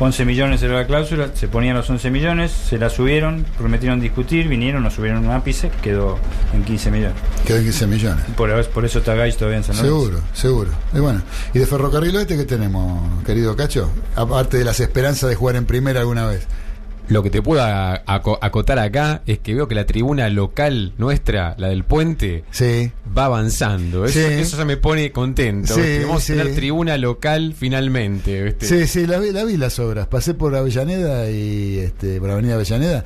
11 0.00 0.24
millones 0.24 0.62
era 0.64 0.74
la 0.74 0.86
cláusula, 0.86 1.28
se 1.34 1.46
ponían 1.46 1.76
los 1.76 1.88
11 1.88 2.10
millones, 2.10 2.50
se 2.50 2.76
la 2.76 2.90
subieron, 2.90 3.46
prometieron 3.56 4.00
discutir, 4.00 4.48
vinieron, 4.48 4.82
nos 4.82 4.94
subieron 4.94 5.24
un 5.24 5.30
ápice, 5.30 5.70
quedó 5.80 6.18
en 6.52 6.64
15 6.64 6.90
millones. 6.90 7.16
quedan 7.46 7.62
15 7.62 7.86
millones. 7.86 8.24
Por, 8.36 8.64
por 8.70 8.84
eso 8.84 8.98
está 8.98 9.14
Gaich 9.14 9.36
todavía 9.36 9.58
en 9.58 9.64
San 9.64 9.76
Lorenzo. 9.76 9.96
Seguro, 10.00 10.20
seguro. 10.32 10.70
Y 10.92 10.98
bueno, 10.98 11.22
¿y 11.54 11.58
de 11.60 11.66
Ferrocarril 11.66 12.16
Oeste 12.16 12.36
qué 12.36 12.44
tenemos, 12.44 13.22
querido 13.24 13.54
Cacho? 13.54 13.90
Aparte 14.16 14.58
de 14.58 14.64
las 14.64 14.80
esperanzas 14.80 15.30
de 15.30 15.36
jugar 15.36 15.54
en 15.54 15.66
primera 15.66 16.00
alguna 16.00 16.26
vez. 16.26 16.46
Lo 17.08 17.22
que 17.22 17.30
te 17.30 17.40
puedo 17.42 17.62
acotar 17.62 18.78
acá 18.78 19.22
es 19.26 19.38
que 19.38 19.54
veo 19.54 19.66
que 19.68 19.74
la 19.74 19.86
tribuna 19.86 20.28
local 20.28 20.92
nuestra, 20.98 21.54
la 21.58 21.68
del 21.68 21.84
puente, 21.84 22.44
Sí. 22.50 22.90
va 23.16 23.26
avanzando. 23.26 24.04
Eso, 24.04 24.18
Sí. 24.18 24.24
eso 24.34 24.56
ya 24.58 24.64
me 24.64 24.76
pone 24.76 25.10
contento. 25.12 25.74
Sí. 25.74 26.00
Vamos 26.02 26.24
a 26.24 26.26
tener 26.34 26.54
tribuna 26.54 26.96
local 26.98 27.54
finalmente. 27.56 28.42
¿viste? 28.42 28.66
Sí, 28.66 28.86
sí, 28.86 29.06
la 29.06 29.18
vi, 29.18 29.32
la 29.32 29.44
vi 29.44 29.56
las 29.56 29.78
obras. 29.78 30.06
Pasé 30.06 30.34
por 30.34 30.54
Avellaneda 30.54 31.30
y 31.30 31.78
este, 31.78 32.20
por 32.20 32.30
Avenida 32.30 32.54
Avellaneda 32.54 33.04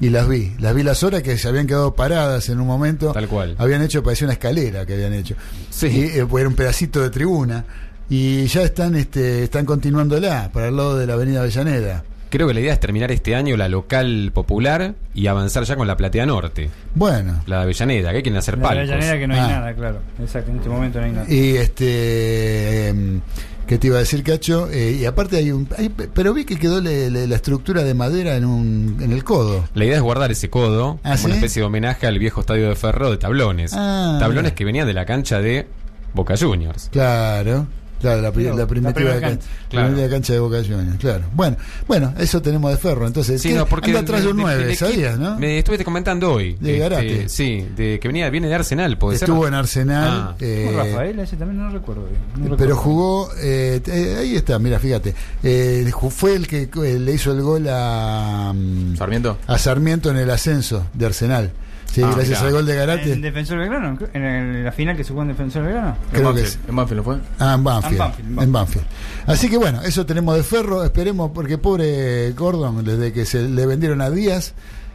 y 0.00 0.08
las 0.10 0.28
vi. 0.28 0.52
Las 0.58 0.74
vi 0.74 0.82
las 0.82 1.02
obras 1.02 1.22
que 1.22 1.36
se 1.38 1.48
habían 1.48 1.66
quedado 1.66 1.94
paradas 1.94 2.48
en 2.48 2.58
un 2.60 2.66
momento. 2.66 3.12
Tal 3.12 3.28
cual. 3.28 3.54
Habían 3.58 3.82
hecho, 3.82 4.02
parecía 4.02 4.26
una 4.26 4.32
escalera 4.34 4.86
que 4.86 4.94
habían 4.94 5.12
hecho. 5.12 5.34
Sí. 5.70 5.86
Y, 5.88 6.00
eh, 6.18 6.26
era 6.38 6.48
un 6.48 6.54
pedacito 6.54 7.00
de 7.02 7.10
tribuna. 7.10 7.64
Y 8.08 8.46
ya 8.46 8.62
están, 8.62 8.94
este, 8.96 9.44
están 9.44 9.64
continuándola 9.64 10.50
para 10.52 10.68
el 10.68 10.76
lado 10.76 10.98
de 10.98 11.06
la 11.06 11.14
Avenida 11.14 11.40
Avellaneda. 11.40 12.04
Creo 12.32 12.48
que 12.48 12.54
la 12.54 12.60
idea 12.60 12.72
es 12.72 12.80
terminar 12.80 13.12
este 13.12 13.34
año 13.36 13.56
la 13.58 13.68
local 13.68 14.30
popular 14.32 14.94
y 15.14 15.26
avanzar 15.26 15.64
ya 15.64 15.76
con 15.76 15.86
la 15.86 15.98
platea 15.98 16.24
norte, 16.24 16.70
Bueno. 16.94 17.42
la 17.46 17.56
de 17.58 17.62
Avellaneda, 17.64 18.10
que 18.10 18.16
hay 18.16 18.22
que 18.22 18.34
hacer 18.36 18.56
La 18.56 18.62
palcos. 18.64 18.88
Avellaneda 18.88 19.18
que 19.18 19.26
no 19.28 19.34
hay 19.34 19.40
Ah. 19.40 19.48
nada, 19.48 19.74
claro. 19.74 19.98
Exacto, 20.18 20.50
en 20.50 20.56
este 20.56 20.68
momento 20.70 20.98
no 20.98 21.04
hay 21.04 21.12
nada. 21.12 21.26
Y 21.30 21.56
este. 21.56 22.88
em, 22.88 23.20
¿Qué 23.66 23.78
te 23.78 23.86
iba 23.86 23.96
a 23.96 24.00
decir, 24.00 24.22
Cacho? 24.24 24.68
Eh, 24.70 24.98
y 25.00 25.04
aparte 25.04 25.36
hay 25.36 25.50
un. 25.52 25.68
hay- 25.78 25.88
pero 25.88 26.34
vi 26.34 26.44
que 26.44 26.56
quedó 26.56 26.80
le- 26.80 27.10
le- 27.10 27.26
la 27.26 27.36
estructura 27.36 27.84
de 27.84 27.94
madera 27.94 28.34
en, 28.36 28.44
un, 28.44 28.96
en 29.00 29.12
el 29.12 29.22
codo. 29.24 29.64
La 29.74 29.84
idea 29.84 29.96
es 29.96 30.02
guardar 30.02 30.30
ese 30.32 30.50
codo 30.50 30.98
¿Ah, 31.04 31.10
como 31.10 31.16
sí? 31.18 31.24
una 31.26 31.34
especie 31.36 31.60
de 31.62 31.66
homenaje 31.66 32.06
al 32.06 32.18
viejo 32.18 32.40
estadio 32.40 32.68
de 32.68 32.74
Ferro 32.74 33.10
de 33.10 33.18
tablones. 33.18 33.72
Ah, 33.74 34.16
tablones 34.18 34.44
mira. 34.52 34.54
que 34.56 34.64
venían 34.64 34.86
de 34.86 34.94
la 34.94 35.04
cancha 35.06 35.40
de 35.40 35.68
Boca 36.12 36.34
Juniors. 36.36 36.88
Claro, 36.92 37.66
claro, 38.02 38.16
la, 38.20 38.30
la 38.30 38.56
la 38.56 38.66
primitiva 38.66 38.92
primera 38.92 39.20
can- 39.20 39.30
cancha. 39.30 39.46
la 39.62 39.68
Claro. 39.70 39.86
primera 39.88 40.08
cancha 40.10 40.32
de 40.34 40.38
Boca 40.40 40.56
Juniors, 40.58 40.98
claro. 40.98 41.24
Bueno, 41.34 41.56
bueno, 41.88 42.12
eso 42.18 42.42
tenemos 42.42 42.70
de 42.70 42.76
ferro. 42.76 43.06
Entonces, 43.06 43.40
Sí, 43.40 43.54
no, 43.54 43.64
porque 43.64 43.90
anda 43.90 44.00
atrás 44.00 44.22
de 44.22 44.28
un 44.28 44.36
del- 44.36 44.42
9, 44.44 44.64
del 44.66 44.76
¿sabías, 44.76 45.18
no? 45.18 45.38
Me 45.38 45.58
estuviste 45.58 45.84
comentando 45.84 46.32
hoy. 46.32 46.50
este, 46.50 46.64
De 46.66 46.78
Garate. 46.78 47.28
Sí, 47.30 47.66
de 47.74 47.98
que 47.98 48.08
venía 48.08 48.28
viene 48.28 48.48
de 48.48 48.54
Arsenal, 48.54 48.98
puede 48.98 49.16
ser. 49.18 49.28
Estuvo 49.30 49.48
en 49.48 49.54
Arsenal. 49.54 50.08
Ah. 50.32 50.36
eh, 50.40 50.64
¿Cómo 50.66 50.78
Rafael, 50.78 51.18
ese 51.20 51.36
también 51.36 51.58
no 51.62 51.68
lo 51.68 51.78
recuerdo 51.78 52.04
bien. 52.06 52.20
no 52.50 52.56
pero 52.56 52.74
recuerdo. 52.74 52.76
jugó, 52.76 53.30
eh, 53.40 53.80
eh, 53.86 54.16
ahí 54.20 54.36
está, 54.36 54.58
mira, 54.58 54.78
fíjate, 54.78 55.14
eh, 55.42 55.90
fue 56.10 56.34
el 56.34 56.46
que 56.46 56.62
eh, 56.84 56.98
le 56.98 57.12
hizo 57.14 57.32
el 57.32 57.40
gol 57.42 57.66
a, 57.70 58.52
mm, 58.54 58.96
Sarmiento. 58.96 59.38
a 59.46 59.58
Sarmiento 59.58 60.10
en 60.10 60.16
el 60.18 60.30
ascenso 60.30 60.86
de 60.92 61.06
Arsenal. 61.06 61.52
Sí, 61.92 62.00
Ah, 62.02 62.10
gracias 62.14 62.38
mirá. 62.40 62.46
al 62.48 62.52
gol 62.54 62.66
de 62.66 62.74
Garate. 62.74 63.12
¿En 63.12 63.20
Defensor 63.20 63.58
Belgrano? 63.58 63.98
¿En 64.14 64.64
la 64.64 64.72
final 64.72 64.96
que 64.96 65.04
se 65.04 65.10
jugó 65.10 65.22
en 65.22 65.28
Defensor 65.28 65.62
Belgrano? 65.64 65.96
Creo 66.10 66.30
en 66.30 66.36
que 66.36 66.42
Banfield, 66.42 66.48
sí. 66.52 66.58
en 66.68 66.76
Banfield, 66.76 66.96
¿no 66.98 67.04
fue? 67.04 67.16
Ah, 67.38 67.54
en 67.54 67.64
Banfield. 67.64 67.92
En 67.92 67.98
Banfield, 67.98 68.42
En 68.42 68.52
Banfield. 68.52 68.86
Así 69.26 69.50
que 69.50 69.56
bueno, 69.58 69.82
eso 69.82 70.06
tenemos 70.06 70.34
de 70.36 70.42
ferro. 70.42 70.82
Esperemos, 70.84 71.30
porque 71.34 71.58
pobre 71.58 72.32
Gordon, 72.32 72.82
desde 72.84 73.12
que 73.12 73.24
se 73.26 73.42
le 73.48 73.66
vendieron 73.66 74.00
a 74.00 74.10
Díaz, 74.10 74.54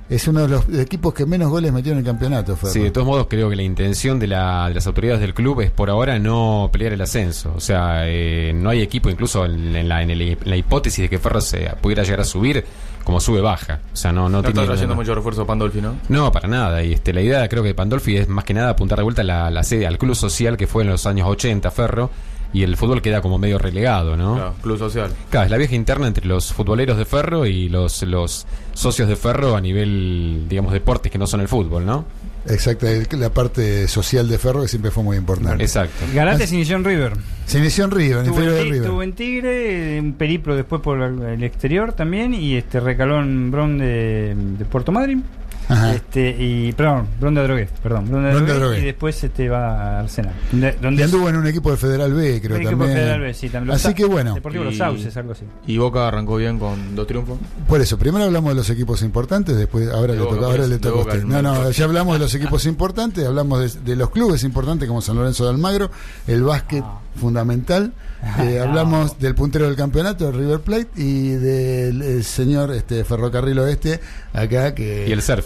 Es 0.10 0.26
uno 0.26 0.44
de 0.44 0.48
los 0.48 0.70
equipos 0.80 1.14
que 1.14 1.26
menos 1.26 1.50
goles 1.50 1.74
metió 1.74 1.92
en 1.92 1.98
el 1.98 2.04
campeonato, 2.06 2.56
Ferro. 2.56 2.72
Sí, 2.72 2.80
de 2.80 2.92
todos 2.92 3.06
modos 3.06 3.28
creo 3.30 3.50
que 3.50 3.58
la 3.58 3.64
intención 3.64 4.18
de, 4.20 4.28
la- 4.28 4.70
de 4.70 4.74
las 4.76 4.88
autoridades 4.88 5.20
del 5.20 5.34
club 5.34 5.60
es 5.60 5.70
por 5.70 5.90
ahora 5.90 6.18
no 6.18 6.70
pelear 6.72 6.94
el 6.94 7.02
ascenso. 7.02 7.52
O 7.54 7.60
sea, 7.60 8.04
eh, 8.08 8.54
no 8.56 8.70
hay 8.70 8.82
equipo, 8.82 9.10
incluso 9.10 9.44
en, 9.44 9.76
en 9.76 9.90
la, 9.90 10.02
en 10.02 10.10
el- 10.12 10.22
en 10.22 10.38
la 10.46 10.56
hipótesis 10.56 11.02
de 11.04 11.10
que 11.10 11.20
Ferro 11.20 11.42
se 11.42 11.70
pudiera 11.82 12.04
llegar 12.04 12.22
a 12.22 12.24
subir, 12.24 12.64
como 13.08 13.22
sube 13.22 13.40
baja. 13.40 13.80
O 13.94 13.96
sea, 13.96 14.12
no, 14.12 14.24
no, 14.24 14.42
No, 14.42 14.42
tiene 14.42 14.60
está 14.60 14.74
trayendo 14.74 14.94
mucho 14.94 15.16
refuerzo 15.16 15.48
Pandolfi, 15.48 15.80
¿no? 15.80 15.96
No, 16.10 16.30
para 16.30 16.50
nada. 16.50 16.84
Y 16.84 16.92
este, 16.92 17.14
la 17.14 17.22
idea 17.22 17.48
creo 17.48 17.64
que 17.64 17.70
de 17.70 17.74
Pandolfi 17.74 18.18
es 18.18 18.28
más 18.28 18.44
que 18.44 18.54
nada 18.54 18.72
apuntar 18.72 18.98
de 18.98 19.04
vuelta 19.06 19.24
la, 19.24 19.50
la 19.50 19.64
sede 19.64 19.88
al 19.88 19.98
club 19.98 20.14
social 20.14 20.58
que 20.58 20.68
fue 20.68 20.84
en 20.84 20.90
los 20.90 21.06
años 21.06 21.26
80, 21.26 21.72
Ferro, 21.72 22.10
y 22.52 22.64
el 22.64 22.76
fútbol 22.76 23.02
queda 23.02 23.22
como 23.22 23.38
medio 23.38 23.60
relegado, 23.60 24.18
¿no? 24.18 24.36
Claro, 24.36 24.56
club 24.62 24.78
social. 24.78 25.10
Claro, 25.30 25.46
es 25.46 25.52
la 25.52 25.56
vieja 25.56 25.74
interna 25.74 26.06
entre 26.06 26.26
los 26.26 26.52
futboleros 26.52 26.98
de 26.98 27.06
Ferro 27.06 27.46
y 27.46 27.70
los, 27.70 28.04
los 28.04 28.46
socios 28.74 29.08
de 29.08 29.16
Ferro 29.16 29.56
a 29.56 29.62
nivel, 29.62 30.44
digamos, 30.50 30.74
deportes 30.74 31.10
que 31.10 31.18
no 31.18 31.28
son 31.28 31.40
el 31.40 31.48
fútbol, 31.48 31.86
¿no? 31.86 32.04
Exacto, 32.50 32.88
el- 32.88 33.08
la 33.20 33.30
parte 33.30 33.88
social 33.88 34.28
de 34.30 34.38
Ferro 34.38 34.62
que 34.62 34.68
siempre 34.68 34.92
fue 34.92 35.04
muy 35.04 35.18
importante. 35.18 35.64
Exacto. 35.64 36.06
Garate 36.14 36.48
se 36.48 36.56
inició 36.56 36.76
en 36.78 36.84
River. 36.86 37.14
Se 37.46 37.60
inició 37.60 37.86
en 37.86 37.92
River, 37.92 38.20
en 38.20 38.26
inferior 38.28 38.54
de 38.54 38.64
River. 38.64 38.82
estuvo 38.82 39.04
en 39.04 39.14
Tigre, 39.14 40.00
un 40.00 40.14
periplo 40.14 40.56
después 40.56 40.82
por 40.82 41.02
el 41.02 41.22
el 41.22 41.44
exterior 41.44 41.94
también, 41.94 42.34
y 42.34 42.56
este 42.56 42.80
recaló 42.80 43.22
en 43.22 43.52
Bron 43.52 43.78
de, 43.78 44.36
de 44.58 44.66
Puerto 44.66 44.92
Madryn. 44.92 45.24
Ajá. 45.70 45.96
Este, 45.96 46.30
y, 46.40 46.72
perdón, 46.72 47.08
Bron 47.20 47.34
de 47.36 47.42
Adrogué, 47.42 47.68
perdón, 47.84 48.10
Bron 48.10 48.24
de 48.24 48.30
Bron 48.32 48.46
de 48.46 48.52
Adrogué, 48.52 48.66
Adrogué. 48.68 48.82
y 48.82 48.86
después 48.86 49.24
este 49.24 49.50
va 49.50 49.98
a 49.98 50.00
Arsenal. 50.00 50.34
Donde, 50.52 50.72
donde 50.82 51.02
Y 51.02 51.06
anduvo 51.06 51.28
en 51.30 51.36
un 51.36 51.48
equipo 51.48 51.72
de 51.72 51.78
Federal 51.78 52.14
B, 52.14 52.40
creo 52.42 52.56
un 52.56 52.62
equipo 52.62 52.78
también. 52.80 52.98
Federal 52.98 53.20
B, 53.22 53.34
sí, 53.34 53.50
también. 53.50 53.74
Los 53.74 53.86
Así 53.86 53.94
que 53.94 54.06
bueno, 54.06 54.34
Deportivo 54.36 54.64
Los 54.64 54.74
Y- 54.76 54.78
Sauces, 54.78 55.18
algo 55.18 55.34
así. 55.34 55.44
Y 55.68 55.78
Boca 55.78 56.08
arrancó 56.08 56.38
bien 56.38 56.58
con 56.58 56.96
dos 56.96 57.06
triunfos. 57.08 57.38
por 57.68 57.82
eso, 57.82 57.98
primero 58.00 58.24
hablamos 58.26 58.52
de 58.52 58.56
los 58.56 58.70
equipos 58.70 59.02
importantes, 59.02 59.58
después 59.58 59.90
ahora 59.90 60.14
De 60.14 60.20
le 60.20 60.26
toca, 60.26 60.46
ahora 60.46 60.68
le 60.68 60.76
a 60.76 60.94
usted. 60.94 61.24
No, 61.26 61.42
no, 61.42 61.70
ya 61.72 61.84
hablamos 61.86 62.14
de 62.14 62.20
los 62.20 62.34
equipos 62.36 62.66
importantes, 62.66 63.26
hablamos 63.26 63.74
de, 63.76 63.82
de 63.82 63.96
los 63.98 64.10
clubes 64.12 64.44
importantes 64.44 64.88
como 64.88 65.02
San 65.02 65.18
Lorenzo 65.18 65.44
de 65.44 65.50
Almagro, 65.50 65.92
el 66.28 66.44
básquet 66.44 66.84
Ah. 66.86 67.00
fundamental. 67.20 67.92
Eh, 68.40 68.60
hablamos 68.60 69.20
del 69.20 69.36
puntero 69.36 69.66
del 69.66 69.76
campeonato, 69.76 70.32
River 70.32 70.60
Plate, 70.62 70.88
y 70.96 71.30
del 71.30 72.02
eh, 72.02 72.24
señor 72.24 72.72
este 72.72 73.04
Ferrocarril 73.04 73.60
Oeste, 73.60 74.00
acá 74.34 74.74
que 74.74 75.08
Y 75.08 75.12
el 75.12 75.22
surf. 75.22 75.46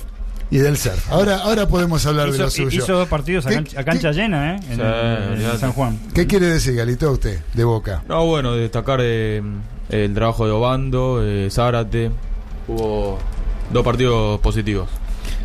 y 0.50 0.58
del 0.58 0.78
surf. 0.78 1.12
Ahora, 1.12 1.38
ahora 1.40 1.68
podemos 1.68 2.06
hablar 2.06 2.32
de 2.32 2.38
lo 2.38 2.50
suyo. 2.50 2.70
hizo 2.84 2.94
dos 2.94 3.08
partidos 3.10 3.46
a 3.46 3.50
¿Qué- 3.50 3.56
cancha, 3.56 3.80
a 3.80 3.84
cancha 3.84 4.10
qué- 4.12 4.16
llena, 4.18 4.56
¿eh? 4.56 4.60
En, 4.70 5.40
Sí. 5.42 5.58
San 5.60 5.74
Juan. 5.74 6.00
¿Qué 6.14 6.28
quiere 6.28 6.46
decir, 6.48 6.76
Galito, 6.76 7.12
usted, 7.12 7.40
de 7.54 7.64
Boca? 7.64 8.04
No, 8.08 8.26
bueno, 8.26 8.54
destacar 8.54 9.00
eh, 9.02 9.42
el 9.90 10.14
trabajo 10.14 10.46
de 10.46 10.52
Obando, 10.52 11.20
eh, 11.24 11.50
Zárate. 11.52 12.12
Hubo 12.68 13.20
dos 13.72 13.84
partidos 13.84 14.40
positivos. 14.40 14.88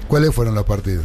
¿Cuáles 0.09 0.33
fueron 0.35 0.55
los 0.55 0.65
partidos? 0.65 1.05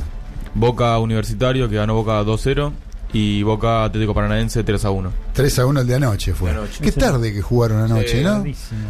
Boca 0.53 0.97
Universitario, 0.99 1.67
que 1.69 1.75
ganó 1.77 1.95
Boca 1.95 2.21
2-0. 2.23 2.73
Y 3.13 3.43
Boca 3.43 3.83
Atlético 3.85 4.13
Paranaense 4.13 4.63
3-1. 4.65 5.09
3 5.33 5.59
a 5.59 5.65
1 5.65 5.81
el 5.81 5.87
de 5.87 5.95
anoche 5.95 6.33
fue. 6.33 6.51
De 6.51 6.57
anoche. 6.57 6.83
Qué 6.83 6.91
tarde 6.93 7.33
que 7.33 7.41
jugaron 7.41 7.81
anoche, 7.83 8.19
Sí, 8.19 8.23
¿no? 8.23 8.43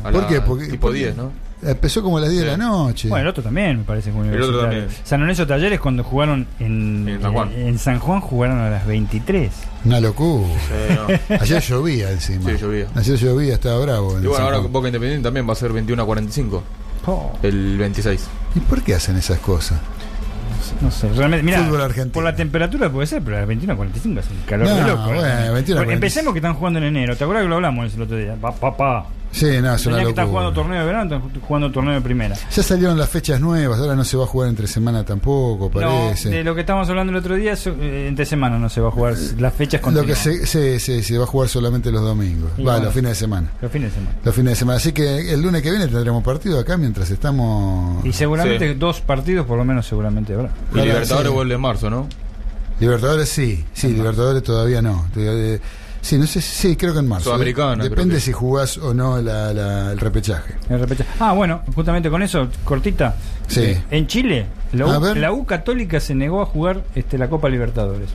A 0.08 0.12
¿Por 0.12 0.22
la- 0.24 0.28
qué? 0.28 0.42
Porque- 0.42 0.66
tipo 0.68 0.88
porque- 0.88 1.00
10, 1.00 1.16
¿no? 1.18 1.32
Empezó 1.64 2.02
como 2.02 2.18
a 2.18 2.22
las 2.22 2.32
10 2.32 2.42
de 2.44 2.52
Sí. 2.52 2.58
la 2.58 2.66
noche. 2.66 3.08
Bueno, 3.08 3.22
el 3.22 3.28
otro 3.30 3.44
también 3.44 3.78
me 3.78 3.84
parece 3.84 4.12
fue 4.12 4.22
El 4.22 4.30
otro 4.30 4.46
universitario. 4.48 4.80
también. 4.88 5.02
San 5.06 5.20
Lorenzo 5.22 5.46
Talleres 5.46 5.80
cuando 5.80 6.04
jugaron 6.04 6.48
en, 6.60 7.08
En 7.08 7.22
San 7.22 7.34
Juan. 7.34 7.52
en 7.54 7.78
San 7.80 8.00
Juan 8.00 8.20
jugaron 8.22 8.58
a 8.60 8.70
las 8.72 8.88
23. 8.88 9.52
Una 9.86 10.00
locura. 10.00 10.48
Sí, 10.68 10.96
no. 11.30 11.36
Ayer 11.40 11.62
llovía 11.62 12.12
encima. 12.12 12.50
Sí, 12.52 12.58
llovía. 12.58 12.88
Ayer 12.96 13.16
llovía, 13.16 13.54
estaba 13.54 13.78
bravo. 13.80 14.18
en 14.18 14.24
Y 14.24 14.28
bueno, 14.28 14.44
ahora 14.44 14.58
Juan. 14.60 14.72
Boca 14.72 14.88
Independiente 14.88 15.24
también 15.24 15.48
va 15.48 15.54
a 15.54 15.56
ser 15.56 15.72
21 15.72 16.02
a 16.02 16.06
45. 16.08 16.64
Oh, 17.06 17.32
El 17.44 17.78
26. 17.78 18.22
¿Y 18.56 18.60
por 18.62 18.82
qué 18.82 18.96
hacen 18.96 19.18
esas 19.18 19.38
cosas? 19.40 19.80
No 20.82 20.92
sé, 20.92 21.10
realmente, 21.14 21.44
mira, 21.44 21.64
Fútbol 21.64 21.82
argentino. 21.82 22.14
por 22.14 22.24
la 22.24 22.36
temperatura 22.36 22.90
puede 22.90 23.08
ser, 23.08 23.22
pero 23.22 23.38
a 23.38 23.40
las 23.40 23.48
21 23.48 23.74
a 23.74 23.76
45 23.78 24.20
es 24.20 24.26
un 24.30 24.38
calor 24.48 24.68
No, 24.68 24.76
de 24.76 24.82
loco. 24.84 25.10
¿eh? 25.12 25.16
bueno, 25.16 25.20
21 25.20 25.52
a 25.52 25.54
Porque 25.54 25.66
45. 25.74 25.92
Empecemos 25.94 26.34
que 26.34 26.40
están 26.40 26.54
jugando 26.54 26.80
en 26.80 26.86
enero, 26.86 27.16
¿te 27.16 27.24
acuerdas 27.24 27.44
que 27.44 27.50
lo 27.50 27.56
hablamos 27.56 27.94
el 27.94 28.02
otro 28.02 28.18
día? 28.18 28.36
Pa, 28.40 28.52
pa, 28.54 28.76
pa. 28.78 29.06
Sí, 29.32 29.46
no, 29.62 29.74
es 29.76 29.86
una 29.86 30.04
que 30.04 30.10
estar 30.10 30.28
jugando 30.28 30.52
torneo 30.52 30.80
de 30.82 30.86
verano, 30.86 31.16
están 31.16 31.42
jugando 31.42 31.72
torneo 31.72 31.94
de 31.94 32.02
primera. 32.02 32.36
Ya 32.54 32.64
salieron 32.64 32.98
las 32.98 33.10
fechas 33.10 33.40
nuevas, 33.40 33.80
ahora 33.80 33.96
no 33.96 34.04
se 34.04 34.18
va 34.18 34.26
a 34.26 34.28
jugar 34.28 34.50
entre 34.50 34.68
semana 34.68 35.06
tampoco, 35.06 35.72
No, 35.74 35.90
parece. 36.02 36.30
de 36.30 36.44
lo 36.44 36.54
que 36.54 36.62
estábamos 36.62 36.90
hablando 36.90 37.12
el 37.12 37.18
otro 37.18 37.36
día, 37.36 37.56
so- 37.56 37.76
eh, 37.80 38.08
entre 38.10 38.26
semana 38.26 38.60
no 38.60 38.68
se 38.70 38.82
va 38.82 38.90
a 38.90 38.92
jugar, 38.92 39.16
las 39.40 39.54
fechas 39.54 39.80
Lo 39.82 39.86
continúan. 39.86 40.08
que 40.08 40.16
se, 40.16 40.46
se, 40.46 40.80
se- 40.80 41.02
se 41.02 41.18
va 41.18 41.24
a 41.24 41.28
jugar 41.28 41.48
solamente 41.48 41.92
los 41.92 42.02
domingos, 42.02 42.52
Y 42.58 42.64
va, 42.64 42.74
bueno. 42.74 42.86
los 42.86 42.94
fines 42.94 43.12
de 43.12 43.16
semana. 43.16 43.52
Los 43.62 43.72
fines 43.72 43.92
de 43.92 44.00
semana. 44.00 44.18
Los 44.24 44.36
fines 44.36 44.52
de 44.52 44.56
semana. 44.56 44.78
Así 44.78 44.92
que 44.92 45.34
el 45.34 45.42
lunes 45.42 45.62
que 45.62 45.72
viene 45.72 45.88
tendremos 45.88 46.24
partido 46.24 46.60
acá 46.60 46.76
mientras 46.78 47.10
estamos. 47.10 48.06
Y 48.06 48.12
seguramente 48.14 48.74
Sí. 48.74 48.78
dos 48.78 49.00
partidos 49.02 49.46
por 49.46 49.58
lo 49.58 49.64
menos 49.66 49.86
seguramente 49.88 50.34
habrá. 50.34 50.50
Y 50.74 50.80
Libertadores 50.82 51.30
sí. 51.30 51.34
vuelve 51.34 51.56
en 51.56 51.62
marzo, 51.62 51.90
¿no? 51.90 52.08
Libertadores 52.82 53.30
sí, 53.30 53.64
sí, 53.74 53.90
Libertadores 53.94 54.42
todavía 54.44 54.82
no. 54.82 55.06
Sí, 56.02 56.18
no 56.18 56.26
sé, 56.26 56.42
si- 56.42 56.56
sí, 56.70 56.76
creo 56.76 56.94
que 56.94 57.00
en 57.00 57.08
marzo. 57.08 57.30
Eh, 57.36 57.90
Depende 57.90 58.16
que. 58.16 58.22
si 58.22 58.32
jugás 58.32 58.78
o 58.80 58.94
no 58.94 59.22
la- 59.22 59.54
la- 59.54 59.92
el 59.92 60.00
repechaje. 60.00 60.56
El 60.70 60.80
repechaje. 60.80 61.10
Ah, 61.20 61.34
bueno, 61.34 61.62
justamente 61.76 62.10
con 62.10 62.24
eso, 62.24 62.48
cortita. 62.64 63.16
Sí. 63.48 63.62
Eh, 63.62 63.84
en 63.92 64.08
Chile, 64.08 64.46
la 64.74 64.88
U, 64.88 65.16
la 65.16 65.32
U 65.32 65.46
Católica 65.46 66.00
se 66.00 66.16
negó 66.16 66.42
a 66.42 66.46
jugar 66.46 66.82
este, 66.96 67.18
la 67.18 67.30
Copa 67.30 67.50
Libertadores. 67.50 68.10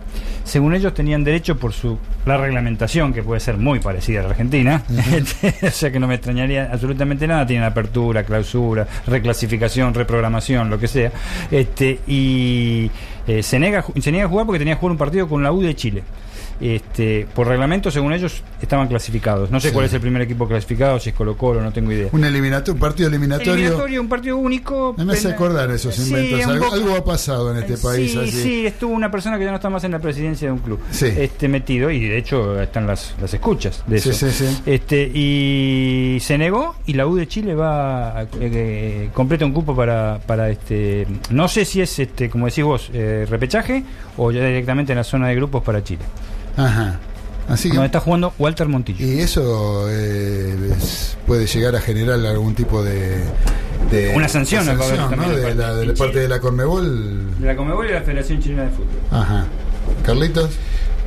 Según 0.45 0.75
ellos 0.75 0.95
tenían 0.95 1.23
derecho 1.25 1.57
por 1.59 1.73
su 1.73 1.99
la 2.25 2.37
reglamentación, 2.37 3.13
que 3.13 3.23
puede 3.23 3.41
ser 3.41 3.57
muy 3.57 3.79
parecida 3.79 4.21
a 4.21 4.23
la 4.25 4.31
Argentina. 4.31 4.83
Este, 5.13 5.55
o 5.67 5.71
sea 5.71 5.93
que 5.93 6.01
no 6.01 6.09
me 6.09 6.15
extrañaría 6.17 6.69
absolutamente 6.73 7.27
nada. 7.27 7.47
Tienen 7.47 7.65
apertura, 7.67 8.25
clausura, 8.25 8.87
reclasificación, 9.07 9.95
reprogramación, 9.95 10.71
lo 10.71 10.79
que 10.81 10.89
sea. 10.89 11.13
Este, 11.51 12.01
y 12.07 12.91
eh, 13.29 13.43
se, 13.43 13.59
nega, 13.59 13.85
se 14.01 14.11
niega 14.11 14.27
a 14.27 14.29
jugar 14.29 14.47
porque 14.47 14.59
tenía 14.59 14.75
que 14.75 14.81
jugar 14.81 14.93
un 14.93 14.99
partido 14.99 15.29
con 15.29 15.43
la 15.43 15.53
U 15.53 15.61
de 15.63 15.75
Chile. 15.77 16.03
Este, 16.61 17.27
por 17.35 17.47
reglamento, 17.49 17.91
según 17.91 18.13
ellos, 18.13 18.43
estaban 18.63 18.89
clasificados. 18.89 19.51
No 19.51 19.61
sé 19.61 19.69
Sí. 19.69 19.75
cuál 19.75 19.87
es 19.87 19.93
el 19.93 20.01
primer 20.01 20.23
equipo 20.23 20.49
clasificado, 20.49 20.99
si 20.99 21.11
es 21.11 21.15
Colo 21.15 21.37
Colo, 21.37 21.61
no 21.61 21.73
tengo 21.73 21.93
idea. 21.93 22.09
Un, 22.13 22.25
eliminato, 22.25 22.73
un 22.73 22.79
partido 22.79 23.09
eliminatorio. 23.09 23.53
Eliminatorio, 23.55 24.01
un 24.01 24.09
partido 24.09 24.37
único. 24.39 24.95
No 24.97 25.05
me 25.05 25.13
hace 25.13 25.29
acordar 25.29 25.71
esos 25.71 25.95
Sí, 25.95 26.09
inventos. 26.09 26.73
algo, 26.73 26.95
ha 26.97 27.05
pasado 27.05 27.51
en 27.53 27.59
este 27.59 27.77
país. 27.77 28.13
Sí, 28.13 28.19
así. 28.19 28.31
sí, 28.43 28.67
estuvo 28.67 28.93
una 28.95 29.11
persona 29.11 29.39
que 29.39 29.45
ya 29.45 29.51
no 29.51 29.57
está 29.57 29.69
más 29.71 29.85
en 29.85 29.93
la 29.93 29.99
presidencia 29.99 30.49
de 30.49 30.53
un 30.53 30.59
club. 30.61 30.81
Sí. 30.91 31.07
Este 31.07 31.49
metido 31.49 31.91
y 31.91 32.09
de 32.09 32.19
hecho 32.19 32.61
están 32.61 32.87
las, 32.87 33.15
las 33.21 33.33
escuchas 33.35 33.83
de 33.87 33.97
eso. 33.97 34.13
sí, 34.13 34.31
sí. 34.31 34.63
Este 34.67 35.11
y 35.15 36.19
se 36.21 36.39
negó 36.39 36.75
y 36.87 36.95
la 36.95 37.07
U 37.07 37.17
de 37.17 37.27
Chile 37.29 37.55
va 37.55 38.19
a, 38.19 38.23
eh, 38.23 38.29
eh, 38.41 39.11
completa 39.13 39.45
un 39.45 39.53
cupo 39.53 39.75
para 39.77 40.19
para 40.27 40.49
este 40.51 41.07
no 41.31 41.49
sé 41.49 41.65
si 41.65 41.81
es 41.81 41.99
este 41.99 42.31
como 42.31 42.47
decís 42.47 42.65
vos 42.65 42.91
eh, 42.93 43.27
repechaje 43.29 43.83
o 44.17 44.31
ya 44.31 44.45
directamente 44.45 44.93
en 44.93 44.99
la 44.99 45.05
zona 45.05 45.29
de 45.29 45.35
grupos 45.37 45.63
para 45.63 45.83
Chile. 45.85 46.03
Ajá. 46.57 46.99
Así 47.49 47.69
que. 47.71 47.77
Donde 47.77 47.87
está 47.87 48.01
jugando 48.01 48.33
Walter 48.39 48.67
Montillo. 48.69 49.05
Y 49.07 49.21
eso 49.21 49.87
eh, 49.89 50.73
es- 50.77 51.17
puede 51.27 51.47
llegar 51.47 51.77
a 51.77 51.81
generar 51.81 52.19
algún 52.27 52.55
tipo 52.55 52.83
de. 52.83 53.23
de 53.91 54.13
Una 54.17 54.29
sanción, 54.29 54.67
de 54.67 54.77
sanción, 54.77 55.17
¿no? 55.17 55.29
de 55.29 55.41
de, 55.41 55.55
la, 55.55 55.75
de 55.75 55.87
la 55.87 55.93
parte- 55.93 55.99
parte 55.99 56.19
de 56.21 56.29
la 56.29 56.41
Conmebol. 56.41 57.39
De 57.41 57.47
la 57.47 57.57
Comebol 57.57 57.89
y 57.89 57.93
la 57.93 58.03
Federación 58.03 58.41
Chilena 58.41 58.63
de 58.65 58.71
Fútbol. 58.71 58.89
Ajá. 59.13 59.47
Carlitos. 60.05 60.51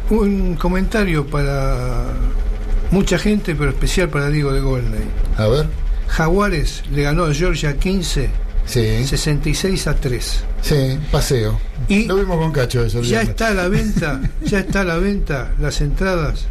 Un 0.10 0.56
comentario 0.56 1.28
para 1.28 2.06
mucha 2.92 3.20
gente, 3.20 3.54
pero 3.56 3.72
especial 3.72 4.10
para 4.10 4.30
Diego 4.30 4.54
de 4.54 4.62
Golney. 4.62 5.04
A 5.38 5.48
ver. 5.48 5.68
Jaguares 6.08 6.84
le 6.92 7.04
ganó 7.04 7.26
a 7.26 7.34
Georgia 7.34 7.78
15, 7.78 8.30
Sí. 8.70 9.06
66 9.08 9.88
a 9.88 9.96
3. 9.96 10.44
Sí, 10.62 11.00
paseo. 11.12 11.60
Y 11.88 12.06
Lo 12.06 12.18
vimos 12.18 12.38
con 12.38 12.52
Cacho 12.52 12.86
eso. 12.86 13.02
ya 13.02 13.22
está 13.24 13.48
a 13.48 13.54
la 13.56 13.68
venta, 13.68 14.22
ya 14.46 14.60
está 14.60 14.82
a 14.82 14.84
la 14.84 14.98
venta 14.98 15.52
las 15.60 15.82
entradas 15.82 16.46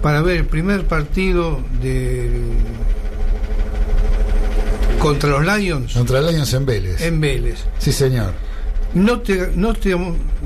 para 0.00 0.22
ver 0.22 0.36
el 0.36 0.46
primer 0.46 0.86
partido 0.86 1.60
de 1.82 2.30
contra 4.98 5.28
los 5.30 5.44
Lions 5.58 5.92
Contra 5.92 6.20
Lions 6.22 6.52
en 6.54 6.64
Vélez. 6.66 7.00
en 7.02 7.20
Vélez. 7.20 7.58
Sí, 7.78 7.92
señor. 7.92 8.32
No 8.94 9.20
te, 9.20 9.50
no 9.56 9.74
te 9.74 9.96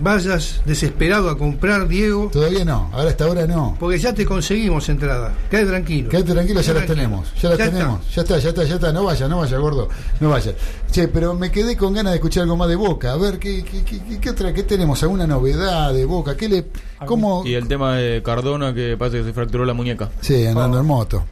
vayas 0.00 0.62
desesperado 0.64 1.28
a 1.28 1.36
comprar, 1.36 1.86
Diego, 1.86 2.30
Todavía 2.32 2.64
no. 2.64 2.88
Ahora 2.94 3.10
hasta 3.10 3.24
ahora 3.24 3.46
no. 3.46 3.76
porque 3.78 3.98
ya 3.98 4.14
te 4.14 4.24
conseguimos 4.24 4.88
entrada. 4.88 5.34
Quédate 5.50 5.68
tranquilo. 5.68 6.08
Quédate 6.08 6.32
tranquilo, 6.32 6.60
ya 6.62 6.72
las 6.72 6.86
tenemos. 6.86 7.28
Ya 7.42 7.50
las 7.50 7.58
Ya 7.58 7.70
tenemos. 7.70 8.14
Ya 8.14 8.22
está, 8.22 8.38
ya 8.38 8.48
está, 8.48 8.64
ya 8.64 8.74
está. 8.76 8.92
No 8.92 9.04
vaya, 9.04 9.28
no 9.28 9.38
vaya, 9.38 9.58
gordo. 9.58 9.88
No 10.20 10.30
vaya. 10.30 10.52
Che, 10.90 11.08
pero 11.08 11.34
me 11.34 11.50
quedé 11.50 11.76
con 11.76 11.92
ganas 11.92 12.12
de 12.12 12.16
escuchar 12.16 12.44
algo 12.44 12.56
más 12.56 12.68
de 12.68 12.76
Boca. 12.76 13.12
A 13.12 13.16
ver, 13.16 13.38
¿qué, 13.38 13.62
qué, 13.62 13.84
qué, 13.84 14.00
qué- 14.02 14.18
qué 14.20 14.30
otra? 14.30 14.54
¿Qué 14.54 14.62
tenemos? 14.62 15.02
¿Alguna 15.02 15.26
novedad 15.26 15.92
de 15.92 16.04
Boca? 16.06 16.36
¿Qué 16.36 16.48
le. 16.48 16.64
¿Cómo.? 17.04 17.42
Y 17.44 17.52
el 17.54 17.68
tema 17.68 17.96
de 17.96 18.22
Cardona 18.22 18.72
que 18.72 18.96
parece 18.96 19.18
que 19.18 19.24
se 19.24 19.32
fracturó 19.34 19.64
la 19.66 19.74
muñeca. 19.74 20.08
Sí, 20.22 20.46
andando 20.46 20.78
Oh. 20.78 20.80
en 20.80 20.86
moto. 20.86 21.24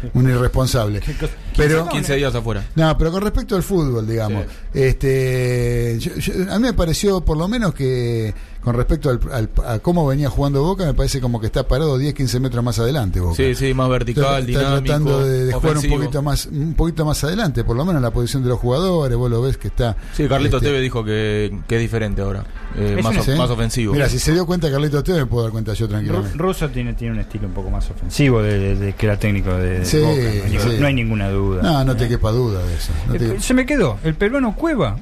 Un 0.14 0.28
irresponsable. 0.30 1.00
¿Quién 1.00 1.16
Pero 1.56 1.88
15 1.88 2.16
días 2.16 2.34
afuera. 2.34 2.64
No, 2.74 2.96
pero 2.96 3.10
con 3.12 3.22
respecto 3.22 3.56
al 3.56 3.62
fútbol, 3.62 4.06
digamos, 4.06 4.44
este, 4.72 5.96
yo- 5.98 6.14
yo- 6.16 6.52
a 6.52 6.58
mí 6.58 6.66
me 6.66 6.72
pareció, 6.74 7.20
por 7.22 7.36
lo 7.36 7.48
menos 7.48 7.74
que 7.74 8.32
con 8.62 8.74
respecto 8.76 9.08
al, 9.10 9.20
al- 9.32 9.50
a 9.66 9.78
cómo 9.78 10.06
venía 10.06 10.28
jugando 10.28 10.62
Boca, 10.62 10.84
me 10.84 10.94
parece 10.94 11.20
como 11.20 11.40
que 11.40 11.46
está 11.46 11.66
parado 11.66 11.96
10, 11.98 12.12
15 12.14 12.40
metros 12.40 12.62
más 12.62 12.78
adelante. 12.78 13.20
Boca. 13.20 13.34
Sí, 13.36 13.54
sí, 13.54 13.72
más 13.74 13.88
vertical, 13.88 14.24
Está- 14.24 14.38
está 14.38 14.46
dinámico. 14.46 14.84
tratando 14.84 15.24
de, 15.24 15.44
de 15.46 15.52
jugar 15.52 15.78
un 15.78 15.88
poquito 15.88 16.22
más, 16.22 16.46
un 16.46 16.74
poquito 16.74 17.04
más 17.04 17.24
adelante, 17.24 17.64
por 17.64 17.76
lo 17.76 17.84
menos 17.84 18.00
en 18.00 18.02
la 18.04 18.10
posición 18.10 18.42
de 18.42 18.50
los 18.50 18.58
jugadores. 18.58 19.16
Vos 19.16 19.30
lo 19.30 19.40
ves 19.42 19.56
que 19.56 19.68
está. 19.68 19.96
Sí, 20.12 20.28
Carlito 20.28 20.58
este, 20.58 20.68
Teve 20.68 20.80
dijo 20.80 21.02
que, 21.04 21.58
que 21.66 21.76
es 21.76 21.80
diferente 21.80 22.22
ahora. 22.22 22.44
eh, 22.76 22.96
Es 22.98 23.04
más, 23.04 23.28
más 23.36 23.50
ofensivo. 23.50 23.92
Mira, 23.94 24.08
si 24.08 24.18
se 24.18 24.32
dio 24.32 24.44
cuenta 24.46 24.70
Carlito 24.70 25.02
Teve, 25.02 25.20
me 25.20 25.26
puedo 25.26 25.44
dar 25.44 25.52
cuenta 25.52 25.72
yo 25.74 25.88
tranquilamente. 25.88 26.36
Russo 26.36 26.68
tiene, 26.68 26.92
tiene 26.94 27.14
un 27.14 27.20
estilo 27.20 27.46
un 27.46 27.54
poco 27.54 27.70
más 27.70 27.88
ofensivo 27.90 28.42
de, 28.42 28.58
de- 28.58 28.76
de 28.76 28.92
que 28.94 29.06
era 29.06 29.18
técnico 29.18 29.50
de, 29.54 29.80
de 29.80 29.84
Sí, 29.84 29.98
Boca, 29.98 30.10
no, 30.14 30.18
hay, 30.28 30.50
ningún- 30.50 30.70
sí. 30.70 30.76
no 30.80 30.86
hay 30.86 30.94
ninguna 30.94 31.30
duda. 31.30 31.62
No, 31.62 31.84
no 31.84 31.96
te 31.96 32.08
quepa 32.08 32.30
duda 32.30 32.62
de 32.62 32.74
eso. 32.74 32.92
no 33.08 33.14
te- 33.14 33.36
Eh, 33.36 33.40
Se 33.40 33.54
me 33.54 33.64
quedó 33.66 33.98
el 34.04 34.14
peruano 34.14 34.54
Cueva, 34.54 34.96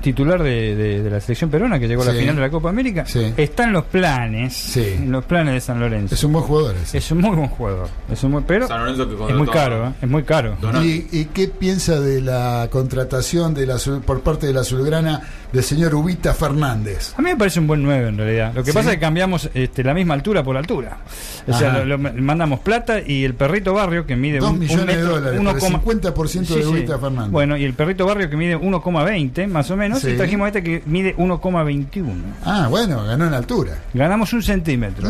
titular 0.00 0.42
de, 0.42 0.74
de- 0.76 1.02
de 1.02 1.10
la 1.10 1.20
selección 1.20 1.50
peruana 1.50 1.78
que 1.78 1.86
llegó 1.88 2.02
a 2.02 2.06
la 2.06 2.12
Sí. 2.12 2.18
final 2.20 2.36
de 2.36 2.40
la 2.42 2.50
Copa 2.50 2.68
América, 2.70 3.04
Sí. 3.06 3.32
está 3.36 3.64
en 3.64 3.72
los 3.72 3.84
planes, 3.84 4.54
Sí. 4.54 4.94
en 4.98 5.12
los 5.12 5.24
planes 5.24 5.54
de 5.54 5.60
San 5.60 5.78
Lorenzo. 5.80 6.14
es 6.14 6.24
un 6.24 6.32
buen 6.32 6.44
jugador 6.44 6.76
ese. 6.82 6.98
Es 6.98 7.10
un 7.10 7.18
muy 7.20 7.36
buen 7.36 7.48
jugador, 7.48 7.88
es 8.10 8.22
un 8.24 8.32
buen- 8.32 8.44
pero 8.44 8.66
San 8.68 8.80
Lorenzo 8.80 9.08
que 9.08 9.32
es 9.32 9.36
muy 9.38 9.48
caro, 9.48 9.84
a- 9.86 9.88
¿eh? 9.90 9.92
es 10.02 10.08
muy 10.08 10.22
caro. 10.24 10.56
¿Y, 10.82 11.06
y 11.12 11.24
qué 11.32 11.48
piensa 11.48 12.00
de 12.00 12.20
la 12.20 12.68
contratación 12.70 13.54
de 13.54 13.66
la, 13.66 13.76
por 14.04 14.20
parte 14.22 14.46
de 14.46 14.52
la 14.54 14.60
Azulgrana 14.60 15.20
del 15.52 15.62
señor 15.62 15.94
Ubita 15.94 16.34
Fernández? 16.34 17.14
A 17.16 17.22
mí 17.22 17.30
me 17.30 17.36
parece 17.36 17.60
un 17.60 17.66
buen 17.66 17.82
9 17.82 18.08
en 18.08 18.16
realidad. 18.18 18.52
Lo 18.54 18.62
que 18.64 18.70
¿Sí? 18.70 18.76
pasa 18.76 18.90
es 18.90 18.96
que 18.96 19.00
cambiamos 19.00 19.50
este, 19.54 19.84
la 19.84 19.94
misma 19.94 20.14
altura 20.14 20.42
por 20.42 20.56
altura. 20.56 20.98
O 21.46 21.52
sea, 21.52 21.70
Ajá. 21.70 21.84
lo- 21.84 21.96
lo- 21.98 22.12
mandamos 22.14 22.60
plata 22.60 23.00
y 23.04 23.24
el 23.24 23.34
perrito 23.34 23.72
barrio 23.74 24.06
que 24.06 24.16
mide 24.16 24.38
Dos 24.38 24.48
un, 24.50 24.54
un 24.54 24.60
millones 24.60 24.96
de 24.96 25.02
dólares 25.02 25.40
uno 25.40 25.50
por 25.50 25.58
el 25.58 25.64
coma- 25.64 25.82
50% 25.82 26.54
de. 26.54 26.66
Ubita 26.66 26.98
Fernández. 26.98 27.30
Bueno, 27.32 27.56
y 27.56 27.64
el 27.64 27.74
perrito 27.74 28.06
barrio 28.06 28.28
que 28.30 28.36
mide 28.36 28.56
1,20 28.56 29.46
más 29.48 29.70
o 29.70 29.76
menos. 29.76 29.89
Sí. 29.96 30.10
Y 30.10 30.16
trajimos 30.16 30.46
este 30.48 30.62
que 30.62 30.82
mide 30.86 31.16
1,21. 31.16 32.04
Ah, 32.44 32.68
bueno, 32.70 33.04
ganó 33.04 33.26
en 33.26 33.34
altura. 33.34 33.72
Ganamos 33.94 34.32
un 34.32 34.42
centímetro. 34.42 35.08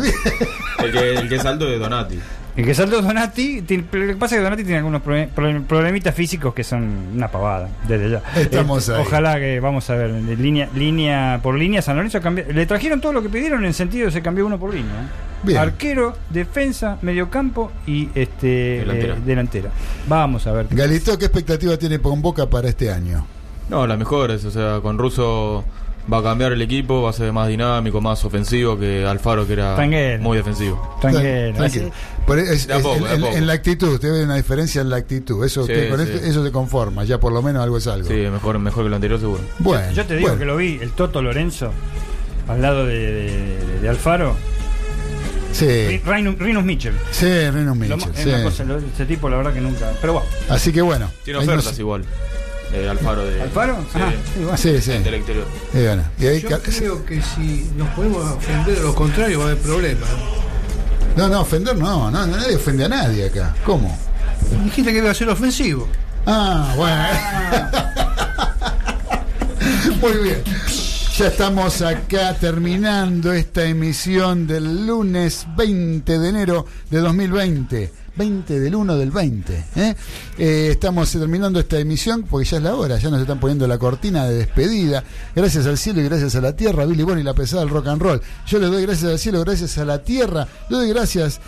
El 0.79 0.91
que, 0.91 1.13
el 1.15 1.29
que 1.29 1.35
es 1.35 1.45
alto 1.45 1.67
es 1.67 1.79
Donati. 1.79 2.19
El 2.53 2.65
que 2.65 2.75
saltó 2.75 3.01
Donati, 3.01 3.61
tiene- 3.61 3.85
pero 3.89 4.05
lo 4.05 4.11
que 4.13 4.19
pasa 4.19 4.35
es 4.35 4.39
que 4.39 4.43
Donati 4.43 4.63
tiene 4.63 4.79
algunos 4.79 5.01
proble- 5.01 5.29
proble- 5.33 5.63
problemitas 5.65 6.13
físicos 6.13 6.53
que 6.53 6.65
son 6.65 6.83
una 7.15 7.29
pavada, 7.29 7.69
desde 7.87 8.09
ya. 8.09 8.21
Estamos 8.35 8.89
ahí. 8.89 9.01
Ojalá 9.01 9.39
que, 9.39 9.61
vamos 9.61 9.89
a 9.89 9.95
ver, 9.95 10.11
de 10.11 10.35
línea, 10.35 10.67
línea 10.75 11.39
por 11.41 11.55
línea, 11.55 11.81
San 11.81 11.95
Lorenzo 11.95 12.19
cambió- 12.19 12.45
le 12.51 12.65
trajeron 12.65 12.99
todo 12.99 13.13
lo 13.13 13.21
que 13.21 13.29
pidieron 13.29 13.61
en 13.61 13.67
el 13.67 13.73
sentido 13.73 14.07
de 14.07 14.11
se 14.11 14.21
cambió 14.21 14.45
uno 14.45 14.59
por 14.59 14.73
línea. 14.73 14.91
¿eh? 14.91 15.07
Bien. 15.43 15.57
Arquero, 15.59 16.17
defensa, 16.29 16.97
mediocampo 17.01 17.71
y 17.87 18.09
este 18.15 18.47
Delantera. 18.79 19.15
eh, 19.15 19.19
delantera. 19.25 19.69
Vamos 20.09 20.45
a 20.45 20.51
ver. 20.51 20.67
Galito, 20.71 21.17
¿qué 21.17 21.25
expectativa 21.25 21.77
tiene 21.77 21.99
con 21.99 22.21
Boca 22.21 22.49
para 22.49 22.67
este 22.67 22.91
año? 22.91 23.25
No, 23.69 23.87
las 23.87 23.97
mejores. 23.97 24.43
O 24.45 24.51
sea, 24.51 24.79
con 24.81 24.97
Russo 24.97 25.63
va 26.11 26.17
a 26.17 26.23
cambiar 26.23 26.51
el 26.51 26.61
equipo, 26.61 27.03
va 27.03 27.11
a 27.11 27.13
ser 27.13 27.31
más 27.31 27.47
dinámico, 27.47 28.01
más 28.01 28.25
ofensivo 28.25 28.77
que 28.77 29.05
Alfaro, 29.05 29.45
que 29.47 29.53
era 29.53 29.75
Tranquilo. 29.75 30.17
muy 30.23 30.37
defensivo. 30.37 30.97
Tranquilo. 30.99 31.53
Tranquilo. 31.55 31.91
es- 32.51 32.67
De 32.67 32.79
poco, 32.79 33.07
en, 33.07 33.45
la 33.47 33.53
actitud, 33.53 33.89
usted 33.93 34.11
ve 34.11 34.23
una 34.23 34.35
diferencia 34.35 34.81
en 34.81 34.89
la 34.89 34.97
actitud. 34.97 35.45
Eso, 35.45 35.65
Sí, 35.65 35.71
usted 35.71 35.89
con 35.89 36.05
sí. 36.05 36.11
esto- 36.11 36.25
eso 36.27 36.43
se 36.45 36.51
conforma, 36.51 37.03
ya 37.03 37.19
por 37.19 37.31
lo 37.31 37.41
menos 37.41 37.63
algo 37.63 37.77
es 37.77 37.87
algo. 37.87 38.07
Sí, 38.07 38.15
mejor, 38.31 38.57
mejor 38.59 38.83
que 38.85 38.89
lo 38.89 38.95
anterior, 38.95 39.19
seguro. 39.19 39.41
Bueno, 39.59 39.91
Yo 39.93 40.05
te 40.05 40.15
digo 40.15 40.27
bueno. 40.29 40.39
que 40.39 40.45
lo 40.45 40.57
vi, 40.57 40.79
el 40.81 40.91
Toto 40.91 41.21
Lorenzo, 41.21 41.71
al 42.47 42.61
lado 42.61 42.85
de, 42.85 42.97
de- 42.97 43.79
de 43.81 43.89
Alfaro, 43.89 44.35
Sí, 45.53 45.99
Rinus 46.05 46.39
Rinus 46.39 46.63
Mitchell. 46.63 46.93
sí, 47.11 47.25
Lo 47.53 47.75
Mitchell, 47.75 47.97
ma- 47.97 48.05
es 48.15 48.23
sí. 48.23 48.29
una 48.29 48.43
cosa, 48.43 48.63
lo- 48.63 48.77
ese 48.77 49.05
tipo 49.05 49.29
la 49.29 49.37
verdad 49.37 49.53
que 49.53 49.59
nunca. 49.61 49.91
Pero 49.99 50.13
bueno, 50.13 50.27
Así 50.49 50.71
que 50.71 50.81
bueno. 50.81 51.11
Tiene 51.25 51.39
ofertas 51.39 51.65
nos- 51.65 51.79
igual. 51.79 52.05
Eh, 52.73 52.87
Alfaro 52.89 53.25
de. 53.25 53.41
¿Alfaro? 53.41 53.77
Sí, 53.91 53.99
Ah, 54.01 54.11
sí, 54.33 54.39
bueno. 54.39 54.57
Sí, 54.57 54.81
sí. 54.81 54.91
del 54.91 55.13
exterior. 55.15 55.45
Y 55.73 55.77
bueno, 55.85 56.03
y 56.19 56.25
ahí 56.27 56.41
Yo 56.41 56.47
creo 56.61 57.05
que 57.05 57.21
si 57.21 57.69
nos 57.75 57.89
podemos 57.89 58.31
ofender 58.31 58.77
a 58.77 58.81
lo 58.81 58.95
contrario 58.95 59.39
va 59.39 59.45
a 59.45 59.47
haber 59.49 59.61
problemas. 59.61 60.09
No, 61.17 61.27
no, 61.27 61.41
ofender 61.41 61.75
no, 61.75 62.09
no, 62.09 62.25
nadie 62.27 62.55
ofende 62.55 62.85
a 62.85 62.89
nadie 62.89 63.25
acá. 63.25 63.53
¿Cómo? 63.65 63.97
Dijiste 64.63 64.91
que 64.93 64.99
iba 64.99 65.11
a 65.11 65.13
ser 65.13 65.29
ofensivo. 65.29 65.87
Ah, 66.25 66.73
bueno. 66.77 67.03
Muy 70.01 70.23
bien. 70.23 70.43
Ya 71.17 71.27
estamos 71.27 71.81
acá 71.81 72.33
terminando 72.39 73.33
esta 73.33 73.65
emisión 73.65 74.47
del 74.47 74.87
lunes 74.87 75.45
20 75.57 76.17
de 76.17 76.29
enero 76.29 76.65
de 76.89 76.99
2020. 76.99 77.91
20 78.15 78.59
del 78.59 78.75
1 78.75 78.97
del 78.97 79.11
20. 79.11 79.65
¿eh? 79.75 79.95
Eh, 80.37 80.69
estamos 80.71 81.11
terminando 81.11 81.59
esta 81.59 81.79
emisión 81.79 82.23
porque 82.23 82.45
ya 82.45 82.57
es 82.57 82.63
la 82.63 82.75
hora, 82.75 82.97
ya 82.97 83.09
nos 83.09 83.21
están 83.21 83.39
poniendo 83.39 83.67
la 83.67 83.77
cortina 83.77 84.25
de 84.25 84.35
despedida. 84.35 85.03
Gracias 85.35 85.65
al 85.65 85.77
cielo 85.77 86.01
y 86.01 86.05
gracias 86.05 86.35
a 86.35 86.41
la 86.41 86.55
tierra, 86.55 86.85
Billy 86.85 87.03
Bonnie, 87.03 87.23
la 87.23 87.33
pesada 87.33 87.61
del 87.61 87.71
rock 87.71 87.87
and 87.87 88.01
roll. 88.01 88.21
Yo 88.47 88.59
le 88.59 88.67
doy 88.67 88.83
gracias 88.83 89.11
al 89.11 89.19
cielo, 89.19 89.41
gracias 89.41 89.77
a 89.77 89.85
la 89.85 90.03
tierra, 90.03 90.47
le 90.69 90.77
doy 90.77 90.89
gracias 90.89 91.39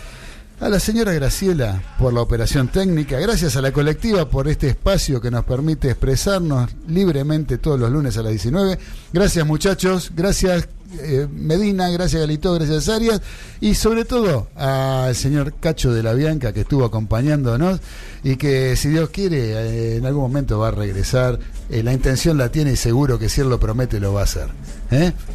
a 0.60 0.68
la 0.68 0.78
señora 0.78 1.12
Graciela 1.12 1.82
por 1.98 2.12
la 2.14 2.20
operación 2.20 2.68
técnica, 2.68 3.18
gracias 3.18 3.56
a 3.56 3.60
la 3.60 3.72
colectiva 3.72 4.28
por 4.28 4.48
este 4.48 4.68
espacio 4.68 5.20
que 5.20 5.30
nos 5.30 5.44
permite 5.44 5.90
expresarnos 5.90 6.70
libremente 6.88 7.58
todos 7.58 7.78
los 7.78 7.90
lunes 7.90 8.16
a 8.16 8.22
las 8.22 8.30
19. 8.30 8.78
Gracias 9.12 9.46
muchachos, 9.46 10.12
gracias 10.14 10.68
eh, 11.00 11.28
Medina, 11.32 11.88
gracias 11.90 12.20
Galito, 12.20 12.52
gracias 12.54 12.88
Arias 12.88 13.20
y 13.60 13.74
sobre 13.74 14.04
todo 14.04 14.48
al 14.54 15.14
señor 15.14 15.54
Cacho 15.60 15.92
de 15.92 16.02
la 16.02 16.14
Bianca 16.14 16.52
que 16.52 16.60
estuvo 16.60 16.84
acompañándonos 16.84 17.80
y 18.22 18.36
que 18.36 18.76
si 18.76 18.88
Dios 18.88 19.10
quiere 19.10 19.52
eh, 19.52 19.96
en 19.96 20.06
algún 20.06 20.22
momento 20.22 20.58
va 20.58 20.68
a 20.68 20.70
regresar. 20.70 21.38
Eh, 21.70 21.82
la 21.82 21.92
intención 21.92 22.36
la 22.36 22.50
tiene 22.50 22.72
y 22.72 22.76
seguro 22.76 23.18
que 23.18 23.28
si 23.28 23.40
él 23.40 23.48
lo 23.48 23.58
promete 23.58 24.00
lo 24.00 24.12
va 24.12 24.20
a 24.20 24.24
hacer. 24.24 24.48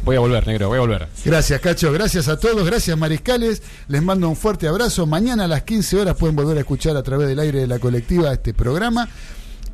Voy 0.04 0.16
a 0.16 0.20
volver, 0.20 0.46
negro, 0.46 0.68
voy 0.68 0.78
a 0.78 0.80
volver. 0.80 1.08
Gracias, 1.24 1.60
Cacho. 1.60 1.92
Gracias 1.92 2.28
a 2.28 2.38
todos. 2.38 2.64
Gracias, 2.64 2.96
Mariscales. 2.96 3.62
Les 3.88 4.02
mando 4.02 4.28
un 4.28 4.36
fuerte 4.36 4.66
abrazo. 4.66 5.06
Mañana 5.06 5.44
a 5.44 5.48
las 5.48 5.64
15 5.64 6.00
horas 6.00 6.16
pueden 6.16 6.34
volver 6.34 6.56
a 6.56 6.60
escuchar 6.60 6.96
a 6.96 7.02
través 7.02 7.28
del 7.28 7.38
aire 7.38 7.60
de 7.60 7.66
la 7.66 7.78
colectiva 7.78 8.32
este 8.32 8.54
programa. 8.54 9.08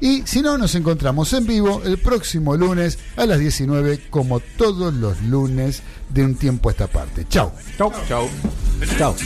Y 0.00 0.22
si 0.26 0.42
no, 0.42 0.58
nos 0.58 0.74
encontramos 0.74 1.32
en 1.32 1.46
vivo 1.46 1.82
el 1.84 1.98
próximo 1.98 2.56
lunes 2.56 2.98
a 3.16 3.26
las 3.26 3.38
19, 3.38 4.08
como 4.10 4.40
todos 4.40 4.92
los 4.92 5.22
lunes 5.22 5.82
de 6.10 6.24
un 6.24 6.34
tiempo 6.34 6.68
a 6.68 6.72
esta 6.72 6.86
parte. 6.86 7.26
Chao. 7.28 7.52
Chao. 7.78 7.92
Chao. 8.06 8.28
Chao. 8.98 9.16